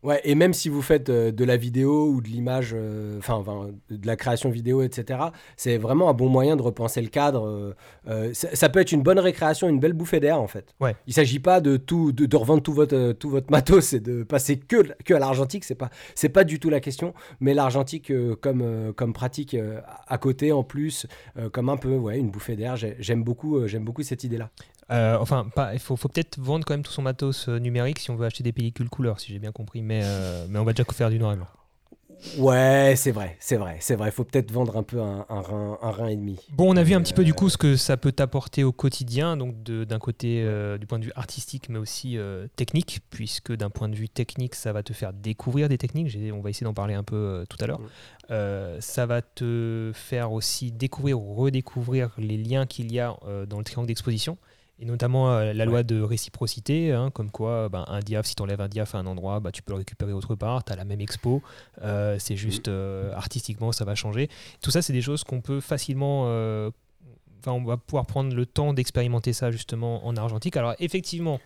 Ouais, 0.03 0.21
et 0.25 0.35
même 0.35 0.53
si 0.53 0.69
vous 0.69 0.83
faites 0.83 1.11
euh, 1.11 1.31
de 1.31 1.45
la 1.45 1.57
vidéo 1.57 2.09
ou 2.09 2.21
de 2.21 2.27
l'image, 2.29 2.73
euh, 2.75 3.19
enfin, 3.19 3.35
enfin, 3.35 3.69
de 3.89 4.05
la 4.07 4.17
création 4.17 4.51
vidéo, 4.51 4.83
etc., 4.83 5.21
c'est 5.57 5.77
vraiment 5.79 6.09
un 6.11 6.13
bon 6.13 6.29
moyen 6.29 6.57
de 6.57 6.63
repenser 6.63 7.01
le 7.01 7.09
cadre. 7.09 7.75
euh, 8.09 8.35
ça, 8.35 8.49
ça 8.55 8.69
peut 8.69 8.81
être 8.81 8.91
une 8.91 9.03
bonne 9.03 9.21
récréation, 9.21 9.69
une 9.69 9.79
belle 9.79 9.93
bouffée 9.93 10.19
d'air, 10.19 10.41
en 10.41 10.49
fait. 10.49 10.75
Ouais. 10.81 10.97
Il 11.07 11.13
s'agit 11.13 11.39
pas 11.39 11.61
de 11.61 11.77
tout, 11.77 12.11
de, 12.11 12.27
de 12.27 12.37
revendre 12.37 12.63
tout 12.63 12.73
votre, 12.73 13.13
tout 13.13 13.31
votre 13.31 13.51
matos 13.53 13.93
et 13.93 14.01
de 14.01 14.25
passer 14.25 14.59
que, 14.59 14.83
que 15.05 15.15
à 15.15 15.21
l'argentique. 15.21 15.63
C'est 15.63 15.77
pas, 15.77 15.91
c'est 16.17 16.29
pas 16.31 16.43
du 16.43 16.59
tout 16.59 16.69
la 16.69 16.81
question. 16.81 17.15
Mais 17.39 17.55
l'argentique 17.55 18.11
euh, 18.11 18.35
comme, 18.35 18.93
comme 18.97 19.13
pratique 19.13 19.57
à 20.09 20.19
côté, 20.19 20.51
en 20.51 20.65
plus, 20.65 21.07
comme 21.53 21.69
un 21.69 21.77
peu, 21.77 21.97
ouais, 21.97 22.19
une 22.19 22.31
bouffée 22.31 22.57
d'air. 22.57 22.75
J'ai- 22.77 22.97
J'aime 22.99 23.23
beaucoup, 23.23 23.67
j'aime 23.69 23.85
beaucoup 23.85 24.03
cette 24.03 24.25
idée-là. 24.25 24.51
Euh, 24.93 25.17
enfin, 25.19 25.47
pas, 25.55 25.73
il 25.75 25.81
faut, 25.81 25.97
faut 25.97 26.09
peut-être 26.09 26.39
vendre 26.39 26.65
quand 26.65 26.75
même 26.75 26.83
tout 26.83 26.93
son 26.93 27.03
matos 27.03 27.49
euh, 27.49 27.59
numérique 27.59 27.99
si 27.99 28.11
on 28.11 28.17
veut 28.17 28.27
acheter 28.27 28.43
des 28.43 28.53
pellicules 28.53 28.89
couleurs, 28.89 29.21
si 29.21 29.33
j'ai 29.33 29.39
bien 29.39 29.53
compris, 29.53 29.83
mais, 29.83 30.03
euh, 30.05 30.47
mais 30.49 30.59
on 30.59 30.65
va 30.65 30.73
déjà 30.73 30.85
faire 30.93 31.11
du 31.11 31.19
noir 31.19 31.33
et 31.33 31.37
blanc. 31.37 31.47
Ouais, 32.39 32.95
c'est 32.97 33.11
vrai, 33.11 33.37
c'est 33.41 33.57
vrai, 33.57 33.79
c'est 33.81 33.97
vrai. 33.97 34.09
Il 34.09 34.13
faut 34.13 34.25
peut-être 34.25 34.53
vendre 34.53 34.77
un 34.77 34.83
peu 34.83 35.01
un, 35.01 35.27
un 35.29 35.41
rein, 35.41 35.79
un 35.83 35.91
rein 35.91 36.07
et 36.07 36.17
demi. 36.17 36.39
Bon, 36.53 36.73
on 36.73 36.77
a 36.77 36.83
vu 36.83 36.95
un 36.95 37.01
petit 37.01 37.15
peu 37.15 37.25
du 37.25 37.35
coup 37.35 37.49
ce 37.49 37.57
que 37.57 37.77
ça 37.77 37.97
peut 37.97 38.13
t'apporter 38.13 38.63
au 38.63 38.73
quotidien, 38.73 39.37
donc 39.37 39.63
d'un 39.63 39.99
côté 39.99 40.43
euh, 40.45 40.79
du 40.79 40.87
point 40.87 40.99
de 41.01 41.07
vue 41.07 41.13
artistique, 41.17 41.69
mais 41.69 41.79
aussi 41.79 42.17
euh, 42.17 42.47
technique, 42.55 43.01
puisque 43.11 43.53
d'un 43.53 43.71
point 43.71 43.89
de 43.89 43.97
vue 43.97 44.09
technique, 44.09 44.55
ça 44.55 44.73
va 44.73 44.83
te 44.83 44.93
faire 44.93 45.13
découvrir 45.13 45.69
des 45.69 45.79
techniques. 45.79 46.17
On 46.33 46.41
va 46.41 46.51
essayer 46.51 46.65
d'en 46.65 46.75
parler 46.75 46.95
un 46.95 47.03
peu 47.03 47.17
euh, 47.17 47.45
tout 47.49 47.59
à 47.61 47.67
l'heure. 47.67 47.81
Mm. 47.81 48.81
Ça 48.81 49.05
va 49.05 49.21
te 49.21 49.91
faire 49.95 50.33
aussi 50.33 50.73
découvrir 50.73 51.21
ou 51.21 51.35
redécouvrir 51.35 52.15
les 52.17 52.39
liens 52.39 52.65
qu'il 52.67 52.91
y 52.91 52.99
a 52.99 53.15
dans 53.47 53.59
le 53.59 53.65
triangle 53.65 53.87
d'exposition. 53.87 54.39
Et 54.79 54.85
notamment 54.85 55.31
euh, 55.31 55.53
la 55.53 55.65
loi 55.65 55.83
de 55.83 56.01
réciprocité, 56.01 56.93
hein, 56.93 57.11
comme 57.11 57.31
quoi 57.31 57.69
ben, 57.69 57.85
un 57.89 58.01
diaph, 58.01 58.27
si 58.27 58.35
tu 58.35 58.43
enlèves 58.43 58.61
un 58.61 58.69
diaph 58.69 58.95
à 58.95 58.99
un 58.99 59.07
endroit, 59.07 59.39
bah, 59.39 59.53
tu 59.53 59.63
peux 59.63 59.73
le 59.73 59.79
récupérer 59.79 60.13
autre 60.13 60.35
part, 60.35 60.65
tu 60.65 60.73
as 60.73 60.77
la 60.77 60.85
même 60.85 61.01
expo, 61.01 61.43
euh, 61.83 62.17
c'est 62.19 62.37
juste 62.37 62.69
euh, 62.69 63.15
artistiquement 63.15 63.71
ça 63.71 63.85
va 63.85 63.95
changer. 63.95 64.29
Tout 64.61 64.71
ça, 64.71 64.83
c'est 64.83 64.93
des 64.93 65.03
choses 65.03 65.25
qu'on 65.25 65.41
peut 65.41 65.61
facilement. 65.61 66.23
Enfin, 67.41 67.53
on 67.53 67.65
va 67.65 67.77
pouvoir 67.77 68.07
prendre 68.07 68.35
le 68.35 68.47
temps 68.47 68.73
d'expérimenter 68.73 69.33
ça 69.33 69.51
justement 69.51 70.07
en 70.07 70.17
argentique. 70.17 70.57
Alors, 70.57 70.75
effectivement, 70.79 71.41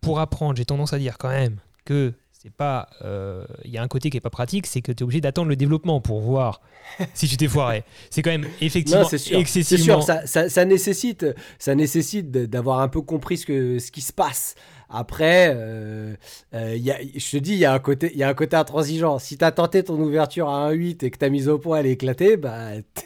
pour 0.00 0.20
apprendre, 0.20 0.56
j'ai 0.56 0.64
tendance 0.64 0.92
à 0.92 0.98
dire 0.98 1.18
quand 1.18 1.30
même 1.30 1.58
que 1.84 2.12
c'est 2.44 2.52
pas. 2.52 2.88
euh, 3.02 3.44
Il 3.64 3.70
y 3.70 3.78
a 3.78 3.82
un 3.82 3.88
côté 3.88 4.10
qui 4.10 4.18
est 4.18 4.20
pas 4.20 4.28
pratique, 4.30 4.66
c'est 4.66 4.82
que 4.82 4.92
tu 4.92 5.00
es 5.00 5.04
obligé 5.04 5.20
d'attendre 5.22 5.48
le 5.48 5.56
développement 5.56 6.00
pour 6.02 6.20
voir 6.20 6.60
si 7.14 7.26
tu 7.26 7.36
t'es 7.38 7.48
foiré. 7.48 7.84
C'est 8.10 8.20
quand 8.20 8.30
même 8.30 8.46
effectivement 8.60 9.02
Non. 9.02 9.08
C'est 9.08 9.32
excessivement. 9.34 9.84
sûr, 10.00 10.02
ça, 10.02 10.26
ça- 10.26 10.48
ça 10.50 10.64
nécessite, 10.66 11.24
ça 11.58 11.74
nécessite 11.74 12.30
d'avoir 12.30 12.80
un 12.80 12.88
peu 12.88 13.00
compris 13.00 13.38
ce, 13.38 13.46
que, 13.46 13.78
ce 13.78 13.90
qui 13.90 14.02
se 14.02 14.12
passe. 14.12 14.54
Après, 14.90 15.52
euh, 15.54 16.14
euh, 16.54 16.76
y 16.76 16.90
a- 16.90 16.98
je 17.16 17.30
te 17.30 17.36
dis, 17.38 17.52
il 17.52 17.58
y, 17.58 17.64
a 17.64 17.72
un 17.72 17.78
côté- 17.78 18.10
il 18.12 18.18
y 18.18 18.22
a 18.22 18.28
un 18.28 18.34
côté 18.34 18.56
intransigeant. 18.56 19.18
Si 19.18 19.36
tu 19.38 19.44
as 19.44 19.50
tenté 19.52 19.82
ton 19.82 19.98
ouverture 19.98 20.48
à 20.48 20.66
1,8 20.68 21.02
et 21.02 21.10
que 21.10 21.18
ta 21.18 21.28
mise 21.30 21.48
au 21.48 21.58
point 21.58 21.78
elle 21.78 21.86
est 21.86 21.92
éclatée, 21.92 22.36
bah, 22.36 22.68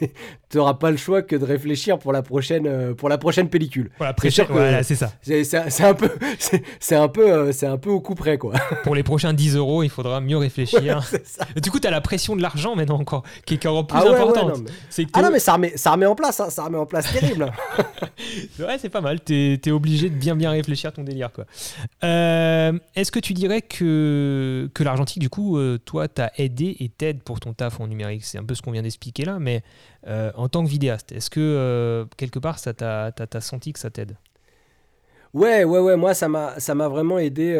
tu 0.49 0.57
n'auras 0.57 0.75
pas 0.75 0.91
le 0.91 0.97
choix 0.97 1.21
que 1.21 1.35
de 1.35 1.45
réfléchir 1.45 1.97
pour 1.99 2.13
la 2.13 2.21
prochaine, 2.21 2.67
euh, 2.67 2.93
pour 2.93 3.09
la 3.09 3.17
prochaine 3.17 3.49
pellicule. 3.49 3.91
Voilà, 3.97 4.13
C'est 4.21 4.29
sûr 4.29 4.45
prêcher- 4.45 4.47
que- 4.47 4.53
voilà, 4.53 4.83
c'est 4.83 4.95
ça. 4.95 5.13
C'est 5.21 5.83
un 5.83 5.93
peu, 5.93 6.09
c'est 6.79 6.95
un 6.95 7.07
peu, 7.07 7.31
euh, 7.31 7.51
c'est 7.51 7.65
un 7.67 7.77
peu 7.77 7.89
au 7.89 8.01
coup 8.01 8.15
près 8.15 8.37
quoi. 8.37 8.53
Pour 8.83 8.95
les 8.95 9.03
prochains 9.03 9.33
10 9.33 9.55
euros, 9.55 9.83
il 9.83 9.89
faudra 9.89 10.19
mieux 10.21 10.37
réfléchir. 10.37 11.01
Du 11.61 11.71
coup, 11.71 11.79
tu 11.79 11.87
as 11.87 11.91
la 11.91 12.01
pression 12.01 12.35
de 12.35 12.41
l'argent 12.41 12.75
maintenant 12.75 12.99
encore, 12.99 13.23
qui 13.45 13.55
est 13.55 13.65
encore 13.65 13.87
plus 13.87 13.97
Ah 13.99 14.03
ouais, 14.03 14.09
ouais, 14.11 14.15
importante. 14.17 14.57
non, 14.57 14.63
mais- 14.65 14.71
C'est 14.89 15.05
que 15.05 15.09
Ah 15.13 15.21
non 15.21 15.29
mais 15.31 15.39
ça 15.39 15.53
remet, 15.53 15.73
ça 15.75 15.91
remet 15.91 16.05
en 16.05 16.15
place, 16.15 16.39
hein, 16.39 16.49
ça 16.49 16.63
remet 16.65 16.77
en 16.77 16.85
place 16.85 17.11
terrible. 17.11 17.51
Ouais, 18.59 18.77
c'est 18.79 18.89
pas 18.89 19.01
mal. 19.01 19.19
T'es 19.21 19.59
es 19.65 19.71
obligé 19.71 20.09
de 20.09 20.15
bien 20.15 20.35
bien 20.35 20.51
réfléchir 20.51 20.89
à 20.89 20.91
ton 20.91 21.03
délire, 21.03 21.31
quoi. 21.31 21.45
Euh, 22.03 22.77
Est-ce 22.95 23.11
que 23.11 23.19
tu 23.19 23.33
dirais 23.33 23.61
que, 23.61 24.69
que 24.73 24.83
l'argentique, 24.83 25.19
du 25.19 25.29
coup, 25.29 25.57
euh, 25.57 25.77
toi, 25.77 26.07
t'as 26.07 26.29
aidé 26.37 26.75
et 26.79 26.89
t'aide 26.89 27.23
pour 27.23 27.39
ton 27.39 27.53
taf 27.53 27.79
en 27.79 27.87
numérique? 27.87 28.23
C'est 28.25 28.37
un 28.37 28.43
peu 28.43 28.55
ce 28.55 28.61
qu'on 28.61 28.71
vient 28.71 28.81
d'expliquer 28.83 29.25
là, 29.25 29.39
mais 29.39 29.63
euh, 30.07 30.31
en 30.35 30.49
tant 30.49 30.63
que 30.63 30.69
vidéaste, 30.69 31.11
est-ce 31.11 31.29
que 31.29 32.07
quelque 32.17 32.39
part, 32.39 32.59
ça 32.59 32.73
t'a 32.73 33.11
t'as- 33.11 33.41
senti 33.41 33.73
que 33.73 33.79
ça 33.79 33.89
t'aide? 33.89 34.17
Ouais, 35.33 35.63
ouais, 35.63 35.79
ouais, 35.79 35.95
moi 35.95 36.15
ça 36.15 36.27
m'a 36.27 36.87
vraiment 36.87 37.19
aidé 37.19 37.53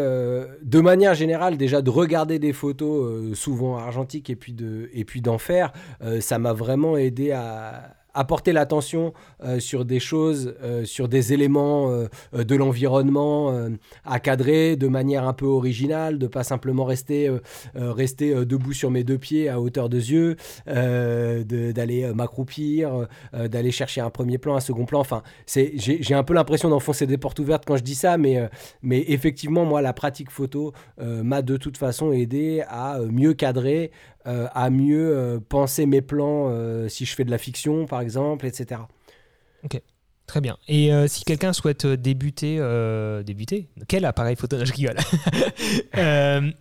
de 0.64 0.80
manière 0.80 1.14
générale 1.14 1.55
déjà 1.55 1.82
de 1.84 1.89
regarder 1.91 2.39
des 2.39 2.51
photos 2.51 3.38
souvent 3.38 3.78
argentiques 3.78 4.30
et 4.32 4.36
puis 4.36 5.22
d'en 5.22 5.38
faire, 5.38 5.72
ça 6.20 6.39
m'a 6.39 6.53
vraiment 6.53 6.97
aidé 6.97 7.32
à 7.32 7.95
apporter 8.20 8.52
l'attention 8.52 9.14
euh, 9.44 9.62
sur 9.62 9.86
des 9.86 10.02
choses, 10.02 10.54
euh, 10.62 10.84
sur 10.84 11.08
des 11.08 11.32
éléments 11.32 11.90
euh, 11.90 12.08
de 12.34 12.56
l'environnement 12.56 13.30
à 14.04 14.20
cadrer 14.20 14.76
de 14.76 14.88
manière 14.88 15.24
un 15.26 15.34
peu 15.34 15.46
originale, 15.46 16.20
de 16.20 16.28
pas 16.28 16.44
simplement 16.44 16.84
rester 16.84 17.30
debout 17.76 18.74
sur 18.74 18.92
mes 18.92 19.04
deux 19.04 19.18
pieds 19.18 19.48
à 19.48 19.62
hauteur 19.62 19.88
de 19.90 19.98
yeux, 19.98 20.36
d'aller 20.66 22.12
m'accroupir, 22.14 23.08
d'aller 23.34 23.72
chercher 23.72 24.02
un 24.02 24.10
premier 24.10 24.38
plan, 24.38 24.56
un 24.56 24.60
second 24.60 24.86
plan, 24.86 25.00
enfin 25.00 25.24
j'ai 25.48 26.14
un 26.14 26.24
peu 26.24 26.34
l'impression 26.34 26.70
d'enfoncer 26.70 27.08
des 27.08 27.18
portes 27.18 27.40
ouvertes 27.40 27.64
quand 27.66 27.78
je 27.78 27.84
dis 27.84 27.96
ça, 27.96 28.18
mais, 28.18 28.50
effectivement, 28.92 29.66
moi, 29.66 29.82
la 29.82 29.94
pratique 29.94 30.32
photo 30.32 30.74
m'a 30.98 31.42
de 31.42 31.58
toute 31.58 31.78
façon 31.78 32.12
aidé 32.12 32.64
à 32.68 33.00
mieux 33.00 33.34
cadrer, 33.34 33.92
euh, 34.28 34.48
à 34.54 34.70
mieux 34.70 35.16
euh, 35.18 35.40
penser 35.40 35.86
mes 35.86 36.02
plans 36.02 36.48
euh, 36.50 36.88
si 36.90 37.06
je 37.06 37.16
fais 37.16 37.24
de 37.26 37.32
la 37.32 37.38
fiction, 37.38 37.86
par 37.86 38.02
exemple, 38.02 38.46
etc. 38.46 38.82
Très 40.28 40.42
bien. 40.42 40.58
Et 40.68 40.94
euh, 40.94 41.08
si 41.08 41.24
quelqu'un 41.24 41.54
souhaite 41.54 41.88
débuter, 41.88 42.58
euh, 42.60 43.24
débuter, 43.24 43.68
quel 43.88 44.06
appareil 44.06 44.36
photo 44.36 44.64
Je 44.64 44.72
rigole. 44.74 44.96
Euh, 45.98 46.52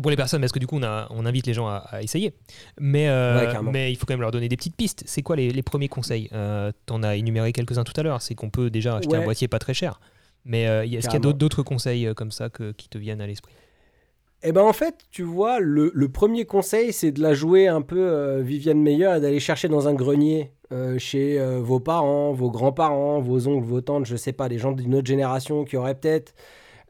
pour 0.00 0.10
les 0.10 0.16
personnes, 0.16 0.40
parce 0.40 0.52
que 0.52 0.58
du 0.58 0.66
coup, 0.66 0.76
on, 0.76 0.82
a- 0.82 1.06
on 1.10 1.24
invite 1.26 1.46
les 1.46 1.54
gens 1.54 1.68
à, 1.68 1.76
à 1.90 2.02
essayer. 2.02 2.34
Mais, 2.78 3.08
Ouais, 3.08 3.46
carrément. 3.52 3.70
mais 3.72 3.90
il 3.92 3.96
faut 3.96 4.04
quand 4.06 4.12
même 4.12 4.20
leur 4.20 4.30
donner 4.30 4.48
des 4.48 4.56
petites 4.56 4.76
pistes. 4.76 5.02
C'est 5.06 5.22
quoi 5.22 5.36
les, 5.36 5.50
les 5.50 5.62
premiers 5.62 5.88
conseils? 5.88 6.28
Euh, 6.34 6.70
T'en 6.86 7.02
as 7.02 7.16
énuméré 7.16 7.52
quelques-uns 7.52 7.84
tout 7.84 7.98
à 7.98 8.02
l'heure. 8.02 8.20
C'est 8.22 8.34
qu'on 8.34 8.50
peut 8.50 8.68
déjà 8.70 8.96
acheter 8.96 9.16
un 9.16 9.24
boîtier 9.24 9.48
pas 9.48 9.58
très 9.58 9.74
cher. 9.74 9.98
Mais 10.44 10.62
est-ce 10.64 11.06
qu'il 11.08 11.14
y 11.14 11.16
a 11.28 11.32
d'autres- 11.32 11.62
conseils 11.62 12.12
comme 12.14 12.30
ça 12.30 12.48
que- 12.50 12.72
qui 12.72 12.88
te 12.90 12.98
viennent 12.98 13.20
à 13.22 13.26
l'esprit? 13.26 13.54
Eh 14.44 14.50
ben 14.50 14.62
en 14.62 14.72
fait, 14.72 14.96
tu 15.12 15.22
vois, 15.22 15.60
le, 15.60 16.08
premier 16.08 16.44
conseil, 16.46 16.92
c'est 16.92 17.12
de 17.12 17.22
la 17.22 17.32
jouer 17.32 17.68
un 17.68 17.80
peu 17.80 17.98
euh, 18.00 18.40
Viviane 18.42 18.80
Meyer 18.80 19.20
d'aller 19.20 19.38
chercher 19.38 19.68
dans 19.68 19.86
un 19.86 19.94
grenier 19.94 20.52
euh, 20.72 20.98
chez 20.98 21.38
euh, 21.40 21.60
vos 21.60 21.78
parents, 21.78 22.32
vos 22.32 22.50
grands-parents, 22.50 23.20
vos 23.20 23.46
oncles, 23.46 23.64
vos 23.64 23.80
tantes, 23.80 24.06
je 24.06 24.16
sais 24.16 24.32
pas, 24.32 24.48
des 24.48 24.58
gens 24.58 24.72
d'une 24.72 24.96
autre 24.96 25.06
génération 25.06 25.64
qui 25.64 25.76
auraient 25.76 25.94
peut-être 25.94 26.34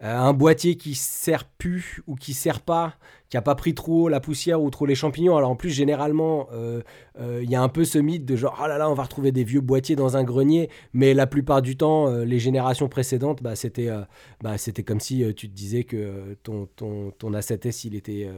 euh, 0.02 0.16
un 0.16 0.32
boîtier 0.32 0.76
qui 0.76 0.94
sert 0.94 1.44
plus 1.44 2.02
ou 2.06 2.16
qui 2.16 2.34
sert 2.34 2.60
pas, 2.60 2.94
qui 3.28 3.36
a 3.36 3.42
pas 3.42 3.54
pris 3.54 3.74
trop 3.74 4.08
la 4.08 4.18
poussière 4.18 4.60
ou 4.60 4.68
trop 4.68 4.84
les 4.84 4.96
champignons. 4.96 5.36
Alors 5.36 5.50
en 5.50 5.56
plus, 5.56 5.70
généralement, 5.70 6.48
euh, 6.52 6.82
euh, 7.20 7.40
il 7.42 7.50
y 7.50 7.54
a 7.54 7.62
un 7.62 7.68
peu 7.68 7.84
ce 7.84 7.98
mythe 7.98 8.24
de 8.24 8.34
genre, 8.34 8.58
ah 8.60 8.66
là 8.66 8.78
là, 8.78 8.90
on 8.90 8.94
va 8.94 9.04
retrouver 9.04 9.30
des 9.30 9.44
vieux 9.44 9.60
boîtiers 9.60 9.94
dans 9.94 10.16
un 10.16 10.24
grenier, 10.24 10.70
mais 10.92 11.14
la 11.14 11.26
plupart 11.26 11.62
du 11.62 11.76
temps, 11.76 12.08
les 12.10 12.38
générations 12.40 12.88
précédentes, 12.88 13.42
bah, 13.42 13.54
c'était 13.54 13.90
bah, 14.42 14.58
c'était 14.58 14.82
comme 14.82 15.00
si 15.00 15.24
tu 15.34 15.48
te 15.48 15.54
disais 15.54 15.84
que 15.84 16.36
ton, 16.42 16.66
ton, 16.74 17.12
ton 17.12 17.30
A7S, 17.30 17.86
il 17.86 17.94
était 17.94 18.28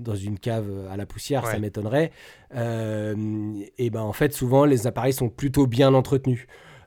dans 0.00 0.14
une 0.14 0.38
cave 0.38 0.70
à 0.90 0.96
la 0.96 1.06
poussière, 1.06 1.46
ça 1.46 1.58
m'étonnerait. 1.58 2.10
Et 2.52 3.90
ben 3.90 4.02
en 4.02 4.12
fait, 4.12 4.32
souvent, 4.34 4.64
les 4.64 4.86
appareils 4.86 5.12
sont 5.12 5.30
plutôt 5.30 5.66
bien 5.66 5.94
entretenus. 5.94 6.46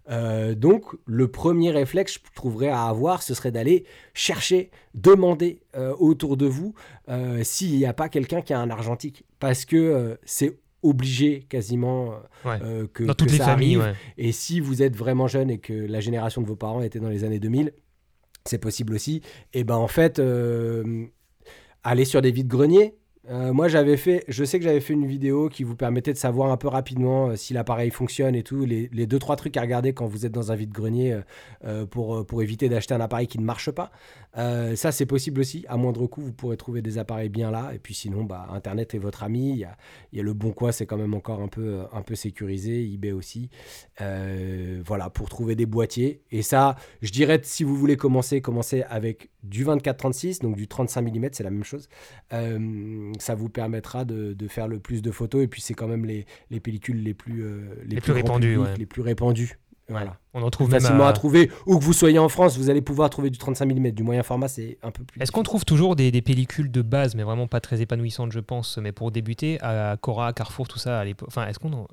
Euh, 0.09 0.55
donc, 0.55 0.85
le 1.05 1.27
premier 1.27 1.71
réflexe, 1.71 2.13
je 2.25 2.33
trouverais 2.35 2.69
à 2.69 2.83
avoir, 2.85 3.21
ce 3.21 3.33
serait 3.33 3.51
d'aller 3.51 3.85
chercher, 4.13 4.71
demander 4.93 5.59
euh, 5.75 5.93
autour 5.99 6.37
de 6.37 6.45
vous 6.45 6.73
euh, 7.09 7.43
s'il 7.43 7.75
n'y 7.77 7.85
a 7.85 7.93
pas 7.93 8.07
quelqu'un 8.09 8.41
qui 8.41 8.53
a 8.53 8.59
un 8.59 8.69
argentique. 8.69 9.23
Parce 9.39 9.65
que 9.65 10.17
c'est 10.23 10.59
obligé 10.83 11.41
quasiment 11.49 12.13
Ouais. 12.45 12.59
que, 12.93 13.03
Dans 13.03 13.13
que 13.13 13.17
toutes 13.17 13.31
les 13.31 13.37
ça 13.37 13.45
familles, 13.45 13.75
arrive. 13.77 13.91
ouais. 13.93 13.97
Et 14.17 14.31
si 14.31 14.59
vous 14.59 14.81
êtes 14.81 14.95
vraiment 14.95 15.27
jeune 15.27 15.49
et 15.49 15.57
que 15.59 15.73
la 15.73 15.99
génération 15.99 16.41
de 16.41 16.47
vos 16.47 16.55
parents 16.55 16.81
était 16.81 16.99
dans 16.99 17.09
les 17.09 17.23
années 17.23 17.39
2000, 17.39 17.73
c'est 18.45 18.59
possible 18.59 18.93
aussi. 18.93 19.21
Et 19.53 19.63
ben 19.63 19.75
en 19.75 19.87
fait, 19.87 20.21
aller 21.83 22.05
sur 22.05 22.21
des 22.21 22.31
vides-greniers. 22.31 22.95
Euh, 23.29 23.51
moi, 23.51 23.67
j'avais 23.67 23.97
fait, 23.97 24.23
je 24.29 24.43
sais 24.45 24.57
que 24.57 24.63
j'avais 24.63 24.79
fait 24.79 24.93
une 24.93 25.05
vidéo 25.05 25.49
qui 25.49 25.63
vous 25.63 25.75
permettait 25.75 26.13
de 26.13 26.17
savoir 26.17 26.51
un 26.51 26.57
peu 26.57 26.69
rapidement 26.69 27.29
euh, 27.29 27.35
si 27.35 27.53
l'appareil 27.53 27.91
fonctionne 27.91 28.35
et 28.35 28.43
tout, 28.43 28.63
les, 28.65 28.89
les 28.93 29.05
deux 29.05 29.19
trois 29.19 29.35
trucs 29.35 29.57
à 29.57 29.61
regarder 29.61 29.93
quand 29.93 30.05
vous 30.07 30.25
êtes 30.25 30.31
dans 30.31 30.51
un 30.51 30.55
vide-grenier 30.55 31.13
euh, 31.13 31.21
euh, 31.65 31.85
pour, 31.85 32.25
pour 32.25 32.41
éviter 32.41 32.69
d'acheter 32.69 32.93
un 32.93 33.01
appareil 33.01 33.27
qui 33.27 33.37
ne 33.37 33.43
marche 33.43 33.71
pas. 33.71 33.91
Ça, 34.75 34.91
c'est 34.91 35.07
possible 35.07 35.41
aussi. 35.41 35.65
À 35.67 35.77
moindre 35.77 36.05
coût, 36.05 36.21
vous 36.21 36.31
pourrez 36.31 36.57
trouver 36.57 36.83
des 36.83 36.99
appareils 36.99 37.29
bien 37.29 37.49
là. 37.49 37.71
Et 37.73 37.79
puis 37.79 37.95
sinon, 37.95 38.23
bah, 38.23 38.47
Internet 38.51 38.93
est 38.93 38.99
votre 38.99 39.23
ami. 39.23 39.49
Il 39.53 39.57
y 39.57 40.19
a, 40.19 40.23
le 40.23 40.33
Bon 40.33 40.51
Coin, 40.51 40.71
c'est 40.71 40.85
quand 40.85 40.97
même 40.97 41.15
encore 41.15 41.41
un 41.41 41.47
peu, 41.47 41.81
un 41.91 42.03
peu 42.03 42.13
sécurisé. 42.13 42.83
eBay 42.83 43.13
aussi. 43.13 43.49
Voilà, 43.99 45.09
pour 45.09 45.27
trouver 45.27 45.55
des 45.55 45.65
boîtiers. 45.65 46.21
Et 46.29 46.43
ça, 46.43 46.75
je 47.01 47.11
dirais, 47.11 47.39
si 47.41 47.63
vous 47.63 47.75
voulez 47.75 47.97
commencer, 47.97 48.39
commencez 48.39 48.83
avec 48.83 49.31
du 49.41 49.65
24-36, 49.65 50.41
donc 50.41 50.55
du 50.55 50.67
35 50.67 51.01
mm, 51.01 51.29
c'est 51.31 51.43
la 51.43 51.49
même 51.49 51.63
chose. 51.63 51.89
Euh, 53.17 53.21
ça 53.23 53.35
vous 53.35 53.49
permettra 53.49 54.05
de, 54.05 54.33
de 54.33 54.47
faire 54.47 54.67
le 54.67 54.79
plus 54.79 55.01
de 55.01 55.11
photos. 55.11 55.43
Et 55.43 55.47
puis, 55.47 55.61
c'est 55.61 55.73
quand 55.73 55.87
même 55.87 56.05
les, 56.05 56.25
les 56.49 56.59
pellicules 56.59 57.01
les 57.03 57.13
plus, 57.13 57.43
euh, 57.43 57.61
Les 57.85 57.99
plus 58.01 58.11
répandues, 58.13 58.53
public, 58.55 58.67
ouais. 58.71 58.77
les 58.77 58.85
plus 58.85 59.01
répandues. 59.01 59.59
Voilà. 59.89 60.17
On 60.33 60.41
en 60.41 60.49
trouve 60.49 60.69
même 60.69 60.81
Facilement 60.81 61.05
à- 61.05 61.09
à 61.09 61.13
trouver. 61.13 61.49
Où 61.65 61.79
que 61.79 61.83
vous 61.83 61.93
soyez 61.93 62.19
en 62.19 62.27
France, 62.27 62.57
vous 62.57 62.69
allez 62.69 62.81
pouvoir 62.81 63.09
trouver 63.09 63.29
du 63.29 63.37
35 63.37 63.65
mm. 63.73 63.91
Du 63.91 64.03
moyen 64.03 64.21
format, 64.21 64.49
c'est 64.49 64.77
un 64.83 64.91
peu 64.91 65.03
plus. 65.05 65.21
Est-ce 65.21 65.31
qu'on 65.31 65.43
trouve 65.43 65.63
toujours 65.63 65.95
des, 65.95 66.11
des 66.11 66.21
pellicules 66.21 66.69
de 66.71 66.81
base, 66.81 67.15
mais 67.15 67.23
vraiment 67.23 67.47
pas 67.47 67.61
très 67.61 67.81
épanouissantes, 67.81 68.33
je 68.33 68.41
pense, 68.41 68.77
mais 68.79 68.91
pour 68.91 69.11
débuter, 69.11 69.57
à 69.61 69.95
Cora, 70.01 70.33
Carrefour, 70.33 70.67
tout 70.67 70.77
ça 70.77 70.99
à 70.99 71.05
l'époque 71.05 71.29
Enfin, 71.29 71.47
est-ce 71.47 71.57
qu'on 71.59 71.71
en- 71.71 71.87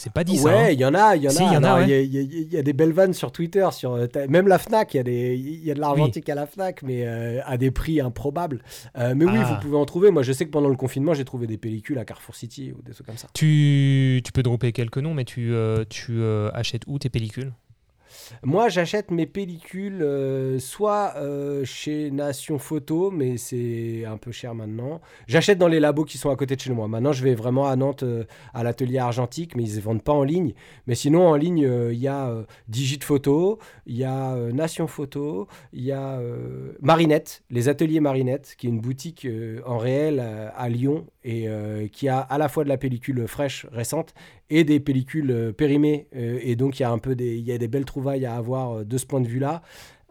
C'est 0.00 0.12
pas 0.12 0.22
dit 0.22 0.36
ça. 0.36 0.48
hein. 0.50 0.62
Ouais, 0.66 0.74
il 0.74 0.80
y 0.80 0.84
en 0.84 0.94
a, 0.94 1.16
il 1.16 1.24
y 1.24 1.26
en 1.26 1.30
Si, 1.32 1.42
a. 1.42 1.46
il 1.46 1.52
y 1.54 1.56
en 1.56 1.64
a, 1.64 1.78
ouais. 1.80 1.88
Y, 1.88 1.92
a- 1.92 2.00
il 2.00 2.14
y 2.14 2.18
a- 2.18 2.20
il 2.22 2.52
y 2.52 2.56
a 2.56 2.62
des 2.62 2.72
belles 2.72 2.92
vannes 2.92 3.14
sur 3.14 3.32
Twitter, 3.32 3.66
sur 3.72 3.94
euh, 3.94 4.06
même 4.28 4.46
la 4.46 4.58
Fnac. 4.58 4.94
Il 4.94 4.98
y 4.98 5.00
a 5.00 5.02
des, 5.02 5.34
il 5.36 5.64
y 5.64 5.70
a 5.72 5.74
de 5.74 5.80
l'argentique 5.80 6.28
à 6.28 6.36
la 6.36 6.46
Fnac, 6.46 6.82
mais 6.84 7.04
euh, 7.04 7.40
à 7.44 7.56
des 7.56 7.72
prix 7.72 8.00
improbables. 8.00 8.62
Euh, 8.96 9.14
mais 9.16 9.24
oui, 9.24 9.32
Ah. 9.34 9.54
vous 9.54 9.60
pouvez 9.60 9.76
en 9.76 9.84
trouver. 9.86 10.12
Moi, 10.12 10.22
je 10.22 10.30
sais 10.32 10.44
que 10.44 10.50
pendant 10.50 10.68
le 10.68 10.76
confinement, 10.76 11.14
j'ai 11.14 11.24
trouvé 11.24 11.48
des 11.48 11.58
pellicules 11.58 11.98
à 11.98 12.04
Carrefour 12.04 12.36
City 12.36 12.72
ou 12.78 12.80
des 12.82 12.92
trucs 12.92 13.06
comme 13.08 13.16
ça. 13.16 13.26
Tu, 13.34 14.20
tu 14.24 14.30
peux 14.30 14.44
dropper 14.44 14.70
quelques 14.70 14.98
noms, 14.98 15.14
mais 15.14 15.24
tu, 15.24 15.52
euh, 15.52 15.84
tu 15.90 16.22
achètes 16.54 16.82
où 16.86 16.98
tes 17.00 17.08
pellicules? 17.10 17.52
Moi, 18.42 18.68
j'achète 18.68 19.10
mes 19.10 19.26
pellicules 19.26 20.02
euh, 20.02 20.58
soit 20.58 21.14
euh, 21.16 21.64
chez 21.64 22.10
Nation 22.10 22.58
Photo, 22.58 23.10
mais 23.10 23.36
c'est 23.36 24.04
un 24.04 24.16
peu 24.16 24.32
cher 24.32 24.54
maintenant. 24.54 25.00
J'achète 25.26 25.58
dans 25.58 25.68
les 25.68 25.80
labos 25.80 26.04
qui 26.04 26.18
sont 26.18 26.30
à 26.30 26.36
côté 26.36 26.56
de 26.56 26.60
chez 26.60 26.72
moi. 26.72 26.88
Maintenant, 26.88 27.12
je 27.12 27.22
vais 27.24 27.34
vraiment 27.34 27.68
à 27.68 27.76
Nantes 27.76 28.02
euh, 28.02 28.24
à 28.54 28.62
l'atelier 28.62 28.98
argentique, 28.98 29.56
mais 29.56 29.64
ils 29.64 29.76
ne 29.76 29.80
vendent 29.80 30.02
pas 30.02 30.12
en 30.12 30.22
ligne. 30.22 30.54
Mais 30.86 30.94
sinon, 30.94 31.28
en 31.28 31.34
ligne, 31.34 31.68
il 31.90 31.98
y 31.98 32.08
a 32.08 32.32
Digit 32.68 33.00
Photo, 33.02 33.58
il 33.86 33.96
y 33.96 34.04
a 34.04 34.34
Nation 34.52 34.86
Photo, 34.86 35.48
il 35.72 35.84
y 35.84 35.92
a 35.92 36.20
Marinette, 36.80 37.42
les 37.50 37.68
ateliers 37.68 38.00
Marinette, 38.00 38.54
qui 38.56 38.66
est 38.66 38.70
une 38.70 38.80
boutique 38.80 39.26
en 39.66 39.78
réel 39.78 40.20
à 40.54 40.68
Lyon 40.68 41.06
et 41.28 41.46
euh, 41.46 41.88
qui 41.88 42.08
a 42.08 42.20
à 42.20 42.38
la 42.38 42.48
fois 42.48 42.64
de 42.64 42.70
la 42.70 42.78
pellicule 42.78 43.28
fraîche 43.28 43.66
récente 43.70 44.14
et 44.48 44.64
des 44.64 44.80
pellicules 44.80 45.30
euh, 45.30 45.52
périmées. 45.52 46.08
Euh, 46.16 46.40
et 46.42 46.56
donc, 46.56 46.80
il 46.80 46.82
y 46.82 46.86
a 46.86 46.90
un 46.90 46.96
peu 46.96 47.14
des, 47.14 47.36
il 47.36 47.44
y 47.44 47.52
a 47.52 47.58
des 47.58 47.68
belles 47.68 47.84
trouvailles 47.84 48.24
à 48.24 48.34
avoir 48.34 48.86
de 48.86 48.96
ce 48.96 49.04
point 49.04 49.20
de 49.20 49.28
vue-là. 49.28 49.60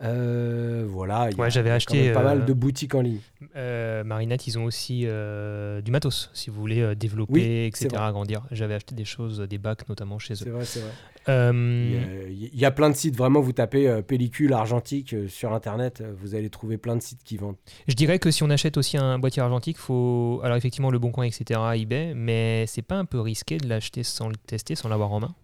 Euh, 0.03 0.85
voilà, 0.87 1.29
il 1.31 1.35
y 1.37 1.39
a 1.39 1.43
Ouais, 1.43 1.49
j'avais 1.49 1.71
acheté, 1.71 2.11
pas 2.13 2.21
mal 2.21 2.41
euh, 2.41 2.45
de 2.45 2.53
boutiques 2.53 2.93
en 2.93 3.01
ligne. 3.01 3.19
Euh, 3.55 4.03
Marinette, 4.03 4.45
ils 4.45 4.59
ont 4.59 4.65
aussi 4.65 5.03
euh, 5.05 5.81
du 5.81 5.89
matos, 5.91 6.29
si 6.33 6.51
vous 6.51 6.59
voulez 6.59 6.81
euh, 6.81 6.93
développer, 6.93 7.33
Oui, 7.33 7.41
etc., 7.65 7.87
c'est 7.91 7.97
agrandir. 7.97 8.45
J'avais 8.51 8.75
acheté 8.75 8.93
des 8.93 9.05
choses, 9.05 9.39
des 9.39 9.57
bacs 9.57 9.89
notamment 9.89 10.19
chez 10.19 10.35
C'est 10.35 10.47
eux. 10.47 10.51
vrai, 10.51 10.65
c'est 10.65 10.81
vrai. 10.81 10.91
Euh, 11.29 12.27
Il 12.29 12.39
y, 12.39 12.45
a, 12.45 12.47
il 12.53 12.59
y 12.59 12.65
a 12.65 12.71
plein 12.71 12.89
de 12.91 12.95
sites, 12.95 13.17
vraiment, 13.17 13.41
vous 13.41 13.53
tapez 13.53 13.87
euh, 13.89 14.01
pellicule 14.03 14.53
argentique 14.53 15.13
euh, 15.13 15.27
sur 15.27 15.51
Internet, 15.53 16.01
euh, 16.01 16.13
vous 16.15 16.35
allez 16.35 16.49
trouver 16.51 16.77
plein 16.77 16.95
de 16.95 17.01
sites 17.01 17.23
qui 17.23 17.37
vendent. 17.37 17.57
Je 17.87 17.95
dirais 17.95 18.19
que 18.19 18.29
si 18.29 18.43
on 18.43 18.49
achète 18.51 18.77
aussi 18.77 18.97
un 18.97 19.17
boîtier 19.17 19.41
argentique, 19.41 19.77
faut. 19.77 20.39
Alors, 20.43 20.57
effectivement, 20.57 20.91
le 20.91 20.99
bon 20.99 21.11
coin, 21.11 21.25
etc., 21.25 21.59
eBay, 21.75 22.13
mais 22.15 22.65
c'est 22.67 22.81
pas 22.83 22.95
un 22.95 23.05
peu 23.05 23.19
risqué 23.19 23.57
de 23.57 23.67
l'acheter 23.67 24.03
sans 24.03 24.29
le 24.29 24.35
tester, 24.35 24.75
sans 24.75 24.89
l'avoir 24.89 25.11
en 25.11 25.19
main? 25.21 25.35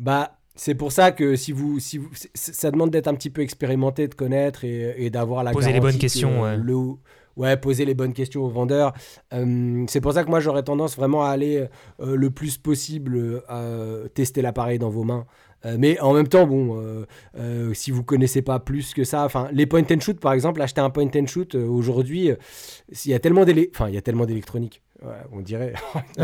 Bah, 0.00 0.37
c'est 0.58 0.74
pour 0.74 0.92
ça 0.92 1.12
que 1.12 1.36
si 1.36 1.52
vous, 1.52 1.78
si 1.78 1.98
vous, 1.98 2.10
ça 2.34 2.70
demande 2.70 2.90
d'être 2.90 3.08
un 3.08 3.14
petit 3.14 3.30
peu 3.30 3.40
expérimenté, 3.42 4.08
de 4.08 4.14
connaître 4.14 4.64
et, 4.64 4.94
et 4.98 5.08
d'avoir 5.08 5.44
la 5.44 5.52
Poser 5.52 5.72
les 5.72 5.80
bonnes 5.80 5.96
questions, 5.98 6.30
que 6.30 6.42
ouais. 6.42 6.56
le, 6.56 6.76
ouais, 7.36 7.56
poser 7.56 7.84
les 7.84 7.94
bonnes 7.94 8.12
questions 8.12 8.42
aux 8.44 8.50
vendeurs. 8.50 8.92
Euh, 9.32 9.84
c'est 9.88 10.00
pour 10.00 10.12
ça 10.12 10.24
que 10.24 10.28
moi 10.30 10.40
j'aurais 10.40 10.64
tendance 10.64 10.96
vraiment 10.96 11.22
à 11.24 11.28
aller 11.28 11.66
euh, 12.00 12.16
le 12.16 12.30
plus 12.30 12.58
possible 12.58 13.42
à 13.48 13.62
tester 14.14 14.42
l'appareil 14.42 14.78
dans 14.78 14.90
vos 14.90 15.04
mains. 15.04 15.24
Euh, 15.64 15.76
mais 15.76 15.98
en 15.98 16.14
même 16.14 16.28
temps, 16.28 16.46
bon, 16.46 16.80
euh, 16.80 17.04
euh, 17.36 17.74
si 17.74 17.90
vous 17.90 18.04
connaissez 18.04 18.42
pas 18.42 18.60
plus 18.60 18.94
que 18.94 19.02
ça, 19.02 19.24
enfin, 19.24 19.48
les 19.52 19.66
point 19.66 19.82
and 19.90 19.98
shoot 19.98 20.20
par 20.20 20.32
exemple, 20.32 20.62
acheter 20.62 20.80
un 20.80 20.90
point 20.90 21.08
and 21.16 21.26
shoot 21.26 21.56
euh, 21.56 21.66
aujourd'hui, 21.66 22.30
euh, 22.30 22.36
il 23.04 23.10
y 23.10 23.14
a 23.14 23.18
tellement 23.18 23.44
d'élé- 23.44 23.68
enfin, 23.74 23.88
il 23.88 23.94
y 23.94 23.98
a 23.98 24.02
tellement 24.02 24.24
d'électronique. 24.24 24.82
Ouais, 25.02 25.22
on 25.30 25.40
dirait. 25.40 25.74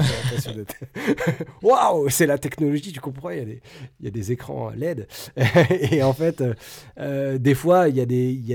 Waouh, 1.62 2.08
c'est 2.08 2.26
la 2.26 2.38
technologie, 2.38 2.92
tu 2.92 3.00
comprends 3.00 3.30
Il 3.30 3.38
y 3.38 3.42
a 3.42 3.44
des, 3.44 3.62
il 4.00 4.04
y 4.04 4.08
a 4.08 4.10
des 4.10 4.32
écrans 4.32 4.70
LED. 4.70 5.06
et 5.70 6.02
en 6.02 6.12
fait, 6.12 6.40
euh, 6.40 6.54
euh, 6.98 7.38
des 7.38 7.54
fois, 7.54 7.88
il 7.88 7.96
y 7.96 8.00
a 8.00 8.06
des, 8.06 8.30
il 8.30 8.44
y 8.44 8.52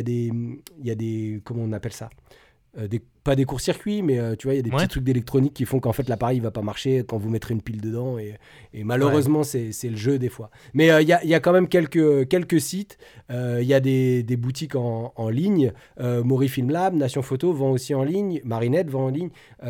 y 0.83 0.91
a 0.91 0.95
des, 0.95 1.41
comment 1.43 1.63
on 1.63 1.71
appelle 1.71 1.93
ça? 1.93 2.09
Euh, 2.77 2.87
des, 2.87 3.01
Pas 3.29 3.35
des 3.35 3.45
courts-circuits, 3.45 4.01
mais 4.01 4.17
euh, 4.17 4.35
tu 4.35 4.47
vois, 4.47 4.55
il 4.55 4.57
y 4.57 4.59
a 4.59 4.63
des 4.63 4.71
Ouais. 4.71 4.77
petits 4.77 4.87
trucs 4.87 5.03
d'électronique 5.03 5.53
qui 5.53 5.65
font 5.65 5.79
qu'en 5.79 5.93
fait 5.93 6.09
l'appareil 6.09 6.39
va 6.39 6.49
pas 6.49 6.63
marcher 6.63 7.03
quand 7.07 7.19
vous 7.19 7.29
mettrez 7.29 7.53
une 7.53 7.61
pile 7.61 7.79
dedans. 7.79 8.17
Et, 8.17 8.33
et 8.73 8.83
malheureusement, 8.83 9.43
c'est 9.43 9.71
c'est 9.71 9.89
le 9.89 9.97
jeu 9.97 10.17
des 10.17 10.29
fois. 10.29 10.49
Mais 10.73 10.89
euh, 10.89 10.99
il 11.03 11.07
y, 11.07 11.13
a, 11.13 11.23
y 11.23 11.35
a 11.35 11.39
quand 11.39 11.51
même 11.53 11.67
quelques, 11.67 12.27
quelques 12.27 12.59
sites. 12.59 12.97
Euh, 13.29 13.59
Il 13.61 13.67
y 13.67 13.75
a 13.75 13.79
des, 13.79 14.23
des 14.23 14.35
boutiques 14.35 14.75
en, 14.75 15.13
en 15.15 15.29
ligne. 15.29 15.73
Mori 15.99 16.47
Film 16.49 16.71
Lab, 16.71 16.95
Nation 16.95 17.21
Photo 17.21 17.53
vend 17.53 17.69
aussi 17.69 17.93
en 17.93 18.03
ligne. 18.03 18.41
Marinette 18.45 18.89
vend 18.89 19.05
en 19.05 19.09
ligne 19.09 19.29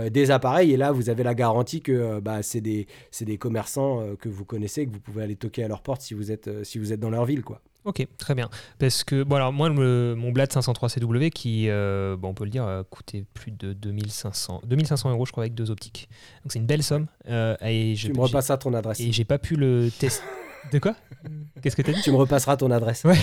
des 0.10 0.32
appareils. 0.32 0.72
Et 0.72 0.78
là, 0.78 0.94
vous 0.94 1.10
avez 1.10 1.24
la 1.24 1.36
garantie 1.36 1.82
que 1.82 2.22
bah, 2.22 2.42
c'est 2.44 2.62
des, 2.62 2.88
des 3.20 3.38
commerçants 3.38 4.16
que 4.22 4.30
vous 4.30 4.46
connaissez, 4.46 4.86
que 4.86 4.92
vous 4.92 5.02
pouvez 5.02 5.22
aller 5.24 5.36
toquer 5.36 5.66
à 5.66 5.68
leur 5.68 5.82
porte 5.82 6.02
si 6.02 6.14
vous 6.14 6.32
êtes, 6.32 6.50
si 6.64 6.80
vous 6.80 6.94
êtes 6.94 7.02
dans 7.02 7.10
leur 7.10 7.26
ville. 7.26 7.44
Quoi. 7.44 7.60
Ok, 7.86 8.06
très 8.18 8.36
bien. 8.36 8.50
Parce 8.78 9.04
que, 9.04 9.24
bon, 9.24 9.38
alors, 9.38 9.54
moi, 9.54 9.70
le- 9.70 10.14
mon 10.16 10.32
Blad 10.32 10.52
503 10.52 10.90
CW, 10.90 11.30
qui, 11.30 11.70
euh, 11.70 12.18
bon, 12.18 12.30
on 12.30 12.34
peut 12.34 12.44
le 12.44 12.50
dire, 12.50 12.66
a 12.66 12.84
coûté 12.84 13.26
plus 13.34 13.52
de 13.52 13.72
2500, 13.74 14.62
2500 14.66 15.10
euros, 15.12 15.26
je 15.26 15.32
crois, 15.32 15.44
avec 15.44 15.54
deux 15.56 15.72
optiques. 15.72 16.10
Donc, 16.44 16.52
c'est 16.52 16.60
une 16.60 16.66
belle 16.66 16.84
somme. 16.84 17.08
euh, 17.30 17.56
et 17.62 17.96
je- 17.96 18.08
tu 18.08 18.10
me 18.10 18.16
j'ai- 18.16 18.22
repasseras 18.22 18.58
ton 18.58 18.74
adresse. 18.74 19.00
Et 19.00 19.12
j'ai 19.12 19.24
pas 19.26 19.38
pu 19.40 19.56
le 19.56 19.90
tester. 19.98 20.24
De 20.72 20.80
quoi? 20.80 20.96
Qu'est-ce 21.62 21.76
que 21.76 21.82
t'as 21.82 21.92
dit? 21.92 22.02
Tu 22.02 22.12
me 22.12 22.18
repasseras 22.18 22.58
ton 22.58 22.72
adresse. 22.72 23.04
Ouais. 23.04 23.18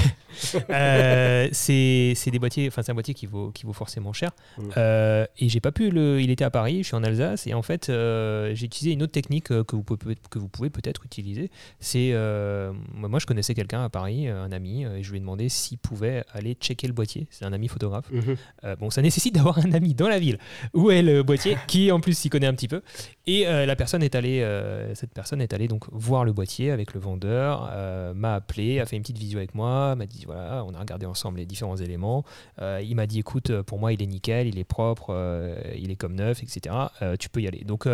Euh, 0.70 1.48
c'est 1.52 2.30
des 2.30 2.38
boîtiers, 2.38 2.68
enfin 2.68 2.82
c'est 2.82 2.90
un 2.90 2.94
boîtier 2.94 3.14
qui 3.14 3.26
vaut, 3.26 3.50
qui 3.50 3.64
vaut 3.64 3.72
forcément 3.72 4.12
cher. 4.12 4.30
Mm. 4.58 4.62
Euh, 4.76 5.26
et 5.38 5.48
j'ai 5.48 5.60
pas 5.60 5.72
pu 5.72 5.90
le. 5.90 6.20
Il 6.20 6.30
était 6.30 6.44
à 6.44 6.50
Paris, 6.50 6.78
je 6.82 6.88
suis 6.88 6.94
en 6.94 7.02
Alsace, 7.02 7.46
et 7.46 7.54
en 7.54 7.62
fait 7.62 7.88
euh, 7.88 8.54
j'ai 8.54 8.66
utilisé 8.66 8.92
une 8.92 9.02
autre 9.02 9.12
technique 9.12 9.46
que 9.46 9.76
vous 9.76 9.82
pouvez, 9.82 10.16
que 10.30 10.38
vous 10.38 10.48
pouvez 10.48 10.70
peut-être 10.70 11.04
utiliser. 11.04 11.50
C'est 11.80 12.12
moi 12.94 13.18
je 13.18 13.26
connaissais 13.26 13.54
quelqu'un 13.54 13.84
à 13.84 13.88
Paris, 13.88 14.28
un 14.28 14.52
ami, 14.52 14.84
et 14.84 15.02
je 15.02 15.10
lui 15.10 15.18
ai 15.18 15.20
demandé 15.20 15.48
s'il 15.48 15.78
pouvait 15.78 16.24
aller 16.32 16.54
checker 16.54 16.86
le 16.86 16.92
boîtier. 16.92 17.26
C'est 17.30 17.44
un 17.44 17.52
ami 17.52 17.68
photographe. 17.68 18.10
Mhm. 18.10 18.36
Euh, 18.64 18.76
bon, 18.76 18.90
ça 18.90 19.02
nécessite 19.02 19.34
d'avoir 19.34 19.58
un 19.58 19.72
ami 19.72 19.94
dans 19.94 20.08
la 20.08 20.18
ville 20.18 20.38
où 20.74 20.90
est 20.90 21.02
le 21.02 21.22
boîtier, 21.22 21.56
qui 21.66 21.90
en 21.92 22.00
plus 22.00 22.16
s'y 22.16 22.28
connaît 22.28 22.46
un 22.46 22.54
petit 22.54 22.68
peu. 22.68 22.82
Et 23.26 23.44
la 23.44 23.76
personne 23.76 24.02
est 24.02 24.14
allée, 24.14 24.46
cette 24.94 25.12
personne 25.12 25.40
est 25.40 25.52
allée 25.52 25.68
donc 25.68 25.84
voir 25.90 26.24
le 26.24 26.32
boîtier 26.32 26.70
avec 26.70 26.94
le 26.94 27.00
vendeur, 27.00 27.35
euh, 27.36 28.14
m'a 28.14 28.34
appelé, 28.34 28.80
a 28.80 28.86
fait 28.86 28.96
une 28.96 29.02
petite 29.02 29.18
visio 29.18 29.38
avec 29.38 29.54
moi, 29.54 29.94
m'a 29.96 30.06
dit 30.06 30.24
voilà, 30.24 30.64
on 30.66 30.74
a 30.74 30.78
regardé 30.80 31.06
ensemble 31.06 31.38
les 31.38 31.46
différents 31.46 31.76
éléments. 31.76 32.24
Euh, 32.60 32.80
il 32.82 32.94
m'a 32.96 33.06
dit 33.06 33.18
écoute, 33.20 33.50
euh, 33.50 33.62
pour 33.62 33.78
moi 33.78 33.92
il 33.92 34.02
est 34.02 34.06
nickel, 34.06 34.46
il 34.48 34.58
est 34.58 34.64
propre, 34.64 35.08
euh, 35.10 35.56
il 35.76 35.90
est 35.90 35.96
comme 35.96 36.14
neuf, 36.14 36.42
etc. 36.42 36.74
Tu 37.18 37.28
peux 37.28 37.40
y 37.42 37.48
aller. 37.48 37.64
Donc 37.64 37.86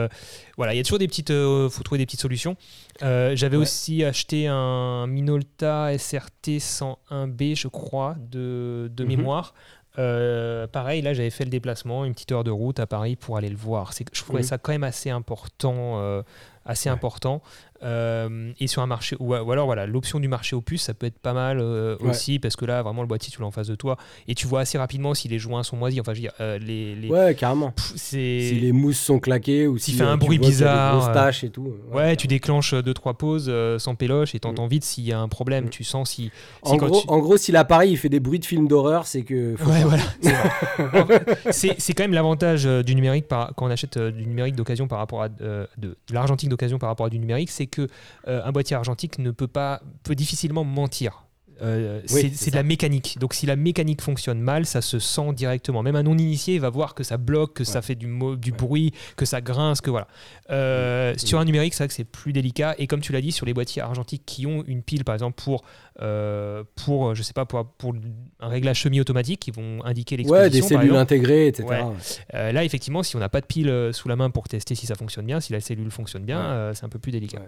voilà, 0.56 0.74
il 0.74 0.76
y 0.76 0.80
a 0.80 0.82
toujours 0.84 0.98
des 0.98 1.08
petites, 1.08 1.32
faut 1.32 1.82
trouver 1.82 1.98
des 1.98 2.06
petites 2.06 2.20
solutions. 2.20 2.56
J'avais 3.00 3.56
Ouais. 3.56 3.62
aussi 3.62 4.04
acheté 4.04 4.46
un 4.48 5.06
Minolta 5.06 5.92
SRT 5.96 6.58
101B, 6.58 7.54
je 7.56 7.68
crois, 7.68 8.16
de, 8.30 8.90
de 8.94 9.02
Mhm. 9.04 9.08
mémoire. 9.08 9.54
Euh, 9.98 10.66
pareil, 10.66 11.02
là 11.02 11.12
j'avais 11.12 11.28
fait 11.28 11.44
le 11.44 11.50
déplacement, 11.50 12.06
une 12.06 12.14
petite 12.14 12.32
heure 12.32 12.44
de 12.44 12.50
route 12.50 12.80
à 12.80 12.86
Paris 12.86 13.14
pour 13.14 13.36
aller 13.36 13.50
le 13.50 13.56
voir. 13.56 13.92
Je 13.92 14.22
trouvais 14.22 14.38
Mhm. 14.40 14.46
ça 14.46 14.56
quand 14.58 14.72
même 14.72 14.84
assez 14.84 15.10
important, 15.10 16.00
euh, 16.00 16.22
assez 16.64 16.88
Ouais. 16.88 16.94
important. 16.94 17.42
Euh, 17.82 18.52
et 18.60 18.66
sur 18.66 18.82
un 18.82 18.86
marché, 18.86 19.16
ou, 19.18 19.34
ou 19.34 19.52
alors 19.52 19.66
voilà, 19.66 19.86
l'option 19.86 20.20
du 20.20 20.28
marché 20.28 20.54
opus, 20.56 20.82
ça 20.82 20.94
peut 20.94 21.06
être 21.06 21.18
pas 21.18 21.32
mal 21.32 21.58
euh, 21.60 21.96
Ouais. 22.00 22.10
aussi 22.10 22.38
parce 22.38 22.56
que 22.56 22.64
là 22.64 22.82
vraiment 22.82 23.02
le 23.02 23.08
boîtier 23.08 23.30
tu 23.32 23.40
l'as 23.40 23.46
en 23.46 23.50
face 23.50 23.66
de 23.66 23.74
toi 23.74 23.96
et 24.28 24.34
tu 24.34 24.46
vois 24.46 24.60
assez 24.60 24.78
rapidement 24.78 25.14
si 25.14 25.28
les 25.28 25.38
joints 25.38 25.62
sont 25.62 25.76
moisis. 25.76 26.00
Enfin, 26.00 26.12
je 26.14 26.18
veux 26.18 26.22
dire, 26.22 26.32
euh, 26.40 26.58
les, 26.58 26.94
les- 26.94 27.08
Ouais, 27.08 27.34
carrément. 27.34 27.72
Pff, 27.72 27.92
Si 27.96 28.52
les 28.60 28.72
mousses 28.72 28.98
sont 29.00 29.18
claquées 29.18 29.66
ou 29.66 29.78
S'il 29.78 29.94
si 29.94 29.98
fait 29.98 30.04
un 30.06 30.16
bruit 30.16 30.38
des 30.38 30.46
bizarre, 30.48 31.12
taches 31.12 31.44
et 31.44 31.50
tout. 31.50 31.74
Ouais, 31.92 32.16
tu 32.16 32.26
déclenches 32.26 32.74
deux 32.74 32.94
trois 32.94 33.14
pauses 33.14 33.50
sans 33.78 33.94
péloche 33.94 34.34
et 34.34 34.40
t'entends 34.40 34.66
vite 34.66 34.84
s'il 34.84 35.04
y 35.04 35.12
a 35.12 35.18
un 35.18 35.28
problème. 35.28 35.66
Mm. 35.66 35.70
Tu 35.70 35.84
sens 35.84 36.10
si. 36.10 36.30
En 36.62 36.70
si 36.72 36.76
gros, 36.76 37.00
tu- 37.00 37.08
en 37.08 37.18
gros, 37.18 37.36
si 37.36 37.52
l'appareil 37.52 37.92
il 37.92 37.96
fait 37.96 38.08
des 38.08 38.20
bruits 38.20 38.38
de 38.38 38.44
films 38.44 38.68
d'horreur, 38.68 39.06
c'est 39.06 39.22
que. 39.22 39.54
faut 39.56 39.70
Ouais, 39.70 39.82
voilà. 39.84 40.02
c'est 41.50 41.92
quand 41.94 42.04
même 42.04 42.12
l'avantage 42.14 42.64
du 42.64 42.94
numérique 42.94 43.28
par, 43.28 43.52
quand 43.56 43.66
on 43.66 43.70
achète 43.70 43.98
du 43.98 44.26
numérique 44.26 44.54
d'occasion 44.56 44.86
par 44.88 44.98
rapport 44.98 45.22
à 45.22 45.28
de, 45.28 45.68
de 45.78 45.96
l'argentique 46.12 46.48
d'occasion 46.48 46.78
par 46.78 46.88
rapport 46.88 47.06
à 47.06 47.10
du 47.10 47.18
numérique, 47.18 47.50
c'est 47.50 47.66
que 47.72 47.88
euh, 48.28 48.44
un 48.44 48.52
boîtier 48.52 48.76
argentique 48.76 49.18
ne 49.18 49.32
peut 49.32 49.48
pas 49.48 49.82
peut 50.04 50.14
difficilement 50.14 50.62
mentir. 50.62 51.24
Euh, 51.60 52.00
Oui, 52.12 52.32
c'est 52.34 52.50
de 52.50 52.56
la 52.56 52.62
mécanique. 52.62 53.18
Donc 53.18 53.34
si 53.34 53.46
la 53.46 53.56
mécanique 53.56 54.00
fonctionne 54.00 54.40
mal, 54.40 54.66
ça 54.66 54.80
se 54.80 54.98
sent 54.98 55.32
directement. 55.34 55.82
Même 55.82 55.96
un 55.96 56.02
non-initié 56.02 56.58
va 56.58 56.70
voir 56.70 56.94
que 56.94 57.04
ça 57.04 57.16
bloque, 57.16 57.54
que 57.54 57.64
ça 57.64 57.82
fait 57.82 57.94
du, 57.94 58.06
mo- 58.06 58.36
du 58.36 58.50
Ouais. 58.50 58.56
bruit, 58.56 58.92
que 59.16 59.24
ça 59.24 59.40
grince, 59.40 59.80
que 59.80 59.90
voilà. 59.90 60.06
Euh. 60.50 61.14
Sur 61.16 61.38
un 61.38 61.44
numérique, 61.44 61.74
c'est 61.74 61.84
vrai 61.84 61.88
que 61.88 61.94
c'est 61.94 62.04
plus 62.04 62.32
délicat. 62.32 62.74
Et 62.78 62.86
comme 62.86 63.00
tu 63.00 63.12
l'as 63.12 63.20
dit, 63.20 63.32
sur 63.32 63.46
les 63.46 63.54
boîtiers 63.54 63.82
argentiques 63.82 64.22
qui 64.26 64.46
ont 64.46 64.64
une 64.66 64.82
pile, 64.82 65.04
par 65.04 65.14
exemple, 65.14 65.40
pour, 65.42 65.62
euh, 66.00 66.64
pour 66.84 67.14
je 67.14 67.22
sais 67.22 67.32
pas, 67.32 67.44
pour, 67.44 67.64
pour 67.66 67.94
un 68.40 68.48
réglage 68.48 68.82
semi-automatique, 68.82 69.40
qui 69.40 69.50
vont 69.50 69.84
indiquer 69.84 70.16
l'exposition. 70.16 70.44
Ouais, 70.44 70.50
des 70.50 70.62
cellules 70.62 70.96
intégrées, 70.96 71.46
etc. 71.48 71.68
Ouais. 71.68 72.52
Là, 72.52 72.64
effectivement, 72.64 73.02
si 73.02 73.16
on 73.16 73.20
n'a 73.20 73.28
pas 73.28 73.40
de 73.40 73.46
pile 73.46 73.90
sous 73.92 74.08
la 74.08 74.16
main 74.16 74.30
pour 74.30 74.48
tester 74.48 74.74
si 74.74 74.86
ça 74.86 74.94
fonctionne 74.94 75.26
bien, 75.26 75.40
si 75.40 75.52
la 75.52 75.60
cellule 75.60 75.90
fonctionne 75.90 76.24
bien, 76.24 76.72
c'est 76.74 76.84
un 76.84 76.88
peu 76.88 76.98
plus 76.98 77.12
délicat. 77.12 77.40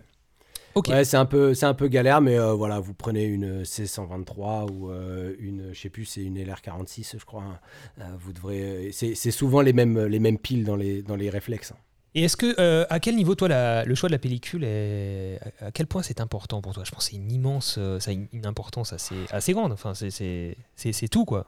Ouais. 0.74 0.80
Ok. 0.80 0.88
Ouais, 0.88 1.04
c'est 1.04 1.16
un 1.16 1.24
peu, 1.26 1.54
c'est 1.54 1.66
un 1.66 1.74
peu 1.74 1.88
galère, 1.88 2.20
mais 2.20 2.38
euh, 2.38 2.52
voilà, 2.52 2.80
vous 2.80 2.94
prenez 2.94 3.24
une 3.24 3.62
C123 3.64 4.70
ou 4.72 4.90
euh, 4.90 5.34
une, 5.38 5.72
je 5.72 5.80
sais 5.80 5.88
plus, 5.90 6.04
c'est 6.04 6.22
une 6.22 6.36
LR46, 6.38 7.16
je 7.18 7.24
crois. 7.24 7.42
hein. 7.42 7.58
Euh, 8.00 8.04
vous 8.18 8.32
devrez, 8.32 8.90
c'est 8.92 9.14
souvent 9.30 9.60
les 9.60 9.72
mêmes, 9.72 10.04
les 10.06 10.18
mêmes 10.18 10.38
piles 10.38 10.64
dans 10.64 10.76
les, 10.76 11.02
dans 11.02 11.16
les 11.16 11.30
réflexes. 11.30 11.72
hein. 11.72 11.76
Et 12.16 12.22
est-ce 12.24 12.36
que, 12.36 12.54
euh, 12.60 12.86
à 12.90 13.00
quel 13.00 13.16
niveau, 13.16 13.34
toi, 13.34 13.48
la- 13.48 13.84
le 13.84 13.94
choix 13.96 14.08
de 14.08 14.12
la 14.14 14.20
pellicule, 14.20 14.62
est, 14.64 15.40
à, 15.60 15.66
à 15.66 15.70
quel 15.72 15.86
point 15.88 16.02
c'est 16.02 16.20
important 16.20 16.62
pour 16.62 16.72
toi? 16.72 16.84
Je 16.84 16.92
pense 16.92 17.06
que 17.06 17.10
c'est 17.10 17.16
une 17.16 17.32
immense, 17.32 17.78
ça 17.98 18.10
a 18.10 18.14
une, 18.14 18.28
une 18.32 18.46
importance 18.46 18.92
assez, 18.92 19.16
assez 19.30 19.52
grande. 19.52 19.72
Enfin, 19.72 19.94
c'est 19.94 21.08
tout, 21.10 21.24
quoi. 21.24 21.46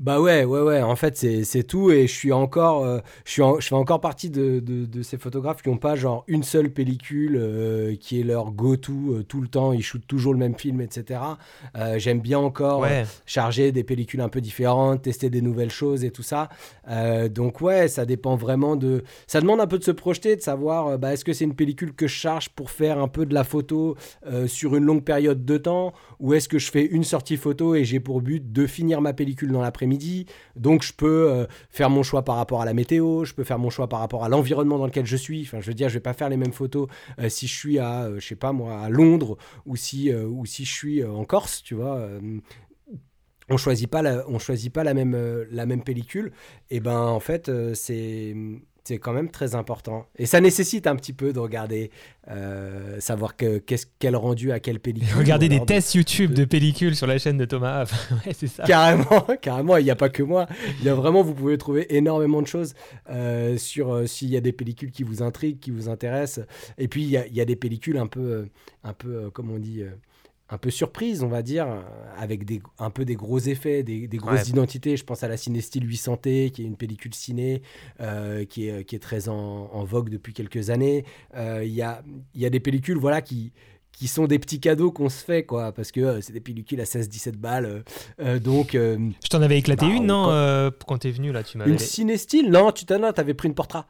Bah 0.00 0.20
ouais, 0.20 0.44
ouais, 0.44 0.60
ouais. 0.60 0.80
En 0.80 0.94
fait, 0.94 1.16
c'est 1.16 1.62
tout. 1.64 1.90
Et 1.90 2.06
je 2.06 2.12
suis 2.14 2.30
encore, 2.32 2.84
euh, 2.84 3.00
je, 3.24 3.32
suis 3.32 3.42
en- 3.42 3.58
je 3.58 3.66
fais 3.66 3.74
encore 3.74 4.00
partie 4.00 4.30
de, 4.30 4.60
de- 4.60 4.84
de 4.84 5.02
ces 5.02 5.18
photographes 5.18 5.60
qui 5.60 5.70
n'ont 5.70 5.76
pas 5.76 5.96
genre 5.96 6.22
une 6.28 6.44
seule 6.44 6.70
pellicule 6.70 7.36
euh, 7.36 7.96
qui 7.96 8.20
est 8.20 8.22
leur 8.22 8.52
go-to 8.52 8.92
euh, 8.92 9.24
tout 9.24 9.40
le 9.40 9.48
temps. 9.48 9.72
Ils 9.72 9.82
shootent 9.82 10.06
toujours 10.06 10.32
le 10.34 10.38
même 10.38 10.54
film, 10.54 10.80
etc. 10.80 11.20
J'aime 11.96 12.20
bien 12.20 12.38
encore 12.38 12.80
Ouais. 12.82 13.06
charger 13.26 13.72
des 13.72 13.82
pellicules 13.82 14.20
un 14.20 14.28
peu 14.28 14.40
différentes, 14.40 15.02
tester 15.02 15.30
des 15.30 15.42
nouvelles 15.42 15.70
choses 15.70 16.04
et 16.04 16.12
tout 16.12 16.22
ça. 16.22 16.48
Donc 17.30 17.60
ouais, 17.60 17.88
ça 17.88 18.06
dépend 18.06 18.36
vraiment 18.36 18.76
de... 18.76 19.02
Ça 19.26 19.40
demande 19.40 19.60
un 19.60 19.66
peu 19.66 19.78
de 19.78 19.84
se 19.84 19.90
projeter, 19.90 20.36
de 20.36 20.40
savoir 20.40 20.96
bah, 20.98 21.12
est-ce 21.12 21.24
que 21.24 21.32
c'est 21.32 21.44
une 21.44 21.54
pellicule 21.54 21.92
que 21.92 22.06
je 22.06 22.14
charge 22.14 22.50
pour 22.50 22.70
faire 22.70 22.98
un 23.00 23.08
peu 23.08 23.26
de 23.26 23.34
la 23.34 23.42
photo 23.44 23.96
sur 24.46 24.76
une 24.76 24.84
longue 24.84 25.02
période 25.02 25.44
de 25.44 25.56
temps 25.56 25.92
ou 26.20 26.34
est-ce 26.34 26.48
que 26.48 26.58
je 26.58 26.70
fais 26.70 26.84
une 26.84 27.04
sortie 27.04 27.36
photo 27.36 27.74
et 27.74 27.84
j'ai 27.84 28.00
pour 28.00 28.20
but 28.20 28.52
de 28.52 28.66
finir 28.66 29.00
ma 29.00 29.12
pellicule 29.12 29.50
dans 29.52 29.60
l'après-midi 29.62 29.87
donc 30.56 30.82
je 30.82 30.92
peux 30.92 31.30
euh, 31.30 31.46
faire 31.70 31.90
mon 31.90 32.02
choix 32.02 32.24
par 32.24 32.36
rapport 32.36 32.62
à 32.62 32.64
la 32.64 32.74
météo, 32.74 33.24
je 33.24 33.34
peux 33.34 33.44
faire 33.44 33.58
mon 33.58 33.70
choix 33.70 33.88
par 33.88 34.00
rapport 34.00 34.24
à 34.24 34.28
l'environnement 34.28 34.78
dans 34.78 34.86
lequel 34.86 35.06
je 35.06 35.16
suis. 35.16 35.42
Enfin, 35.42 35.60
je 35.60 35.66
veux 35.66 35.74
dire, 35.74 35.88
je 35.88 35.94
vais 35.94 36.00
pas 36.00 36.12
faire 36.12 36.28
les 36.28 36.36
mêmes 36.36 36.52
photos 36.52 36.88
euh, 37.18 37.28
si 37.28 37.46
je 37.46 37.54
suis 37.54 37.78
à, 37.78 38.04
euh, 38.04 38.20
je 38.20 38.26
sais 38.26 38.36
pas 38.36 38.52
moi, 38.52 38.80
à 38.80 38.88
Londres 38.88 39.36
ou 39.66 39.76
si, 39.76 40.12
ou 40.12 40.46
si 40.46 40.64
je 40.64 40.72
suis 40.72 41.04
en 41.04 41.24
Corse, 41.24 41.62
tu 41.62 41.74
vois. 41.74 42.08
on 43.48 43.56
choisit 43.56 43.88
pas 43.88 44.02
la, 44.02 44.28
on 44.28 44.38
choisit 44.38 44.72
pas 44.72 44.84
la 44.84 44.94
même, 44.94 45.16
la 45.50 45.66
même 45.66 45.82
pellicule. 45.82 46.32
Et 46.70 46.80
ben 46.80 46.98
en 46.98 47.20
fait, 47.20 47.50
c'est 47.74 48.34
c'est 48.88 48.98
quand 48.98 49.12
même 49.12 49.30
très 49.30 49.54
important. 49.54 50.06
Et 50.16 50.24
ça 50.24 50.40
nécessite 50.40 50.86
un 50.86 50.96
petit 50.96 51.12
peu 51.12 51.34
de 51.34 51.38
regarder, 51.38 51.90
euh, 52.30 52.98
savoir 53.00 53.36
que, 53.36 53.58
qu'est-ce, 53.58 53.84
quel 53.98 54.16
rendu 54.16 54.50
à 54.50 54.60
quelle 54.60 54.80
pellicule. 54.80 55.14
Regardez 55.18 55.44
ou 55.44 55.50
des 55.50 55.60
de- 55.60 55.64
tests 55.66 55.94
YouTube 55.94 56.32
de 56.32 56.46
pellicules 56.46 56.96
sur 56.96 57.06
la 57.06 57.18
chaîne 57.18 57.36
de 57.36 57.44
Thomas 57.44 57.84
ouais, 58.26 58.32
c'est 58.32 58.46
ça. 58.46 58.64
Carrément, 58.64 59.26
carrément, 59.42 59.76
il 59.76 59.84
n'y 59.84 59.90
a 59.90 59.96
pas 59.96 60.08
que 60.08 60.22
moi. 60.22 60.46
Il 60.80 60.86
y 60.86 60.88
a 60.88 60.94
vraiment, 60.94 61.22
vous 61.22 61.34
pouvez 61.34 61.58
trouver 61.58 61.94
énormément 61.94 62.40
de 62.40 62.46
choses 62.46 62.72
euh, 63.10 63.58
sur 63.58 63.92
euh, 63.92 64.06
s'il 64.06 64.30
y 64.30 64.38
a 64.38 64.40
des 64.40 64.52
pellicules 64.52 64.90
qui 64.90 65.02
vous 65.02 65.22
intriguent, 65.22 65.58
qui 65.58 65.70
vous 65.70 65.90
intéressent. 65.90 66.46
Et 66.78 66.88
puis, 66.88 67.02
il 67.02 67.10
y 67.10 67.18
a, 67.18 67.26
il 67.26 67.36
y 67.36 67.42
a 67.42 67.44
des 67.44 67.56
pellicules 67.56 67.98
un 67.98 68.06
peu, 68.06 68.48
un 68.84 68.94
peu 68.94 69.28
comment 69.30 69.54
on 69.54 69.58
dit, 69.58 69.82
un 70.50 70.58
peu 70.58 70.70
surprises, 70.70 71.22
on 71.22 71.28
va 71.28 71.42
dire, 71.42 71.66
avec 72.16 72.44
des, 72.44 72.62
un 72.78 72.90
peu 72.90 73.04
des 73.04 73.16
gros 73.16 73.38
effets, 73.38 73.82
des, 73.82 74.08
des 74.08 74.16
grosses 74.16 74.44
Ouais. 74.44 74.48
identités. 74.48 74.96
Je 74.96 75.04
pense 75.04 75.22
à 75.22 75.28
la 75.28 75.36
Cinestyle 75.36 75.86
800T, 75.86 76.50
qui 76.50 76.62
est 76.62 76.66
une 76.66 76.76
pellicule 76.76 77.14
ciné, 77.14 77.62
euh, 78.00 78.44
qui, 78.46 78.68
est, 78.68 78.84
qui 78.84 78.96
est 78.96 78.98
très 79.00 79.28
en, 79.28 79.34
en 79.34 79.84
vogue 79.84 80.08
depuis 80.08 80.32
quelques 80.32 80.70
années. 80.70 81.04
Euh, 81.36 81.62
Il 81.64 81.72
y, 81.74 81.82
a, 81.82 82.02
y 82.34 82.46
a 82.46 82.50
des 82.50 82.60
pellicules, 82.60 82.98
voilà, 82.98 83.20
qui 83.22 83.52
qui 83.92 84.06
sont 84.06 84.28
des 84.28 84.38
petits 84.38 84.60
cadeaux 84.60 84.92
qu'on 84.92 85.08
se 85.08 85.24
fait, 85.24 85.42
quoi, 85.42 85.72
parce 85.72 85.90
que 85.90 85.98
euh, 86.00 86.20
c'est 86.20 86.32
des 86.32 86.38
pellicules 86.40 86.80
à 86.80 86.84
16-17 86.84 87.32
balles. 87.32 87.82
euh, 88.20 88.38
donc, 88.38 88.76
euh, 88.76 88.96
Je 89.24 89.28
t'en 89.28 89.42
avais 89.42 89.58
éclaté 89.58 89.86
Bah, 89.86 89.92
une, 89.92 90.04
on- 90.12 90.26
non 90.28 90.70
quand- 90.70 90.84
Quand 90.86 90.98
t'es 90.98 91.10
venu 91.10 91.32
là, 91.32 91.42
tu 91.42 91.58
m'avais. 91.58 91.68
une 91.72 91.78
cinestyle 91.78 92.48
Non, 92.48 92.70
tu 92.70 92.84
t'en 92.84 93.02
as, 93.02 93.12
t'avais 93.12 93.34
pris 93.34 93.48
une 93.48 93.54
Portra, 93.56 93.88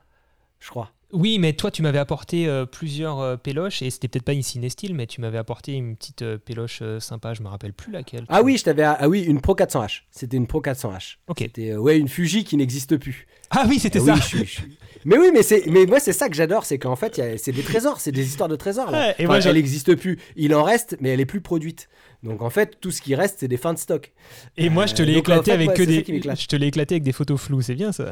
je 0.60 0.68
crois. 0.70 0.92
Oui, 1.10 1.38
mais 1.38 1.54
toi, 1.54 1.70
tu 1.70 1.80
m'avais 1.80 1.98
apporté 1.98 2.46
euh, 2.46 2.66
plusieurs 2.66 3.18
euh, 3.20 3.36
péloches 3.38 3.80
et 3.80 3.88
c'était 3.88 4.08
peut-être 4.08 4.26
pas 4.26 4.34
une 4.34 4.42
Cinestyle, 4.42 4.94
mais 4.94 5.06
tu 5.06 5.22
m'avais 5.22 5.38
apporté 5.38 5.72
une 5.72 5.96
petite 5.96 6.20
euh, 6.20 6.36
péloche 6.36 6.80
euh, 6.82 7.00
sympa. 7.00 7.32
Je 7.32 7.42
me 7.42 7.48
rappelle 7.48 7.72
plus 7.72 7.90
laquelle. 7.90 8.26
Ah 8.28 8.42
oui, 8.42 8.58
je 8.58 8.64
t'avais. 8.64 8.82
Ah 8.82 9.08
oui, 9.08 9.22
une 9.22 9.40
Pro 9.40 9.54
400H. 9.54 10.02
C'était 10.10 10.36
une 10.36 10.46
Pro 10.46 10.60
400H. 10.60 11.16
Ok. 11.28 11.38
C'était 11.38 11.70
euh, 11.70 11.78
ouais 11.78 11.98
une 11.98 12.08
Fuji 12.08 12.44
qui 12.44 12.58
n'existe 12.58 12.98
plus. 12.98 13.26
Ah 13.48 13.64
oui, 13.66 13.78
c'était 13.78 14.00
Ah 14.00 14.04
ça. 14.04 14.12
oui, 14.16 14.20
je 14.20 14.26
suis- 14.26 14.38
je 14.44 14.50
suis- 14.60 14.78
Mais 15.06 15.16
oui, 15.16 15.30
mais 15.32 15.42
c'est, 15.42 15.64
mais 15.68 15.86
moi 15.86 15.98
c'est 15.98 16.12
ça 16.12 16.28
que 16.28 16.34
j'adore, 16.34 16.66
c'est 16.66 16.78
qu'en 16.78 16.96
fait 16.96 17.18
a- 17.18 17.38
c'est 17.38 17.52
des 17.52 17.62
trésors, 17.62 18.00
c'est 18.02 18.12
des 18.12 18.26
histoires 18.26 18.50
de 18.50 18.56
trésors. 18.56 18.90
Là. 18.90 18.98
Ouais, 18.98 19.10
et 19.18 19.24
Enfin, 19.24 19.38
moi, 19.38 19.38
elle 19.46 19.54
n'existe 19.54 19.94
plus. 19.94 20.18
Il 20.36 20.54
en 20.54 20.62
reste, 20.62 20.98
mais 21.00 21.08
elle 21.08 21.20
est 21.20 21.24
plus 21.26 21.40
produite. 21.40 21.88
Donc 22.22 22.42
en 22.42 22.50
fait, 22.50 22.76
tout 22.82 22.90
ce 22.90 23.00
qui 23.00 23.14
reste, 23.14 23.38
c'est 23.40 23.48
des 23.48 23.56
fins 23.56 23.72
de 23.72 23.78
stock. 23.78 24.12
Et 24.58 24.68
moi, 24.68 24.84
je 24.84 24.92
te 24.94 25.00
l'ai 25.02 25.14
en 25.14 25.18
éclaté 25.20 25.44
fait, 25.44 25.52
avec 25.52 25.68
ouais, 25.70 25.74
que 25.74 25.82
des. 25.84 26.04
Je 26.36 26.46
te 26.48 26.56
l'ai 26.56 26.66
éclaté 26.66 26.96
avec 26.96 27.02
des 27.04 27.12
photos 27.12 27.40
floues. 27.40 27.62
C'est 27.62 27.76
bien 27.76 27.92
ça. 27.92 28.10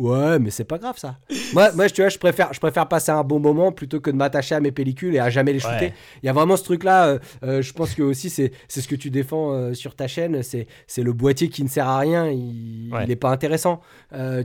Ouais, 0.00 0.38
mais 0.38 0.50
c'est 0.50 0.64
pas 0.64 0.78
grave 0.78 0.96
ça. 0.98 1.18
moi, 1.52 1.72
moi, 1.74 1.88
tu 1.90 2.00
vois, 2.00 2.08
je 2.08 2.16
préfère, 2.18 2.52
je 2.54 2.58
préfère 2.60 2.88
passer 2.88 3.12
un 3.12 3.22
bon 3.22 3.38
moment 3.38 3.70
plutôt 3.70 4.00
que 4.00 4.10
de 4.10 4.16
m'attacher 4.16 4.54
à 4.54 4.60
mes 4.60 4.72
pellicules 4.72 5.14
et 5.14 5.18
à 5.18 5.28
jamais 5.28 5.52
les 5.52 5.58
shooter. 5.58 5.86
Ouais. 5.86 5.94
Il 6.22 6.26
y 6.26 6.28
a 6.30 6.32
vraiment 6.32 6.56
ce 6.56 6.64
truc-là. 6.64 7.06
euh, 7.08 7.18
euh, 7.42 7.60
je 7.62 7.72
pense 7.74 7.94
que 7.94 8.02
aussi 8.02 8.30
c'est, 8.30 8.52
ce 8.68 8.86
que 8.88 8.94
tu 8.94 9.10
défends 9.10 9.52
euh, 9.52 9.74
sur 9.74 9.94
ta 9.94 10.08
chaîne. 10.08 10.42
C'est, 10.42 10.66
le 10.96 11.12
boîtier 11.12 11.48
qui 11.50 11.62
ne 11.62 11.68
sert 11.68 11.86
à 11.86 11.98
rien. 11.98 12.28
Il, 12.30 12.90
Ouais. 12.92 13.04
il 13.04 13.10
est 13.10 13.16
pas 13.16 13.30
intéressant. 13.30 13.80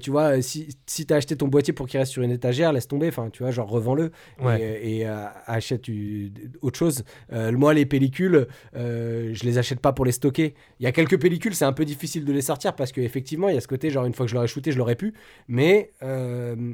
Tu 0.01 0.12
vois, 0.12 0.41
si, 0.41 0.68
si 0.86 1.06
t'as 1.06 1.16
acheté 1.16 1.36
ton 1.38 1.47
boîtier 1.47 1.74
pour 1.74 1.88
qu'il 1.88 1.99
reste 1.99 2.12
sur 2.12 2.22
une 2.22 2.32
étagère, 2.32 2.74
laisse 2.74 2.88
tomber. 2.88 3.08
Enfin, 3.08 3.30
tu 3.32 3.43
vois, 3.43 3.51
genre 3.51 3.70
revends-le 3.70 4.12
Ouais. 4.43 4.62
et, 4.62 4.99
et, 4.99 5.08
achète 5.47 5.84
tu- 5.84 6.32
autre 6.62 6.78
chose. 6.78 7.03
Moi, 7.32 7.74
les 7.74 7.86
pellicules, 7.86 8.47
je 8.74 9.43
les 9.43 9.58
achète 9.58 9.80
pas 9.80 9.93
pour 9.93 10.06
les 10.06 10.12
stocker. 10.12 10.53
Il 10.80 10.84
y 10.84 10.88
a 10.88 10.91
quelques 10.91 11.20
pellicules, 11.20 11.56
c'est 11.56 11.66
un 11.66 11.74
peu 11.74 11.86
difficile 11.86 12.26
de 12.26 12.34
les 12.34 12.41
sortir 12.41 12.76
parce 12.76 12.91
qu'effectivement, 12.91 13.49
il 13.49 13.56
y 13.56 13.58
a 13.58 13.62
ce 13.62 13.68
côté, 13.68 13.89
genre, 13.89 14.06
une 14.06 14.14
fois 14.14 14.26
que 14.26 14.30
je 14.30 14.36
l'aurais 14.36 14.47
shooté, 14.47 14.72
je 14.72 14.78
l'aurais 14.78 14.95
pu. 14.95 15.14
Mais 15.48 15.91
euh, 16.02 16.74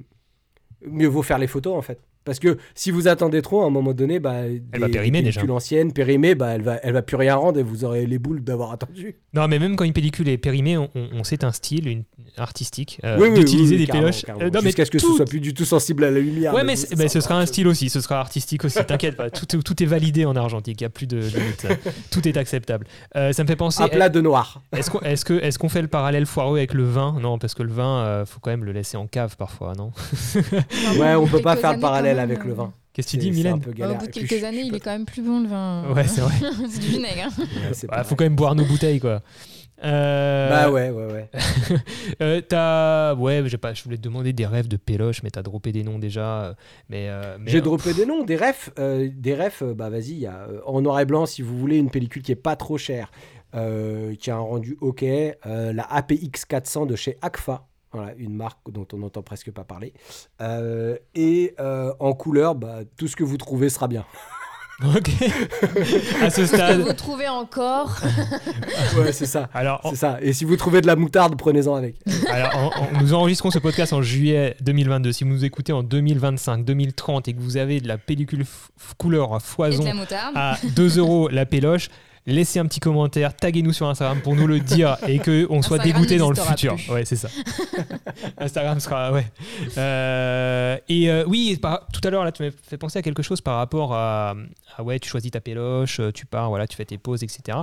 mieux 0.86 1.08
vaut 1.08 1.24
faire 1.24 1.38
les 1.38 1.48
photos 1.48 1.76
en 1.76 1.82
fait. 1.82 2.00
Parce 2.24 2.40
que 2.40 2.58
si 2.76 2.92
vous 2.92 3.08
attendez 3.08 3.42
trop, 3.42 3.64
à 3.64 3.66
un 3.66 3.70
moment 3.72 3.94
donné, 3.94 4.20
bah, 4.20 4.44
des, 4.48 4.80
va 4.80 4.90
périmer, 4.90 5.20
des 5.20 5.26
déjà. 5.26 5.40
pellicules 5.42 5.56
anciennes, 5.56 5.92
périmées, 5.92 6.36
bah, 6.36 6.50
elle 6.50 6.62
va, 6.62 6.80
elle 6.84 6.94
va 6.94 7.02
plus 7.02 7.16
rien 7.18 7.36
rendre 7.36 7.60
et 7.60 7.64
vous 7.64 7.84
aurez 7.84 8.06
les 8.06 8.20
boules 8.20 8.44
d'avoir 8.44 8.72
attendu. 8.72 9.16
Non, 9.34 9.48
mais 9.48 9.58
même 9.60 9.76
quand 9.76 9.86
une 9.86 9.94
pellicule 9.94 10.30
est 10.30 10.38
périmée, 10.38 10.78
on, 10.78 10.90
on- 10.94 11.24
sait 11.24 11.44
un 11.46 11.52
style 11.52 11.88
une, 11.88 12.04
artistique 12.38 13.00
euh, 13.04 13.18
oui, 13.20 13.30
oui, 13.30 13.40
d'utiliser 13.40 13.76
oui, 13.76 13.82
oui, 13.82 13.86
des 13.88 13.92
péloches. 13.92 14.26
Euh, 14.30 14.50
non, 14.50 14.60
mais 14.62 14.70
Jusqu'à 14.70 14.86
ce 14.86 14.92
que 14.92 14.98
tout- 14.98 15.12
ce 15.12 15.16
soit 15.18 15.26
plus 15.26 15.40
du 15.40 15.54
tout 15.54 15.66
sensible 15.66 16.04
à 16.04 16.12
la 16.12 16.20
lumière. 16.20 16.54
Ouais, 16.54 16.64
mais, 16.64 16.76
ce 16.76 17.22
sera 17.22 17.40
un 17.40 17.46
style 17.46 17.68
aussi, 17.68 17.90
ce 17.90 18.02
sera 18.02 18.20
artistique 18.20 18.66
aussi. 18.66 18.80
T'inquiète 18.86 19.16
pas, 19.16 19.30
tout, 19.30 19.56
est- 19.56 19.62
tout 19.62 19.82
est 19.84 19.86
validé 19.88 20.26
en 20.26 20.36
argentique, 20.36 20.80
il 20.82 20.84
n'y 20.84 20.88
a 20.88 20.90
plus 20.90 21.08
de 21.08 21.18
limite. 21.20 21.68
tout 22.12 22.28
est 22.28 22.38
acceptable. 22.38 22.86
Euh, 23.16 23.32
ça 23.34 23.44
me 23.44 23.48
fait 23.48 23.56
penser. 23.56 23.82
Un 23.84 23.88
plat 23.88 24.10
de 24.10 24.22
noir. 24.22 24.62
Est-ce 24.76 24.90
qu'on 24.92 25.00
est 25.02 25.24
que, 25.24 25.34
est 25.34 25.58
qu'on 25.58 25.70
fait 25.70 25.82
le 25.82 25.88
parallèle 25.88 26.26
foireux 26.26 26.58
avec 26.58 26.74
le 26.74 26.84
vin? 26.84 27.18
Non, 27.22 27.38
parce 27.40 27.54
que 27.54 27.64
le 27.64 27.72
vin, 27.72 28.00
euh, 28.04 28.26
faut 28.26 28.40
quand 28.40 28.52
même 28.52 28.64
le 28.66 28.72
laisser 28.72 28.98
en 28.98 29.08
cave 29.08 29.36
parfois, 29.38 29.74
non? 29.78 29.92
Ouais, 31.00 31.16
on 31.16 31.28
peut 31.28 31.42
pas 31.42 31.56
faire 31.56 31.78
le 31.78 31.86
années, 31.86 32.11
parallèle 32.14 32.20
avec 32.20 32.44
le 32.46 32.54
vin. 32.54 32.74
Qu'est-ce 32.94 33.08
que 33.08 33.12
tu 33.12 33.18
dis, 33.18 33.32
Mylène 33.32 33.60
peu 33.62 33.72
galère. 33.72 33.96
au 33.96 34.00
bout 34.00 34.06
de 34.08 34.12
puis, 34.12 34.28
quelques 34.28 34.44
années, 34.44 34.64
il 34.66 34.76
est 34.76 34.80
quand 34.80 34.92
même 34.92 35.06
plus 35.06 35.22
bon 35.22 35.42
le 35.42 35.48
vin. 35.48 35.86
Ouais, 35.94 36.08
c'est 36.08 36.22
vrai. 36.22 36.36
c'est 36.70 36.80
du 36.82 36.88
vinaigre. 36.88 37.28
hein. 37.28 37.32
Ouais, 37.38 37.88
Bah, 37.88 38.04
faut 38.04 38.16
quand 38.16 38.26
même 38.26 38.36
boire 38.36 38.54
nos 38.56 38.66
bouteilles, 38.66 39.00
quoi. 39.00 39.22
Euh, 39.84 40.50
Bah 40.50 40.70
ouais, 40.70 40.90
ouais, 40.92 41.06
ouais. 41.12 41.30
euh, 42.22 42.42
t'as, 42.48 43.16
ouais, 43.16 43.42
j'ai 43.46 43.58
pas, 43.58 43.74
je 43.74 43.84
voulais 43.84 43.98
te 43.98 44.02
demander 44.04 44.32
des 44.34 44.46
rêves 44.46 44.68
de 44.68 44.78
péloche, 44.78 45.24
mais 45.24 45.32
t'as 45.32 45.42
droppé 45.42 45.72
des 45.72 45.84
noms 45.84 45.98
déjà. 45.98 46.44
euh, 46.44 46.54
Mais, 46.90 47.08
euh, 47.10 47.38
mais- 47.40 47.50
J'ai 47.50 47.62
droppé 47.62 47.94
des 47.94 48.06
noms, 48.06 48.24
des 48.24 48.36
refs. 48.36 48.70
euh, 48.78 49.10
des 49.12 49.34
refs, 49.36 49.64
euh, 49.64 49.74
bah 49.74 49.90
vas-y, 49.90 50.12
il 50.12 50.20
y 50.20 50.28
a 50.28 50.36
euh, 50.50 50.60
en 50.68 50.82
noir 50.82 51.00
et 51.00 51.06
blanc, 51.06 51.26
si 51.26 51.42
vous 51.42 51.58
voulez, 51.58 51.78
une 51.78 51.90
pellicule 51.90 52.22
qui 52.22 52.32
est 52.32 52.36
pas 52.36 52.56
trop 52.56 52.78
chère, 52.78 53.10
euh, 53.56 54.14
qui 54.16 54.30
a 54.30 54.36
un 54.36 54.40
rendu 54.40 54.78
ok. 54.82 55.02
euh, 55.04 55.74
la 55.74 55.84
APX 55.92 56.46
400 56.48 56.86
de 56.86 56.96
chez 56.96 57.18
Agfa. 57.24 57.66
Voilà, 57.94 58.14
une 58.18 58.34
marque 58.36 58.60
dont 58.72 58.88
on 58.94 58.98
n'entend 58.98 59.22
presque 59.22 59.52
pas 59.52 59.64
parler. 59.66 59.94
Euh, 60.42 60.98
et 61.14 61.54
euh, 61.60 61.92
en 62.00 62.14
couleur, 62.14 62.56
bah, 62.56 62.80
tout 62.98 63.08
ce 63.08 63.16
que 63.16 63.24
vous 63.24 63.38
trouvez 63.38 63.70
sera 63.70 63.88
bien. 63.88 64.06
Ok. 64.84 65.10
à 66.24 66.32
ce 66.32 66.42
Que 66.42 66.48
stade. 66.48 66.80
vous 66.82 66.94
trouvez 66.94 67.28
encore. 67.28 68.00
Ouais, 68.98 69.12
c'est 69.14 69.28
ça. 69.28 69.48
Alors, 69.54 69.80
C'est 69.92 69.96
ça. 69.96 70.18
Et 70.22 70.34
si 70.34 70.44
vous 70.44 70.56
trouvez 70.58 70.82
de 70.82 70.88
la 70.88 70.96
moutarde, 70.96 71.36
prenez-en 71.38 71.76
avec. 71.76 71.98
Alors, 72.32 72.56
en- 72.56 72.98
en- 72.98 73.02
nous 73.02 73.14
enregistrons 73.14 73.52
ce 73.52 73.60
podcast 73.60 73.94
en 73.94 74.02
juillet 74.02 74.56
2022. 74.62 75.12
Si 75.12 75.24
vous 75.24 75.30
nous 75.30 75.46
écoutez 75.46 75.72
en 75.72 75.84
2025, 75.84 76.66
2030 76.66 77.28
et 77.28 77.34
que 77.34 77.40
vous 77.40 77.58
avez 77.58 77.80
de 77.80 77.88
la 77.88 78.00
pellicule 78.00 78.44
couleur 78.98 79.34
à 79.34 79.38
Et 79.38 79.40
de 79.40 79.44
foison 79.44 79.86
à 80.34 80.58
2 80.76 80.98
euros 80.98 81.30
la 81.30 81.46
péloche, 81.46 81.90
laissez 82.26 82.60
un 82.60 82.66
petit 82.66 82.80
commentaire, 82.80 83.36
taguez-nous 83.36 83.74
sur 83.74 83.88
Instagram 83.88 84.22
pour 84.22 84.36
nous 84.36 84.48
le 84.48 84.60
dire 84.60 84.98
et 85.08 85.20
que 85.20 85.48
on 85.50 85.62
soit 85.62 85.80
dégoûté 85.80 86.18
dans 86.18 86.30
le 86.30 86.36
futur. 86.36 86.76
plus. 86.76 86.90
Ouais, 86.92 87.06
c'est 87.06 87.16
ça. 87.16 87.30
Instagram 88.38 88.80
sera 88.80 89.12
ouais. 89.12 89.26
Euh, 89.78 90.78
et 90.90 91.10
euh, 91.10 91.24
oui, 91.28 91.58
par- 91.62 91.88
tout 91.88 92.02
à 92.04 92.10
l'heure 92.10 92.24
là, 92.24 92.32
tu 92.32 92.44
m'as 92.44 92.52
fait 92.52 92.78
penser 92.78 93.00
à 93.00 93.02
quelque 93.02 93.24
chose 93.24 93.42
par 93.42 93.58
rapport 93.58 93.94
à, 93.94 94.36
à, 94.78 94.84
ouais, 94.84 95.00
tu 95.00 95.10
choisis 95.10 95.32
ta 95.32 95.42
péloche, 95.42 96.00
euh, 96.00 96.12
tu 96.12 96.26
pars, 96.26 96.50
voilà, 96.50 96.68
tu 96.68 96.76
fais 96.76 96.86
tes 96.86 96.98
pauses, 96.98 97.24
etc. 97.24 97.58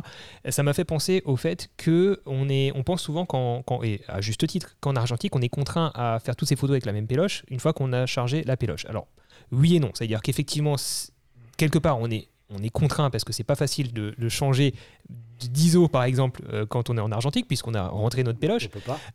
Ça 0.48 0.62
m'a 0.62 0.72
fait 0.72 0.84
penser 0.84 1.22
au 1.24 1.36
fait 1.36 1.68
que 1.76 2.20
on 2.26 2.48
est, 2.48 2.72
on 2.74 2.82
pense 2.82 3.02
souvent 3.02 3.26
quand, 3.26 3.62
quand 3.66 3.82
et 3.82 4.00
à 4.08 4.20
juste 4.20 4.46
titre, 4.46 4.76
qu'en 4.80 4.96
argentique, 4.96 5.34
on 5.36 5.40
est 5.42 5.48
contraint 5.48 5.92
à 5.94 6.18
faire 6.24 6.36
toutes 6.36 6.48
ces 6.48 6.56
photos 6.56 6.74
avec 6.74 6.86
la 6.86 6.92
même 6.92 7.06
péloche 7.06 7.42
une 7.48 7.60
fois 7.60 7.72
qu'on 7.72 7.92
a 7.92 8.06
chargé 8.06 8.42
la 8.44 8.56
péloche. 8.56 8.84
Alors 8.86 9.06
oui 9.52 9.76
et 9.76 9.80
non, 9.80 9.90
c'est-à-dire 9.94 10.20
qu'effectivement, 10.20 10.76
quelque 11.56 11.78
part, 11.78 11.98
on 12.00 12.10
est 12.10 12.28
on 12.50 12.62
est 12.62 12.70
contraint 12.70 13.10
parce 13.10 13.24
que 13.24 13.32
c'est 13.32 13.44
pas 13.44 13.54
facile 13.56 13.92
de, 13.92 14.14
de 14.16 14.28
changer 14.28 14.74
d'ISO 15.40 15.86
par 15.88 16.02
exemple 16.04 16.42
euh, 16.52 16.66
quand 16.66 16.90
on 16.90 16.96
est 16.96 17.00
en 17.00 17.12
argentique 17.12 17.46
puisqu'on 17.46 17.74
a 17.74 17.86
rentré 17.88 18.24
notre 18.24 18.38
péloche. 18.38 18.68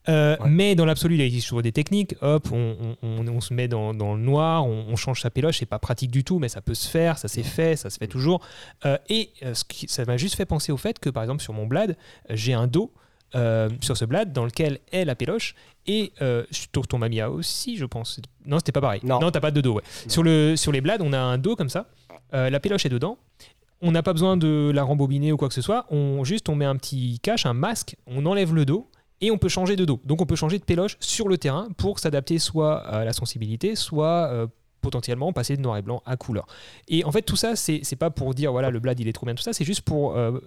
Euh, 0.10 0.38
Ouais. 0.40 0.50
Mais 0.50 0.76
dans 0.76 0.86
l'absolu, 0.86 1.16
il 1.16 1.22
existe 1.22 1.48
toujours 1.48 1.62
des 1.62 1.72
techniques. 1.72 2.16
Hop, 2.22 2.48
on, 2.52 2.96
on- 3.02 3.08
on- 3.08 3.28
on 3.28 3.42
se 3.42 3.54
met 3.54 3.68
dans, 3.68 3.94
dans 3.94 4.14
le 4.16 4.22
noir, 4.22 4.66
on, 4.66 4.86
on 4.88 4.96
change 4.96 5.22
sa 5.22 5.30
péloche. 5.30 5.60
C'est 5.60 5.66
pas 5.66 5.80
pratique 5.80 6.12
du 6.12 6.24
tout, 6.24 6.40
mais 6.40 6.48
ça 6.50 6.62
peut 6.62 6.74
se 6.76 6.88
faire, 6.88 7.18
ça 7.18 7.28
s'est 7.28 7.44
fait, 7.44 7.76
ça 7.76 7.90
se 7.90 7.98
fait 7.98 8.08
toujours. 8.08 8.42
Euh, 8.86 8.98
et 9.10 9.32
ce 9.54 9.64
qui- 9.66 9.88
ça 9.90 10.06
m'a 10.06 10.18
juste 10.18 10.36
fait 10.36 10.46
penser 10.46 10.72
au 10.72 10.78
fait 10.78 11.00
que, 11.00 11.10
par 11.10 11.24
exemple, 11.24 11.42
sur 11.44 11.54
mon 11.54 11.66
blad, 11.66 11.98
j'ai 12.30 12.54
un 12.54 12.68
dos 12.68 12.92
euh, 13.36 13.68
sur 13.82 13.98
ce 13.98 14.06
blad 14.06 14.32
dans 14.32 14.46
lequel 14.46 14.80
est 14.92 15.06
la 15.06 15.16
péloche. 15.16 15.56
Et 15.88 16.14
euh, 16.22 16.46
sur 16.52 16.88
ton 16.88 16.98
Mamiya 17.00 17.30
aussi, 17.32 17.76
je 17.78 17.84
pense. 17.86 18.20
Non, 18.46 18.58
c'était 18.60 18.72
pas 18.72 18.80
pareil. 18.80 19.02
Non. 19.04 19.32
t'as 19.32 19.40
pas 19.42 19.52
de 19.52 19.60
dos. 19.60 19.74
Ouais. 19.74 19.82
Non. 20.06 20.10
Sur, 20.10 20.24
le, 20.24 20.56
sur 20.56 20.72
les 20.72 20.80
blads, 20.82 21.00
on 21.02 21.12
a 21.14 21.20
un 21.20 21.38
dos 21.38 21.56
comme 21.58 21.68
ça. 21.70 21.88
Euh, 22.34 22.50
la 22.50 22.60
péloche 22.60 22.86
est 22.86 22.90
dedans. 22.90 23.18
On 23.82 23.92
n'a 23.92 24.04
pas 24.04 24.14
besoin 24.14 24.38
de 24.38 24.72
la 24.74 24.84
rembobiner 24.84 25.32
ou 25.32 25.38
quoi 25.38 25.50
que 25.50 25.54
ce 25.54 25.62
soit. 25.62 25.86
On 25.90 26.24
juste 26.24 26.50
on 26.50 26.56
met 26.56 26.66
un 26.66 26.76
petit 26.76 27.20
cache, 27.22 27.46
un 27.46 27.54
masque. 27.54 27.98
On 28.08 28.26
enlève 28.26 28.54
le 28.54 28.66
dos 28.66 28.90
et 29.22 29.32
on 29.32 29.38
peut 29.38 29.50
changer 29.50 29.76
de 29.76 29.86
dos. 29.86 30.00
Donc 30.06 30.22
on 30.22 30.26
peut 30.26 30.36
changer 30.36 30.58
de 30.58 30.64
péloche 30.64 30.98
sur 31.00 31.28
le 31.28 31.38
terrain 31.38 31.68
pour 31.78 32.00
s'adapter 32.00 32.40
soit 32.40 32.80
à 32.88 33.04
la 33.04 33.14
sensibilité, 33.14 33.76
soit 33.76 34.30
euh, 34.32 34.48
potentiellement 34.82 35.34
passer 35.34 35.58
de 35.58 35.62
noir 35.62 35.78
et 35.78 35.82
blanc 35.82 36.02
à 36.06 36.16
couleur. 36.16 36.46
Et 36.88 37.04
en 37.04 37.12
fait 37.12 37.24
tout 37.24 37.36
ça, 37.36 37.56
c'est 37.56 37.96
pas 37.98 38.10
pour 38.10 38.34
dire 38.34 38.52
voilà 38.52 38.70
le 38.70 38.80
blad 38.80 39.00
il 39.00 39.08
est 39.08 39.14
trop 39.14 39.26
bien 39.26 39.36
tout 39.36 39.44
ça, 39.44 39.54
c'est 39.54 39.66
juste 39.66 39.82
pour 39.82 40.16
euh, 40.16 40.40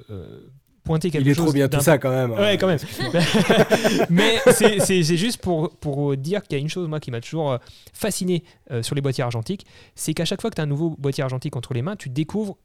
pointer 0.86 1.10
quelque 1.10 1.24
Il 1.26 1.30
est 1.30 1.34
chose. 1.34 1.44
trop 1.44 1.52
bien 1.52 1.68
tout 1.68 1.80
ça 1.80 1.98
quand 1.98 2.10
même. 2.10 2.32
hein. 2.32 2.40
Ouais, 2.40 2.56
quand 2.56 2.66
même. 2.68 2.78
Mais 4.10 4.38
c'est- 4.52 5.02
juste 5.16 5.40
pour, 5.42 5.70
pour 5.76 6.16
dire 6.16 6.42
qu'il 6.42 6.56
y 6.56 6.60
a 6.60 6.62
une 6.62 6.68
chose, 6.70 6.88
moi, 6.88 7.00
qui 7.00 7.10
m'a 7.10 7.20
toujours 7.20 7.52
euh, 7.52 7.58
fasciné 7.92 8.42
euh, 8.70 8.82
sur 8.82 8.94
les 8.94 9.00
boîtiers 9.00 9.24
argentiques, 9.24 9.66
c'est 9.94 10.14
qu'à 10.14 10.24
chaque 10.24 10.40
fois 10.40 10.48
que 10.50 10.54
tu 10.54 10.60
as 10.60 10.64
un 10.64 10.68
nouveau 10.68 10.90
boîtier 10.98 11.22
argentique 11.24 11.56
entre 11.56 11.74
les 11.74 11.82
mains, 11.82 11.96
tu 11.96 12.08
découvres 12.08 12.56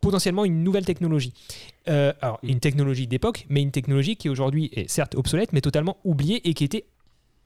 potentiellement 0.00 0.44
une 0.44 0.62
nouvelle 0.62 0.84
technologie. 0.84 1.32
Euh, 1.88 2.12
alors, 2.20 2.38
une 2.44 2.60
technologie 2.60 3.06
d'époque, 3.08 3.46
mais 3.48 3.62
une 3.62 3.72
technologie 3.72 4.16
qui 4.16 4.28
aujourd'hui 4.28 4.70
est 4.72 4.88
certes 4.88 5.16
obsolète, 5.16 5.52
mais 5.52 5.60
totalement 5.60 5.96
oubliée 6.04 6.48
et 6.48 6.54
qui 6.54 6.62
était 6.64 6.84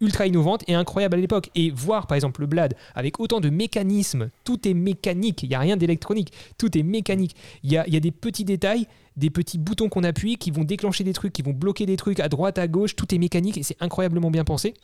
ultra 0.02 0.26
innovante 0.26 0.64
et 0.68 0.74
incroyable 0.74 1.16
à 1.16 1.20
l'époque. 1.20 1.50
Et 1.54 1.70
voir 1.70 2.06
par 2.06 2.16
exemple 2.16 2.42
le 2.42 2.46
Blad 2.46 2.74
avec 2.94 3.20
autant 3.20 3.40
de 3.40 3.48
mécanismes, 3.48 4.28
tout 4.44 4.68
est 4.68 4.74
mécanique, 4.74 5.42
il 5.42 5.48
n'y 5.48 5.54
a 5.54 5.60
rien 5.60 5.76
d'électronique, 5.76 6.32
tout 6.58 6.76
est 6.76 6.82
mécanique. 6.82 7.34
Il 7.62 7.72
y 7.72 7.78
a, 7.78 7.86
il 7.86 7.94
y 7.94 7.96
a 7.96 8.00
des 8.00 8.10
petits 8.10 8.44
détails, 8.44 8.86
des 9.16 9.30
petits 9.30 9.58
boutons 9.58 9.88
qu'on 9.88 10.04
appuie 10.04 10.36
qui 10.36 10.50
vont 10.50 10.64
déclencher 10.64 11.04
des 11.04 11.12
trucs, 11.12 11.32
qui 11.32 11.42
vont 11.42 11.52
bloquer 11.52 11.86
des 11.86 11.96
trucs 11.96 12.20
à 12.20 12.28
droite, 12.28 12.58
à 12.58 12.68
gauche, 12.68 12.96
tout 12.96 13.14
est 13.14 13.18
mécanique 13.18 13.56
et 13.58 13.62
c'est 13.62 13.76
incroyablement 13.80 14.30
bien 14.30 14.44
pensé. 14.44 14.74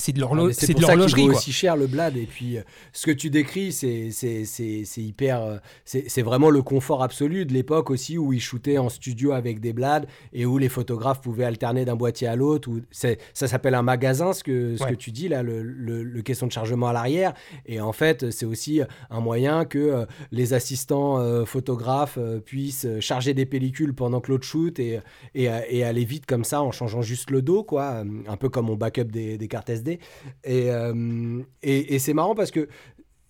C'est 0.00 0.12
de 0.12 0.18
Ah, 0.18 0.26
l'horlo- 0.26 0.46
mais 0.48 0.52
c'est 0.52 0.72
pour 0.72 0.82
ça 0.82 0.88
qu'il 0.88 0.98
l'horlogerie. 0.98 1.28
aussi 1.28 1.52
cher 1.52 1.76
le 1.76 1.86
blad 1.86 2.16
et 2.16 2.26
puis 2.26 2.58
euh, 2.58 2.62
ce 2.92 3.06
que 3.06 3.12
tu 3.12 3.30
décris 3.30 3.70
c'est 3.72 4.10
hyper 4.96 5.42
euh, 5.42 5.56
c'est 5.84 6.22
vraiment 6.22 6.50
le 6.50 6.62
confort 6.62 7.02
absolu 7.02 7.44
de 7.46 7.52
l'époque 7.52 7.90
aussi 7.90 8.18
où 8.18 8.32
ils 8.32 8.40
shootaient 8.40 8.78
en 8.78 8.88
studio 8.88 9.32
avec 9.32 9.60
des 9.60 9.72
blads 9.72 10.06
et 10.32 10.46
où 10.46 10.58
les 10.58 10.68
photographes 10.68 11.20
pouvaient 11.20 11.44
alterner 11.44 11.84
d'un 11.84 11.96
boîtier 11.96 12.26
à 12.28 12.36
l'autre 12.36 12.70
ça 12.90 13.14
s'appelle 13.46 13.74
un 13.74 13.82
magasin 13.82 14.32
ce 14.32 14.42
que 14.42 14.76
ce 14.76 14.82
Ouais. 14.84 14.90
que 14.90 14.96
tu 14.96 15.10
dis 15.10 15.28
là 15.28 15.42
le, 15.42 15.62
le, 15.62 16.02
le 16.02 16.22
caisson 16.22 16.46
de 16.46 16.52
chargement 16.52 16.88
à 16.88 16.92
l'arrière 16.92 17.34
et 17.66 17.80
en 17.80 17.92
fait 17.92 18.30
c'est 18.30 18.46
aussi 18.46 18.80
un 19.10 19.20
moyen 19.20 19.64
que 19.66 19.78
euh, 19.78 20.06
les 20.32 20.54
assistants 20.54 21.44
photographes 21.44 22.18
puissent 22.46 22.86
charger 23.00 23.34
des 23.34 23.46
pellicules 23.46 23.94
pendant 23.94 24.20
que 24.20 24.30
l'autre 24.32 24.46
shoot 24.46 24.78
et, 24.78 25.00
et, 25.34 25.48
et 25.68 25.84
aller 25.84 26.04
vite 26.04 26.24
comme 26.26 26.44
ça 26.44 26.62
en 26.62 26.72
changeant 26.72 27.02
juste 27.02 27.30
le 27.30 27.42
dos 27.42 27.62
quoi 27.64 28.02
un 28.28 28.36
peu 28.36 28.48
comme 28.48 28.70
on 28.70 28.76
backup 28.76 29.04
des, 29.04 29.36
des 29.36 29.48
cartes 29.48 29.68
SD 29.70 29.89
et, 30.44 30.70
euh, 30.70 31.42
et 31.62 31.98
c'est 31.98 32.14
marrant 32.14 32.34
parce 32.34 32.50
que 32.50 32.68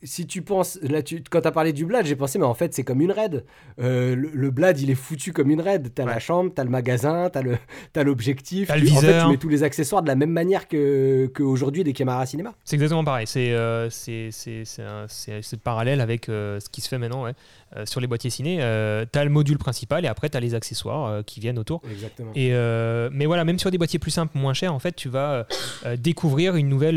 si 0.02 0.26
tu 0.26 0.40
penses, 0.42 0.78
là, 0.82 1.02
tu, 1.02 1.22
quand 1.30 1.42
tu 1.42 1.48
as 1.48 1.52
parlé 1.52 1.72
du 1.72 1.84
blad, 1.84 2.06
j'ai 2.06 2.16
pensé, 2.16 2.38
mais 2.38 2.46
en 2.46 2.54
fait, 2.54 2.72
c'est 2.72 2.84
comme 2.84 3.00
une 3.02 3.12
raid. 3.12 3.44
Euh, 3.80 4.14
le, 4.16 4.30
le 4.32 4.50
blad, 4.50 4.78
il 4.80 4.90
est 4.90 4.94
foutu 4.94 5.32
comme 5.32 5.50
une 5.50 5.60
raid. 5.60 5.92
Tu 5.94 6.00
as 6.00 6.04
Ouais. 6.06 6.12
la 6.12 6.18
chambre, 6.18 6.50
tu 6.54 6.60
as 6.60 6.64
le 6.64 6.70
magasin, 6.70 7.30
tu 7.30 7.98
as 7.98 8.02
l'objectif. 8.04 8.68
T'as 8.68 8.76
le 8.76 8.86
Tu- 8.86 8.92
En 8.92 8.96
fait, 8.96 9.06
viseur. 9.06 9.24
tu 9.26 9.30
mets 9.32 9.36
tous 9.36 9.48
les 9.50 9.62
accessoires 9.62 10.02
de 10.02 10.08
la 10.08 10.14
même 10.14 10.30
manière 10.30 10.68
que 10.68 11.30
qu'aujourd'hui 11.34 11.84
des 11.84 11.92
caméras 11.92 12.24
cinéma. 12.26 12.54
C'est 12.64 12.76
exactement 12.76 13.04
pareil. 13.04 13.26
C'est 13.26 13.52
euh, 13.52 13.88
c'est 13.90 15.60
parallèle 15.62 16.00
avec 16.00 16.28
euh, 16.28 16.60
ce 16.60 16.68
qui 16.68 16.80
se 16.80 16.88
fait 16.88 16.98
maintenant 16.98 17.24
ouais. 17.24 17.32
Euh, 17.76 17.86
sur 17.86 18.00
les 18.00 18.06
boîtiers 18.08 18.30
ciné. 18.30 18.58
Euh, 18.60 19.04
tu 19.12 19.18
as 19.18 19.24
le 19.24 19.30
module 19.30 19.58
principal 19.58 20.04
et 20.04 20.08
après 20.08 20.28
tu 20.28 20.36
as 20.36 20.40
les 20.40 20.54
accessoires 20.54 21.24
qui 21.24 21.38
viennent 21.40 21.58
autour. 21.58 21.82
Exactement. 21.90 22.32
Et 22.34 22.50
mais 23.12 23.26
voilà, 23.26 23.44
même 23.44 23.58
sur 23.58 23.70
des 23.70 23.78
boîtiers 23.78 23.98
plus 23.98 24.10
simples, 24.10 24.36
moins 24.38 24.54
chers, 24.54 24.74
en 24.74 24.78
fait, 24.78 24.92
tu 24.96 25.08
vas 25.08 25.46
découvrir 25.98 26.56
une 26.56 26.68
nouvelle 26.68 26.96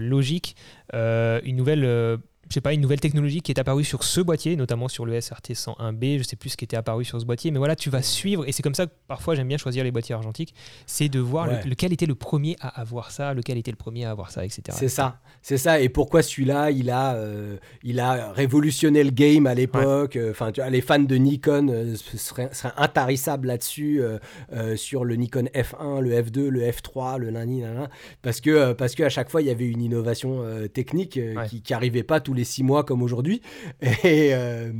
logique, 0.00 0.56
une 0.92 1.56
nouvelle, 1.56 1.84
euh, 1.84 2.16
je 2.54 2.58
sais 2.58 2.60
pas, 2.60 2.72
une 2.72 2.82
nouvelle 2.82 3.00
technologie 3.00 3.40
qui 3.40 3.50
est 3.50 3.58
apparue 3.58 3.82
sur 3.82 4.04
ce 4.04 4.20
boîtier, 4.20 4.54
notamment 4.54 4.86
sur 4.86 5.04
le 5.06 5.20
SRT 5.20 5.54
101B. 5.54 6.18
Je 6.18 6.22
sais 6.22 6.36
plus 6.36 6.50
ce 6.50 6.56
qui 6.56 6.64
était 6.64 6.76
apparu 6.76 7.04
sur 7.04 7.20
ce 7.20 7.26
boîtier, 7.26 7.50
mais 7.50 7.58
voilà, 7.58 7.74
tu 7.74 7.90
vas 7.90 8.00
suivre. 8.00 8.46
Et 8.46 8.52
c'est 8.52 8.62
comme 8.62 8.76
ça 8.76 8.86
que 8.86 8.92
parfois 9.08 9.34
j'aime 9.34 9.48
bien 9.48 9.56
choisir 9.56 9.82
les 9.82 9.90
boîtiers 9.90 10.14
argentiques, 10.14 10.54
c'est 10.86 11.08
de 11.08 11.18
voir 11.18 11.48
le- 11.48 11.68
lequel 11.68 11.92
était 11.92 12.06
le 12.06 12.14
premier 12.14 12.54
à 12.60 12.80
avoir 12.80 13.10
ça, 13.10 13.34
lequel 13.34 13.58
était 13.58 13.72
le 13.72 13.76
premier 13.76 14.04
à 14.04 14.12
avoir 14.12 14.30
ça, 14.30 14.44
etc. 14.44 14.62
C'est 14.70 14.88
ça, 14.88 15.18
c'est 15.42 15.58
ça. 15.58 15.80
Et 15.80 15.88
pourquoi 15.88 16.22
celui-là, 16.22 16.70
il 16.70 16.90
a, 16.90 17.16
euh, 17.16 17.56
il 17.82 17.98
a 17.98 18.30
révolutionné 18.30 19.02
le 19.02 19.10
game 19.10 19.48
à 19.48 19.54
l'époque. 19.54 20.16
Enfin, 20.30 20.52
tu 20.52 20.60
vois, 20.60 20.70
les 20.70 20.80
fans 20.80 21.00
de 21.00 21.16
Nikon 21.16 21.66
euh, 21.70 21.96
seraient, 21.96 22.50
seraient 22.52 22.72
intarissables 22.76 23.48
là-dessus 23.48 24.00
euh, 24.00 24.18
euh, 24.52 24.76
sur 24.76 25.04
le 25.04 25.16
Nikon 25.16 25.46
F1, 25.54 26.00
le 26.02 26.12
F2, 26.22 26.46
le 26.46 26.60
F3, 26.70 27.18
le 27.18 27.32
nani, 27.32 27.62
nana, 27.62 27.90
parce 28.22 28.40
que 28.40 28.72
parce 28.74 28.94
qu'à 28.94 29.08
chaque 29.08 29.28
fois 29.28 29.42
il 29.42 29.48
y 29.48 29.50
avait 29.50 29.66
une 29.66 29.82
innovation 29.82 30.44
technique 30.72 31.18
Ouais. 31.24 31.46
qui, 31.48 31.62
qui 31.62 31.74
arrivait 31.74 32.02
pas 32.04 32.20
tous 32.20 32.34
les 32.34 32.43
six 32.44 32.62
mois 32.62 32.84
comme 32.84 33.02
aujourd'hui. 33.02 33.40
Et 34.04 34.34
euh, 34.34 34.72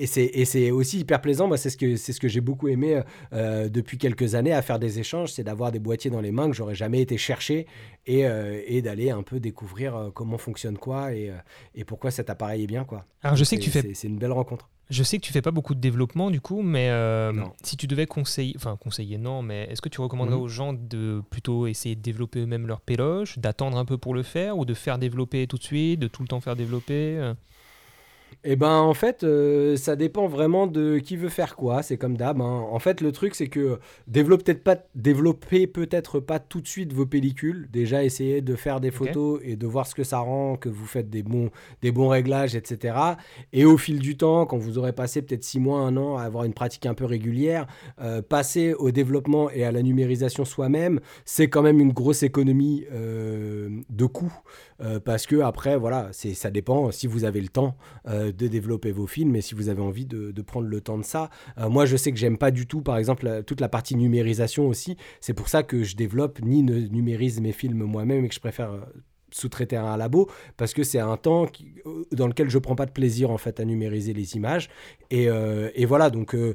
et 0.00 0.06
c'est 0.06 0.70
aussi 0.70 1.00
hyper 1.00 1.20
plaisant. 1.20 1.48
Moi, 1.48 1.56
c'est 1.56 1.70
ce 1.70 1.76
que 1.76 1.96
ce 1.96 2.18
que 2.20 2.28
j'ai 2.28 2.40
beaucoup 2.40 2.68
aimé 2.68 3.02
euh, 3.32 3.68
depuis 3.68 3.98
quelques 3.98 4.34
années 4.36 4.52
à 4.52 4.62
faire 4.62 4.78
des 4.78 5.00
échanges, 5.00 5.32
c'est 5.32 5.42
d'avoir 5.42 5.72
des 5.72 5.80
boîtiers 5.80 6.10
dans 6.10 6.20
les 6.20 6.30
mains 6.30 6.48
que 6.48 6.54
j'aurais 6.54 6.74
jamais 6.76 7.00
été 7.00 7.16
chercher 7.18 7.66
et, 8.06 8.26
euh, 8.26 8.62
et 8.66 8.82
d'aller 8.82 9.10
un 9.10 9.22
peu 9.22 9.40
découvrir 9.40 9.96
euh, 9.96 10.10
comment 10.10 10.38
fonctionne 10.38 10.78
quoi 10.78 11.12
et, 11.14 11.30
euh, 11.30 11.34
et 11.74 11.84
pourquoi 11.84 12.10
cet 12.10 12.30
appareil 12.30 12.64
est 12.64 12.66
bien 12.66 12.84
quoi. 12.84 13.04
Alors 13.22 13.36
je 13.36 13.44
sais 13.44 13.56
que 13.58 13.62
tu 13.62 13.70
fais 13.70 13.92
C'est 13.94 14.08
une 14.08 14.18
belle 14.18 14.32
rencontre. 14.32 14.68
Je 14.90 15.02
sais 15.02 15.18
que 15.18 15.22
tu 15.26 15.32
fais 15.32 15.42
pas 15.42 15.50
beaucoup 15.50 15.74
de 15.74 15.80
développement 15.80 16.30
du 16.30 16.40
coup, 16.40 16.62
mais 16.62 16.88
euh, 16.90 17.32
si 17.62 17.76
tu 17.76 17.86
devais 17.86 18.06
conseiller, 18.06 18.54
enfin 18.56 18.76
conseiller 18.80 19.18
non, 19.18 19.42
mais 19.42 19.64
est-ce 19.70 19.82
que 19.82 19.88
tu 19.90 20.00
recommanderais 20.00 20.36
Mhm. 20.36 20.42
aux 20.42 20.48
gens 20.48 20.72
de 20.72 21.22
plutôt 21.28 21.66
essayer 21.66 21.94
de 21.94 22.00
développer 22.00 22.40
eux-mêmes 22.40 22.66
leur 22.66 22.80
péloche, 22.80 23.38
d'attendre 23.38 23.76
un 23.76 23.84
peu 23.84 23.98
pour 23.98 24.14
le 24.14 24.22
faire, 24.22 24.56
ou 24.56 24.64
de 24.64 24.72
faire 24.74 24.98
développer 24.98 25.46
tout 25.46 25.58
de 25.58 25.62
suite, 25.62 26.00
de 26.00 26.08
tout 26.08 26.22
le 26.22 26.28
temps 26.28 26.40
faire 26.40 26.56
développer 26.56 27.18
euh? 27.18 27.34
Eh 28.44 28.54
ben 28.54 28.76
en 28.78 28.94
fait, 28.94 29.24
euh, 29.24 29.76
ça 29.76 29.96
dépend 29.96 30.28
vraiment 30.28 30.68
de 30.68 30.98
qui 30.98 31.16
veut 31.16 31.28
faire 31.28 31.56
quoi. 31.56 31.82
C'est 31.82 31.96
comme 31.96 32.16
d'hab. 32.16 32.40
hein. 32.40 32.64
En 32.70 32.78
fait, 32.78 33.00
le 33.00 33.10
truc 33.10 33.34
c'est 33.34 33.48
que 33.48 33.80
développez 34.06 34.44
peut-être 34.44 34.62
pas, 34.62 34.76
développez 34.94 35.66
peut-être 35.66 36.20
pas 36.20 36.38
tout 36.38 36.60
de 36.60 36.68
suite 36.68 36.92
vos 36.92 37.04
pellicules. 37.04 37.68
Déjà, 37.72 38.04
essayez 38.04 38.40
de 38.40 38.54
faire 38.54 38.80
des 38.80 38.90
photos 38.92 39.40
et 39.42 39.56
de 39.56 39.66
voir 39.66 39.86
ce 39.88 39.94
que 39.94 40.04
ça 40.04 40.18
rend, 40.18 40.56
que 40.56 40.68
vous 40.68 40.86
faites 40.86 41.10
des 41.10 41.24
bons, 41.24 41.50
des 41.82 41.90
bons 41.90 42.08
réglages, 42.08 42.54
etc. 42.54 42.96
Et 43.52 43.64
au 43.64 43.76
fil 43.76 43.98
du 43.98 44.16
temps, 44.16 44.46
quand 44.46 44.56
vous 44.56 44.78
aurez 44.78 44.92
passé 44.92 45.20
peut-être 45.20 45.42
six 45.44 45.58
mois, 45.58 45.80
un 45.80 45.96
an 45.96 46.16
à 46.16 46.22
avoir 46.22 46.44
une 46.44 46.54
pratique 46.54 46.86
un 46.86 46.94
peu 46.94 47.06
régulière, 47.06 47.66
euh, 48.00 48.22
passer 48.22 48.72
au 48.74 48.92
développement 48.92 49.50
et 49.50 49.64
à 49.64 49.72
la 49.72 49.82
numérisation 49.82 50.44
soi-même, 50.44 51.00
c'est 51.24 51.48
quand 51.48 51.62
même 51.62 51.80
une 51.80 51.92
grosse 51.92 52.22
économie 52.22 52.84
euh, 52.92 53.68
de 53.90 54.06
coûts. 54.06 54.32
Euh, 54.80 55.00
parce 55.00 55.26
que 55.26 55.40
après, 55.40 55.76
voilà, 55.76 56.08
c'est 56.12 56.34
ça 56.34 56.50
dépend 56.50 56.90
si 56.90 57.06
vous 57.06 57.24
avez 57.24 57.40
le 57.40 57.48
temps 57.48 57.76
euh, 58.08 58.32
de 58.32 58.46
développer 58.46 58.92
vos 58.92 59.06
films 59.06 59.34
et 59.36 59.40
si 59.40 59.54
vous 59.54 59.68
avez 59.68 59.82
envie 59.82 60.06
de, 60.06 60.32
prendre 60.42 60.68
le 60.68 60.80
temps 60.80 60.98
de 60.98 61.04
ça. 61.04 61.30
Euh, 61.58 61.68
moi, 61.68 61.84
je 61.84 61.96
sais 61.96 62.12
que 62.12 62.18
j'aime 62.18 62.38
pas 62.38 62.50
du 62.50 62.66
tout, 62.66 62.80
par 62.80 62.96
exemple, 62.96 63.42
toute 63.46 63.60
la 63.60 63.68
partie 63.68 63.96
numérisation 63.96 64.68
aussi. 64.68 64.96
C'est 65.20 65.34
pour 65.34 65.48
ça 65.48 65.62
que 65.62 65.82
je 65.82 65.96
développe 65.96 66.40
ni 66.40 66.62
ne 66.62 66.78
numérise 66.88 67.40
mes 67.40 67.52
films 67.52 67.84
moi-même 67.84 68.24
et 68.24 68.28
que 68.28 68.34
je 68.34 68.40
préfère 68.40 68.86
sous-traiter 69.30 69.76
un 69.76 69.96
labo 69.96 70.28
parce 70.56 70.72
que 70.74 70.82
c'est 70.82 70.98
un 70.98 71.16
temps 71.16 71.46
euh, 71.86 72.04
dans 72.12 72.26
lequel 72.26 72.48
je 72.50 72.58
prends 72.58 72.74
pas 72.74 72.86
de 72.86 72.90
plaisir 72.92 73.30
en 73.30 73.38
fait 73.38 73.60
à 73.60 73.64
numériser 73.64 74.12
les 74.12 74.36
images. 74.36 74.68
Et, 75.10 75.28
euh, 75.28 75.70
et 75.74 75.86
voilà 75.86 76.10
donc 76.10 76.34
euh, 76.34 76.54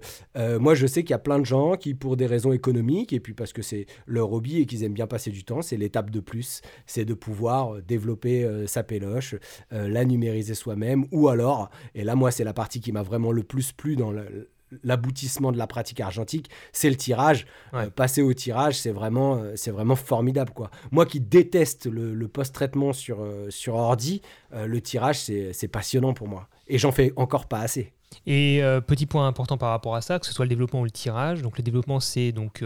moi 0.60 0.76
je 0.76 0.86
sais 0.88 1.04
qu'il 1.04 1.12
y 1.12 1.14
a 1.16 1.20
plein 1.20 1.40
de 1.40 1.46
gens 1.46 1.76
qui 1.76 1.94
pour 1.94 2.18
des 2.18 2.26
raisons 2.26 2.52
économiques 2.54 3.14
et 3.14 3.20
puis 3.20 3.34
parce 3.34 3.54
que 3.54 3.62
c'est 3.62 3.86
leur 4.06 4.32
hobby 4.32 4.62
et 4.62 4.66
qu'ils 4.66 4.84
aiment 4.84 4.94
bien 4.94 5.08
passer 5.08 5.32
du 5.32 5.44
temps 5.44 5.62
c'est 5.62 5.78
l'étape 5.78 6.10
de 6.10 6.20
plus 6.20 6.62
c'est 6.86 7.06
de 7.06 7.14
pouvoir 7.14 7.82
développer 7.82 8.48
sa 8.68 8.84
péloche 8.84 9.36
la 9.72 10.06
numériser 10.06 10.54
soi-même 10.56 11.06
ou 11.12 11.30
alors 11.30 11.70
et 11.96 12.04
là 12.04 12.16
moi 12.16 12.32
c'est 12.32 12.44
la 12.44 12.54
partie 12.54 12.80
qui 12.80 12.92
m'a 12.92 13.04
vraiment 13.04 13.32
le 13.32 13.44
plus 13.44 13.72
plu 13.72 13.96
dans 13.96 14.12
le- 14.12 14.50
l'aboutissement 14.84 15.52
de 15.52 15.58
la 15.58 15.68
pratique 15.68 16.00
argentique, 16.00 16.50
c'est 16.72 16.90
le 16.90 16.96
tirage. 16.96 17.46
Ouais. 17.74 17.86
Euh, 17.86 17.90
passer 17.90 18.22
au 18.22 18.34
tirage, 18.34 18.78
c'est 18.78 18.92
vraiment, 18.92 19.36
euh, 19.36 19.54
c'est 19.56 19.72
vraiment 19.72 19.96
formidable. 19.96 20.52
Quoi. 20.54 20.70
Moi 20.92 21.06
qui 21.06 21.20
déteste 21.20 21.86
le, 21.88 22.14
le 22.14 22.28
post-traitement 22.28 22.94
sur, 22.94 23.22
euh, 23.22 23.50
sur 23.50 23.76
ordi, 23.76 24.22
le 24.56 24.82
tirage, 24.82 25.18
c'est 25.20 25.68
passionnant 25.68 26.14
pour 26.14 26.28
moi. 26.28 26.48
Et 26.68 26.78
j'en 26.78 26.92
fais 26.92 27.12
encore 27.16 27.48
pas 27.48 27.60
assez. 27.60 27.92
Et 28.28 28.62
petit 28.86 29.08
point 29.08 29.28
important 29.28 29.58
par 29.58 29.72
rapport 29.72 29.96
à 29.96 30.02
ça, 30.02 30.20
que 30.20 30.28
ce 30.28 30.32
soit 30.32 30.46
le 30.46 30.50
développement 30.50 30.82
ou 30.82 30.84
le 30.84 30.92
tirage. 30.92 31.42
Donc 31.42 31.58
le 31.58 31.64
développement, 31.64 32.00
c'est 32.00 32.32
donc 32.32 32.64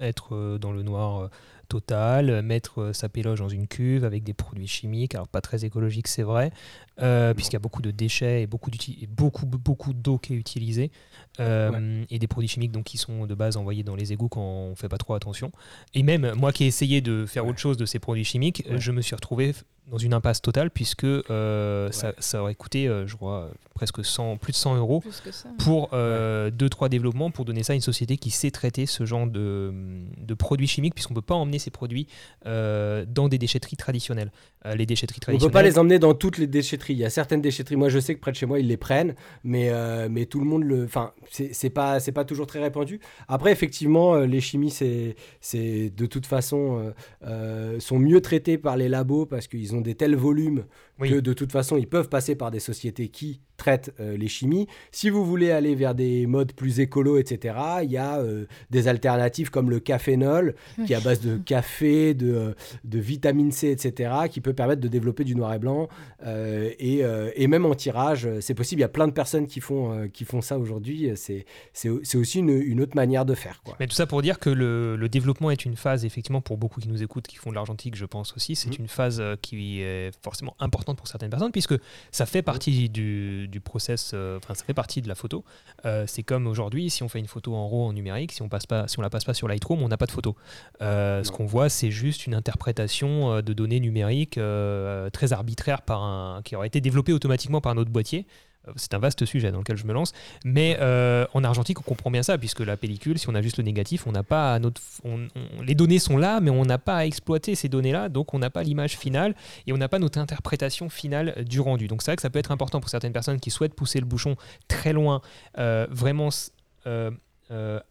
être 0.00 0.56
dans 0.58 0.72
le 0.72 0.82
noir 0.82 1.28
total, 1.70 2.28
euh, 2.30 2.42
mettre 2.42 2.80
euh, 2.82 2.92
sa 2.92 3.08
péloge 3.08 3.38
dans 3.38 3.48
une 3.48 3.66
cuve 3.68 4.04
avec 4.04 4.24
des 4.24 4.34
produits 4.34 4.66
chimiques, 4.66 5.14
alors 5.14 5.28
pas 5.28 5.40
très 5.40 5.64
écologique, 5.64 6.08
c'est 6.08 6.24
vrai, 6.24 6.50
euh, 7.00 7.32
puisqu'il 7.32 7.54
y 7.54 7.56
a 7.56 7.60
beaucoup 7.60 7.80
de 7.80 7.90
déchets 7.92 8.42
et 8.42 8.46
beaucoup, 8.46 8.70
et 9.00 9.06
beaucoup, 9.06 9.46
beaucoup 9.46 9.94
d'eau 9.94 10.18
qui 10.18 10.34
est 10.34 10.36
utilisée, 10.36 10.90
euh, 11.38 12.04
et 12.10 12.18
des 12.18 12.26
produits 12.26 12.48
chimiques 12.48 12.72
donc 12.72 12.84
qui 12.84 12.98
sont 12.98 13.24
de 13.26 13.34
base 13.34 13.56
envoyés 13.56 13.84
dans 13.84 13.94
les 13.96 14.12
égouts 14.12 14.28
quand 14.28 14.42
on 14.42 14.74
fait 14.74 14.88
pas 14.88 14.98
trop 14.98 15.14
attention. 15.14 15.52
Et 15.94 16.02
même 16.02 16.32
moi 16.34 16.52
qui 16.52 16.64
ai 16.64 16.66
essayé 16.66 17.00
de 17.00 17.24
faire 17.24 17.44
Ouais. 17.44 17.50
autre 17.50 17.60
chose 17.60 17.76
de 17.76 17.86
ces 17.86 18.00
produits 18.00 18.24
chimiques, 18.24 18.64
Ouais. 18.68 18.80
je 18.80 18.90
me 18.92 19.00
suis 19.00 19.14
retrouvé 19.14 19.54
dans 19.86 19.98
une 19.98 20.14
impasse 20.14 20.40
totale 20.40 20.70
puisque 20.70 21.04
euh, 21.04 21.90
ça, 21.90 22.12
ça 22.18 22.42
aurait 22.42 22.54
coûté, 22.54 22.86
euh, 22.86 23.06
je 23.06 23.16
crois, 23.16 23.50
presque 23.74 24.04
100, 24.04 24.36
plus 24.36 24.52
de 24.52 24.56
100 24.56 24.76
euros 24.76 25.02
ça. 25.30 25.48
pour 25.58 25.90
2-3 25.90 26.88
développements 26.88 27.30
pour 27.30 27.44
donner 27.44 27.62
ça 27.62 27.72
à 27.72 27.76
une 27.76 27.82
société 27.82 28.16
qui 28.16 28.30
sait 28.30 28.50
traiter 28.50 28.86
ce 28.86 29.04
genre 29.04 29.26
de, 29.26 29.72
de 30.18 30.34
produits 30.34 30.66
chimiques 30.66 30.94
puisqu'on 30.94 31.14
ne 31.14 31.20
peut 31.20 31.26
pas 31.26 31.34
emmener 31.34 31.58
ces 31.58 31.70
produits 31.70 32.06
euh, 32.46 33.04
dans 33.08 33.28
des 33.28 33.38
déchetteries 33.38 33.76
traditionnelles. 33.76 34.30
Euh, 34.66 34.74
les 34.74 34.84
déchetteries 34.84 35.18
On 35.18 35.20
traditionnelles. 35.22 35.50
peut 35.50 35.58
pas 35.58 35.62
les 35.62 35.78
emmener 35.78 35.98
dans 35.98 36.12
toutes 36.12 36.36
les 36.36 36.46
déchetteries. 36.46 36.92
Il 36.92 36.98
y 36.98 37.04
a 37.04 37.10
certaines 37.10 37.40
déchetteries. 37.40 37.76
Moi, 37.76 37.88
je 37.88 37.98
sais 37.98 38.14
que 38.14 38.20
près 38.20 38.30
de 38.30 38.36
chez 38.36 38.44
moi, 38.44 38.60
ils 38.60 38.66
les 38.66 38.76
prennent, 38.76 39.14
mais, 39.42 39.70
euh, 39.70 40.08
mais 40.10 40.26
tout 40.26 40.38
le 40.38 40.44
monde 40.44 40.64
le. 40.64 40.84
Enfin, 40.84 41.12
c'est 41.30 41.70
pas, 41.70 41.98
c'est 41.98 42.12
pas 42.12 42.24
toujours 42.24 42.46
très 42.46 42.60
répandu. 42.60 43.00
Après, 43.26 43.52
effectivement, 43.52 44.14
euh, 44.14 44.26
les 44.26 44.40
chimies, 44.42 44.70
c'est, 44.70 45.16
c'est 45.40 45.90
de 45.96 46.04
toute 46.06 46.26
façon, 46.26 46.92
euh, 47.26 47.80
sont 47.80 47.98
mieux 47.98 48.20
traités 48.20 48.58
par 48.58 48.76
les 48.76 48.88
labos 48.90 49.24
parce 49.24 49.46
qu'ils 49.48 49.74
ont 49.74 49.80
des 49.80 49.94
tels 49.94 50.16
volumes 50.16 50.64
Oui. 51.00 51.10
que 51.10 51.14
de 51.16 51.32
toute 51.32 51.52
façon, 51.52 51.76
ils 51.76 51.88
peuvent 51.88 52.08
passer 52.08 52.34
par 52.34 52.50
des 52.50 52.60
sociétés 52.60 53.08
qui 53.08 53.40
traitent 53.56 53.92
euh, 54.00 54.16
les 54.16 54.28
chimies. 54.28 54.66
Si 54.90 55.10
vous 55.10 55.24
voulez 55.24 55.50
aller 55.50 55.74
vers 55.74 55.94
des 55.94 56.26
modes 56.26 56.52
plus 56.54 56.80
écolos, 56.80 57.18
etc., 57.18 57.54
il 57.82 57.90
y 57.90 57.98
a 57.98 58.18
euh, 58.18 58.46
des 58.70 58.88
alternatives 58.88 59.50
comme 59.50 59.68
le 59.68 59.80
cafénol, 59.80 60.54
qui 60.86 60.94
est 60.94 60.96
à 60.96 61.00
base 61.00 61.20
de 61.20 61.36
café, 61.36 62.14
de, 62.14 62.32
euh, 62.34 62.54
de 62.84 62.98
vitamine 62.98 63.52
C, 63.52 63.70
etc., 63.70 64.12
qui 64.30 64.40
peut 64.40 64.54
permettre 64.54 64.80
de 64.80 64.88
développer 64.88 65.24
du 65.24 65.36
noir 65.36 65.52
et 65.52 65.58
blanc. 65.58 65.88
Euh, 66.26 66.70
et, 66.78 67.02
et 67.36 67.46
même 67.48 67.66
en 67.66 67.74
tirage, 67.74 68.28
c'est 68.40 68.54
possible. 68.54 68.80
Il 68.80 68.82
y 68.82 68.84
a 68.84 68.88
plein 68.88 69.06
de 69.08 69.12
personnes 69.12 69.46
qui 69.46 69.60
font, 69.60 70.08
qui 70.12 70.24
font 70.24 70.40
ça 70.40 70.58
aujourd'hui. 70.58 71.10
C'est 71.16 71.44
c'est 71.74 71.90
c'est 72.02 72.16
aussi 72.18 72.38
une, 72.38 72.50
une 72.50 72.80
autre 72.80 72.96
manière 72.96 73.24
de 73.26 73.34
faire. 73.34 73.60
Quoi. 73.62 73.76
Mais 73.78 73.86
tout 73.86 73.94
ça 73.94 74.06
pour 74.06 74.22
dire 74.22 74.38
que 74.38 74.48
le, 74.50 74.96
le 74.96 75.08
développement 75.08 75.50
est 75.50 75.64
une 75.64 75.76
phase, 75.76 76.04
effectivement, 76.04 76.40
pour 76.40 76.56
beaucoup 76.56 76.80
qui 76.80 76.88
nous 76.88 77.02
écoutent, 77.02 77.26
qui 77.26 77.36
font 77.36 77.50
de 77.50 77.54
l'argentique, 77.56 77.94
je 77.96 78.06
pense 78.06 78.34
aussi, 78.36 78.56
c'est 78.56 78.70
Mhm. 78.70 78.76
une 78.80 78.88
phase 78.88 79.22
qui 79.42 79.82
est 79.82 80.10
forcément 80.22 80.54
importante 80.60 80.89
pour 80.94 81.08
certaines 81.08 81.30
personnes, 81.30 81.52
puisque 81.52 81.74
ça 82.10 82.26
fait 82.26 82.42
partie 82.42 82.88
du, 82.88 83.48
du 83.48 83.60
process, 83.60 84.12
euh, 84.14 84.38
enfin, 84.38 84.54
ça 84.54 84.64
fait 84.64 84.74
partie 84.74 85.02
de 85.02 85.08
la 85.08 85.14
photo. 85.14 85.44
Euh, 85.84 86.04
c'est 86.06 86.22
comme 86.22 86.46
aujourd'hui, 86.46 86.90
si 86.90 87.02
on 87.02 87.08
fait 87.08 87.18
une 87.18 87.26
photo 87.26 87.54
en 87.54 87.68
RAW 87.68 87.86
en 87.86 87.92
numérique, 87.92 88.32
si 88.32 88.42
on 88.42 88.48
passe 88.48 88.66
pas, 88.66 88.88
si 88.88 88.98
on 88.98 89.02
la 89.02 89.10
passe 89.10 89.24
pas 89.24 89.34
sur 89.34 89.48
Lightroom, 89.48 89.82
on 89.82 89.88
n'a 89.88 89.96
pas 89.96 90.06
de 90.06 90.12
photo. 90.12 90.36
Euh, 90.82 91.24
ce 91.24 91.30
qu'on 91.30 91.46
voit, 91.46 91.68
c'est 91.68 91.90
juste 91.90 92.26
une 92.26 92.34
interprétation 92.34 93.40
de 93.40 93.52
données 93.52 93.80
numériques 93.80 94.38
très 95.12 95.32
arbitraire 95.32 95.82
par 95.82 96.02
un, 96.02 96.42
qui 96.42 96.56
aurait 96.56 96.66
été 96.66 96.80
développée 96.80 97.12
automatiquement 97.12 97.60
par 97.60 97.72
un 97.72 97.76
autre 97.76 97.90
boîtier. 97.90 98.26
Euh, 98.68 98.72
C'est 98.76 98.94
un 98.94 98.98
vaste 98.98 99.24
sujet 99.24 99.50
dans 99.52 99.58
lequel 99.58 99.76
je 99.76 99.84
me 99.86 99.92
lance. 99.92 100.12
Mais 100.44 100.76
euh, 100.80 101.26
en 101.34 101.44
argentique, 101.44 101.78
on 101.80 101.82
comprend 101.82 102.10
bien 102.10 102.22
ça, 102.22 102.36
puisque 102.38 102.60
la 102.60 102.76
pellicule, 102.76 103.18
si 103.18 103.28
on 103.28 103.34
a 103.34 103.42
juste 103.42 103.56
le 103.58 103.64
négatif, 103.64 104.06
on 104.06 104.12
n'a 104.12 104.22
pas 104.22 104.58
notre, 104.58 104.80
les 105.64 105.74
données 105.74 105.98
sont 105.98 106.16
là, 106.16 106.40
mais 106.40 106.50
on 106.50 106.64
n'a 106.64 106.78
pas 106.78 106.96
à 106.96 107.04
exploiter 107.06 107.54
ces 107.54 107.68
données-là, 107.68 108.08
donc 108.08 108.34
on 108.34 108.38
n'a 108.38 108.50
pas 108.50 108.62
l'image 108.62 108.96
finale 108.96 109.34
et 109.66 109.72
on 109.72 109.76
n'a 109.78 109.88
pas 109.88 109.98
notre 109.98 110.18
interprétation 110.18 110.88
finale 110.88 111.44
du 111.44 111.60
rendu. 111.60 111.88
Donc 111.88 112.02
c'est 112.02 112.10
vrai 112.10 112.16
que 112.16 112.22
ça 112.22 112.30
peut 112.30 112.38
être 112.38 112.50
important 112.52 112.80
pour 112.80 112.90
certaines 112.90 113.12
personnes 113.12 113.40
qui 113.40 113.50
souhaitent 113.50 113.74
pousser 113.74 114.00
le 114.00 114.06
bouchon 114.06 114.36
très 114.68 114.92
loin, 114.92 115.20
euh, 115.58 115.86
vraiment 115.90 116.30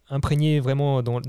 imprégner 0.08 0.58
vraiment 0.58 1.02
dans, 1.02 1.20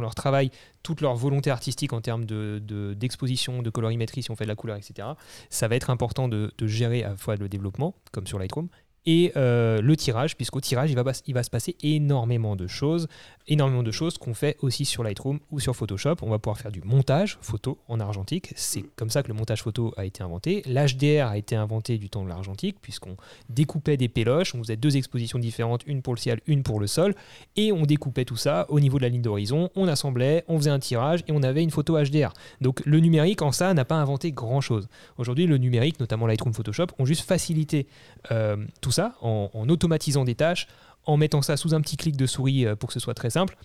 leur, 0.00 0.14
travail 0.14 0.50
toute 0.82 1.00
leur 1.00 1.16
volonté 1.16 1.50
artistique 1.50 1.92
en 1.92 2.00
termes 2.00 2.24
de- 2.24 2.60
de- 2.64 2.94
d'exposition, 2.94 3.62
de, 3.62 3.70
colorimétrie, 3.70 4.22
si 4.22 4.30
on 4.30 4.36
fait 4.36 4.44
de 4.44 4.48
la 4.48 4.54
couleur, 4.54 4.76
etc. 4.76 5.08
Ça 5.48 5.66
va 5.68 5.74
être 5.76 5.90
important 5.90 6.28
de, 6.28 6.52
de 6.56 6.66
gérer 6.68 7.02
à 7.02 7.10
la 7.10 7.16
fois 7.16 7.34
le 7.36 7.48
développement, 7.48 7.94
comme 8.12 8.26
sur 8.28 8.38
Lightroom, 8.38 8.68
et 9.06 9.32
euh, 9.36 9.80
le 9.80 9.96
tirage, 9.96 10.36
puisqu'au 10.36 10.60
tirage, 10.60 10.90
il 10.90 10.94
va, 10.96 11.04
pas- 11.04 11.22
il 11.26 11.34
va 11.34 11.42
se 11.42 11.50
passer 11.50 11.76
énormément 11.82 12.56
de 12.56 12.66
choses, 12.66 13.08
énormément 13.50 13.82
de 13.82 13.90
choses 13.90 14.16
qu'on 14.16 14.32
fait 14.32 14.56
aussi 14.60 14.84
sur 14.84 15.02
Lightroom 15.02 15.40
ou 15.50 15.60
sur 15.60 15.76
Photoshop. 15.76 16.16
On 16.22 16.30
va 16.30 16.38
pouvoir 16.38 16.58
faire 16.58 16.70
du 16.70 16.80
montage 16.82 17.36
photo 17.42 17.78
en 17.88 18.00
argentique. 18.00 18.52
C'est 18.56 18.84
comme 18.96 19.10
ça 19.10 19.22
que 19.22 19.28
le 19.28 19.34
montage 19.34 19.62
photo 19.62 19.92
a 19.96 20.04
été 20.04 20.22
inventé. 20.22 20.62
L'HDR 20.66 21.26
a 21.26 21.36
été 21.36 21.56
inventé 21.56 21.98
du 21.98 22.08
temps 22.08 22.24
de 22.24 22.28
l'argentique, 22.28 22.76
puisqu'on 22.80 23.16
découpait 23.48 23.96
des 23.96 24.08
péloches, 24.08 24.54
on 24.54 24.58
faisait 24.58 24.76
deux 24.76 24.96
expositions 24.96 25.38
différentes, 25.38 25.82
une 25.86 26.00
pour 26.00 26.14
le 26.14 26.20
ciel, 26.20 26.40
une 26.46 26.62
pour 26.62 26.80
le 26.80 26.86
sol, 26.86 27.14
et 27.56 27.72
on 27.72 27.82
découpait 27.82 28.24
tout 28.24 28.36
ça 28.36 28.66
au 28.68 28.78
niveau 28.78 28.98
de 28.98 29.02
la 29.02 29.08
ligne 29.08 29.22
d'horizon, 29.22 29.70
on 29.74 29.88
assemblait, 29.88 30.44
on 30.48 30.56
faisait 30.56 30.70
un 30.70 30.78
tirage, 30.78 31.20
et 31.26 31.32
on 31.32 31.42
avait 31.42 31.62
une 31.62 31.70
photo 31.70 31.98
HDR. 31.98 32.32
Donc 32.60 32.80
le 32.86 33.00
numérique, 33.00 33.42
en 33.42 33.52
ça, 33.52 33.74
n'a 33.74 33.84
pas 33.84 33.96
inventé 33.96 34.30
grand-chose. 34.30 34.88
Aujourd'hui, 35.18 35.46
le 35.46 35.58
numérique, 35.58 35.98
notamment 35.98 36.26
Lightroom, 36.26 36.54
Photoshop, 36.54 36.86
ont 36.98 37.04
juste 37.04 37.26
facilité 37.26 37.88
euh, 38.30 38.56
tout 38.80 38.92
ça 38.92 39.14
en, 39.20 39.50
en 39.52 39.68
automatisant 39.68 40.24
des 40.24 40.36
tâches, 40.36 40.68
en 41.06 41.16
mettant 41.16 41.42
ça 41.42 41.56
sous 41.56 41.74
un 41.74 41.80
petit 41.80 41.96
clic 41.96 42.16
de 42.16 42.26
souris 42.26 42.66
euh, 42.66 42.76
pour 42.76 42.88
que 42.88 42.92
ce 42.92 43.00
soit 43.00 43.14
très 43.14 43.30
simple, 43.30 43.56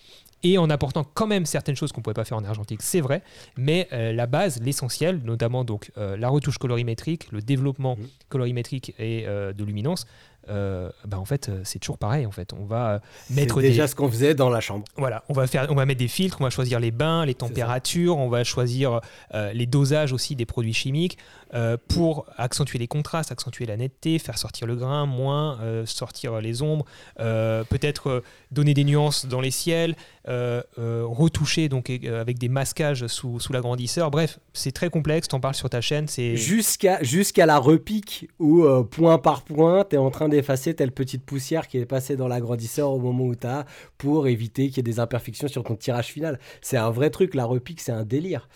et 0.42 0.58
en 0.58 0.68
apportant 0.70 1.04
quand 1.04 1.26
même 1.26 1.46
certaines 1.46 1.76
choses 1.76 1.92
qu'on 1.92 2.00
ne 2.00 2.04
pouvait 2.04 2.14
pas 2.14 2.24
faire 2.24 2.38
en 2.38 2.44
argentique, 2.44 2.82
c'est 2.82 3.00
vrai, 3.00 3.22
mais 3.56 3.88
euh, 3.92 4.12
la 4.12 4.26
base, 4.26 4.60
l'essentiel, 4.62 5.20
notamment 5.24 5.64
donc 5.64 5.90
euh, 5.96 6.16
la 6.16 6.28
retouche 6.28 6.58
colorimétrique, 6.58 7.30
le 7.32 7.40
développement 7.40 7.96
Mhm. 7.96 8.06
colorimétrique 8.28 8.94
et 8.98 9.24
euh, 9.26 9.52
de 9.52 9.64
luminance, 9.64 10.06
bah 10.48 11.18
en 11.18 11.24
fait 11.24 11.50
c'est 11.64 11.80
toujours 11.80 11.98
pareil 11.98 12.24
en 12.24 12.30
fait. 12.30 12.52
On 12.52 12.66
va 12.66 13.00
mettre 13.30 13.60
déjà 13.60 13.82
des, 13.82 13.88
ce 13.88 13.96
qu'on 13.96 14.08
faisait 14.08 14.36
dans 14.36 14.48
la 14.48 14.60
chambre. 14.60 14.84
voilà, 14.96 15.24
on 15.28 15.32
va 15.32 15.48
faire, 15.48 15.66
on 15.70 15.74
va 15.74 15.86
mettre 15.86 15.98
des 15.98 16.06
filtres, 16.06 16.36
on 16.40 16.44
va 16.44 16.50
choisir 16.50 16.78
les 16.78 16.92
bains, 16.92 17.26
les 17.26 17.34
températures, 17.34 18.16
on 18.16 18.28
va 18.28 18.44
choisir 18.44 19.00
les 19.34 19.66
dosages 19.66 20.12
aussi 20.12 20.36
des 20.36 20.46
produits 20.46 20.72
chimiques 20.72 21.18
euh, 21.54 21.76
pour 21.88 22.26
accentuer 22.36 22.78
les 22.78 22.88
contrastes, 22.88 23.30
accentuer 23.30 23.66
la 23.66 23.76
netteté, 23.76 24.18
faire 24.18 24.36
sortir 24.36 24.66
le 24.66 24.74
grain, 24.74 25.06
moins 25.06 25.60
euh, 25.60 25.86
sortir 25.86 26.40
les 26.40 26.62
ombres, 26.62 26.84
euh, 27.20 27.62
peut-être 27.64 28.22
donner 28.50 28.74
des 28.74 28.84
nuances 28.84 29.26
dans 29.26 29.40
les 29.40 29.50
ciels, 29.50 29.96
retoucher 30.26 31.68
donc 31.68 31.88
avec 31.88 32.38
des 32.38 32.48
masquages 32.48 33.06
sous, 33.06 33.38
sous 33.38 33.52
l'agrandisseur. 33.52 34.10
Bref, 34.10 34.40
c'est 34.54 34.72
très 34.72 34.90
complexe. 34.90 35.28
T'en 35.28 35.38
parles 35.38 35.54
sur 35.54 35.70
ta 35.70 35.80
chaîne, 35.80 36.08
c'est 36.08 36.36
Jusqu'à 36.36 37.00
jusqu'à 37.02 37.46
la 37.46 37.58
repique 37.58 38.28
où, 38.40 38.66
point 38.90 39.18
par 39.18 39.42
point, 39.42 39.84
tu 39.84 39.94
es 39.94 39.98
en 39.98 40.10
train 40.10 40.28
d'effacer 40.28 40.74
telle 40.74 40.90
petite 40.90 41.24
poussière 41.24 41.68
qui 41.68 41.78
est 41.78 41.86
passée 41.86 42.16
dans 42.16 42.26
l'agrandisseur 42.26 42.90
au 42.90 42.98
moment 42.98 43.24
où 43.24 43.36
tu 43.36 43.46
as 43.46 43.66
pour 43.98 44.26
éviter 44.26 44.68
qu'il 44.68 44.78
y 44.78 44.80
ait 44.80 44.82
des 44.82 44.98
imperfections 44.98 45.46
sur 45.46 45.62
ton 45.62 45.76
tirage 45.76 46.08
final. 46.08 46.40
C'est 46.60 46.76
un 46.76 46.90
vrai 46.90 47.10
truc, 47.10 47.34
la 47.34 47.44
repique, 47.44 47.80
c'est 47.80 47.92
un 47.92 48.04
délire. 48.04 48.48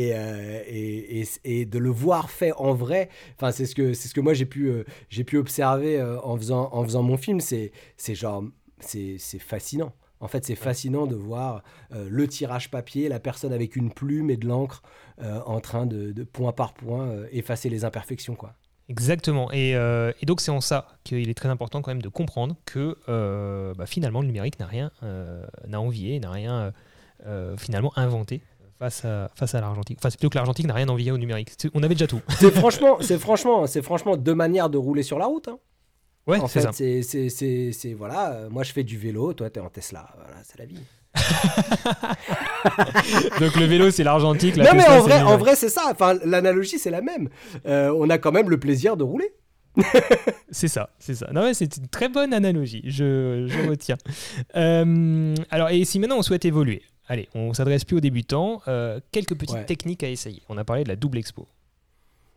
Et, 0.00 0.10
euh, 0.14 0.62
et, 0.66 1.20
et- 1.22 1.28
et 1.60 1.64
de 1.66 1.78
le 1.78 1.90
voir 1.90 2.30
fait 2.30 2.52
en 2.56 2.72
vrai, 2.72 3.08
enfin, 3.36 3.50
c'est 3.50 3.66
ce 3.66 3.74
que, 3.74 3.92
c'est 3.94 4.06
ce 4.08 4.14
que 4.14 4.20
moi 4.20 4.32
j'ai 4.34 4.46
pu, 4.46 4.68
euh, 4.68 4.84
j'ai 5.08 5.24
pu 5.24 5.36
observer 5.38 5.98
euh, 5.98 6.20
en, 6.22 6.36
faisant, 6.36 6.68
en 6.72 6.84
faisant 6.84 7.02
mon 7.02 7.16
film. 7.16 7.40
C'est 7.40 7.72
c'est 7.96 8.14
genre, 8.14 8.44
c'est 8.80 9.16
c'est 9.18 9.40
fascinant. 9.40 9.92
En 10.20 10.28
fait, 10.28 10.44
c'est 10.44 10.56
fascinant 10.56 11.06
de 11.06 11.14
voir 11.14 11.62
le 11.92 12.26
tirage 12.26 12.70
papier, 12.72 13.08
la 13.08 13.20
personne 13.20 13.52
avec 13.52 13.76
une 13.76 13.92
plume 13.92 14.30
et 14.30 14.36
de 14.36 14.48
l'encre 14.48 14.82
en 15.54 15.60
train 15.60 15.86
de, 15.86 16.10
de 16.12 16.24
point 16.24 16.52
par 16.52 16.74
point 16.74 17.08
effacer 17.30 17.68
les 17.70 17.84
imperfections. 17.84 18.34
Quoi. 18.34 18.52
Exactement. 18.88 19.50
Et, 19.52 19.76
euh, 19.76 20.10
et 20.20 20.26
donc 20.26 20.40
c'est 20.40 20.50
en 20.50 20.60
ça 20.60 20.88
qu'il 21.04 21.28
est 21.30 21.34
très 21.34 21.48
important 21.48 21.82
quand 21.82 21.92
même 21.92 22.02
de 22.02 22.08
comprendre 22.08 22.56
que 22.64 22.96
euh, 23.08 23.74
bah, 23.74 23.86
finalement 23.86 24.20
le 24.20 24.26
numérique 24.26 24.58
n'a 24.58 24.66
rien, 24.66 24.90
euh, 25.04 25.44
n'a 25.68 25.80
envié, 25.80 26.18
n'a 26.20 26.30
rien 26.32 26.72
finalement 27.56 27.92
inventé 27.96 28.42
face 28.78 29.04
à, 29.04 29.28
face 29.34 29.54
à 29.54 29.60
l'argentique. 29.60 29.98
Enfin 30.00 30.10
c'est 30.10 30.18
plutôt 30.18 30.30
que 30.30 30.36
l'argentique 30.36 30.66
n'a 30.66 30.74
rien 30.74 30.88
envié 30.88 31.10
au 31.12 31.18
numérique. 31.18 31.50
C'est- 31.58 31.70
On 31.74 31.82
avait 31.82 31.94
déjà 31.94 32.06
tout. 32.06 32.20
C'est 32.38 32.50
franchement, 32.52 32.98
c'est 33.00 33.18
franchement, 33.18 33.66
c'est 33.66 33.82
franchement 33.82 34.16
deux 34.16 34.34
manières 34.34 34.70
de 34.70 34.78
rouler 34.78 35.02
sur 35.02 35.18
la 35.18 35.26
route. 35.26 35.48
hein. 35.48 35.58
Ouais, 36.26 36.38
en 36.38 36.46
c'est 36.46 36.60
fait, 36.60 36.66
ça. 36.66 36.72
c'est, 36.72 37.02
c'est, 37.02 37.28
c'est, 37.30 37.72
c'est- 37.72 37.94
voilà. 37.94 38.32
euh, 38.32 38.50
moi, 38.50 38.62
je 38.62 38.72
fais 38.72 38.84
du 38.84 38.98
vélo, 38.98 39.32
toi, 39.32 39.48
t'es 39.48 39.60
en 39.60 39.70
Tesla. 39.70 40.06
Voilà, 40.16 40.36
c'est 40.44 40.58
la 40.58 40.66
vie. 40.66 40.78
Donc 43.40 43.56
le 43.56 43.64
vélo 43.64 43.90
c'est 43.90 44.04
l'argentique. 44.04 44.56
la 44.56 44.64
non, 44.64 44.70
mais 44.74 44.78
Tesla, 44.82 44.98
en 44.98 45.02
c'est 45.02 45.08
vrai, 45.10 45.22
en 45.22 45.36
vrai, 45.38 45.56
c'est 45.56 45.68
ça. 45.68 45.88
Enfin, 45.90 46.14
l'analogie, 46.24 46.78
c'est 46.78 46.90
la 46.90 47.00
même. 47.00 47.28
Euh, 47.66 47.92
on 47.96 48.08
a 48.10 48.18
quand 48.18 48.32
même 48.32 48.50
le 48.50 48.58
plaisir 48.60 48.96
de 48.96 49.04
rouler. 49.04 49.32
C'est 50.50 50.66
ça, 50.66 50.90
c'est 50.98 51.14
ça. 51.14 51.28
Non, 51.32 51.42
ouais, 51.42 51.54
c'est 51.54 51.76
une 51.76 51.86
très 51.86 52.08
bonne 52.08 52.32
analogie, 52.32 52.82
je, 52.86 53.46
je 53.48 53.68
retiens. 53.68 53.96
Euh, 54.56 55.34
alors, 55.50 55.68
et 55.70 55.84
si 55.84 56.00
maintenant 56.00 56.16
on 56.18 56.22
souhaite 56.22 56.44
évoluer, 56.46 56.82
allez, 57.08 57.28
on 57.34 57.52
s'adresse 57.54 57.84
plus 57.84 57.96
aux 57.96 58.00
débutants, 58.00 58.60
euh, 58.68 59.00
quelques 59.12 59.34
petites 59.36 59.56
Ouais. 59.56 59.64
techniques 59.64 60.02
à 60.04 60.08
essayer. 60.10 60.42
On 60.48 60.56
a 60.58 60.64
parlé 60.64 60.84
de 60.84 60.88
la 60.88 60.96
double 60.96 61.18
expo. 61.18 61.46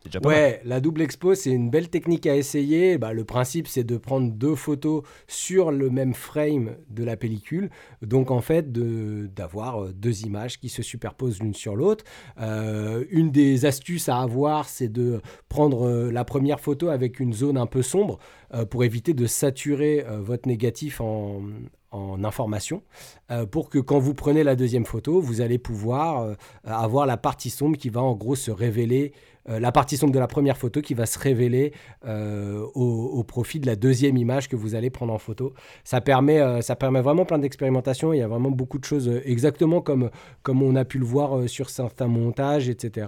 Déjà 0.04 0.20
pas 0.20 0.30
mal. 0.30 0.38
Ouais, 0.40 0.62
la 0.66 0.80
double 0.80 1.04
expo, 1.04 1.36
c'est 1.36 1.52
une 1.52 1.70
belle 1.70 1.88
technique 1.90 2.26
à 2.26 2.36
essayer. 2.36 2.98
Bah, 2.98 3.14
le 3.14 3.24
principe, 3.24 3.68
c'est 3.68 3.84
de 3.84 3.98
prendre 3.98 4.32
deux 4.32 4.56
photos 4.56 5.04
sur 5.28 5.70
le 5.72 5.92
même 5.92 6.16
frame 6.16 6.76
de 6.90 7.04
la 7.04 7.16
pellicule. 7.18 7.70
Donc, 8.02 8.32
en 8.32 8.42
fait, 8.42 8.72
d'avoir 8.72 9.84
euh, 9.84 9.94
deux 9.94 10.24
images 10.26 10.60
qui 10.60 10.70
se 10.70 10.82
superposent 10.82 11.40
l'une 11.40 11.54
sur 11.54 11.76
l'autre. 11.76 12.04
Euh, 12.40 13.06
une 13.12 13.30
des 13.30 13.66
astuces 13.66 14.10
à 14.10 14.18
avoir, 14.22 14.68
c'est 14.70 14.90
de 14.92 15.22
prendre 15.50 16.10
la 16.10 16.26
première 16.26 16.60
photo 16.62 16.88
avec 16.90 17.20
une 17.20 17.34
zone 17.34 17.58
un 17.58 17.68
peu 17.68 17.84
sombre 17.84 18.18
euh, 18.56 18.66
pour 18.66 18.84
éviter 18.84 19.14
de 19.14 19.28
saturer 19.28 20.04
euh, 20.08 20.20
votre 20.20 20.48
négatif 20.48 21.00
en, 21.00 21.44
en 21.92 22.24
information, 22.24 22.84
euh, 23.30 23.46
pour 23.46 23.70
que 23.70 23.78
quand 23.80 24.00
vous 24.00 24.14
prenez 24.14 24.44
la 24.44 24.56
deuxième 24.56 24.86
photo, 24.86 25.20
vous 25.20 25.42
allez 25.42 25.58
pouvoir 25.58 26.22
euh, 26.22 26.36
avoir 26.64 27.06
la 27.06 27.18
partie 27.18 27.50
sombre 27.50 27.78
qui 27.78 27.90
va 27.90 28.02
en 28.02 28.16
gros 28.16 28.36
se 28.36 28.52
révéler 28.52 29.14
euh, 29.50 29.60
la 29.60 29.72
partie 29.72 29.98
sombre 29.98 30.14
de 30.14 30.20
la 30.20 30.28
première 30.28 30.58
photo 30.58 30.82
qui 30.82 30.94
va 30.94 31.06
se 31.06 31.18
révéler 31.18 31.74
euh, 32.06 32.66
au, 32.76 32.84
au 32.84 33.24
profit 33.24 33.60
de 33.60 33.66
la 33.66 33.76
deuxième 33.76 34.18
image 34.18 34.48
que 34.48 34.56
vous 34.56 34.76
allez 34.76 34.90
prendre 34.90 35.14
en 35.14 35.18
photo. 35.18 35.54
Ça 35.84 36.02
permet, 36.02 36.40
euh, 36.40 36.62
ça 36.62 36.76
permet 36.76 37.02
vraiment 37.02 37.26
plein 37.26 37.40
d'expérimentations. 37.40 38.14
Il 38.14 38.20
y 38.20 38.22
a 38.22 38.28
vraiment 38.28 38.52
beaucoup 38.52 38.78
de 38.78 38.86
choses, 38.86 39.10
exactement 39.26 39.82
comme, 39.82 40.10
comme 40.44 40.62
on 40.62 40.76
a 40.76 40.86
pu 40.86 41.00
le 41.00 41.06
voir 41.06 41.50
sur 41.50 41.70
certains 41.70 42.08
montages, 42.08 42.70
etc. 42.70 43.08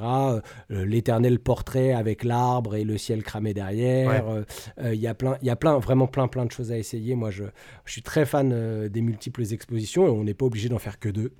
L'éternel 0.69 1.39
portrait 1.39 1.93
avec 1.93 2.23
l'arbre 2.23 2.75
et 2.75 2.83
le 2.83 2.97
ciel 2.97 3.23
cramé 3.23 3.53
derrière. 3.53 4.43
Il 4.83 4.95
y 4.95 5.07
a 5.07 5.13
plein, 5.13 5.37
il 5.41 5.47
y 5.47 5.51
a 5.51 5.55
plein, 5.55 5.77
vraiment 5.77 6.07
plein, 6.07 6.27
plein 6.27 6.45
de 6.45 6.51
choses 6.51 6.71
à 6.71 6.77
essayer. 6.77 7.15
Moi, 7.15 7.31
je, 7.31 7.43
je 7.85 7.91
suis 7.91 8.01
très 8.01 8.25
fan 8.25 8.87
des 8.87 9.01
multiples 9.01 9.43
expositions 9.51 10.07
et 10.07 10.09
on 10.09 10.23
n'est 10.23 10.33
pas 10.33 10.45
obligé 10.45 10.69
d'en 10.69 10.79
faire 10.79 10.99
que 10.99 11.09
deux. 11.09 11.33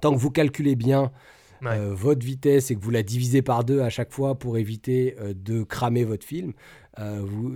Tant 0.00 0.12
que 0.12 0.18
vous 0.18 0.30
calculez 0.30 0.76
bien 0.76 1.10
Ouais. 1.62 1.78
euh, 1.78 1.94
votre 1.94 2.24
vitesse 2.24 2.70
et 2.70 2.76
que 2.76 2.80
vous 2.80 2.90
la 2.90 3.02
divisez 3.02 3.42
par 3.42 3.64
deux 3.64 3.80
à 3.80 3.90
chaque 3.90 4.12
fois 4.12 4.38
pour 4.38 4.58
éviter 4.58 5.16
euh, 5.18 5.34
de 5.34 5.62
cramer 5.62 6.04
votre 6.04 6.24
film, 6.24 6.52
euh, 6.98 7.20
vous, 7.22 7.54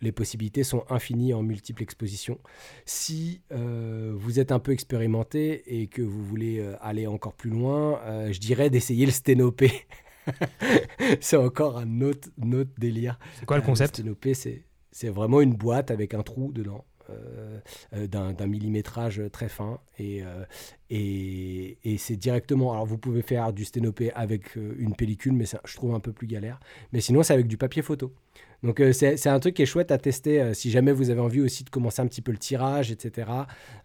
les 0.00 0.12
possibilités 0.12 0.64
sont 0.64 0.84
infinies 0.88 1.34
en 1.34 1.42
multiples 1.42 1.82
expositions. 1.82 2.38
Si 2.84 3.42
vous 3.50 4.38
êtes 4.38 4.52
un 4.52 4.58
peu 4.58 4.72
expérimenté 4.72 5.62
et 5.66 5.86
que 5.86 6.02
vous 6.02 6.22
voulez 6.22 6.64
aller 6.80 7.06
encore 7.06 7.34
plus 7.34 7.50
loin, 7.50 8.00
je 8.30 8.38
dirais 8.38 8.70
d'essayer 8.70 9.06
le 9.06 9.12
sténopé. 9.12 9.72
c'est 11.20 11.36
encore 11.36 11.78
un 11.78 12.00
autre, 12.02 12.28
autre 12.40 12.70
délire. 12.78 13.18
C'est 13.38 13.46
quoi 13.46 13.56
le 13.56 13.62
concept? 13.62 13.96
sténopé, 13.96 14.34
c'est 14.34 14.64
c'est 14.94 15.08
vraiment 15.08 15.40
une 15.40 15.54
boîte 15.54 15.90
avec 15.90 16.14
un 16.14 16.22
trou 16.22 16.52
dedans. 16.52 16.84
Euh, 17.10 17.58
euh, 17.94 18.06
d'un 18.06 18.46
millimétrage 18.46 19.22
très 19.32 19.48
fin 19.48 19.80
et, 19.98 20.22
euh, 20.22 20.44
et, 20.90 21.78
et 21.84 21.98
c'est 21.98 22.16
directement 22.16 22.72
alors 22.72 22.86
vous 22.86 22.98
pouvez 22.98 23.22
faire 23.22 23.52
du 23.52 23.64
sténopé 23.64 24.12
avec 24.12 24.56
euh, 24.56 24.74
une 24.78 24.94
pellicule 24.94 25.32
mais 25.32 25.46
ça, 25.46 25.60
je 25.64 25.74
trouve 25.76 25.94
un 25.94 26.00
peu 26.00 26.12
plus 26.12 26.26
galère 26.26 26.60
mais 26.92 27.00
sinon 27.00 27.22
c'est 27.22 27.32
avec 27.34 27.46
du 27.46 27.56
papier 27.56 27.82
photo 27.82 28.12
donc 28.62 28.80
euh, 28.80 28.92
c'est 28.92 29.16
c'est 29.16 29.28
un 29.28 29.38
truc 29.40 29.54
qui 29.54 29.62
est 29.62 29.66
chouette 29.66 29.90
à 29.90 29.98
tester 29.98 30.54
si 30.54 30.70
jamais 30.70 30.92
vous 30.92 31.10
avez 31.10 31.20
envie 31.20 31.40
aussi 31.40 31.64
de 31.64 31.70
commencer 31.70 32.00
un 32.02 32.06
petit 32.06 32.22
peu 32.22 32.32
le 32.32 32.38
tirage 32.38 32.90
etc 32.90 33.30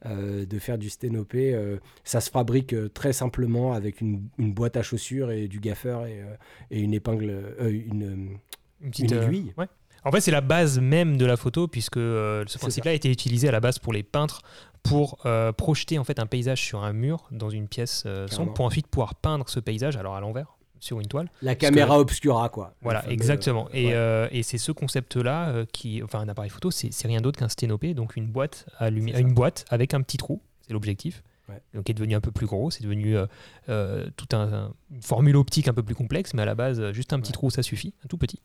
de 0.06 0.60
faire 0.60 0.78
du 0.78 0.90
sténopé 0.90 1.60
ça 2.04 2.22
se 2.22 2.30
fabrique 2.30 2.76
très 2.94 3.14
simplement 3.14 3.74
avec 3.74 4.02
une, 4.02 4.30
une 4.38 4.54
boîte 4.54 4.78
à 4.78 4.82
chaussures 4.84 5.32
et 5.32 5.48
du 5.48 5.60
gaffeur 5.60 6.06
et, 6.06 6.24
et 6.72 6.80
une 6.80 6.94
épingle 6.94 7.56
une, 7.60 8.40
Une 8.82 8.92
petite 8.92 9.12
une 9.12 9.18
aiguille. 9.18 9.54
ouais. 9.58 9.68
En 10.06 10.12
fait, 10.12 10.22
c'est 10.22 10.32
la 10.32 10.42
base 10.42 10.80
même 10.80 11.18
de 11.18 11.26
la 11.26 11.38
photo, 11.38 11.68
puisque 11.68 11.98
euh, 11.98 12.44
ce 12.48 12.58
principe-là 12.58 12.92
a 12.92 12.94
été 12.94 13.12
utilisé 13.12 13.48
à 13.48 13.52
la 13.52 13.60
base 13.60 13.80
pour 13.80 13.94
les 13.94 14.04
peintres 14.04 14.42
pour 14.84 15.20
euh, 15.26 15.52
projeter 15.52 16.00
en 16.00 16.04
fait 16.06 16.20
un 16.20 16.26
paysage 16.26 16.62
sur 16.64 16.84
un 16.84 16.94
mur 16.94 17.28
dans 17.32 17.50
une 17.50 17.68
pièce 17.68 18.04
euh, 18.06 18.28
sombre, 18.30 18.54
pour 18.54 18.66
ensuite 18.66 18.88
pouvoir 18.88 19.16
peindre 19.16 19.50
ce 19.50 19.60
paysage, 19.60 19.98
alors 19.98 20.16
à 20.16 20.22
l'envers, 20.22 20.56
sur 20.80 21.02
une 21.02 21.08
toile. 21.08 21.30
la 21.42 21.56
caméra 21.56 22.00
obscura 22.00 22.48
quoi 22.48 22.74
Voilà, 22.82 23.02
fameux, 23.02 23.14
exactement. 23.14 23.66
euh, 23.66 23.78
Et, 23.78 23.86
ouais. 23.88 23.92
euh, 23.94 24.28
et 24.32 24.42
c'est 24.44 24.58
ce 24.58 24.72
concept-là 24.72 25.50
euh, 25.50 25.66
qui, 25.74 26.02
enfin, 26.02 26.20
un 26.22 26.30
appareil 26.30 26.50
photo, 26.50 26.72
c'est 26.72 26.90
rien 27.06 27.20
d'autre 27.20 27.38
qu'un 27.38 27.50
sténopé, 27.50 27.94
donc 27.94 28.16
une 28.16 28.28
boîte 28.28 28.66
à 28.78 28.90
lumi- 28.90 29.20
une 29.20 29.34
boîte 29.34 29.66
avec 29.70 29.94
un 29.94 30.02
petit 30.02 30.16
trou, 30.18 30.42
c'est 30.66 30.72
l'objectif. 30.74 31.24
Ouais. 31.50 31.62
Donc, 31.74 31.84
qui 31.86 31.92
est 31.92 31.96
devenu 31.96 32.16
un 32.16 32.22
peu 32.22 32.32
plus 32.32 32.46
gros, 32.46 32.70
c'est 32.72 32.84
devenu 32.84 33.18
euh, 33.18 33.26
euh, 33.70 34.08
tout 34.16 34.28
un, 34.36 34.54
un- 34.54 34.74
une 34.92 35.02
formule 35.02 35.36
optique 35.36 35.68
un 35.68 35.74
peu 35.74 35.84
plus 35.84 35.96
complexe, 35.96 36.34
mais 36.34 36.44
à 36.44 36.46
la 36.46 36.56
base, 36.56 36.80
euh, 36.80 36.94
juste 36.94 37.12
un 37.14 37.20
petit 37.20 37.30
Ouais. 37.30 37.34
trou, 37.34 37.50
ça 37.50 37.64
suffit, 37.64 37.94
un 38.06 38.08
tout 38.08 38.18
petit. 38.18 38.40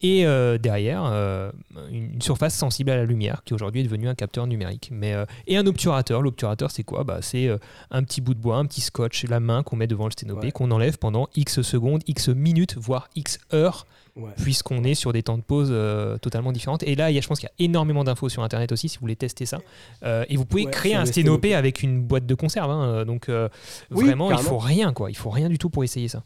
Et 0.00 0.26
euh, 0.26 0.56
derrière, 0.58 1.04
euh, 1.04 1.50
une, 1.90 2.14
une 2.14 2.22
surface 2.22 2.54
sensible 2.54 2.90
à 2.90 2.96
la 2.96 3.04
lumière, 3.04 3.42
qui 3.44 3.54
aujourd'hui 3.54 3.82
est 3.82 3.84
devenue 3.84 4.08
un 4.08 4.14
capteur 4.14 4.46
numérique. 4.46 4.88
Mais, 4.92 5.14
et 5.46 5.56
un 5.56 5.66
obturateur. 5.66 6.22
L'obturateur, 6.22 6.70
c'est 6.70 6.82
quoi? 6.84 7.04
Bah, 7.04 7.18
C'est 7.22 7.48
un 7.90 8.02
petit 8.02 8.20
bout 8.20 8.34
de 8.34 8.40
bois, 8.40 8.56
un 8.56 8.66
petit 8.66 8.80
scotch, 8.80 9.24
la 9.24 9.40
main 9.40 9.62
qu'on 9.62 9.76
met 9.76 9.86
devant 9.86 10.06
le 10.06 10.10
sténopé, 10.12 10.46
Ouais. 10.46 10.52
qu'on 10.52 10.70
enlève 10.70 10.98
pendant 10.98 11.28
X 11.36 11.62
secondes, 11.62 12.02
X 12.06 12.28
minutes, 12.28 12.76
voire 12.78 13.08
X 13.16 13.38
heures 13.52 13.86
Ouais. 14.16 14.30
puisqu'on 14.42 14.82
est 14.82 14.94
sur 14.94 15.12
des 15.12 15.22
temps 15.22 15.36
de 15.36 15.42
pause 15.42 15.68
euh, 15.70 16.16
totalement 16.16 16.50
différentes. 16.50 16.82
Et 16.84 16.94
là, 16.94 17.10
il 17.10 17.14
y 17.14 17.18
a, 17.18 17.20
je 17.20 17.28
pense 17.28 17.38
qu'il 17.38 17.50
y 17.50 17.62
a 17.62 17.64
énormément 17.66 18.02
d'infos 18.02 18.30
sur 18.30 18.42
Internet 18.42 18.72
aussi, 18.72 18.88
si 18.88 18.96
vous 18.96 19.02
voulez 19.02 19.14
tester 19.16 19.44
ça. 19.44 19.58
Euh, 20.04 20.24
et 20.30 20.36
vous 20.38 20.46
pouvez 20.46 20.64
Ouais, 20.64 20.70
créer 20.70 20.94
un 20.94 21.04
sténopé 21.04 21.48
sténopé. 21.50 21.54
avec 21.54 21.82
une 21.82 22.00
boîte 22.02 22.24
de 22.24 22.34
conserve. 22.34 22.70
hein. 22.70 23.04
Donc, 23.04 23.28
euh, 23.28 23.48
Oui, 23.90 24.06
vraiment, 24.06 24.30
il 24.32 24.38
faut 24.38 24.56
rien, 24.58 24.94
quoi. 24.94 25.10
Il 25.10 25.16
faut 25.16 25.28
rien 25.28 25.50
du 25.50 25.58
tout 25.58 25.68
pour 25.68 25.84
essayer 25.84 26.08
ça. 26.08 26.24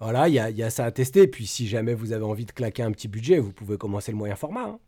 Voilà, 0.00 0.26
il 0.28 0.34
y, 0.34 0.40
a- 0.40 0.50
il 0.50 0.56
y 0.56 0.64
a 0.64 0.70
ça 0.70 0.84
à 0.84 0.90
tester. 0.90 1.28
Puis 1.28 1.46
si 1.46 1.68
jamais 1.68 1.94
vous 1.94 2.12
avez 2.12 2.24
envie 2.24 2.44
de 2.46 2.50
claquer 2.50 2.82
un 2.82 2.90
petit 2.90 3.06
budget, 3.06 3.38
vous 3.38 3.52
pouvez 3.52 3.76
commencer 3.78 4.10
le 4.10 4.18
moyen 4.18 4.34
format. 4.34 4.64
hein. 4.64 4.78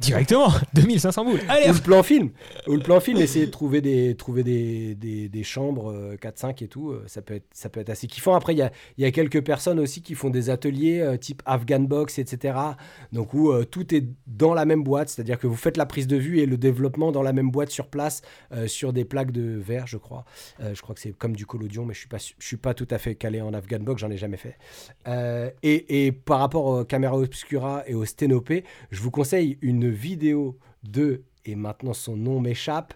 Directement 0.00 0.48
2500 0.74 1.24
boules 1.24 1.40
Allez 1.48 1.68
Ou 1.70 1.74
le 1.74 1.78
plan 1.80 2.02
film. 2.02 2.30
Ou 2.66 2.72
le 2.74 2.80
plan 2.80 3.00
film, 3.00 3.18
essayer 3.18 3.46
de 3.46 3.50
trouver 3.50 3.80
des, 3.80 4.14
trouver 4.16 4.42
des, 4.42 4.94
des, 4.94 5.28
des 5.28 5.42
chambres 5.44 5.92
euh, 5.92 6.16
4-5 6.16 6.64
et 6.64 6.68
tout. 6.68 6.90
euh, 6.90 7.04
Ça 7.06 7.20
peut, 7.22 7.34
être, 7.34 7.46
ça 7.52 7.68
peut 7.68 7.80
être 7.80 7.90
assez 7.90 8.06
kiffant. 8.06 8.34
Après, 8.34 8.54
il 8.54 8.58
y 8.58 8.62
a, 8.62 8.72
y 8.98 9.04
a 9.04 9.10
quelques 9.10 9.44
personnes 9.44 9.78
aussi 9.78 10.00
qui 10.02 10.14
font 10.14 10.30
des 10.30 10.48
ateliers 10.50 11.00
euh, 11.00 11.16
type 11.18 11.42
Afghan 11.44 11.80
Box, 11.80 12.18
etc. 12.18 12.58
Donc 13.12 13.34
où 13.34 13.50
euh, 13.52 13.64
tout 13.64 13.94
est 13.94 14.04
dans 14.26 14.54
la 14.54 14.64
même 14.64 14.82
boîte. 14.82 15.10
C'est-à-dire 15.10 15.38
que 15.38 15.46
vous 15.46 15.56
faites 15.56 15.76
la 15.76 15.86
prise 15.86 16.06
de 16.06 16.16
vue 16.16 16.38
et 16.40 16.46
le 16.46 16.56
développement 16.56 17.12
dans 17.12 17.22
la 17.22 17.32
même 17.34 17.50
boîte 17.50 17.70
sur 17.70 17.86
place, 17.88 18.22
euh, 18.52 18.66
sur 18.66 18.92
des 18.94 19.04
plaques 19.04 19.32
de 19.32 19.42
verre, 19.58 19.86
je 19.86 19.98
crois. 19.98 20.24
Euh, 20.60 20.74
je 20.74 20.80
crois 20.80 20.94
que 20.94 21.00
c'est 21.02 21.12
comme 21.12 21.36
du 21.36 21.44
collodion, 21.44 21.84
mais 21.84 21.92
je 21.92 21.98
suis 22.00 22.08
pas, 22.08 22.18
su- 22.18 22.34
je 22.38 22.46
suis 22.46 22.56
pas 22.56 22.72
tout 22.72 22.88
à 22.90 22.96
fait 22.98 23.16
calé 23.16 23.42
en 23.42 23.52
Afghan 23.52 23.80
Box, 23.80 24.00
j'en 24.00 24.10
ai 24.10 24.16
jamais 24.16 24.38
fait. 24.38 24.56
Euh, 25.08 25.50
et, 25.62 26.06
et 26.06 26.12
par 26.12 26.38
rapport 26.38 26.64
aux 26.64 26.84
caméras 26.84 27.18
obscura 27.18 27.82
et 27.86 27.94
au 27.94 28.04
sténopé, 28.06 28.64
je 28.90 29.00
vous 29.02 29.10
conseille 29.10 29.58
une 29.60 29.89
vidéo 29.90 30.58
de, 30.82 31.22
et 31.44 31.54
maintenant 31.54 31.92
son 31.92 32.16
nom 32.16 32.40
m'échappe, 32.40 32.94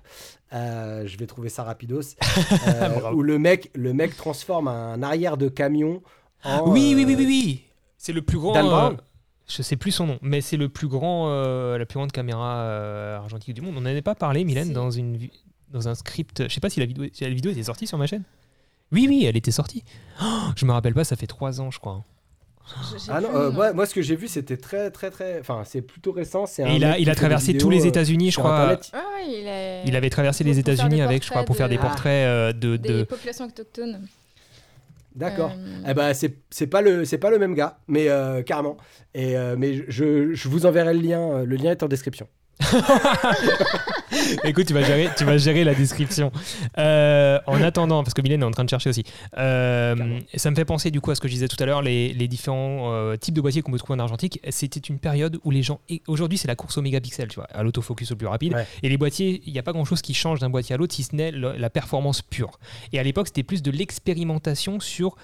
euh, 0.52 1.06
je 1.06 1.16
vais 1.18 1.26
trouver 1.26 1.48
ça 1.48 1.64
rapidos, 1.64 2.00
euh, 2.68 3.12
où 3.12 3.22
le 3.22 3.38
mec, 3.38 3.70
le 3.74 3.92
mec 3.92 4.16
transforme 4.16 4.68
un 4.68 5.02
arrière 5.02 5.36
de 5.36 5.48
camion 5.48 6.02
en... 6.44 6.70
Oui, 6.70 6.94
oui, 6.94 7.04
oui, 7.04 7.14
euh, 7.14 7.18
oui, 7.18 7.26
oui 7.26 7.62
C'est 7.98 8.12
le 8.12 8.22
plus 8.22 8.38
grand... 8.38 8.52
Dan 8.52 8.66
euh, 8.66 8.70
Brown 8.70 8.96
je 9.46 9.60
sais 9.60 9.76
plus 9.76 9.90
son 9.90 10.06
nom, 10.06 10.18
mais 10.22 10.40
c'est 10.40 10.56
le 10.56 10.70
plus 10.70 10.88
grand, 10.88 11.28
la 11.28 11.84
plus 11.84 11.98
grande 11.98 12.12
caméra 12.12 13.16
argentique 13.16 13.52
du 13.52 13.60
monde. 13.60 13.74
On 13.76 13.82
n'en 13.82 13.90
avait 13.90 14.00
pas 14.00 14.14
parlé, 14.14 14.42
Mylène, 14.42 14.68
Si. 14.68 14.72
dans, 14.72 14.90
une, 14.90 15.18
dans 15.68 15.86
un 15.86 15.94
script. 15.94 16.48
Je 16.48 16.54
sais 16.54 16.60
pas 16.60 16.70
si 16.70 16.80
la 16.80 16.86
vidéo, 16.86 17.04
si 17.12 17.24
la 17.24 17.28
vidéo 17.28 17.52
était 17.52 17.64
sortie 17.64 17.86
sur 17.86 17.98
ma 17.98 18.06
chaîne. 18.06 18.22
Oui, 18.90 19.04
oui, 19.06 19.26
elle 19.26 19.36
était 19.36 19.50
sortie. 19.50 19.84
Oh, 20.22 20.48
je 20.56 20.64
me 20.64 20.72
rappelle 20.72 20.94
pas, 20.94 21.04
ça 21.04 21.16
fait 21.16 21.26
trois 21.26 21.60
ans, 21.60 21.70
je 21.70 21.78
crois. 21.78 22.04
Ah 23.08 23.20
non, 23.20 23.28
euh, 23.34 23.50
moi, 23.50 23.72
moi, 23.72 23.84
ce 23.86 23.94
que 23.94 24.00
j'ai 24.02 24.16
vu, 24.16 24.26
c'était 24.26 24.56
très, 24.56 24.90
très, 24.90 25.10
très... 25.10 25.38
Enfin, 25.40 25.62
c'est 25.66 25.82
plutôt 25.82 26.12
récent. 26.12 26.46
c'est 26.46 26.62
il 26.74 26.84
a, 26.84 26.98
il 26.98 27.14
traversé 27.14 27.56
tous 27.56 27.68
les 27.70 27.84
euh, 27.84 27.88
États-Unis, 27.88 28.30
je 28.30 28.38
crois. 28.38 28.54
Internet. 28.54 28.90
Ah 28.94 28.96
ouais, 29.16 29.26
il, 29.28 29.46
est... 29.46 29.82
Il 29.86 29.94
avait 29.96 30.08
traversé 30.10 30.44
les 30.44 30.52
Pour 30.52 30.60
États-Unis 30.60 31.02
avec, 31.02 31.22
je 31.24 31.30
crois, 31.30 31.44
pour 31.44 31.56
faire 31.56 31.68
des 31.68 31.78
portraits 31.78 32.26
euh, 32.26 32.52
de. 32.52 32.76
des 32.76 32.88
de- 32.88 33.02
populations 33.04 33.44
autochtones. 33.46 34.06
D'accord. 35.14 35.52
Euh, 35.56 35.82
Eh 35.90 35.94
ben, 35.94 36.12
c'est 36.14 36.66
pas 36.66 36.80
le 36.80 37.04
c'est 37.04 37.18
pas 37.18 37.30
le 37.30 37.38
même 37.38 37.54
gars, 37.54 37.78
mais 37.86 38.08
euh, 38.08 38.42
carrément. 38.42 38.76
Et 39.14 39.36
euh, 39.36 39.54
mais 39.56 39.84
je, 39.86 40.34
je 40.34 40.48
vous 40.48 40.66
enverrai 40.66 40.92
le 40.94 41.00
lien. 41.00 41.20
euh, 41.20 41.44
Le 41.44 41.54
lien 41.56 41.70
est 41.70 41.82
en 41.84 41.88
description. 41.88 42.26
Écoute, 44.44 44.66
tu 44.66 44.74
vas 44.74 44.82
gérer, 44.82 45.09
tu 45.16 45.24
vas 45.24 45.38
gérer 45.38 45.64
la 45.64 45.74
description. 45.74 46.32
Euh, 46.78 47.38
en 47.46 47.60
attendant, 47.62 48.02
parce 48.02 48.14
que 48.14 48.22
Mylène 48.22 48.42
est 48.42 48.46
en 48.46 48.51
train 48.51 48.64
de 48.64 48.70
chercher 48.70 48.90
aussi, 48.90 49.05
euh, 49.38 50.20
ça 50.34 50.51
me 50.51 50.56
fait 50.56 50.64
penser 50.64 50.90
du 50.90 51.01
coup 51.01 51.10
à 51.10 51.14
ce 51.14 51.20
que 51.20 51.28
je 51.28 51.34
disais 51.34 51.48
tout 51.48 51.62
à 51.62 51.66
l'heure, 51.66 51.82
les, 51.82 52.12
les 52.12 52.28
différents 52.28 52.92
euh, 52.92 53.16
types 53.16 53.34
de 53.34 53.40
boîtiers 53.40 53.62
qu'on 53.62 53.72
peut 53.72 53.78
trouver 53.78 53.96
en 53.96 54.01
argentique. 54.01 54.40
C'était 54.51 54.80
une 54.80 54.98
période 54.98 55.38
où 55.44 55.51
les 55.51 55.62
gens. 55.62 55.80
Aujourd'hui, 56.06 56.38
c'est 56.38 56.48
la 56.48 56.56
course 56.56 56.78
au 56.78 56.82
mégapixel, 56.82 57.28
tu 57.28 57.36
vois, 57.36 57.46
à 57.46 57.62
l'autofocus 57.62 58.12
au 58.12 58.16
plus 58.16 58.26
rapide. 58.26 58.55
Ouais. 58.55 58.66
Et 58.82 58.88
les 58.88 58.96
boîtiers, 58.96 59.42
il 59.46 59.52
n'y 59.52 59.59
a 59.59 59.62
pas 59.62 59.72
grand 59.72 59.84
chose 59.84 60.02
qui 60.02 60.14
change 60.14 60.40
d'un 60.40 60.51
boîtier 60.51 60.74
à 60.74 60.78
l'autre, 60.78 60.94
si 60.94 61.02
ce 61.02 61.14
n'est 61.14 61.30
la 61.30 61.70
performance 61.70 62.22
pure. 62.22 62.59
Et 62.92 62.98
à 62.98 63.02
l'époque, 63.02 63.28
c'était 63.28 63.42
plus 63.42 63.62
de 63.62 63.70
l'expérimentation 63.70 64.80
sur 64.80 65.16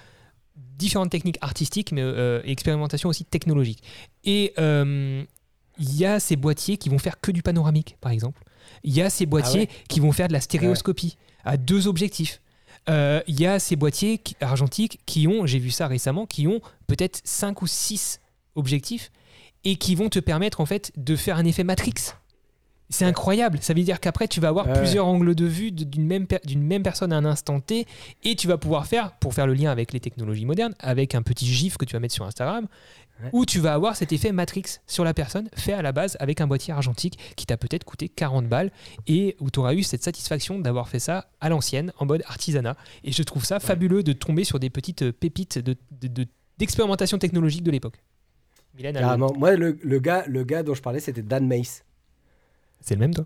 différentes 0.55 1.09
techniques 1.09 1.37
artistiques, 1.41 1.91
mais 1.91 2.03
expérimentation 2.45 3.09
aussi 3.09 3.25
technologique. 3.25 3.83
Et 4.23 4.53
il 4.57 5.95
y 5.95 6.05
a 6.05 6.19
ces 6.19 6.35
boîtiers 6.35 6.77
qui 6.77 6.89
vont 6.89 6.99
faire 6.99 7.19
que 7.19 7.31
du 7.31 7.41
panoramique, 7.41 7.97
par 8.01 8.11
exemple. 8.11 8.41
Il 8.83 8.93
y 8.93 9.01
a 9.01 9.09
ces 9.09 9.25
boîtiers 9.25 9.61
ouais 9.61 9.69
qui 9.87 9.99
vont 9.99 10.11
faire 10.11 10.27
de 10.27 10.33
la 10.33 10.41
stéréoscopie 10.41 11.17
à 11.43 11.57
deux 11.57 11.87
objectifs. 11.87 12.41
Euh, 12.89 13.21
Il 13.27 13.39
y 13.39 13.45
a 13.45 13.59
ces 13.59 13.75
boîtiers 13.75 14.17
qui- 14.17 14.35
argentiques 14.41 14.99
qui 15.05 15.27
ont, 15.27 15.45
j'ai 15.45 15.59
vu 15.59 15.69
ça 15.71 15.87
récemment, 15.87 16.25
qui 16.25 16.47
ont 16.47 16.61
peut-être 16.87 17.21
5 17.23 17.61
ou 17.61 17.67
6 17.67 18.19
objectifs 18.55 19.11
et 19.63 19.75
qui 19.75 19.93
vont 19.95 20.09
te 20.09 20.19
permettre 20.19 20.61
en 20.61 20.65
fait 20.65 20.91
de 20.97 21.15
faire 21.15 21.37
un 21.37 21.45
effet 21.45 21.63
Matrix. 21.63 21.93
C'est 22.89 23.05
incroyable. 23.05 23.59
Ça 23.61 23.73
veut 23.73 23.83
dire 23.83 24.01
qu'après, 24.01 24.27
tu 24.27 24.41
vas 24.41 24.49
avoir 24.49 24.67
Ouais. 24.67 24.73
plusieurs 24.73 25.05
angles 25.07 25.33
de 25.33 25.45
vue 25.45 25.71
d'une 25.71 26.05
même, 26.05 26.27
per- 26.27 26.41
même 26.57 26.83
personne 26.83 27.13
à 27.13 27.15
un 27.17 27.23
instant 27.23 27.61
T 27.61 27.85
et 28.23 28.35
tu 28.35 28.47
vas 28.47 28.57
pouvoir 28.57 28.85
faire, 28.85 29.13
pour 29.19 29.33
faire 29.33 29.47
le 29.47 29.53
lien 29.53 29.71
avec 29.71 29.93
les 29.93 30.01
technologies 30.01 30.45
modernes, 30.45 30.73
avec 30.79 31.15
un 31.15 31.21
petit 31.21 31.45
gif 31.45 31.77
que 31.77 31.85
tu 31.85 31.93
vas 31.93 32.01
mettre 32.01 32.13
sur 32.15 32.25
Instagram, 32.25 32.67
Ouais. 33.23 33.29
où 33.33 33.45
tu 33.45 33.59
vas 33.59 33.73
avoir 33.73 33.95
cet 33.95 34.11
effet 34.13 34.31
Matrix 34.31 34.63
sur 34.87 35.03
la 35.03 35.13
personne 35.13 35.49
fait 35.55 35.73
à 35.73 35.81
la 35.81 35.91
base 35.91 36.17
avec 36.19 36.41
un 36.41 36.47
boîtier 36.47 36.73
argentique 36.73 37.19
qui 37.35 37.45
t'a 37.45 37.57
peut-être 37.57 37.83
coûté 37.83 38.09
40 38.09 38.47
balles 38.47 38.71
et 39.07 39.35
où 39.39 39.49
tu 39.51 39.59
auras 39.59 39.73
eu 39.73 39.83
cette 39.83 40.03
satisfaction 40.03 40.59
d'avoir 40.59 40.89
fait 40.89 40.99
ça 40.99 41.29
à 41.39 41.49
l'ancienne 41.49 41.91
en 41.99 42.05
mode 42.05 42.23
artisanat. 42.27 42.75
Et 43.03 43.11
je 43.11 43.23
trouve 43.23 43.45
ça 43.45 43.59
fabuleux 43.59 44.03
de 44.03 44.13
tomber 44.13 44.43
sur 44.43 44.59
des 44.59 44.69
petites 44.69 45.01
euh, 45.03 45.11
pépites 45.11 45.57
de- 45.59 45.75
de- 45.91 46.07
de- 46.07 46.27
d'expérimentation 46.57 47.17
technologique 47.17 47.63
de 47.63 47.71
l'époque. 47.71 48.01
Moi, 49.37 49.55
le, 49.55 49.77
le 49.83 49.99
gars, 49.99 50.23
le 50.27 50.43
gars 50.43 50.63
dont 50.63 50.73
je 50.73 50.81
parlais, 50.81 50.99
c'était 50.99 51.21
Dan 51.21 51.47
Mace. 51.47 51.83
c'est 52.79 52.95
le 52.95 52.99
même 53.01 53.13
toi? 53.13 53.25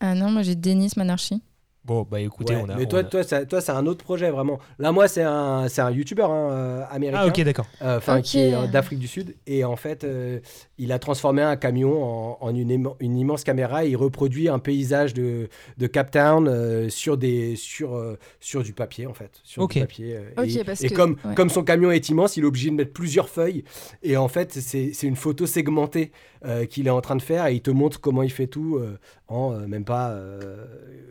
Ah 0.00 0.14
non, 0.14 0.30
moi 0.30 0.42
j'ai 0.42 0.54
Denis 0.54 0.90
Manarchy. 0.96 1.42
Bon, 1.84 2.06
bah 2.10 2.18
écoutez, 2.20 2.54
Ouais, 2.56 2.62
on 2.64 2.70
a. 2.70 2.76
mais 2.76 2.86
toi, 2.86 3.00
a- 3.00 3.04
toi, 3.04 3.22
ça- 3.22 3.44
toi, 3.44 3.60
c'est 3.60 3.72
un 3.72 3.84
autre 3.86 4.02
projet 4.04 4.30
vraiment. 4.30 4.58
Là, 4.78 4.90
moi, 4.90 5.06
c'est 5.06 5.22
un, 5.22 5.68
c'est 5.68 5.82
un 5.82 5.90
YouTuber 5.90 6.22
hein, 6.22 6.48
euh, 6.50 6.82
américain. 6.90 7.20
Ah, 7.24 7.26
ok, 7.26 7.40
d'accord. 7.42 7.66
euh, 7.82 8.00
qui 8.22 8.38
est 8.38 8.54
euh, 8.54 8.66
d'Afrique 8.66 8.98
du 8.98 9.06
Sud 9.06 9.34
et 9.46 9.64
en 9.64 9.76
fait 9.76 10.02
euh, 10.04 10.40
il 10.78 10.92
a 10.92 10.98
transformé 10.98 11.42
un 11.42 11.56
camion 11.56 12.02
en, 12.02 12.38
en 12.40 12.54
une, 12.54 12.70
immense 13.00 13.44
caméra 13.44 13.84
et 13.84 13.90
il 13.90 13.96
reproduit 13.96 14.48
un 14.48 14.58
paysage 14.58 15.12
de, 15.12 15.48
de 15.76 15.86
Cap 15.86 16.10
Town 16.10 16.48
euh, 16.48 16.88
sur 16.88 17.18
des 17.18 17.54
sur 17.56 17.94
euh, 17.96 18.18
sur 18.40 18.62
du 18.62 18.72
papier 18.72 19.06
en 19.06 19.12
fait 19.14 19.40
sur 19.44 19.66
du 19.68 19.80
papier 19.80 20.16
euh, 20.16 20.42
Ok, 20.42 20.56
et, 20.56 20.64
parce 20.64 20.82
et 20.82 20.88
que- 20.88 20.94
comme 20.94 21.16
ouais. 21.24 21.34
comme 21.34 21.50
son 21.50 21.64
camion 21.64 21.90
est 21.90 22.08
immense 22.08 22.36
il 22.36 22.44
est 22.44 22.46
obligé 22.46 22.70
de 22.70 22.74
mettre 22.76 22.92
plusieurs 22.92 23.28
feuilles 23.28 23.64
et 24.02 24.16
en 24.16 24.28
fait 24.28 24.52
c'est 24.54 24.92
c'est 24.94 25.06
une 25.06 25.16
photo 25.16 25.46
segmentée 25.46 26.12
euh, 26.44 26.66
qu'il 26.66 26.86
est 26.86 26.90
en 26.90 27.00
train 27.00 27.16
de 27.16 27.22
faire 27.22 27.46
et 27.46 27.54
il 27.54 27.60
te 27.62 27.70
montre 27.70 28.00
comment 28.00 28.22
il 28.22 28.30
fait 28.30 28.46
tout 28.46 28.76
euh, 28.76 28.98
en 29.28 29.52
euh, 29.52 29.66
même 29.66 29.84
pas 29.84 30.10
euh, 30.10 30.64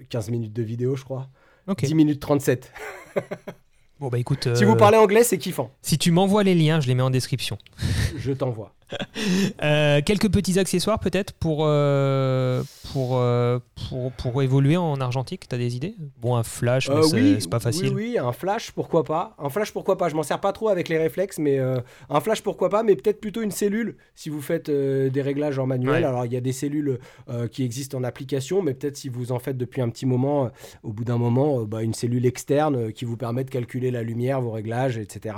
15 0.10 0.30
minutes 0.30 0.53
de 0.53 0.64
vidéo 0.64 0.95
je 0.95 1.03
crois 1.03 1.30
Ok. 1.68 1.84
10 1.84 1.95
minutes 1.95 2.19
37 2.19 2.72
Bon, 3.99 4.10
bah 4.10 4.18
écoute. 4.19 4.53
si 4.55 4.65
vous 4.65 4.76
parlez 4.76 4.97
anglais 4.97 5.23
c'est 5.23 5.38
kiffant 5.38 5.72
Si 5.81 5.97
tu 5.97 6.11
m'envoies 6.11 6.43
les 6.43 6.55
liens, 6.55 6.81
je 6.81 6.88
les 6.88 6.95
mets 6.95 7.03
en 7.03 7.10
description. 7.10 7.57
je 8.18 8.31
t'envoie 8.34 8.73
Euh, 9.61 10.02
quelques 10.06 10.32
petits 10.32 10.60
accessoires 10.60 10.99
peut-être 10.99 11.34
pour, 11.34 11.60
euh, 11.61 12.64
pour, 12.91 13.18
euh, 13.18 13.60
pour, 13.90 14.11
pour 14.11 14.41
évoluer 14.41 14.78
en 14.78 14.99
argentique 14.99 15.48
T'as 15.48 15.57
des 15.57 15.76
idées? 15.76 15.95
Bon, 16.22 16.36
un 16.36 16.44
flash, 16.44 16.90
mais 16.90 17.02
c'est 17.03 17.15
oui, 17.15 17.38
c'est 17.40 17.49
pas 17.49 17.60
facile. 17.60 17.94
Oui, 17.94 18.14
oui, 18.14 18.18
un 18.18 18.32
flash, 18.32 18.72
pourquoi 18.72 19.03
pas. 19.03 19.36
Un 19.40 19.49
flash, 19.49 19.72
pourquoi 19.72 19.98
pas. 19.98 20.10
Je 20.10 20.15
m'en 20.15 20.24
sers 20.24 20.40
pas 20.40 20.52
trop 20.52 20.70
avec 20.70 20.90
les 20.90 20.98
réflexes, 20.98 21.40
mais 21.40 21.60
un 21.60 22.20
flash, 22.20 22.41
pourquoi 22.41 22.70
pas. 22.70 22.84
Mais 22.84 22.95
peut-être 22.95 23.22
plutôt 23.22 23.41
une 23.41 23.52
cellule 23.52 23.95
si 24.15 24.30
vous 24.30 24.41
faites 24.41 24.70
des 24.70 25.22
réglages 25.22 25.60
en 25.60 25.65
manuel. 25.65 26.02
Ouais. 26.02 26.07
Alors, 26.07 26.26
il 26.26 26.34
y 26.34 26.38
a 26.38 26.41
des 26.41 26.52
cellules 26.52 26.99
qui 27.52 27.64
existent 27.64 27.98
en 27.98 28.03
application, 28.03 28.61
mais 28.61 28.74
peut-être 28.74 28.98
si 28.98 29.10
vous 29.10 29.32
en 29.32 29.40
faites 29.40 29.57
depuis 29.57 29.82
un 29.82 29.90
petit 29.90 30.06
moment, 30.06 30.52
au 30.84 30.91
bout 30.91 31.03
d'un 31.03 31.18
moment, 31.18 31.64
bah, 31.64 31.84
une 31.84 31.94
cellule 31.94 32.26
externe 32.26 32.91
qui 32.91 33.06
vous 33.06 33.18
permet 33.18 33.44
de 33.44 33.49
calculer 33.49 33.91
la 33.91 34.03
lumière, 34.03 34.41
vos 34.41 34.52
réglages, 34.52 34.98
etc. 34.98 35.36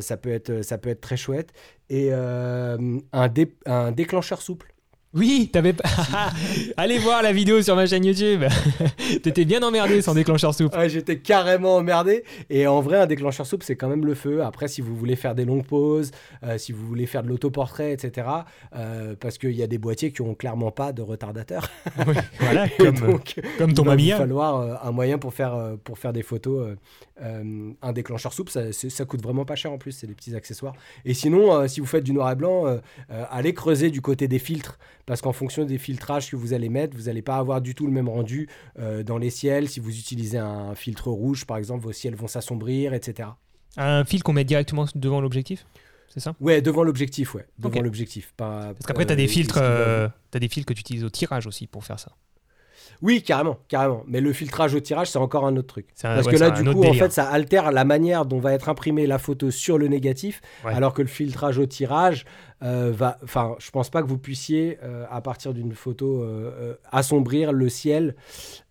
Ça, 0.00 0.16
peut 0.16 0.30
être, 0.30 0.62
ça 0.62 0.78
peut 0.78 0.90
être 0.90 1.00
très 1.00 1.16
chouette. 1.16 1.52
Et 1.88 2.08
euh, 2.12 2.98
un, 3.12 3.28
dé- 3.28 3.56
un 3.66 3.92
déclencheur 3.92 4.42
souple. 4.42 4.74
Oui, 5.16 5.48
t'avais 5.52 5.72
pas. 5.72 5.88
Allez 6.76 6.98
voir 6.98 7.22
la 7.22 7.32
vidéo 7.32 7.62
sur 7.62 7.74
ma 7.74 7.86
chaîne 7.86 8.04
YouTube. 8.04 8.44
T'étais 9.22 9.44
bien 9.44 9.62
emmerdé 9.62 10.02
sans 10.02 10.14
déclencheur 10.14 10.54
souple. 10.54 10.76
Ouais, 10.76 10.88
J'étais 10.88 11.18
carrément 11.18 11.76
emmerdé. 11.76 12.22
Et 12.50 12.66
en 12.66 12.80
vrai, 12.80 12.98
un 12.98 13.06
déclencheur 13.06 13.46
souple, 13.46 13.64
c'est 13.64 13.76
quand 13.76 13.88
même 13.88 14.04
le 14.04 14.14
feu. 14.14 14.42
Après, 14.42 14.68
si 14.68 14.80
vous 14.82 14.94
voulez 14.94 15.16
faire 15.16 15.34
des 15.34 15.44
longues 15.44 15.64
pauses, 15.64 16.10
euh, 16.44 16.58
si 16.58 16.72
vous 16.72 16.86
voulez 16.86 17.06
faire 17.06 17.22
de 17.22 17.28
l'autoportrait, 17.28 17.92
etc., 17.92 18.26
euh, 18.74 19.14
parce 19.18 19.38
qu'il 19.38 19.52
y 19.52 19.62
a 19.62 19.66
des 19.66 19.78
boîtiers 19.78 20.12
qui 20.12 20.20
ont 20.22 20.34
clairement 20.34 20.70
pas 20.70 20.92
de 20.92 21.00
retardateur. 21.02 21.68
Oui, 22.06 22.14
voilà, 22.40 22.66
Et 22.66 22.70
comme, 22.76 22.96
donc, 22.96 23.34
comme 23.58 23.70
il 23.70 23.74
ton 23.74 23.84
va 23.84 23.92
mamia. 23.92 24.16
falloir 24.18 24.56
euh, 24.60 24.74
un 24.82 24.92
moyen 24.92 25.18
pour 25.18 25.32
faire, 25.32 25.54
euh, 25.54 25.76
pour 25.82 25.98
faire 25.98 26.12
des 26.12 26.22
photos. 26.22 26.68
euh, 26.68 26.76
euh, 27.22 27.70
un 27.80 27.92
déclencheur 27.94 28.34
souple, 28.34 28.50
ça, 28.50 28.60
ça 28.72 29.04
coûte 29.06 29.22
vraiment 29.22 29.46
pas 29.46 29.54
cher 29.54 29.72
en 29.72 29.78
plus. 29.78 29.92
C'est 29.92 30.06
des 30.06 30.12
petits 30.14 30.34
accessoires. 30.36 30.74
Et 31.06 31.14
sinon, 31.14 31.54
euh, 31.54 31.66
si 31.68 31.80
vous 31.80 31.86
faites 31.86 32.04
du 32.04 32.12
noir 32.12 32.30
et 32.30 32.34
blanc, 32.34 32.66
euh, 32.66 32.76
euh, 33.10 33.24
allez 33.30 33.54
creuser 33.54 33.88
du 33.90 34.02
côté 34.02 34.28
des 34.28 34.38
filtres. 34.38 34.78
Parce 35.06 35.20
qu'en 35.20 35.32
fonction 35.32 35.64
des 35.64 35.78
filtrages 35.78 36.30
que 36.30 36.36
vous 36.36 36.52
allez 36.52 36.68
mettre, 36.68 36.96
vous 36.96 37.04
n'allez 37.04 37.22
pas 37.22 37.36
avoir 37.36 37.60
du 37.60 37.74
tout 37.76 37.86
le 37.86 37.92
même 37.92 38.08
rendu 38.08 38.48
euh, 38.78 39.02
dans 39.04 39.18
les 39.18 39.30
ciels. 39.30 39.68
Si 39.68 39.78
vous 39.78 39.96
utilisez 39.96 40.38
un 40.38 40.74
filtre 40.74 41.08
rouge, 41.10 41.44
par 41.46 41.56
exemple, 41.58 41.84
vos 41.84 41.92
ciels 41.92 42.16
vont 42.16 42.26
s'assombrir, 42.26 42.92
etc. 42.92 43.28
Un 43.76 44.04
fil 44.04 44.22
qu'on 44.24 44.32
met 44.32 44.44
directement 44.44 44.86
devant 44.96 45.20
l'objectif 45.20 45.64
C'est 46.08 46.18
ça? 46.20 46.34
Ouais, 46.40 46.60
devant 46.60 46.82
l'objectif, 46.82 47.34
ouais. 47.34 47.46
Devant 47.58 47.82
l'objectif. 47.82 48.32
Pas, 48.36 48.72
Parce 48.74 48.86
qu'après, 48.86 49.10
euh, 49.10 49.14
des 49.14 49.28
filtres, 49.28 49.54
qui 49.54 49.60
va- 49.60 49.66
euh, 49.66 50.08
t'as 50.32 50.38
des 50.40 50.48
filtres 50.48 50.66
que 50.66 50.74
tu 50.74 50.80
utilises 50.80 51.04
au 51.04 51.10
tirage 51.10 51.46
aussi 51.46 51.66
pour 51.68 51.84
faire 51.84 52.00
ça. 52.00 52.10
Oui, 53.02 53.22
carrément, 53.22 53.58
carrément. 53.68 54.04
Mais 54.08 54.22
le 54.22 54.32
filtrage 54.32 54.74
au 54.74 54.80
tirage, 54.80 55.10
c'est 55.10 55.18
encore 55.18 55.46
un 55.46 55.54
autre 55.56 55.66
truc. 55.66 55.86
Un- 56.02 56.14
Parce 56.14 56.26
ouais, 56.26 56.32
que 56.34 56.38
là, 56.38 56.50
du 56.50 56.64
coup, 56.64 56.82
en 56.84 56.94
fait, 56.94 57.12
ça 57.12 57.28
altère 57.28 57.70
la 57.70 57.84
manière 57.84 58.24
dont 58.24 58.38
va 58.38 58.54
être 58.54 58.70
imprimée 58.70 59.06
la 59.06 59.18
photo 59.18 59.50
sur 59.50 59.76
le 59.76 59.88
négatif, 59.88 60.40
Ouais. 60.64 60.72
alors 60.72 60.94
que 60.94 61.02
le 61.02 61.08
filtrage 61.08 61.58
au 61.58 61.66
tirage 61.66 62.24
euh, 62.55 62.55
va. 62.60 63.18
Enfin, 63.22 63.54
je 63.58 63.70
pense 63.70 63.90
pas 63.90 64.02
que 64.02 64.08
vous 64.08 64.18
puissiez, 64.18 64.78
euh, 64.82 65.04
à 65.10 65.20
partir 65.20 65.52
d'une 65.52 65.72
photo, 65.74 66.22
euh, 66.22 66.52
euh, 66.58 66.74
assombrir 66.90 67.52
le 67.52 67.68
ciel 67.68 68.16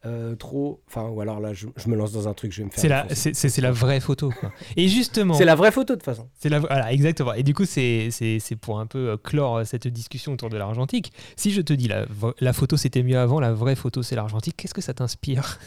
euh, 0.06 0.36
trop. 0.36 0.82
Enfin, 0.88 1.08
ou 1.10 1.22
alors 1.22 1.40
là, 1.40 1.54
je, 1.54 1.68
je 1.76 1.88
me 1.90 1.96
lance 1.96 2.12
dans 2.12 2.28
un 2.28 2.34
truc, 2.34 2.52
je 2.52 2.60
vais 2.62 2.66
me 2.66 2.70
faire. 2.72 2.80
C'est 2.82 2.88
la, 2.88 3.06
c'est, 3.14 3.62
la 3.62 3.72
vraie 3.72 4.00
photo. 4.00 4.32
quoi. 4.40 4.52
Et 4.76 4.88
justement, 4.88 5.34
C'est 5.36 5.46
la 5.46 5.56
vraie 5.56 5.72
photo 5.72 5.94
de 5.94 6.00
toute 6.00 6.06
façon. 6.06 6.28
c'est 6.40 6.50
la, 6.50 6.60
voilà, 6.60 6.92
exactement. 6.94 7.34
Et 7.34 7.44
du 7.44 7.54
coup, 7.54 7.66
c'est, 7.66 8.10
c'est, 8.12 8.40
c'est 8.40 8.56
pour 8.56 8.80
un 8.80 8.86
peu 8.88 9.10
euh, 9.10 9.18
clore 9.18 9.58
euh, 9.58 9.64
cette 9.66 9.88
discussion 9.88 10.34
autour 10.34 10.50
de 10.50 10.58
l'argentique. 10.58 11.12
Si 11.36 11.52
je 11.52 11.62
te 11.62 11.74
dis 11.74 11.88
la, 11.88 12.06
la 12.40 12.54
photo 12.54 12.78
c'était 12.78 13.04
mieux 13.04 13.18
avant, 13.20 13.40
la 13.40 13.54
vraie 13.54 13.76
photo 13.76 14.02
c'est 14.04 14.16
l'argentique, 14.16 14.56
qu'est-ce 14.58 14.74
que 14.74 14.82
ça 14.82 14.94
t'inspire? 14.94 15.60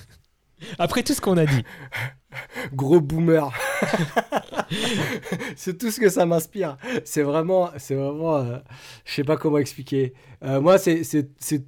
Après 0.79 1.03
tout 1.03 1.15
ce 1.15 1.21
qu'on 1.21 1.37
a 1.37 1.47
dit. 1.47 1.65
Gros 2.75 3.01
boomer. 3.01 3.51
c'est 5.57 5.79
tout 5.79 5.91
ce 5.91 5.99
que 5.99 6.09
ça 6.09 6.27
m'inspire. 6.27 6.77
C'est 7.05 7.23
vraiment, 7.23 7.71
c'est 7.79 7.95
vraiment, 7.95 8.37
euh, 8.37 8.59
je 9.05 9.15
sais 9.15 9.25
pas 9.25 9.37
comment 9.37 9.59
expliquer. 9.59 10.13
Euh, 10.45 10.61
moi, 10.61 10.79
c'est, 10.79 11.03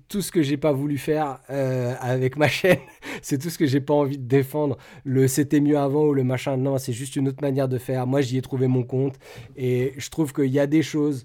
tout 0.08 0.20
ce 0.20 0.30
que 0.30 0.42
j'ai 0.42 0.56
pas 0.56 0.72
voulu 0.72 0.98
faire 0.98 1.40
euh, 1.48 1.94
avec 2.00 2.36
ma 2.36 2.48
chaîne. 2.48 2.78
c'est 3.22 3.38
tout 3.38 3.48
ce 3.48 3.58
que 3.58 3.66
j'ai 3.66 3.80
pas 3.80 3.94
envie 3.94 4.18
de 4.18 4.28
défendre. 4.28 4.76
Le 5.04 5.28
c'était 5.28 5.60
mieux 5.60 5.78
avant 5.78 6.04
ou 6.04 6.12
le 6.12 6.24
machin. 6.24 6.56
Non, 6.58 6.76
c'est 6.76 6.92
juste 6.92 7.16
une 7.16 7.28
autre 7.28 7.42
manière 7.42 7.68
de 7.68 7.78
faire. 7.78 8.06
Moi, 8.06 8.20
j'y 8.20 8.36
ai 8.36 8.42
trouvé 8.42 8.68
mon 8.68 8.82
compte 8.82 9.16
et 9.56 9.94
je 9.96 10.10
trouve 10.10 10.32
qu'il 10.32 10.50
y 10.50 10.60
a 10.60 10.66
des 10.66 10.82
choses 10.82 11.24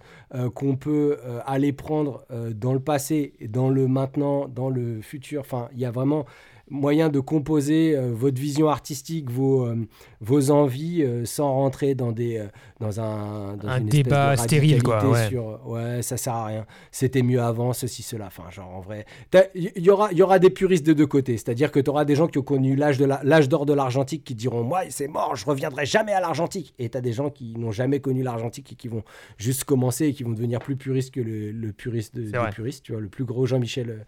qu'on 0.54 0.76
peut 0.76 1.18
aller 1.46 1.72
prendre 1.72 2.26
dans 2.54 2.74
le 2.74 2.80
passé, 2.80 3.34
dans 3.48 3.70
le 3.70 3.88
maintenant, 3.88 4.48
dans 4.48 4.70
le 4.70 5.02
futur. 5.02 5.42
Enfin, 5.42 5.70
il 5.74 5.80
y 5.80 5.86
a 5.86 5.92
vraiment 5.92 6.26
moyen 6.70 7.10
de 7.10 7.20
composer 7.20 7.96
euh, 7.96 8.12
votre 8.14 8.40
vision 8.40 8.70
artistique, 8.70 9.30
vos, 9.30 9.66
euh, 9.66 9.76
vos 10.22 10.52
envies, 10.52 11.04
euh, 11.04 11.26
sans 11.26 11.54
rentrer 11.54 11.94
dans, 11.94 12.12
des, 12.12 12.44
dans 12.80 13.00
un, 13.00 13.56
dans 13.58 13.68
Un 13.68 13.82
une 13.82 13.88
espèce 13.88 14.00
de 14.00 14.04
débat 14.04 14.38
stérile, 14.38 14.84
quoi, 14.84 15.06
ouais. 15.08 15.30
Sur, 15.30 15.68
ouais, 15.68 16.02
ça 16.02 16.18
sert 16.18 16.34
à 16.34 16.46
rien. 16.48 16.66
C'était 16.92 17.22
mieux 17.22 17.42
avant, 17.42 17.74
ceci, 17.74 18.02
cela. 18.02 18.28
Enfin, 18.28 18.50
genre, 18.50 18.70
en 18.70 18.82
vrai. 18.82 19.06
Il 19.54 19.72
y, 19.78 19.90
aura, 19.90 20.12
y 20.12 20.22
aura 20.22 20.40
des 20.40 20.50
puristes 20.50 20.86
de 20.86 20.94
deux 20.94 21.08
côtés. 21.08 21.38
C'est-à-dire 21.38 21.72
que 21.72 21.80
tu 21.80 21.90
auras 21.90 22.06
des 22.06 22.16
gens 22.16 22.28
qui 22.28 22.38
ont 22.40 22.44
connu 22.44 22.76
l'âge 22.76 23.50
d'or 23.50 23.66
de 23.66 23.74
l'argentique 23.74 24.24
qui 24.24 24.36
diront 24.36 24.64
Moi, 24.64 24.82
c'est 24.90 25.08
mort, 25.08 25.36
je 25.36 25.46
reviendrai 25.46 25.86
jamais 25.86 26.14
à 26.14 26.20
l'argentique. 26.20 26.74
Et 26.80 26.90
tu 26.90 26.98
as 26.98 27.02
des 27.02 27.14
gens 27.14 27.30
qui 27.30 27.56
n'ont 27.58 27.72
jamais 27.72 28.00
connu 28.00 28.24
l'argentique 28.24 28.72
et 28.74 28.76
qui 28.76 28.88
vont 28.88 29.04
juste 29.38 29.66
commencer 29.66 30.08
et 30.08 30.14
qui 30.14 30.24
vont 30.24 30.32
devenir 30.32 30.60
plus 30.60 30.76
puristes 30.76 31.14
que 31.14 31.22
le, 31.22 31.52
le 31.52 31.72
puriste 31.72 32.16
de, 32.16 32.24
des 32.24 32.50
puristes. 32.52 32.84
Tu 32.84 32.92
vois, 32.92 33.02
le 33.02 33.10
plus 33.10 33.26
gros 33.26 33.46
Jean-Michel 33.46 34.06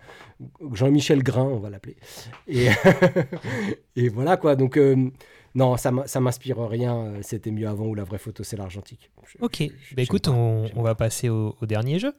Jean-Michel 0.73 1.23
Grain, 1.23 1.43
on 1.45 1.59
va 1.59 1.69
l'appeler. 1.69 1.95
Et, 2.47 2.67
et 3.95 4.09
voilà 4.09 4.37
quoi. 4.37 4.55
Donc, 4.55 4.77
euh, 4.77 5.09
non, 5.55 5.75
ça 5.77 5.91
m'inspire 5.91 6.59
rien. 6.59 7.13
C'était 7.21 7.51
mieux 7.51 7.67
avant 7.67 7.85
ou 7.87 7.95
la 7.95 8.03
vraie 8.03 8.19
photo, 8.19 8.43
c'est 8.43 8.57
l'argentique. 8.57 9.11
Ok, 9.39 9.57
je- 9.59 9.95
bah 9.95 10.01
écoute, 10.03 10.27
on, 10.27 10.65
va 10.81 10.95
passer 10.95 11.29
au, 11.29 11.55
au 11.61 11.65
dernier 11.65 11.99
jeu. 11.99 12.13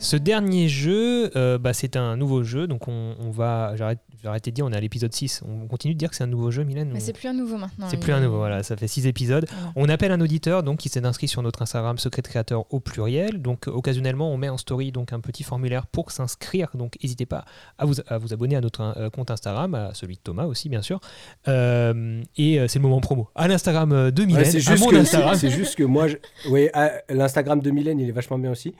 Ce 0.00 0.16
dernier 0.16 0.68
jeu, 0.68 1.30
euh, 1.36 1.58
bah, 1.58 1.72
c'est 1.74 1.94
un 1.96 2.16
nouveau 2.16 2.42
jeu, 2.42 2.66
donc 2.66 2.88
on, 2.88 3.14
on 3.20 3.30
va. 3.30 3.74
J'arrête 3.76 3.98
j'ai 4.22 4.28
arrêté 4.28 4.50
de 4.50 4.54
dire, 4.54 4.66
on 4.66 4.70
est 4.72 4.76
à 4.76 4.80
l'épisode 4.80 5.14
6. 5.14 5.42
On 5.48 5.66
continue 5.66 5.94
de 5.94 5.98
dire 5.98 6.10
que 6.10 6.16
c'est 6.16 6.24
un 6.24 6.26
nouveau 6.26 6.50
jeu, 6.50 6.62
Mylène 6.62 6.90
Mais 6.92 7.00
c'est 7.00 7.14
plus 7.14 7.26
un 7.28 7.32
nouveau 7.32 7.56
maintenant. 7.56 7.86
C'est 7.88 7.96
il- 7.96 8.00
plus 8.00 8.12
un 8.12 8.20
nouveau, 8.20 8.36
voilà, 8.36 8.62
ça 8.62 8.76
fait 8.76 8.86
6 8.86 9.06
épisodes. 9.06 9.46
On 9.76 9.88
appelle 9.88 10.12
un 10.12 10.20
auditeur 10.20 10.62
donc 10.62 10.78
qui 10.80 10.90
s'est 10.90 11.06
inscrit 11.06 11.26
sur 11.26 11.40
notre 11.42 11.62
Instagram 11.62 11.96
Secret 11.96 12.20
Créateur 12.20 12.66
au 12.72 12.80
pluriel. 12.80 13.40
Donc 13.40 13.66
occasionnellement, 13.66 14.30
on 14.30 14.36
met 14.36 14.50
en 14.50 14.58
story 14.58 14.92
donc 14.92 15.14
un 15.14 15.20
petit 15.20 15.42
formulaire 15.42 15.86
pour 15.86 16.10
s'inscrire. 16.10 16.68
Donc 16.74 16.98
n'hésitez 17.02 17.24
pas 17.24 17.46
à 17.78 17.86
vous, 17.86 17.94
à 18.08 18.18
vous 18.18 18.34
abonner 18.34 18.56
à 18.56 18.60
notre 18.60 18.82
euh, 18.98 19.08
compte 19.08 19.30
Instagram, 19.30 19.74
à 19.74 19.94
celui 19.94 20.16
de 20.16 20.20
Thomas 20.20 20.44
aussi 20.44 20.68
bien 20.68 20.82
sûr. 20.82 21.00
Euh, 21.48 22.20
et 22.36 22.60
euh, 22.60 22.68
c'est 22.68 22.78
le 22.78 22.82
moment 22.82 23.00
promo. 23.00 23.28
À 23.34 23.48
l'Instagram 23.48 24.10
de 24.10 24.20
Ouais, 24.20 24.26
Mylène, 24.26 24.44
c'est 24.44 24.60
juste, 24.60 24.86
que- 24.90 24.96
Instagram. 24.96 25.34
juste 25.38 25.76
que 25.76 25.84
moi, 25.84 26.08
je- 26.08 26.16
oui, 26.50 26.68
l'Instagram 27.08 27.60
de 27.60 27.70
Mylène, 27.70 27.98
il 28.00 28.08
est 28.08 28.12
vachement 28.12 28.38
bien 28.38 28.50
aussi. 28.50 28.74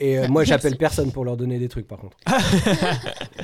Et 0.00 0.18
euh, 0.18 0.28
moi, 0.30 0.44
j'appelle 0.44 0.76
personne 0.76 1.12
pour 1.12 1.24
leur 1.24 1.36
donner 1.36 1.58
des 1.58 1.68
trucs, 1.68 1.86
par 1.86 1.98
contre. 1.98 2.16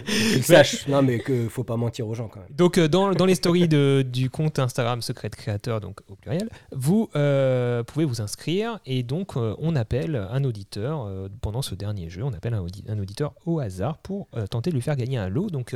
Qu'ils 0.07 0.43
sachent. 0.45 0.87
Non, 0.89 1.03
mais 1.03 1.19
que 1.19 1.49
faut 1.49 1.65
pas 1.65 1.77
mentir 1.77 2.07
aux 2.09 2.15
gens 2.15 2.29
quand 2.29 2.41
même. 2.41 2.49
Donc 2.51 2.79
euh, 2.79 2.89
dans, 2.89 3.13
dans 3.13 3.27
les 3.27 3.35
stories 3.35 3.69
de- 3.69 4.05
du 4.07 4.31
compte 4.31 4.59
Instagram 4.59 5.03
Secret 5.03 5.31
Créateur, 5.31 5.81
donc 5.81 6.01
au 6.09 6.15
pluriel, 6.17 6.49
vous 6.73 7.11
euh, 7.17 7.83
pouvez 7.83 8.05
vous 8.05 8.21
inscrire 8.21 8.79
et 8.87 9.03
donc 9.03 9.37
euh, 9.37 9.55
on 9.59 9.77
appelle 9.77 10.17
un 10.31 10.45
auditeur 10.45 11.09
pendant 11.41 11.63
ce 11.63 11.75
dernier 11.75 12.09
jeu, 12.09 12.23
on 12.23 12.33
appelle 12.33 12.55
un, 12.55 12.61
audi- 12.63 12.85
un 12.89 12.99
auditeur 12.99 13.35
au 13.45 13.59
hasard 13.61 13.99
pour 13.99 14.29
tenter 14.51 14.71
de 14.71 14.75
lui 14.75 14.83
faire 14.83 14.97
gagner 14.97 15.19
un 15.19 15.29
lot. 15.29 15.51
Donc 15.51 15.75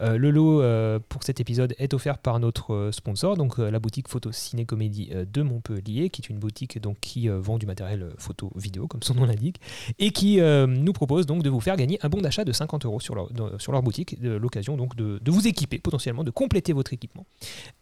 le 0.00 0.30
lot 0.30 0.62
pour 1.08 1.22
cet 1.22 1.40
épisode 1.40 1.74
est 1.78 1.94
offert 1.94 2.18
par 2.18 2.38
notre 2.40 2.90
sponsor, 2.92 3.36
donc 3.36 3.58
la 3.58 3.78
boutique 3.78 4.08
Photo 4.08 4.32
Ciné 4.32 4.64
Comédie 4.64 5.10
de 5.32 5.42
Montpellier, 5.42 6.10
qui 6.10 6.22
est 6.22 6.28
une 6.28 6.38
boutique 6.38 6.80
donc 6.80 6.98
qui 7.00 7.28
vend 7.28 7.58
du 7.58 7.66
matériel 7.66 8.10
photo 8.18 8.50
vidéo 8.56 8.86
comme 8.86 9.02
son 9.02 9.14
nom 9.14 9.24
l'indique 9.26 9.60
et 9.98 10.10
qui 10.10 10.21
qui 10.22 10.38
euh, 10.38 10.68
nous 10.68 10.92
propose 10.92 11.26
donc 11.26 11.42
de 11.42 11.50
vous 11.50 11.58
faire 11.58 11.74
gagner 11.76 11.98
un 12.02 12.08
bon 12.08 12.20
d'achat 12.20 12.44
de 12.44 12.52
50 12.52 12.84
euros 12.84 13.00
sur 13.00 13.16
leur, 13.16 13.28
sur 13.58 13.72
leur 13.72 13.82
boutique, 13.82 14.20
de 14.22 14.30
l'occasion 14.30 14.76
donc 14.76 14.94
de, 14.94 15.18
de 15.20 15.30
vous 15.32 15.48
équiper 15.48 15.80
potentiellement, 15.80 16.22
de 16.22 16.30
compléter 16.30 16.72
votre 16.72 16.92
équipement. 16.92 17.26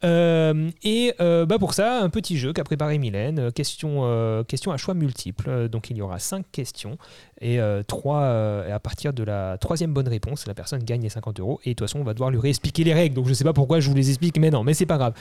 Euh, 0.05 0.71
et 0.83 1.13
euh, 1.21 1.45
bah 1.45 1.59
pour 1.59 1.75
ça, 1.75 2.01
un 2.03 2.09
petit 2.09 2.39
jeu 2.39 2.55
qu'a 2.55 2.65
préparé 2.65 2.97
Mylène, 2.97 3.53
question, 3.53 4.45
question 4.49 4.73
à 4.73 4.79
choix 4.79 4.95
multiples. 4.95 5.69
Donc 5.69 5.91
il 5.91 5.99
y 5.99 6.01
aura 6.03 6.19
5 6.19 6.47
questions 6.51 6.97
et, 7.43 7.61
euh, 7.61 7.83
trois, 7.83 8.23
euh, 8.23 8.69
et 8.69 8.73
à 8.73 8.81
partir 8.81 9.13
de 9.13 9.23
la 9.23 9.59
troisième 9.59 9.93
bonne 9.93 10.09
réponse, 10.09 10.47
la 10.47 10.55
personne 10.55 10.83
gagne 10.83 11.03
les 11.03 11.11
50 11.11 11.41
euros. 11.41 11.61
Et 11.65 11.71
de 11.71 11.75
toute 11.75 11.87
façon, 11.89 11.99
on 12.01 12.05
va 12.05 12.15
devoir 12.15 12.31
lui 12.31 12.39
réexpliquer 12.39 12.85
les 12.85 12.95
règles. 12.95 13.17
Donc 13.17 13.29
je 13.29 13.35
sais 13.35 13.45
pas 13.45 13.53
pourquoi 13.53 13.81
je 13.81 13.91
vous 13.91 13.95
les 13.97 14.09
explique 14.09 14.39
maintenant, 14.39 14.65
mais 14.65 14.73
c'est 14.73 14.87
pas 14.87 14.97
grave. 14.97 15.13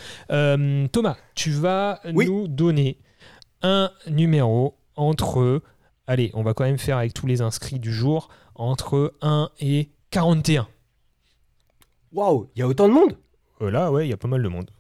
Thomas, 0.93 1.17
tu 1.35 1.51
vas 1.51 1.99
Oui. 2.13 2.27
nous 2.27 2.47
donner 2.47 2.97
un 3.61 3.91
numéro 4.09 4.75
entre. 4.95 5.61
Allez, 6.09 6.31
on 6.33 6.41
va 6.41 6.55
quand 6.55 6.63
même 6.63 6.79
faire 6.79 6.97
avec 6.97 7.13
tous 7.13 7.27
les 7.27 7.41
inscrits 7.41 7.77
du 7.77 7.93
jour 7.93 8.29
entre 8.55 9.13
1 9.21 9.51
et 9.59 9.91
41. 10.09 10.67
Waouh, 12.11 12.49
il 12.55 12.59
y 12.59 12.61
a 12.63 12.67
autant 12.67 12.87
de 12.87 12.93
monde? 12.93 13.15
Euh, 13.61 13.69
là, 13.69 13.91
ouais, 13.91 14.07
il 14.07 14.09
y 14.09 14.13
a 14.13 14.17
pas 14.17 14.27
mal 14.27 14.41
de 14.41 14.47
monde. 14.47 14.71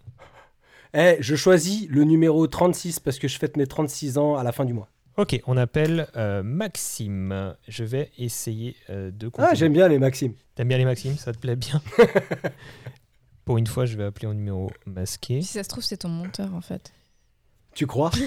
Eh, 0.95 1.17
je 1.19 1.35
choisis 1.35 1.87
le 1.87 2.03
numéro 2.03 2.47
36 2.47 2.99
parce 2.99 3.19
que 3.19 3.27
je 3.27 3.37
fête 3.37 3.57
mes 3.57 3.67
36 3.67 4.17
ans 4.17 4.37
à 4.37 4.43
la 4.43 4.51
fin 4.51 4.65
du 4.65 4.73
mois. 4.73 4.89
Ok, 5.17 5.39
on 5.45 5.55
appelle 5.55 6.07
euh, 6.15 6.41
Maxime. 6.41 7.55
Je 7.67 7.83
vais 7.83 8.09
essayer 8.17 8.75
euh, 8.89 9.11
de 9.11 9.29
Ah, 9.37 9.53
j'aime 9.53 9.73
bien 9.73 9.87
les 9.87 9.99
Maximes. 9.99 10.33
T'aimes 10.55 10.69
bien 10.69 10.79
les 10.79 10.85
Maximes 10.85 11.15
Ça 11.17 11.31
te 11.31 11.37
plaît 11.37 11.55
bien? 11.55 11.79
Pour 13.45 13.59
une 13.59 13.67
fois, 13.67 13.85
je 13.85 13.95
vais 13.95 14.05
appeler 14.05 14.25
en 14.25 14.33
numéro 14.33 14.71
masqué. 14.87 15.43
Si 15.43 15.53
ça 15.53 15.63
se 15.63 15.69
trouve, 15.69 15.83
c'est 15.83 15.97
ton 15.97 16.09
monteur 16.09 16.55
en 16.55 16.61
fait. 16.61 16.91
Tu 17.75 17.85
crois? 17.85 18.09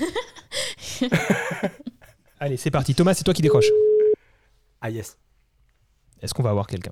Allez, 2.42 2.56
c'est 2.56 2.72
parti. 2.72 2.92
Thomas, 2.92 3.14
c'est 3.14 3.22
toi 3.22 3.34
qui 3.34 3.40
décroche. 3.40 3.68
Ah 4.80 4.90
yes. 4.90 5.16
Est-ce 6.20 6.34
qu'on 6.34 6.42
va 6.42 6.50
avoir 6.50 6.66
quelqu'un? 6.66 6.90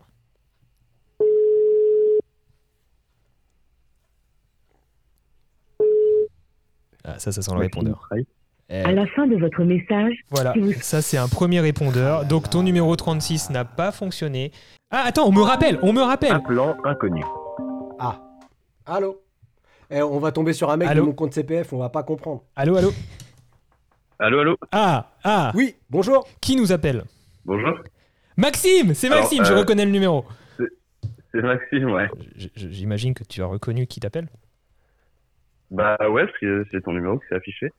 Ah, 7.04 7.18
ça, 7.18 7.32
ça 7.32 7.42
sent 7.42 7.50
le 7.54 7.58
répondeur. 7.60 8.08
Eh, 8.68 8.82
À 8.84 8.92
la 8.92 9.06
fin 9.06 9.26
de 9.26 9.36
votre 9.36 9.64
message, 9.64 10.14
Voilà, 10.30 10.52
si 10.52 10.60
vous- 10.60 10.72
ça 10.80 11.02
c'est 11.02 11.16
un 11.16 11.26
premier 11.28 11.58
répondeur. 11.60 12.24
Donc 12.24 12.50
ton 12.50 12.62
numéro 12.62 12.94
36 12.94 13.50
n'a 13.50 13.64
pas 13.64 13.90
fonctionné. 13.90 14.52
Ah, 14.90 15.02
attends, 15.06 15.26
on 15.26 15.32
me 15.32 15.42
rappelle, 15.42 15.78
on 15.82 15.92
me 15.92 16.02
rappelle. 16.02 16.32
Appelant 16.32 16.76
inconnu. 16.84 17.24
Ah. 17.98 18.20
Allô 18.86 19.20
Eh, 19.90 20.02
on 20.02 20.20
va 20.20 20.30
tomber 20.30 20.52
sur 20.52 20.70
un 20.70 20.76
mec 20.76 20.88
Allô 20.88 21.02
de 21.02 21.06
mon 21.08 21.12
compte 21.14 21.34
CPF, 21.34 21.72
on 21.72 21.78
va 21.78 21.88
pas 21.88 22.04
comprendre. 22.04 22.44
Allô, 22.54 22.76
allô 22.76 22.92
Allô, 24.22 24.40
allô 24.40 24.56
Ah, 24.70 25.12
ah, 25.24 25.50
Oui, 25.54 25.76
bonjour. 25.88 26.28
qui 26.42 26.54
nous 26.54 26.72
appelle 26.72 27.04
Bonjour, 27.46 27.72
Maxime, 28.36 28.92
c'est 28.94 29.06
Alors, 29.06 29.20
Maxime, 29.20 29.44
je 29.46 29.52
euh, 29.52 29.58
reconnais 29.60 29.86
le 29.86 29.90
numéro. 29.90 30.26
c'est 31.32 31.40
Maxime, 31.42 31.90
ouais. 31.90 32.06
J'imagine 32.54 33.14
que 33.14 33.24
tu 33.24 33.42
as 33.42 33.46
reconnu 33.46 33.86
qui 33.86 33.98
t'appelle. 33.98 34.28
Bah 35.70 35.96
ouais, 36.10 36.26
parce 36.26 36.38
que 36.38 36.66
c'est 36.70 36.82
ton 36.82 36.92
numéro 36.92 37.18
qui 37.18 37.26
s'est 37.28 37.34
affiché. 37.36 37.70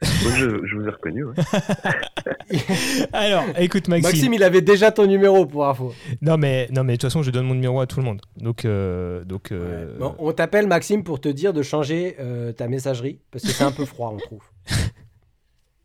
Donc, 0.24 0.32
je, 0.36 0.66
je 0.66 0.76
vous 0.76 0.86
ai 0.86 0.90
reconnu, 0.90 1.24
ouais. 1.24 1.34
Alors, 3.12 3.44
écoute 3.58 3.88
Maxime. 3.88 4.08
Maxime, 4.10 4.32
il 4.34 4.42
avait 4.42 4.62
déjà 4.62 4.90
ton 4.92 5.06
numéro 5.06 5.44
pour 5.44 5.66
info. 5.68 5.92
Non 6.22 6.38
mais 6.38 6.68
non 6.70 6.82
mais 6.84 6.92
de 6.94 6.96
toute 6.96 7.10
façon, 7.10 7.22
je 7.22 7.30
donne 7.30 7.44
mon 7.46 7.54
numéro 7.54 7.78
à 7.80 7.86
tout 7.86 7.98
le 7.98 8.04
monde. 8.06 8.22
Donc 8.36 8.64
euh, 8.64 9.24
donc 9.24 9.52
euh, 9.52 9.98
Bon, 9.98 10.14
on 10.18 10.32
t'appelle 10.32 10.66
Maxime 10.66 11.04
pour 11.04 11.20
te 11.20 11.28
dire 11.28 11.52
de 11.52 11.62
changer 11.62 12.16
euh, 12.20 12.52
ta 12.52 12.68
messagerie 12.68 13.20
parce 13.30 13.44
que 13.44 13.50
c'est 13.50 13.64
un 13.64 13.72
peu 13.72 13.84
froid, 13.84 14.12
on 14.14 14.18
trouve. 14.18 14.42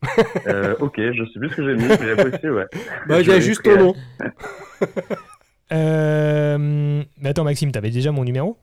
Euh, 0.47 0.75
ok, 0.79 0.95
je 0.97 1.23
sais 1.33 1.39
plus 1.39 1.49
ce 1.49 1.55
que 1.55 1.63
j'ai 1.67 1.75
mis, 1.75 1.87
mais 1.87 1.97
j'ai 1.99 2.15
pas 2.15 2.27
essayé, 2.27 2.49
ouais. 2.51 2.65
Bah, 3.07 3.21
il 3.21 3.27
y 3.27 3.31
a 3.31 3.39
juste 3.39 3.63
ton 3.63 3.77
nom. 3.77 3.95
euh, 5.71 7.03
mais 7.17 7.29
attends 7.29 7.43
Maxime, 7.43 7.71
t'avais 7.71 7.89
déjà 7.89 8.11
mon 8.11 8.23
numéro? 8.23 8.57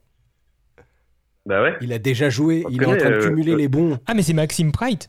Bah 1.45 1.63
ouais. 1.63 1.77
Il 1.81 1.93
a 1.93 1.99
déjà 1.99 2.31
joué, 2.31 2.65
il 2.71 2.83
est 2.83 2.87
en 2.87 2.91
Après, 2.93 2.99
train 3.01 3.11
de 3.11 3.15
euh, 3.17 3.29
cumuler 3.29 3.53
euh, 3.53 3.57
les 3.57 3.69
bons. 3.69 3.99
Ah 4.07 4.15
mais 4.15 4.23
c'est 4.23 4.33
Maxime 4.33 4.71
Pride. 4.71 5.05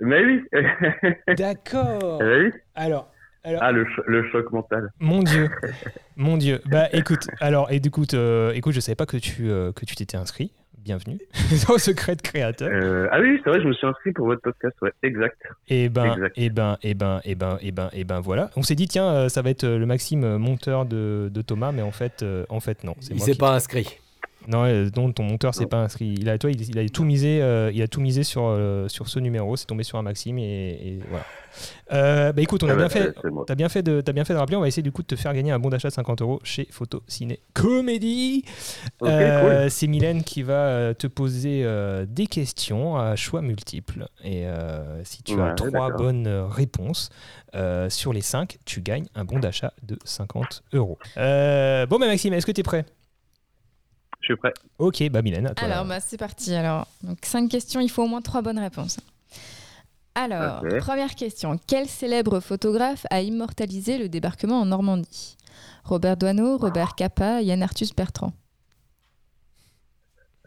Mais 0.00 0.22
oui 0.24 0.42
D'accord. 1.36 2.20
Eh 2.22 2.44
oui 2.44 2.52
Alors 2.74 3.10
alors 3.44 3.62
Ah, 3.62 3.72
le, 3.72 3.84
cho- 3.96 4.02
le 4.06 4.30
choc 4.30 4.52
mental. 4.52 4.90
mon 5.00 5.22
dieu. 5.22 5.48
Mon 6.16 6.36
dieu. 6.36 6.60
Bah 6.66 6.88
écoute, 6.92 7.28
alors 7.40 7.72
et 7.72 7.76
écoute 7.76 8.14
euh, 8.14 8.52
écoute, 8.52 8.74
je 8.74 8.80
savais 8.80 8.94
pas 8.94 9.06
que 9.06 9.16
tu 9.16 9.50
euh, 9.50 9.72
que 9.72 9.84
tu 9.86 9.96
t'étais 9.96 10.16
inscrit. 10.18 10.52
Bienvenue 10.84 11.18
au 11.68 11.78
secret 11.78 12.16
de 12.16 12.22
créateur. 12.22 12.68
Euh, 12.72 13.06
ah 13.12 13.20
oui, 13.20 13.40
c'est 13.44 13.50
vrai, 13.50 13.60
je 13.60 13.68
me 13.68 13.72
suis 13.72 13.86
inscrit 13.86 14.10
pour 14.12 14.26
votre 14.26 14.40
podcast, 14.42 14.74
ouais, 14.82 14.90
exact. 15.04 15.40
Et 15.68 15.88
ben, 15.88 16.12
Exact. 16.12 16.32
et 16.36 16.50
ben, 16.50 16.78
et 16.82 16.94
ben, 16.94 17.20
et 17.24 17.34
ben, 17.36 17.58
et 17.62 17.70
ben, 17.70 17.88
et 17.92 18.04
ben, 18.04 18.20
voilà. 18.20 18.50
On 18.56 18.62
s'est 18.62 18.74
dit 18.74 18.88
tiens, 18.88 19.06
euh, 19.06 19.28
ça 19.28 19.42
va 19.42 19.50
être 19.50 19.62
euh, 19.62 19.78
le 19.78 19.86
Maxime 19.86 20.24
euh, 20.24 20.38
monteur 20.38 20.84
de, 20.84 21.30
de 21.32 21.42
Thomas, 21.42 21.70
mais 21.70 21.82
en 21.82 21.92
fait, 21.92 22.24
en 22.48 22.58
fait 22.58 22.82
non. 22.82 22.96
C'est 23.00 23.14
Il 23.14 23.20
s'est 23.20 23.36
pas 23.36 23.54
inscrit. 23.54 23.86
Non, 24.48 24.64
euh, 24.64 24.88
non, 24.96 25.12
ton 25.12 25.22
monteur 25.22 25.54
s'est 25.54 25.66
pas 25.66 25.78
inscrit. 25.78 26.14
Il 26.18 26.28
a, 26.28 26.36
toi, 26.38 26.50
il, 26.50 26.60
il 26.68 26.78
a 26.78 26.88
tout 26.88 27.04
misé, 27.04 27.40
euh, 27.42 27.70
il 27.72 27.80
a 27.82 27.88
tout 27.88 28.00
misé 28.00 28.24
sur 28.24 28.42
euh, 28.46 28.88
sur 28.88 29.08
ce 29.08 29.18
numéro. 29.18 29.56
C'est 29.56 29.66
tombé 29.66 29.84
sur 29.84 29.98
un 29.98 30.02
Maxime 30.02 30.38
et, 30.38 30.70
et 30.70 30.98
voilà. 31.08 31.24
Euh, 31.92 32.32
bah 32.32 32.40
écoute, 32.42 32.62
on 32.62 32.68
a 32.68 32.72
Ah 32.72 32.76
bien 32.76 32.84
bah, 32.86 32.88
fait. 32.90 33.14
euh. 33.24 33.30
T'as 33.46 33.54
bien 33.54 33.68
fait 33.68 33.82
de, 33.82 34.00
t'as 34.00 34.12
bien 34.12 34.24
fait 34.24 34.32
de 34.32 34.38
rappeler. 34.38 34.56
On 34.56 34.60
va 34.62 34.68
essayer 34.68 34.82
du 34.82 34.90
coup 34.90 35.02
de 35.02 35.06
te 35.06 35.16
faire 35.16 35.34
gagner 35.34 35.52
un 35.52 35.58
bon 35.58 35.68
d'achat 35.68 35.88
de 35.88 35.92
50 35.94 36.22
euros 36.22 36.40
chez 36.44 36.66
Photo 36.70 37.02
Ciné 37.06 37.40
Comédie. 37.54 38.44
Euh, 39.02 39.68
C'est 39.68 39.86
Mylène 39.86 40.22
qui 40.24 40.42
va 40.42 40.54
euh, 40.66 40.94
te 40.94 41.06
poser 41.06 41.62
euh, 41.64 42.06
des 42.08 42.26
questions 42.26 42.96
à 42.96 43.16
choix 43.16 43.42
multiples. 43.42 44.06
Et 44.24 44.46
euh, 44.46 45.04
si 45.04 45.22
tu 45.22 45.40
as 45.40 45.52
trois 45.52 45.90
bonnes 45.90 46.26
euh, 46.26 46.46
réponses 46.46 47.10
euh, 47.54 47.90
sur 47.90 48.12
les 48.12 48.22
cinq, 48.22 48.58
tu 48.64 48.80
gagnes 48.80 49.06
un 49.14 49.24
bon 49.24 49.38
d'achat 49.38 49.72
de 49.82 49.98
50 50.04 50.62
euros. 50.72 50.98
Euh, 51.18 51.86
bon, 51.86 51.98
bah 51.98 52.06
Maxime, 52.06 52.32
est-ce 52.32 52.46
que 52.46 52.52
tu 52.52 52.60
es 52.60 52.64
prêt? 52.64 52.86
Je 54.22 54.26
suis 54.26 54.36
prêt. 54.36 54.52
Ok, 54.78 55.02
bah 55.10 55.20
Mylène, 55.22 55.46
à 55.48 55.54
toi. 55.54 55.66
Alors, 55.68 55.84
bah, 55.84 56.00
c'est 56.00 56.16
parti. 56.16 56.54
Alors, 56.54 56.86
donc, 57.02 57.18
cinq 57.22 57.48
questions, 57.50 57.80
il 57.80 57.90
faut 57.90 58.04
au 58.04 58.06
moins 58.08 58.22
trois 58.22 58.40
bonnes 58.42 58.58
réponses. 58.58 58.98
Alors, 60.14 60.62
première 60.80 61.14
question. 61.14 61.58
Quel 61.66 61.86
célèbre 61.88 62.40
photographe 62.40 63.04
a 63.10 63.20
immortalisé 63.22 63.98
le 63.98 64.08
débarquement 64.08 64.60
en 64.60 64.66
Normandie? 64.66 65.36
Robert 65.84 66.16
Doisneau, 66.16 66.56
Robert 66.58 66.94
Capa, 66.94 67.40
Yann 67.42 67.62
Arthus 67.62 67.88
Bertrand. 67.96 68.32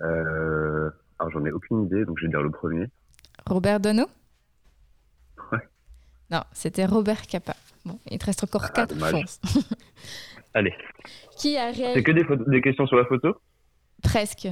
Euh... 0.02 0.89
Alors, 1.19 1.31
j'en 1.31 1.45
ai 1.45 1.52
aucune 1.52 1.85
idée, 1.85 2.06
donc 2.06 2.18
je 2.19 2.26
vais 2.26 2.30
dire 2.30 2.41
le 2.41 2.52
premier. 2.52 2.88
Robert 3.45 3.80
Doisneau? 3.80 4.07
Ouais. 5.52 5.60
Non, 6.30 6.41
c'était 6.53 6.85
Robert 6.85 7.26
Capa. 7.27 7.56
Bon, 7.85 7.99
il 8.10 8.18
te 8.19 8.26
reste 8.26 8.43
encore 8.43 8.64
Ah, 8.65 8.69
quatre 8.69 8.95
réponses. 8.95 9.39
Allez. 10.53 10.73
Qui 11.38 11.57
a 11.57 11.73
C'est 11.73 11.81
réalisé... 11.81 12.03
que 12.03 12.11
des, 12.11 12.23
photos- 12.23 12.47
des 12.47 12.61
questions 12.61 12.88
sur 12.88 12.97
la 12.97 13.06
photo? 13.06 13.35
Presque. 14.03 14.47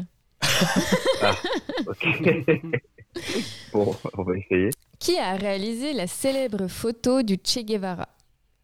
Ok. 1.87 2.05
bon, 3.73 3.95
on 4.17 4.23
va 4.23 4.37
essayer. 4.37 4.69
Qui 4.99 5.17
a 5.17 5.35
réalisé 5.35 5.93
la 5.93 6.07
célèbre 6.07 6.67
photo 6.67 7.21
du 7.21 7.37
Che 7.43 7.63
Guevara? 7.63 8.07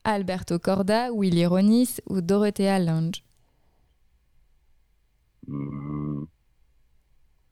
Alberto 0.03 0.57
Corda, 0.60 1.11
Willy 1.11 1.45
Ronis 1.45 1.99
ou 2.07 2.22
Dorothea 2.22 2.80
Lange? 2.80 3.23
Hmm. 5.47 6.23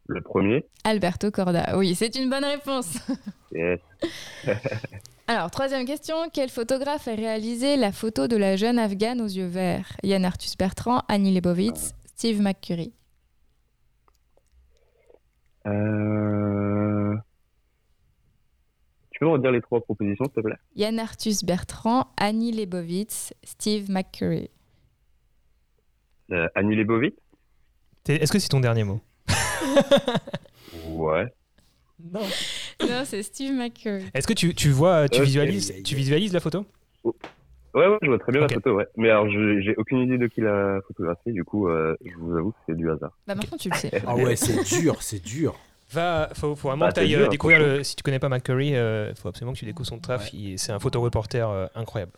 Le 0.08 0.22
premier? 0.22 0.66
Alberto 0.86 1.32
Corda. 1.32 1.78
Oui, 1.78 1.94
c'est 1.96 2.16
une 2.16 2.30
bonne 2.30 2.46
réponse. 2.46 2.98
Yes. 3.52 3.80
Alors, 5.28 5.52
troisième 5.52 5.86
question. 5.86 6.16
Quel 6.32 6.50
photographe 6.50 7.10
a 7.10 7.16
réalisé 7.16 7.76
la 7.76 7.92
photo 7.92 8.28
de 8.28 8.38
la 8.38 8.56
jeune 8.56 8.80
afghane 8.80 9.20
aux 9.20 9.28
yeux 9.28 9.48
verts? 9.48 9.98
Yann 10.04 10.24
Arthus 10.24 10.56
Bertrand, 10.58 11.04
Annie 11.10 11.34
Leibovitz, 11.34 11.94
Steve 12.16 12.42
McCurry. 12.42 12.94
Euh... 15.68 17.16
Tu 19.12 19.20
peux 19.20 19.26
me 19.26 19.32
redire 19.32 19.52
les 19.52 19.62
trois 19.62 19.82
propositions, 19.82 20.26
s'il 20.26 20.34
te 20.34 20.40
plaît? 20.42 20.56
Yann 20.76 21.00
Arthus 21.00 21.44
Bertrand, 21.44 22.08
Annie 22.18 22.52
Leibovitz, 22.52 23.34
Steve 23.44 23.90
McCurry. 23.90 24.50
euh, 26.32 26.48
Annie 26.56 26.76
Leibovitz 26.76 27.16
Est-ce 28.08 28.32
que 28.32 28.40
c'est 28.40 28.50
ton 28.50 28.60
dernier 28.60 28.84
mot? 28.84 29.02
Ouais. 30.86 31.26
Non. 32.00 32.22
Non, 32.82 33.04
c'est 33.06 33.24
Steve 33.24 33.54
McCurry. 33.54 34.06
Est-ce 34.14 34.28
que 34.28 34.34
tu, 34.34 34.54
tu 34.54 34.70
vois, 34.70 35.10
tu 35.10 35.20
Ok. 35.20 35.26
visualises, 35.26 35.74
tu 35.84 35.96
visualises 35.96 36.34
la 36.34 36.40
photo? 36.40 36.66
Ouais, 37.74 37.88
ouais, 37.88 37.98
je 38.02 38.08
vois 38.08 38.18
très 38.20 38.32
bien 38.32 38.42
la 38.42 38.48
photo, 38.50 38.74
ouais. 38.76 38.88
Mais 38.96 39.10
alors, 39.10 39.30
je- 39.30 39.62
j'ai 39.62 39.76
aucune 39.78 40.00
idée 40.00 40.18
de 40.18 40.28
qui 40.28 40.42
l'a 40.42 40.80
photographié, 40.88 41.32
du 41.32 41.44
coup, 41.44 41.68
euh, 41.68 41.96
je 42.04 42.16
vous 42.16 42.36
avoue 42.36 42.52
que 42.52 42.58
c'est 42.68 42.76
du 42.76 42.90
hasard. 42.90 43.12
Bah 43.28 43.36
maintenant, 43.36 43.58
tu 43.58 43.70
le 43.70 43.76
sais. 43.76 43.92
Ah 44.06 44.16
ouais, 44.16 44.36
c'est 44.36 44.64
dur, 44.64 45.02
c'est 45.02 45.24
dur. 45.24 45.56
Va, 45.92 46.30
faut, 46.34 46.56
faut 46.56 46.68
vraiment 46.70 46.86
Bah, 46.86 46.92
que 46.92 46.96
t'ailles, 46.96 47.12
c'est 47.12 47.18
euh, 47.18 47.28
découvrir 47.30 47.60
le. 47.60 47.84
Si 47.84 47.96
tu 47.96 48.04
connais 48.04 48.20
pas 48.20 48.30
McCurry, 48.30 48.70
il 48.70 49.14
faut 49.16 49.30
absolument 49.30 49.54
que 49.54 49.60
tu 49.60 49.66
découvres 49.66 49.88
son 49.88 50.00
taf. 50.00 50.32
C'est 50.58 50.72
un 50.72 50.80
photoreporter 50.80 51.42
euh, 51.48 51.68
incroyable. 51.76 52.12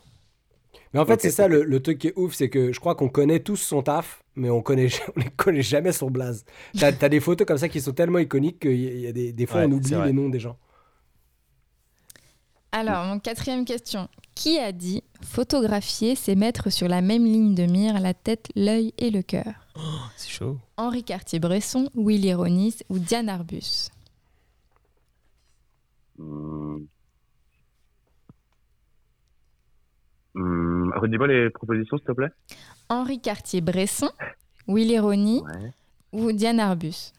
Mais 0.93 0.99
en 0.99 1.05
fait, 1.05 1.21
c'est 1.21 1.29
ça 1.29 1.47
le, 1.47 1.63
le 1.63 1.81
truc 1.81 1.99
qui 1.99 2.07
est 2.07 2.13
ouf, 2.15 2.33
c'est 2.33 2.49
que 2.49 2.71
je 2.73 2.79
crois 2.79 2.95
qu'on 2.95 3.09
connaît 3.09 3.39
tous 3.41 3.57
son 3.57 3.83
taf, 3.83 4.23
mais 4.35 4.49
on 4.49 4.61
connaît, 4.61 4.87
on 5.15 5.19
ne 5.19 5.29
connaît 5.35 5.61
jamais 5.61 5.91
son 5.91 6.09
blaze. 6.09 6.45
T'as 6.79 6.87
as 7.01 7.09
des 7.09 7.19
photos 7.19 7.45
comme 7.45 7.57
ça 7.57 7.69
qui 7.69 7.79
sont 7.81 7.91
tellement 7.93 8.19
iconiques 8.19 8.59
qu'il 8.59 8.79
y 8.79 8.87
a- 8.87 8.91
il 8.91 8.99
y 9.01 9.07
a 9.07 9.11
des, 9.11 9.31
des 9.33 9.45
fois 9.45 9.61
Ouais, 9.61 9.67
on 9.67 9.71
oublie 9.73 9.89
les 10.07 10.13
noms 10.13 10.29
des 10.29 10.39
gens. 10.39 10.57
Alors, 12.71 13.03
mon 13.05 13.19
quatrième 13.19 13.65
question. 13.65 14.07
Qui 14.39 14.57
a 14.57 14.71
dit 14.71 15.03
photographier, 15.21 16.15
c'est 16.15 16.35
mettre 16.35 16.69
sur 16.69 16.87
la 16.87 17.01
même 17.01 17.25
ligne 17.25 17.55
de 17.55 17.63
mire 17.65 17.99
la 17.99 18.13
tête, 18.13 18.47
l'œil 18.55 18.93
et 18.97 19.09
le 19.09 19.21
cœur 19.21 19.51
C'est 20.15 20.29
chaud. 20.29 20.57
Henri 20.77 21.03
Cartier-Bresson, 21.03 21.89
Willy 21.93 22.33
Ronis 22.33 22.77
ou 22.87 22.99
Diane 22.99 23.27
Arbus? 23.27 23.89
Hmm. 26.17 26.77
Hmm, 30.35 30.91
Redis-moi 30.93 31.27
les 31.27 31.49
propositions, 31.49 31.97
s'il 31.97 32.05
te 32.07 32.11
plaît. 32.13 32.31
Henri 32.87 33.19
Cartier-Bresson, 33.19 34.09
Willy 34.67 34.99
Ronis 34.99 35.41
Ouais. 35.41 35.73
ou 36.13 36.31
Diane 36.31 36.61
Arbus? 36.61 37.11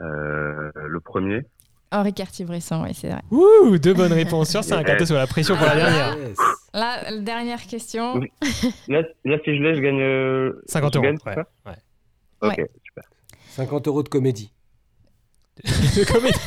Euh, 0.00 0.70
le 0.74 1.00
premier. 1.00 1.42
Henri 1.92 2.12
Cartier-Bresson, 2.14 2.82
oui, 2.84 2.90
c'est 2.94 3.08
vrai. 3.08 3.22
Ouh, 3.30 3.76
deux 3.78 3.94
bonnes 3.94 4.12
réponses 4.12 4.50
sur 4.50 4.62
5. 4.62 4.88
Attends, 4.88 5.06
sur 5.06 5.16
la 5.16 5.26
pression 5.26 5.56
pour 5.56 5.66
la 5.66 5.74
dernière. 5.74 6.16
Yes. 6.18 6.36
Là, 6.72 7.10
la 7.10 7.18
dernière 7.18 7.62
question. 7.66 8.14
Oui. 8.18 8.30
Là, 8.88 9.02
là, 9.24 9.36
si 9.44 9.56
je 9.56 9.62
l'ai, 9.62 9.74
je 9.74 9.80
gagne. 9.80 10.00
euh, 10.00 10.62
50 10.66 10.92
je 10.94 10.98
euros. 10.98 11.04
gagne, 11.06 11.18
ouais, 11.26 11.36
ouais. 11.66 11.76
Ok, 12.42 12.58
Ouais. 12.58 12.70
super. 12.86 13.04
50 13.50 13.88
euros 13.88 14.02
de 14.04 14.08
comédie. 14.08 14.52
Comédie. 16.12 16.38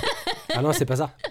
Ah 0.55 0.61
non, 0.61 0.71
c'est 0.71 0.85
pas 0.85 0.95
ça. 0.95 1.11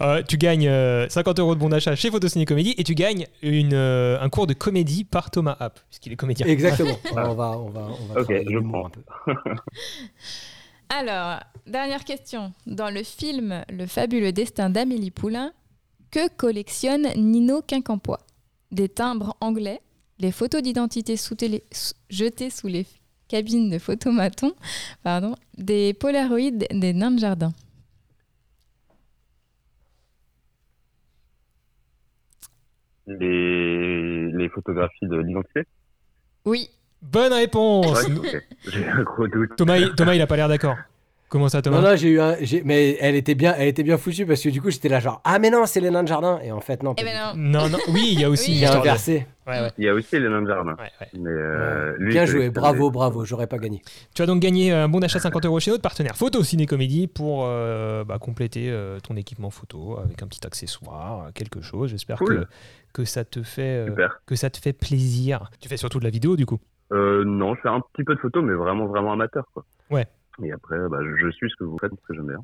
Euh, 0.00 0.22
tu 0.22 0.36
gagnes 0.36 0.68
euh, 0.68 1.08
50 1.08 1.38
euros 1.38 1.54
de 1.54 1.60
bon 1.60 1.70
d'achat 1.70 1.94
chez 1.96 2.10
Photociné 2.10 2.44
Comédie 2.44 2.74
et 2.76 2.84
tu 2.84 2.94
gagnes 2.94 3.26
une, 3.42 3.72
euh, 3.72 4.20
un 4.20 4.28
cours 4.28 4.46
de 4.46 4.52
comédie 4.52 5.04
par 5.04 5.30
Thomas 5.30 5.56
App, 5.58 5.80
puisqu'il 5.88 6.12
est 6.12 6.16
comédien. 6.16 6.46
Exactement. 6.46 6.98
on 7.12 7.14
va, 7.14 7.30
on 7.58 7.70
va, 7.70 7.80
on 7.80 8.12
va 8.12 8.20
Ok, 8.20 8.24
travailler 8.26 8.44
je 8.50 8.58
prends. 8.58 8.86
un 8.86 8.90
peu. 8.90 9.02
Alors, 10.88 11.40
dernière 11.66 12.04
question. 12.04 12.52
Dans 12.66 12.90
le 12.90 13.02
film 13.02 13.64
Le 13.68 13.86
fabuleux 13.86 14.32
destin 14.32 14.70
d'Amélie 14.70 15.10
Poulain, 15.10 15.52
que 16.10 16.28
collectionne 16.28 17.08
Nino 17.16 17.62
Quincampoix 17.62 18.20
Des 18.70 18.88
timbres 18.88 19.36
anglais, 19.40 19.80
les 20.18 20.32
photos 20.32 20.62
d'identité 20.62 21.16
sous 21.16 21.34
télé- 21.34 21.64
sous- 21.72 21.94
jetées 22.08 22.50
sous 22.50 22.68
les 22.68 22.86
cabines 23.28 23.68
de 23.70 23.78
photomatons, 23.78 24.54
pardon, 25.02 25.34
des 25.58 25.92
polaroïdes 25.94 26.66
des 26.70 26.92
nains 26.92 27.10
de 27.10 27.18
jardin. 27.18 27.52
Les, 33.06 34.32
les 34.32 34.48
photographies 34.48 35.06
de 35.06 35.16
l'identité? 35.16 35.62
Oui, 36.44 36.68
Bonne 37.02 37.32
réponse. 37.32 38.06
J'ai 38.66 38.86
un 38.86 39.02
gros 39.02 39.28
doute. 39.28 39.50
Thomas, 39.56 39.78
il- 39.78 39.94
Thomas, 39.94 40.14
il 40.14 40.20
a 40.22 40.26
pas 40.26 40.36
l'air 40.36 40.48
d'accord. 40.48 40.76
Comment 41.28 41.48
ça, 41.48 41.60
Thomas? 41.60 41.80
Non, 41.80 41.90
non, 41.90 41.96
j'ai 41.96 42.08
eu 42.08 42.20
un. 42.20 42.36
Mais 42.64 42.96
elle 43.00 43.16
était 43.16 43.34
bien, 43.34 43.52
elle 43.58 43.66
était 43.66 43.82
bien 43.82 43.98
foutue 43.98 44.24
parce 44.26 44.40
que 44.40 44.48
du 44.48 44.62
coup, 44.62 44.70
j'étais 44.70 44.88
là 44.88 45.00
genre 45.00 45.20
ah 45.24 45.40
mais 45.40 45.50
non, 45.50 45.66
c'est 45.66 45.80
les 45.80 45.90
nains 45.90 46.04
de 46.04 46.08
jardin 46.08 46.38
et 46.42 46.52
en 46.52 46.60
fait 46.60 46.84
non. 46.84 46.94
eh 46.96 47.02
ben 47.02 47.34
non. 47.34 47.60
Non, 47.62 47.68
non, 47.68 47.78
oui, 47.88 48.10
il 48.12 48.20
y 48.20 48.24
a 48.24 48.30
aussi 48.30 48.52
Oui. 48.52 48.58
J'ai 48.58 48.64
histoire 48.64 48.82
de- 48.82 48.88
inversé. 48.88 49.26
Ouais, 49.44 49.60
ouais, 49.60 49.70
Il 49.76 49.84
y 49.84 49.88
a 49.88 49.94
aussi 49.94 50.18
les 50.20 50.28
nains 50.28 50.42
de 50.42 50.46
jardin. 50.46 50.72
ouais, 50.78 50.90
ouais. 51.00 51.08
Mais 51.14 51.30
euh, 51.30 51.94
lui, 51.98 52.12
Bien 52.12 52.26
joué, 52.26 52.48
bravo, 52.50 52.92
bravo. 52.92 53.24
J'aurais 53.24 53.48
pas 53.48 53.58
gagné. 53.58 53.82
Tu 54.14 54.22
as 54.22 54.26
donc 54.26 54.40
gagné 54.40 54.70
un 54.72 54.88
bon 54.88 55.00
d'achat 55.00 55.18
50 55.18 55.44
euros 55.46 55.58
chez 55.58 55.72
notre 55.72 55.82
partenaire 55.82 56.16
Photo 56.16 56.44
Ciné 56.44 56.64
Comédie 56.66 57.08
pour 57.08 57.44
euh, 57.46 58.04
bah, 58.04 58.18
compléter 58.20 58.70
euh, 58.70 59.00
ton 59.00 59.16
équipement 59.16 59.50
photo 59.50 59.98
avec 59.98 60.22
un 60.22 60.28
petit 60.28 60.46
accessoire, 60.46 61.32
quelque 61.34 61.60
chose. 61.60 61.90
J'espère 61.90 62.18
Cool. 62.18 62.46
que, 62.92 63.02
que 63.02 63.04
ça 63.04 63.24
te 63.24 63.42
fait 63.42 63.84
euh, 63.88 64.08
que 64.26 64.36
ça 64.36 64.48
te 64.48 64.58
fait 64.58 64.72
plaisir. 64.72 65.50
Tu 65.60 65.68
fais 65.68 65.76
surtout 65.76 65.98
de 65.98 66.04
la 66.04 66.10
vidéo 66.10 66.36
du 66.36 66.46
coup? 66.46 66.58
Euh, 66.92 67.24
non, 67.24 67.54
je 67.54 67.60
fais 67.62 67.68
un 67.68 67.80
petit 67.80 68.04
peu 68.04 68.14
de 68.14 68.20
photos, 68.20 68.44
mais 68.44 68.54
vraiment, 68.54 68.86
vraiment 68.86 69.12
amateur. 69.12 69.44
Quoi. 69.54 69.64
Ouais. 69.90 70.06
Et 70.42 70.52
après, 70.52 70.76
bah, 70.88 70.98
je, 71.02 71.16
je 71.16 71.30
suis 71.30 71.50
ce 71.50 71.56
que 71.56 71.64
vous 71.64 71.76
faites 71.80 71.90
parce 71.90 72.06
que 72.06 72.14
j'aime 72.14 72.26
bien. 72.28 72.38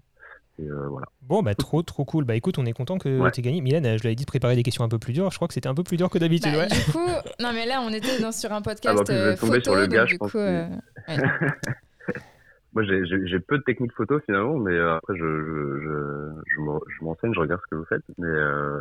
Et 0.58 0.68
euh, 0.68 0.86
voilà. 0.88 1.06
Bon, 1.22 1.42
bah 1.42 1.54
trop, 1.54 1.82
trop 1.82 2.04
cool. 2.04 2.24
Bah 2.24 2.34
écoute, 2.34 2.58
on 2.58 2.66
est 2.66 2.72
content 2.74 2.98
que 2.98 3.20
Ouais. 3.20 3.30
tu 3.30 3.40
aies 3.40 3.42
gagné. 3.42 3.60
Mylène, 3.62 3.84
je 3.98 4.04
l'avais 4.04 4.14
dit 4.14 4.24
de 4.24 4.28
préparer 4.28 4.54
des 4.54 4.62
questions 4.62 4.84
un 4.84 4.88
peu 4.88 4.98
plus 4.98 5.12
dures. 5.14 5.30
Je 5.30 5.36
crois 5.36 5.48
que 5.48 5.54
c'était 5.54 5.68
un 5.68 5.74
peu 5.74 5.82
plus 5.82 5.96
dur 5.96 6.10
que 6.10 6.18
d'habitude. 6.18 6.52
Bah, 6.52 6.58
ouais. 6.58 6.66
Du 6.68 6.92
coup, 6.92 6.98
non 7.40 7.52
mais 7.54 7.64
là 7.66 7.80
on 7.82 7.88
était 7.90 8.20
dans, 8.20 8.32
sur 8.32 8.52
un 8.52 8.60
podcast 8.60 8.98
Ah 9.00 9.04
bah, 9.06 9.12
euh, 9.14 9.36
photo, 9.36 9.60
sur 9.62 9.74
le 9.76 9.86
gars, 9.86 10.00
donc 10.00 10.08
je 10.08 10.12
du 10.14 10.18
pense 10.18 10.30
coup, 10.32 10.38
que- 10.38 10.42
euh, 10.42 10.66
ouais. 11.08 11.16
Moi, 12.74 12.84
j'ai- 12.84 13.38
peu 13.40 13.58
de 13.58 13.62
techniques 13.64 13.92
photo 13.92 14.18
finalement, 14.20 14.56
mais 14.58 14.78
après, 14.78 15.14
je, 15.16 15.24
je, 15.24 15.80
je, 15.80 16.42
je 16.54 16.60
me- 16.60 16.80
je 16.98 17.04
m'enseigne, 17.04 17.32
je 17.34 17.40
regarde 17.40 17.60
ce 17.62 17.66
que 17.70 17.74
vous 17.76 17.84
faites. 17.84 18.02
Mais, 18.18 18.26
euh, 18.28 18.80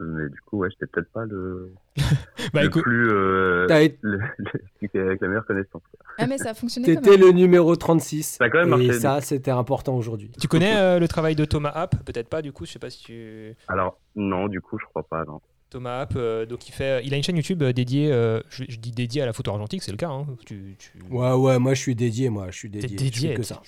mais 0.00 0.28
du 0.28 0.40
coup, 0.42 0.58
ouais, 0.58 0.68
j'étais 0.70 0.86
peut-être 0.86 1.10
pas 1.12 1.24
le, 1.26 1.72
Bah 2.52 2.62
le 2.62 2.66
écoute, 2.66 2.82
plus. 2.82 3.08
Euh, 3.12 3.66
T'as 3.68 3.82
été- 3.82 3.98
le- 4.02 4.18
le- 4.38 5.00
avec 5.06 5.20
la 5.20 5.28
meilleure 5.28 5.46
connaissance. 5.46 5.82
Ah 6.18 6.26
mais 6.26 6.38
ça 6.38 6.50
a 6.50 6.54
fonctionné 6.54 6.86
T'étais 6.86 7.10
même. 7.16 7.20
le 7.20 7.32
numéro 7.32 7.74
36. 7.76 8.36
Ça 8.38 8.44
a 8.44 8.50
quand 8.50 8.58
même 8.58 8.68
et 8.80 8.86
marché. 8.86 8.92
ça, 9.00 9.20
c'était 9.20 9.50
important 9.50 9.94
aujourd'hui. 9.96 10.30
tu 10.40 10.48
connais 10.48 10.76
euh, 10.76 10.98
le 10.98 11.06
travail 11.08 11.34
de 11.36 11.44
Thomas 11.44 11.70
App 11.74 11.94
Peut-être 12.04 12.28
pas 12.28 12.42
du 12.42 12.52
coup. 12.52 12.64
Je 12.66 12.72
sais 12.72 12.78
pas 12.78 12.90
si 12.90 13.02
tu. 13.04 13.54
Alors, 13.68 13.98
non, 14.16 14.48
du 14.48 14.60
coup, 14.60 14.78
je 14.78 14.84
crois 14.86 15.02
pas. 15.02 15.24
Non. 15.24 15.40
Thomas 15.70 16.00
App, 16.00 16.14
euh, 16.16 16.46
donc 16.46 16.68
il 16.68 16.72
fait, 16.72 17.00
il 17.04 17.14
a 17.14 17.16
une 17.16 17.22
chaîne 17.22 17.36
YouTube 17.36 17.62
euh, 17.62 17.72
dédiée, 17.72 18.10
euh, 18.12 18.40
je, 18.50 18.64
je 18.68 18.76
dis 18.76 18.90
dédiée 18.90 19.22
à 19.22 19.26
la 19.26 19.32
photo 19.32 19.50
argentique, 19.52 19.82
c'est 19.82 19.92
le 19.92 19.96
cas. 19.96 20.08
hein. 20.10 20.26
Tu, 20.46 20.76
tu- 20.78 20.92
Ouais, 21.10 21.32
ouais, 21.32 21.58
moi 21.58 21.74
je 21.74 21.80
suis 21.80 21.94
dédié, 21.94 22.28
moi 22.28 22.46
je 22.50 22.56
suis 22.58 22.68
dédié. 22.68 22.88
Je 22.90 22.96
dédié. 23.04 23.28
fais 23.30 23.34
que 23.34 23.42
ça. 23.42 23.62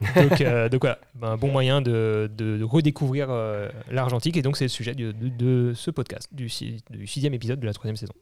donc, 0.16 0.40
euh, 0.40 0.68
donc 0.70 0.80
voilà, 0.82 0.98
Ben, 1.14 1.28
un 1.30 1.36
bon 1.36 1.48
moyen 1.50 1.80
de, 1.80 2.30
de- 2.36 2.58
de 2.58 2.64
redécouvrir 2.64 3.28
euh, 3.30 3.68
l'argentique 3.90 4.36
et 4.36 4.42
donc 4.42 4.56
c'est 4.56 4.64
le 4.64 4.68
sujet 4.68 4.94
de, 4.94 5.12
de- 5.12 5.28
de 5.28 5.72
ce 5.74 5.90
podcast, 5.90 6.28
du, 6.32 6.48
si- 6.48 6.82
du 6.90 7.06
sixième 7.06 7.34
épisode 7.34 7.60
de 7.60 7.66
la 7.66 7.72
troisième 7.72 7.96
saison. 7.96 8.14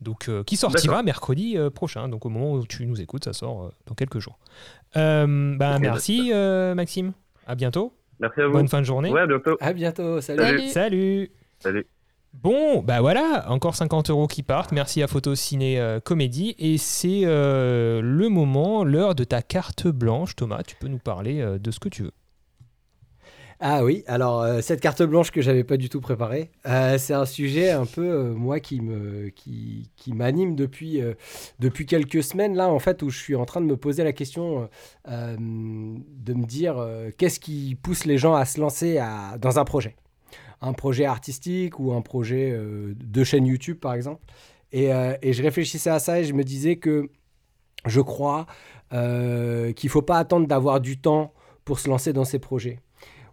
Donc 0.00 0.28
euh, 0.28 0.42
qui 0.44 0.56
sortira 0.56 1.02
mercredi 1.02 1.56
euh, 1.58 1.68
prochain, 1.70 2.08
donc 2.08 2.24
au 2.26 2.28
moment 2.28 2.52
où 2.52 2.66
tu 2.66 2.86
nous 2.86 3.00
écoutes, 3.00 3.24
ça 3.24 3.32
sort 3.32 3.64
euh, 3.64 3.70
dans 3.86 3.94
quelques 3.94 4.18
jours. 4.20 4.38
Euh, 4.96 5.56
ben, 5.56 5.76
Ok, 5.76 5.82
merci 5.82 6.30
euh, 6.32 6.74
Maxime, 6.74 7.12
à 7.46 7.54
bientôt, 7.54 7.92
Merci 8.20 8.40
à 8.40 8.46
vous. 8.46 8.52
bonne 8.54 8.68
fin 8.68 8.80
de 8.80 8.86
journée. 8.86 9.10
Ouais, 9.10 9.20
à 9.22 9.26
bientôt. 9.26 9.56
À 9.60 9.72
bientôt, 9.72 10.20
salut. 10.20 10.40
Salut. 10.42 10.68
Salut 10.70 11.30
Salut. 11.58 11.86
Bon, 12.42 12.82
bah 12.82 13.00
voilà, 13.00 13.46
encore 13.48 13.74
50 13.74 14.10
euros 14.10 14.26
qui 14.26 14.42
partent. 14.42 14.72
Merci 14.72 15.02
à 15.02 15.06
Photo 15.06 15.34
Ciné 15.34 15.80
euh, 15.80 16.00
Comédie. 16.00 16.54
Et 16.58 16.76
c'est 16.76 17.22
euh, 17.24 18.00
le 18.02 18.28
moment, 18.28 18.84
l'heure 18.84 19.14
de 19.14 19.24
ta 19.24 19.42
carte 19.42 19.88
blanche. 19.88 20.36
Thomas, 20.36 20.62
tu 20.62 20.76
peux 20.76 20.88
nous 20.88 20.98
parler 20.98 21.40
euh, 21.40 21.58
de 21.58 21.70
ce 21.70 21.80
que 21.80 21.88
tu 21.88 22.02
veux. 22.02 22.12
Ah 23.58 23.84
oui, 23.84 24.04
alors 24.06 24.46
cette 24.60 24.82
carte 24.82 25.02
blanche 25.02 25.30
que 25.30 25.40
j'avais 25.40 25.64
pas 25.64 25.78
du 25.78 25.88
tout 25.88 26.02
préparée, 26.02 26.50
c'est 26.98 27.14
un 27.14 27.24
sujet 27.24 27.70
un 27.70 27.86
peu 27.86 28.34
moi 28.34 28.60
qui 28.60 28.82
me 28.82 29.30
qui, 29.30 29.90
qui 29.96 30.12
m'anime 30.12 30.54
depuis 30.56 31.00
quelques 31.88 32.22
semaines 32.22 32.54
là 32.54 32.68
en 32.68 32.78
fait 32.78 33.02
où 33.02 33.08
je 33.08 33.18
suis 33.18 33.34
en 33.34 33.46
train 33.46 33.62
de 33.62 33.66
me 33.66 33.78
poser 33.78 34.04
la 34.04 34.12
question 34.12 34.68
de 35.08 36.34
me 36.34 36.44
dire 36.44 36.86
qu'est-ce 37.16 37.40
qui 37.40 37.78
pousse 37.82 38.04
les 38.04 38.18
gens 38.18 38.34
à 38.34 38.44
se 38.44 38.60
lancer 38.60 39.02
dans 39.40 39.58
un 39.58 39.64
projet, 39.64 39.96
un 40.60 40.72
projet 40.72 41.04
artistique 41.04 41.78
ou 41.78 41.92
un 41.92 42.02
projet 42.02 42.50
euh, 42.52 42.94
de 42.96 43.24
chaîne 43.24 43.46
YouTube 43.46 43.78
par 43.78 43.94
exemple. 43.94 44.22
Et, 44.72 44.92
euh, 44.92 45.14
et 45.22 45.32
je 45.32 45.42
réfléchissais 45.42 45.90
à 45.90 45.98
ça 45.98 46.20
et 46.20 46.24
je 46.24 46.32
me 46.32 46.44
disais 46.44 46.76
que 46.76 47.10
je 47.86 48.00
crois 48.00 48.46
euh, 48.92 49.72
qu'il 49.72 49.90
faut 49.90 50.02
pas 50.02 50.18
attendre 50.18 50.46
d'avoir 50.46 50.80
du 50.80 50.98
temps 50.98 51.32
pour 51.64 51.78
se 51.78 51.88
lancer 51.88 52.12
dans 52.12 52.24
ces 52.24 52.38
projets 52.38 52.80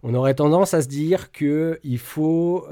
on 0.06 0.12
aurait 0.14 0.34
tendance 0.34 0.74
à 0.74 0.82
se 0.82 0.88
dire 0.88 1.32
qu'il 1.32 1.98
faut 1.98 2.66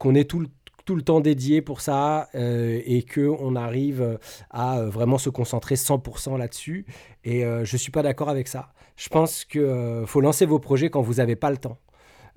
qu'on 0.00 0.16
ait 0.16 0.24
tout 0.24 0.40
le, 0.40 1.02
temps 1.02 1.20
dédié 1.20 1.62
pour 1.62 1.80
ça 1.80 2.28
et 2.34 3.04
qu'on 3.04 3.54
arrive 3.54 4.18
à 4.50 4.82
vraiment 4.82 5.16
se 5.16 5.30
concentrer 5.30 5.76
100% 5.76 6.36
là-dessus. 6.38 6.84
Et 7.24 7.44
euh, 7.44 7.64
je 7.64 7.74
ne 7.74 7.78
suis 7.78 7.92
pas 7.92 8.02
d'accord 8.02 8.28
avec 8.28 8.48
ça. 8.48 8.72
Je 8.96 9.08
pense 9.08 9.44
qu'il 9.44 10.04
faut 10.06 10.20
lancer 10.20 10.46
vos 10.46 10.58
projets 10.58 10.90
quand 10.90 11.02
vous 11.02 11.14
n'avez 11.14 11.36
pas 11.36 11.50
le 11.50 11.56
temps. 11.56 11.78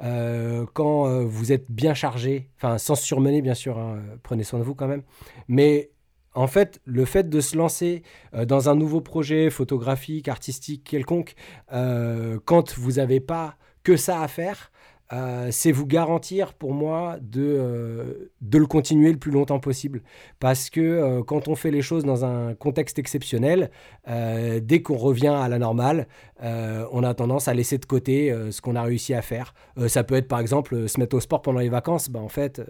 Euh, 0.04 0.66
quand 0.74 1.08
euh, 1.08 1.24
vous 1.24 1.52
êtes 1.52 1.70
bien 1.70 1.94
chargé, 1.94 2.50
enfin 2.58 2.78
sans 2.78 2.96
surmener 2.96 3.42
bien 3.42 3.54
sûr, 3.54 3.78
hein, 3.78 4.00
prenez 4.24 4.44
soin 4.44 4.60
de 4.60 4.64
vous 4.66 4.76
quand 4.76 4.88
même, 4.88 5.04
mais 5.48 5.92
en 6.36 6.48
fait, 6.48 6.82
le 6.84 7.06
fait 7.06 7.30
de 7.30 7.40
se 7.40 7.56
lancer 7.58 8.04
euh, 8.34 8.46
dans 8.46 8.70
un 8.70 8.76
nouveau 8.76 9.00
projet 9.02 9.50
photographique, 9.50 10.28
artistique, 10.28 10.84
quelconque, 10.84 11.36
euh, 11.72 12.40
quand 12.44 12.78
vous 12.78 12.94
n'avez 12.94 13.22
pas 13.22 13.56
que 13.84 13.96
ça 13.96 14.22
à 14.22 14.28
faire, 14.28 14.72
euh, 15.14 15.50
c'est 15.52 15.72
vous 15.72 15.86
garantir 15.86 16.54
pour 16.54 16.74
moi 16.74 17.18
de, 17.22 17.42
euh, 17.42 18.32
de 18.42 18.58
le 18.58 18.66
continuer 18.66 19.12
le 19.12 19.20
plus 19.20 19.32
longtemps 19.32 19.60
possible. 19.60 20.02
Parce 20.40 20.70
que 20.70 20.82
euh, 20.82 21.24
quand 21.24 21.48
on 21.48 21.56
fait 21.56 21.70
les 21.72 21.82
choses 21.84 22.04
dans 22.06 22.26
un 22.26 22.54
contexte 22.56 22.98
exceptionnel, 23.00 23.70
dès 24.08 24.82
qu'on 24.82 24.98
revient 24.98 25.28
à 25.28 25.48
la 25.48 25.60
normale, 25.60 26.08
on 26.42 27.04
a 27.04 27.14
tendance 27.14 27.48
à 27.48 27.54
laisser 27.54 27.78
de 27.78 27.86
côté 27.86 28.34
ce 28.52 28.62
qu'on 28.62 28.76
a 28.76 28.84
réussi 28.84 29.14
à 29.14 29.22
faire. 29.22 29.54
Ça 29.88 30.04
peut 30.04 30.16
être 30.16 30.28
par 30.28 30.40
exemple 30.40 30.88
se 30.88 31.00
mettre 31.00 31.16
au 31.16 31.20
sport 31.20 31.42
pendant 31.42 31.60
les 31.60 31.70
vacances. 31.70 32.10
Bah, 32.10 32.20
en 32.20 32.30
fait, 32.30 32.62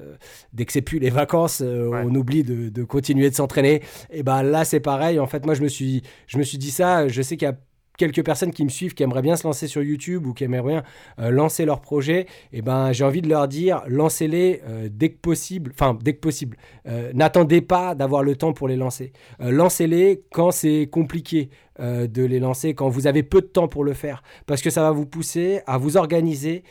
dès 0.53 0.66
que 0.66 0.72
c'est 0.72 0.82
plus 0.82 0.99
les 0.99 1.10
vacances, 1.10 1.62
Ouais. 1.62 2.02
on 2.06 2.14
oublie 2.16 2.44
de, 2.44 2.70
de 2.70 2.84
continuer 2.84 3.30
de 3.30 3.36
s'entraîner. 3.36 3.82
Et 4.10 4.24
ben 4.24 4.44
là, 4.44 4.66
c'est 4.66 4.80
pareil. 4.80 5.20
En 5.20 5.28
fait, 5.28 5.45
moi, 5.45 5.56
je 5.56 5.62
me 5.62 5.68
suis, 5.68 6.02
je 6.28 6.38
me 6.38 6.44
suis 6.44 6.57
dit 6.57 6.72
ça. 6.72 7.07
Je 7.07 7.22
sais 7.22 7.38
qu'il 7.38 7.48
y 7.48 7.52
a 7.52 7.57
quelques 7.97 8.23
personnes 8.23 8.51
qui 8.51 8.63
me 8.63 8.69
suivent, 8.69 8.93
qui 8.93 9.03
aimeraient 9.03 9.22
bien 9.22 9.35
se 9.35 9.45
lancer 9.45 9.67
sur 9.67 9.84
YouTube 9.84 10.26
ou 10.26 10.34
qui 10.34 10.43
aimeraient 10.43 10.61
bien 10.63 10.84
euh, 11.19 11.30
lancer 11.30 11.65
leur 11.65 11.81
projet, 11.81 12.27
et 12.51 12.61
ben 12.61 12.91
j'ai 12.91 13.03
envie 13.03 13.22
de 13.22 13.30
leur 13.30 13.47
dire, 13.47 13.84
lancez-les 13.88 14.61
euh, 14.67 14.89
dès 14.91 15.09
que 15.09 15.17
possible, 15.17 15.72
enfin 15.73 15.97
dès 16.01 16.13
que 16.13 16.19
possible. 16.19 16.57
Euh, 16.88 17.11
N'attendez 17.13 17.61
pas 17.61 17.95
d'avoir 17.95 18.23
le 18.23 18.35
temps 18.35 18.53
pour 18.53 18.67
les 18.67 18.76
lancer. 18.76 19.13
Lancez-les 19.39 20.23
quand 20.31 20.51
c'est 20.51 20.88
compliqué 20.91 21.49
de 21.80 22.23
les 22.23 22.39
lancer, 22.39 22.73
quand 22.73 22.88
vous 22.88 23.05
avez 23.07 23.22
peu 23.23 23.41
de 23.41 23.47
temps 23.47 23.67
pour 23.67 23.84
le 23.84 23.93
faire, 23.93 24.23
parce 24.45 24.61
que 24.61 24.69
ça 24.69 24.81
va 24.81 24.91
vous 24.91 25.05
pousser 25.05 25.61
à 25.67 25.77
vous 25.77 25.97
organiser. 25.97 26.63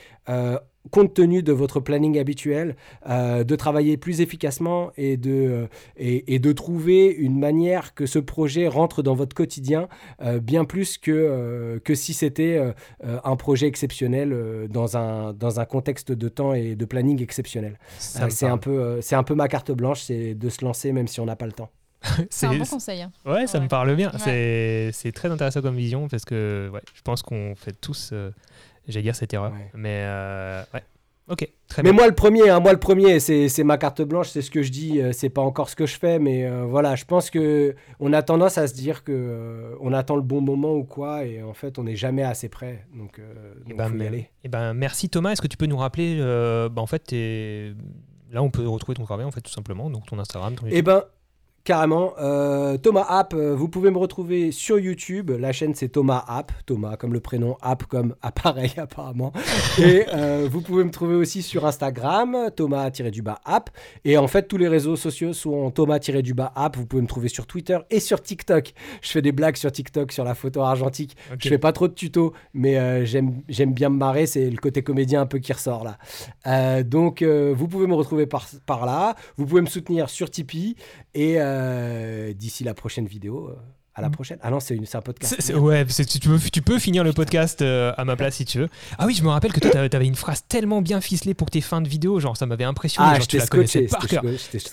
Compte 0.90 1.15
tenu 1.15 1.43
de 1.43 1.52
votre 1.52 1.81
planning 1.81 2.19
habituel, 2.19 2.77
euh, 3.09 3.43
de 3.44 3.56
travailler 3.56 3.97
plus 3.97 4.20
efficacement 4.20 4.90
et 4.97 5.16
de, 5.16 5.31
euh, 5.31 5.66
et, 5.97 6.35
et 6.35 6.39
de 6.39 6.52
trouver 6.52 7.06
une 7.06 7.39
manière 7.39 7.94
que 7.94 8.06
ce 8.06 8.19
projet 8.19 8.69
rentre 8.69 9.02
dans 9.02 9.15
votre 9.15 9.35
quotidien 9.35 9.89
euh, 10.23 10.40
bien 10.40 10.65
plus 10.65 10.98
que, 10.98 11.11
euh, 11.11 11.78
que 11.81 11.94
si 11.94 12.12
c'était 12.12 12.61
un 13.02 13.36
projet 13.36 13.66
exceptionnel 13.66 14.32
euh, 14.32 14.69
dans, 14.69 14.97
un, 14.97 15.32
dans 15.32 15.59
un 15.61 15.65
contexte 15.65 16.12
de 16.12 16.28
temps 16.28 16.52
et 16.55 16.74
de 16.77 16.85
planning 16.85 17.23
exceptionnel. 17.23 17.78
Euh, 18.20 18.28
c'est 18.28 18.47
un, 18.47 18.59
peu, 18.59 18.70
euh, 18.70 19.01
c'est 19.01 19.15
un 19.16 19.23
peu 19.23 19.35
ma 19.35 19.48
carte 19.48 19.73
blanche, 19.73 20.02
c'est 20.02 20.35
de 20.35 20.48
se 20.51 20.65
lancer 20.65 20.93
même 20.93 21.09
si 21.09 21.20
on 21.20 21.24
n'a 21.27 21.36
pas 21.36 21.47
le 21.47 21.52
temps. 21.52 21.70
C'est 22.28 22.44
un 22.44 22.59
bon 22.59 22.66
conseil. 22.66 23.01
hein. 23.01 23.11
Ouais, 23.24 23.47
ça 23.47 23.56
Ouais. 23.56 23.65
me 23.65 23.69
parle 23.69 23.97
bien. 23.97 24.11
Ouais. 24.12 24.19
C'est- 24.19 24.90
C'est 24.93 25.11
très 25.12 25.31
intéressant 25.31 25.62
comme 25.62 25.74
vision 25.77 26.06
parce 26.06 26.27
que 26.27 26.69
ouais, 26.70 26.82
je 26.94 27.01
pense 27.01 27.23
qu'on 27.23 27.55
fait 27.56 27.73
tous, 27.81 28.11
euh, 28.12 28.31
j'allais 28.89 29.02
dire 29.02 29.16
cette 29.16 29.32
erreur. 29.35 29.52
Ouais. 29.52 29.70
Mais 29.74 30.02
euh, 30.05 30.62
ouais, 30.74 30.82
ok, 31.28 31.48
très 31.69 31.82
Mais 31.82 31.90
bien. 31.90 31.98
moi 31.98 32.06
le 32.09 32.15
premier, 32.15 32.48
hein, 32.51 32.61
moi 32.61 32.73
le 32.73 32.78
premier, 32.78 33.19
c'est 33.20 33.65
ma 33.65 33.78
carte 33.78 34.02
blanche, 34.02 34.28
c'est 34.28 34.43
ce 34.43 34.51
que 34.51 34.62
je 34.62 34.70
dis, 34.70 35.01
euh, 35.01 35.12
c'est 35.12 35.31
pas 35.31 35.40
encore 35.43 35.69
ce 35.70 35.77
que 35.77 35.86
je 35.86 35.97
fais, 35.98 36.19
mais 36.19 36.44
euh, 36.47 36.65
voilà, 36.65 36.94
je 36.97 37.05
pense 37.05 37.31
que 37.31 37.74
on 38.01 38.12
a 38.12 38.23
tendance 38.23 38.59
à 38.59 38.66
se 38.66 38.74
dire 38.74 39.05
que 39.05 39.12
euh, 39.12 39.74
on 39.81 39.93
attend 39.93 40.16
le 40.16 40.23
bon 40.23 40.40
moment 40.40 40.74
ou 40.74 40.85
quoi, 40.85 41.24
et 41.24 41.43
en 41.43 41.55
fait 41.55 41.78
on 41.78 41.85
n'est 41.85 41.97
jamais 41.97 42.23
assez 42.23 42.48
prêt, 42.48 42.86
donc 42.94 43.19
euh, 43.19 43.55
Eh 43.66 43.70
donc 43.70 43.78
ben, 43.78 43.89
faut 43.89 43.97
y 43.97 44.06
aller. 44.06 44.28
eh 44.44 44.48
ben, 44.48 44.74
merci 44.74 45.09
Thomas. 45.09 45.32
Est-ce 45.32 45.43
que 45.43 45.47
tu 45.48 45.56
peux 45.56 45.66
nous 45.66 45.77
rappeler, 45.78 46.19
bah, 46.19 46.82
en 46.82 46.86
fait, 46.86 47.12
là 48.32 48.43
on 48.43 48.51
peut 48.51 48.66
retrouver 48.69 48.97
ton 48.97 49.05
travail 49.05 49.24
en 49.24 49.31
fait 49.31 49.40
tout 49.40 49.52
simplement, 49.52 49.90
donc 49.90 50.06
ton 50.06 50.19
Instagram, 50.19 50.55
ton 50.55 50.66
Eh 50.70 50.82
ben, 50.82 51.05
carrément. 51.65 52.12
euh, 52.20 52.77
Thomas 52.77 53.07
App, 53.09 53.35
euh, 53.35 53.55
vous 53.55 53.69
pouvez 53.69 53.91
me 53.91 53.99
retrouver 53.99 54.53
sur 54.53 54.78
YouTube. 54.78 55.31
La 55.31 55.53
chaîne, 55.53 55.74
c'est 55.74 55.89
Thomas 55.89 56.24
App. 56.28 56.53
Thomas, 56.66 56.97
comme 56.97 57.12
le 57.12 57.20
prénom, 57.20 57.57
App, 57.62 57.85
comme 57.85 58.15
appareil, 58.23 58.73
apparemment. 58.77 59.32
Et 59.78 60.05
euh, 60.12 60.47
vous 60.51 60.61
pouvez 60.61 60.85
me 60.85 60.91
trouver 60.91 61.15
aussi 61.15 61.43
sur 61.43 61.66
Instagram, 61.66 62.51
Thomas-du-bas 62.55 63.41
App. 63.45 63.70
Et 64.05 64.19
en 64.19 64.28
fait, 64.28 64.47
tous 64.47 64.59
les 64.59 64.69
réseaux 64.69 64.97
sociaux 64.97 65.32
sont 65.32 65.70
Thomas-du-bas 65.70 66.53
App. 66.55 66.77
Vous 66.77 66.86
pouvez 66.86 67.03
me 67.03 67.09
trouver 67.09 67.28
sur 67.28 67.47
Twitter 67.47 67.78
et 67.91 68.01
sur 68.01 68.23
TikTok. 68.23 68.74
Je 69.01 69.11
fais 69.11 69.23
des 69.23 69.32
blagues 69.32 69.57
sur 69.57 69.73
TikTok 69.73 70.12
sur 70.12 70.24
la 70.24 70.35
photo 70.35 70.61
argentique. 70.61 71.16
Ok. 71.32 71.39
Je 71.41 71.49
fais 71.49 71.59
pas 71.59 71.73
trop 71.73 71.89
de 71.89 71.95
tutos, 71.95 72.35
mais 72.53 72.78
euh, 72.78 73.05
j'aime 73.05 73.73
bien 73.73 73.89
me 73.89 73.97
marrer. 73.97 74.27
C'est 74.27 74.51
le 74.51 74.59
côté 74.59 74.82
comédien 74.82 75.23
un 75.23 75.27
peu 75.27 75.39
qui 75.39 75.53
ressort 75.53 75.85
là. 75.85 76.82
Donc, 76.82 77.23
vous 77.23 77.69
pouvez 77.69 77.86
me 77.86 77.95
retrouver 77.95 78.27
par, 78.27 78.47
par 78.66 78.85
là. 78.85 79.15
Vous 79.36 79.47
pouvez 79.47 79.62
me 79.62 79.66
soutenir 79.66 80.11
sur 80.11 80.31
Tipeee. 80.31 80.77
Et 81.15 81.39
d'ici 82.35 82.64
la 82.64 82.74
prochaine 82.74 83.06
vidéo, 83.06 83.48
euh, 83.48 83.56
à 83.97 84.03
la 84.03 84.11
prochaine. 84.11 84.39
Ah 84.43 84.51
non, 84.51 84.59
c'est 84.61 84.77
un 84.95 85.01
podcast. 85.01 85.53
Ouais, 85.55 85.85
tu, 85.87 86.19
peux, 86.19 86.39
tu 86.53 86.62
peux 86.62 86.79
finir 86.79 87.05
le 87.05 87.12
podcast 87.12 87.62
euh, 87.62 87.93
à 87.97 88.05
ma 88.05 88.16
place 88.16 88.35
si 88.35 88.45
tu 88.45 88.59
veux. 88.59 88.69
Ah 88.99 89.07
oui, 89.07 89.15
je 89.15 89.23
me 89.23 89.29
rappelle 89.29 89.53
que 89.53 89.61
toi, 89.61 89.89
t'avais- 89.89 90.05
une 90.07 90.15
phrase 90.16 90.43
tellement 90.49 90.83
bien 90.83 91.01
ficelée 91.01 91.33
pour 91.35 91.49
tes 91.51 91.61
fins 91.61 91.81
de 91.81 91.89
vidéo, 91.89 92.19
genre 92.21 92.37
ça 92.37 92.45
m'avait 92.47 92.65
impressionné. 92.65 93.09
Ah, 93.09 93.15
genre, 93.15 93.23
je 93.23 93.29
tu 93.29 93.39
la 93.39 93.47
connaissais 93.47 93.83
par 93.83 94.03
c'était 94.03 94.16
cœur. 94.21 94.25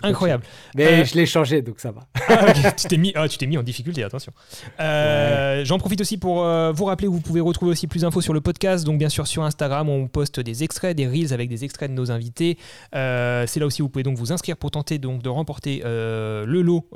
Incroyable. 0.04 0.44
Mais 0.76 1.02
Euh, 1.02 1.06
je 1.06 1.16
l'ai 1.16 1.26
changé, 1.26 1.62
donc 1.62 1.80
ça 1.80 1.92
va. 1.92 2.08
Ah, 2.28 2.46
ok, 2.50 2.76
tu 2.76 2.88
t'es 2.88 2.98
mis, 2.98 3.12
ah, 3.16 3.26
mis 3.48 3.58
en 3.58 3.64
difficulté, 3.64 4.04
attention. 4.04 4.32
Euh, 4.80 5.64
J'en 5.66 5.78
profite 5.80 6.02
aussi 6.02 6.18
pour 6.18 6.44
vous 6.74 6.86
rappeler, 6.86 7.08
vous 7.08 7.20
pouvez 7.22 7.42
retrouver 7.42 7.72
aussi 7.72 7.88
plus 7.88 8.02
d'infos 8.02 8.22
sur 8.22 8.34
le 8.34 8.42
podcast. 8.42 8.86
Donc 8.86 8.98
bien 8.98 9.10
sûr 9.10 9.28
sur 9.28 9.44
Instagram, 9.44 9.88
on 9.90 10.08
poste 10.08 10.40
des 10.40 10.64
extraits, 10.64 10.96
des 10.98 11.08
reels 11.08 11.34
avec 11.34 11.50
des 11.50 11.64
extraits 11.64 11.92
de 11.92 11.96
nos 11.96 12.12
invités. 12.12 12.58
C'est 12.94 13.58
là 13.60 13.66
aussi 13.66 13.82
où 13.82 13.86
vous 13.86 13.90
pouvez 13.90 14.04
donc 14.04 14.18
vous 14.18 14.32
inscrire 14.32 14.58
pour 14.58 14.72
tenter 14.72 14.98
donc 14.98 15.22
de 15.22 15.30
remporter 15.30 15.82
le 15.84 16.62
lot 16.62 16.88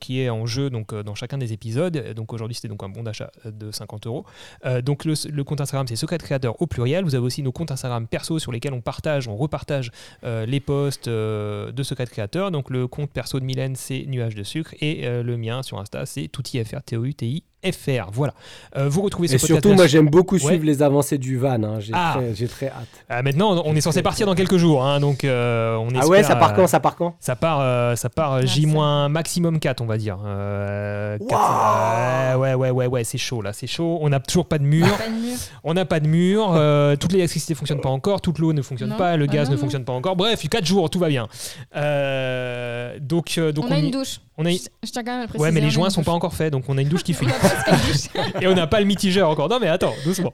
qui 0.00 0.20
est 0.20 0.28
en 0.30 0.44
jeu 0.46 0.68
donc 0.70 0.94
dans 0.94 1.14
chacun 1.14 1.38
des 1.38 1.52
épisodes. 1.54 2.12
Donc 2.14 2.32
aujourd'hui 2.32 2.54
c'était 2.54 2.68
donc 2.68 2.82
un 2.82 2.88
bon 2.88 3.02
d'achat 3.02 3.30
de 3.44 3.70
50 3.70 4.06
euros. 4.06 4.24
Euh, 4.64 4.82
donc 4.82 5.04
le, 5.04 5.44
compte 5.44 5.60
Instagram 5.60 5.86
c'est 5.86 5.96
Secret 5.96 6.18
Créateur 6.18 6.60
au 6.60 6.66
pluriel. 6.66 7.04
Vous 7.04 7.14
avez 7.14 7.24
aussi 7.24 7.42
nos 7.42 7.52
comptes 7.52 7.70
Instagram 7.70 8.06
perso 8.06 8.38
sur 8.38 8.52
lesquels 8.52 8.72
on 8.72 8.80
partage, 8.80 9.28
on 9.28 9.36
repartage 9.36 9.90
euh, 10.24 10.46
les 10.46 10.60
posts 10.60 11.08
euh, 11.08 11.72
de 11.72 11.82
Secret 11.82 12.06
Créateur. 12.06 12.50
Donc 12.50 12.70
le 12.70 12.86
compte 12.86 13.10
perso 13.10 13.40
de 13.40 13.44
Mylène, 13.44 13.76
c'est 13.76 14.04
Nuage 14.06 14.34
de 14.34 14.42
sucre. 14.42 14.74
Et 14.80 15.06
euh, 15.06 15.22
le 15.22 15.36
mien 15.36 15.62
sur 15.62 15.78
Insta, 15.78 16.06
c'est 16.06 16.28
toutifr, 16.28 16.82
T-O-U-T-I. 16.82 17.44
FR, 17.72 18.10
voilà. 18.12 18.34
Euh, 18.76 18.88
vous 18.88 19.02
retrouvez 19.02 19.28
ce 19.28 19.34
Et 19.34 19.38
podcast. 19.38 19.60
surtout, 19.62 19.74
moi, 19.76 19.86
j'aime 19.86 20.08
beaucoup 20.08 20.34
Ouais. 20.36 20.40
suivre 20.40 20.64
les 20.64 20.82
avancées 20.82 21.18
du 21.18 21.36
van. 21.38 21.62
hein. 21.62 21.80
J'ai 21.80 21.92
Ah. 21.94 22.14
très, 22.16 22.34
j'ai 22.34 22.48
très 22.48 22.66
hâte. 22.66 22.86
Ah, 23.08 23.22
maintenant, 23.22 23.62
on 23.64 23.74
est 23.76 23.80
censé 23.80 24.02
partir 24.02 24.26
dans 24.26 24.34
quelques 24.34 24.56
jours, 24.56 24.84
hein, 24.84 25.00
donc 25.00 25.24
euh, 25.24 25.76
on 25.76 25.88
Ah 25.98 26.06
ouais, 26.06 26.20
espère, 26.20 26.34
ça 26.34 26.36
part 26.36 26.50
euh, 26.52 26.56
quand 26.56 26.66
Ça 26.66 26.80
part 26.80 26.96
quand? 26.96 27.14
Ça 27.20 27.36
part, 27.36 27.58
euh, 27.60 27.96
ça 27.96 28.08
part 28.08 28.32
Ah, 28.34 28.44
J- 28.46 28.66
maximum 28.66 29.58
4, 29.58 29.80
on 29.80 29.86
va 29.86 29.96
dire. 29.96 30.18
Euh, 30.24 31.16
Waouh 31.20 31.28
quatre- 31.28 32.38
ouais, 32.38 32.54
ouais, 32.54 32.70
ouais, 32.70 32.86
ouais, 32.86 33.04
c'est 33.04 33.18
chaud 33.18 33.42
là, 33.42 33.52
c'est 33.52 33.66
chaud. 33.66 33.98
On 34.00 34.08
n'a 34.08 34.20
toujours 34.20 34.46
pas 34.46 34.58
de 34.58 34.64
mur. 34.64 34.86
Pas 34.96 35.08
de 35.08 35.12
mur. 35.14 35.36
On 35.62 35.74
n'a 35.74 35.84
pas 35.84 36.00
de 36.00 36.06
mur, 36.08 36.52
euh, 36.54 36.96
toute 36.96 37.12
l'électricité 37.12 37.54
fonctionne 37.54 37.80
pas 37.80 37.88
encore, 37.88 38.20
toute 38.20 38.38
l'eau 38.38 38.52
ne 38.52 38.62
fonctionne 38.62 38.90
Non. 38.90 38.96
pas, 38.96 39.16
le 39.16 39.26
Ah 39.28 39.32
gaz 39.32 39.46
non, 39.48 39.52
ne 39.52 39.56
non. 39.56 39.60
fonctionne 39.62 39.84
pas 39.84 39.92
encore. 39.92 40.16
Bref, 40.16 40.46
4 40.48 40.64
jours, 40.66 40.90
tout 40.90 40.98
va 40.98 41.08
bien. 41.08 41.28
Euh, 41.76 42.98
donc, 43.00 43.34
euh, 43.38 43.52
donc 43.52 43.66
on 43.68 43.72
a 43.72 43.78
y- 43.78 43.84
une 43.84 43.90
douche. 43.90 44.20
On 44.36 44.44
a- 44.46 44.50
Je, 44.50 44.58
je 44.84 44.90
tiens 44.90 45.02
quand 45.04 45.10
même 45.12 45.20
à 45.20 45.22
le 45.22 45.28
préciser. 45.28 45.42
Ouais, 45.44 45.52
mais 45.52 45.60
les 45.60 45.70
joints 45.70 45.90
sont 45.90 46.02
pas 46.02 46.10
douche. 46.10 46.16
encore 46.16 46.34
faits, 46.34 46.52
donc 46.52 46.64
on 46.68 46.76
a 46.78 46.82
une 46.82 46.88
douche 46.88 47.02
qui 47.04 47.14
fuit. 47.14 47.26
Et 48.40 48.46
on 48.46 48.54
n'a 48.54 48.66
pas 48.66 48.80
le 48.80 48.86
mitigeur 48.86 49.28
encore. 49.30 49.48
Non, 49.48 49.58
mais 49.60 49.68
attends, 49.68 49.94
doucement. 50.04 50.32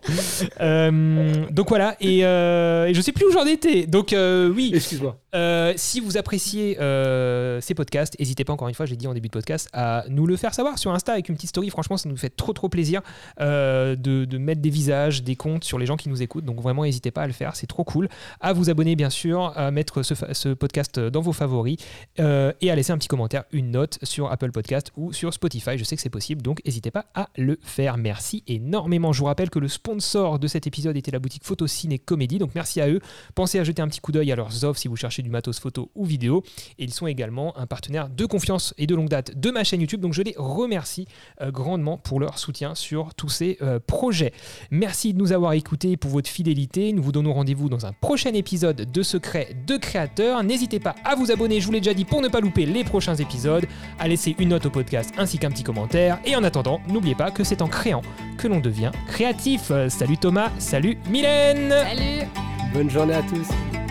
Euh, 0.60 1.34
donc 1.50 1.68
voilà, 1.68 1.96
et, 2.00 2.24
euh, 2.24 2.86
et 2.86 2.94
je 2.94 3.00
sais 3.00 3.12
plus 3.12 3.26
où 3.26 3.32
j'en 3.32 3.44
étais. 3.46 3.86
Donc 3.86 4.12
euh, 4.12 4.48
oui, 4.54 4.72
Excuse-moi. 4.74 5.16
Euh, 5.34 5.72
si 5.76 6.00
vous 6.00 6.16
appréciez 6.16 6.80
euh, 6.80 7.60
ces 7.60 7.74
podcasts, 7.74 8.18
n'hésitez 8.18 8.44
pas 8.44 8.52
encore 8.52 8.68
une 8.68 8.74
fois, 8.74 8.86
je 8.86 8.90
l'ai 8.90 8.96
dit 8.96 9.06
en 9.06 9.14
début 9.14 9.28
de 9.28 9.32
podcast, 9.32 9.68
à 9.72 10.04
nous 10.08 10.26
le 10.26 10.36
faire 10.36 10.54
savoir 10.54 10.78
sur 10.78 10.92
Insta 10.92 11.12
avec 11.12 11.28
une 11.28 11.36
petite 11.36 11.50
story. 11.50 11.70
Franchement, 11.70 11.96
ça 11.96 12.08
nous 12.08 12.16
fait 12.16 12.30
trop 12.30 12.52
trop 12.52 12.68
plaisir 12.68 13.00
euh, 13.40 13.96
de, 13.96 14.38
mettre 14.38 14.60
des 14.60 14.70
visages, 14.70 15.22
des 15.22 15.36
comptes 15.36 15.64
sur 15.64 15.78
les 15.78 15.86
gens 15.86 15.96
qui 15.96 16.08
nous 16.08 16.22
écoutent. 16.22 16.44
Donc 16.44 16.60
vraiment, 16.60 16.84
n'hésitez 16.84 17.10
pas 17.10 17.22
à 17.22 17.26
le 17.26 17.32
faire, 17.32 17.56
c'est 17.56 17.66
trop 17.66 17.84
cool. 17.84 18.08
À 18.40 18.52
vous 18.52 18.70
abonner 18.70 18.96
bien 18.96 19.10
sûr, 19.10 19.52
à 19.56 19.70
mettre 19.70 20.02
ce, 20.02 20.54
podcast 20.54 20.98
dans 20.98 21.20
vos 21.20 21.32
favoris 21.32 21.76
et 22.18 22.70
à 22.70 22.74
laisser 22.74 22.92
un 22.92 22.98
petit 22.98 23.08
commentaire, 23.08 23.44
une 23.52 23.70
note 23.70 23.98
sur 24.02 24.30
Apple 24.32 24.50
Podcast 24.50 24.92
ou 24.96 25.12
sur 25.12 25.32
Spotify. 25.32 25.78
Je 25.78 25.84
sais 25.84 25.96
que 25.96 26.02
c'est 26.02 26.10
possible, 26.10 26.42
donc 26.42 26.60
n'hésitez 26.64 26.90
pas 26.90 27.06
à 27.14 27.28
le 27.36 27.58
faire. 27.62 27.96
Merci 27.96 28.42
énormément. 28.46 29.12
Je 29.12 29.20
vous 29.20 29.26
rappelle 29.26 29.50
que 29.50 29.58
le 29.58 29.68
sponsor 29.68 30.38
de 30.38 30.46
cet 30.48 30.66
épisode 30.66 30.96
était 30.96 31.10
la 31.10 31.18
boutique 31.18 31.44
Photo 31.44 31.66
Ciné 31.66 31.98
Comédie, 31.98 32.38
donc 32.38 32.54
merci 32.54 32.80
à 32.80 32.88
eux. 32.88 33.00
Pensez 33.34 33.58
à 33.58 33.64
jeter 33.64 33.82
un 33.82 33.88
petit 33.88 34.00
coup 34.00 34.12
d'œil 34.12 34.32
à 34.32 34.36
leurs 34.36 34.64
offres 34.64 34.80
si 34.80 34.88
vous 34.88 34.96
cherchez 34.96 35.19
du 35.22 35.30
matos 35.30 35.58
photo 35.58 35.90
ou 35.94 36.04
vidéo. 36.04 36.42
Et 36.78 36.84
ils 36.84 36.92
sont 36.92 37.06
également 37.06 37.56
un 37.58 37.66
partenaire 37.66 38.08
de 38.08 38.26
confiance 38.26 38.74
et 38.78 38.86
de 38.86 38.94
longue 38.94 39.08
date 39.08 39.38
de 39.38 39.50
ma 39.50 39.64
chaîne 39.64 39.80
YouTube. 39.80 40.00
Donc 40.00 40.12
je 40.12 40.22
les 40.22 40.34
remercie 40.36 41.06
euh, 41.40 41.50
grandement 41.50 41.98
pour 41.98 42.20
leur 42.20 42.38
soutien 42.38 42.74
sur 42.74 43.14
tous 43.14 43.28
ces 43.28 43.58
euh, 43.62 43.78
projets. 43.84 44.32
Merci 44.70 45.12
de 45.12 45.18
nous 45.18 45.32
avoir 45.32 45.52
écoutés 45.52 45.96
pour 45.96 46.10
votre 46.10 46.28
fidélité. 46.28 46.92
Nous 46.92 47.02
vous 47.02 47.12
donnons 47.12 47.32
rendez-vous 47.32 47.68
dans 47.68 47.86
un 47.86 47.92
prochain 47.92 48.32
épisode 48.32 48.90
de 48.90 49.02
Secrets 49.02 49.56
de 49.66 49.76
Créateurs. 49.76 50.42
N'hésitez 50.42 50.80
pas 50.80 50.94
à 51.04 51.14
vous 51.14 51.30
abonner, 51.30 51.60
je 51.60 51.66
vous 51.66 51.72
l'ai 51.72 51.80
déjà 51.80 51.94
dit, 51.94 52.04
pour 52.04 52.22
ne 52.22 52.28
pas 52.28 52.40
louper 52.40 52.66
les 52.66 52.84
prochains 52.84 53.16
épisodes, 53.16 53.66
à 53.98 54.08
laisser 54.08 54.34
une 54.38 54.50
note 54.50 54.66
au 54.66 54.70
podcast 54.70 55.12
ainsi 55.18 55.38
qu'un 55.38 55.50
petit 55.50 55.64
commentaire. 55.64 56.18
Et 56.24 56.36
en 56.36 56.44
attendant, 56.44 56.80
n'oubliez 56.88 57.14
pas 57.14 57.30
que 57.30 57.44
c'est 57.44 57.62
en 57.62 57.68
créant 57.68 58.02
que 58.38 58.48
l'on 58.48 58.60
devient 58.60 58.92
créatif. 59.06 59.70
Euh, 59.70 59.88
Salut 59.88 60.18
Thomas, 60.18 60.50
salut 60.58 60.96
Mylène 61.10 61.70
Salut 61.70 62.28
Bonne 62.72 62.88
journée 62.88 63.14
à 63.14 63.22
tous. 63.22 63.89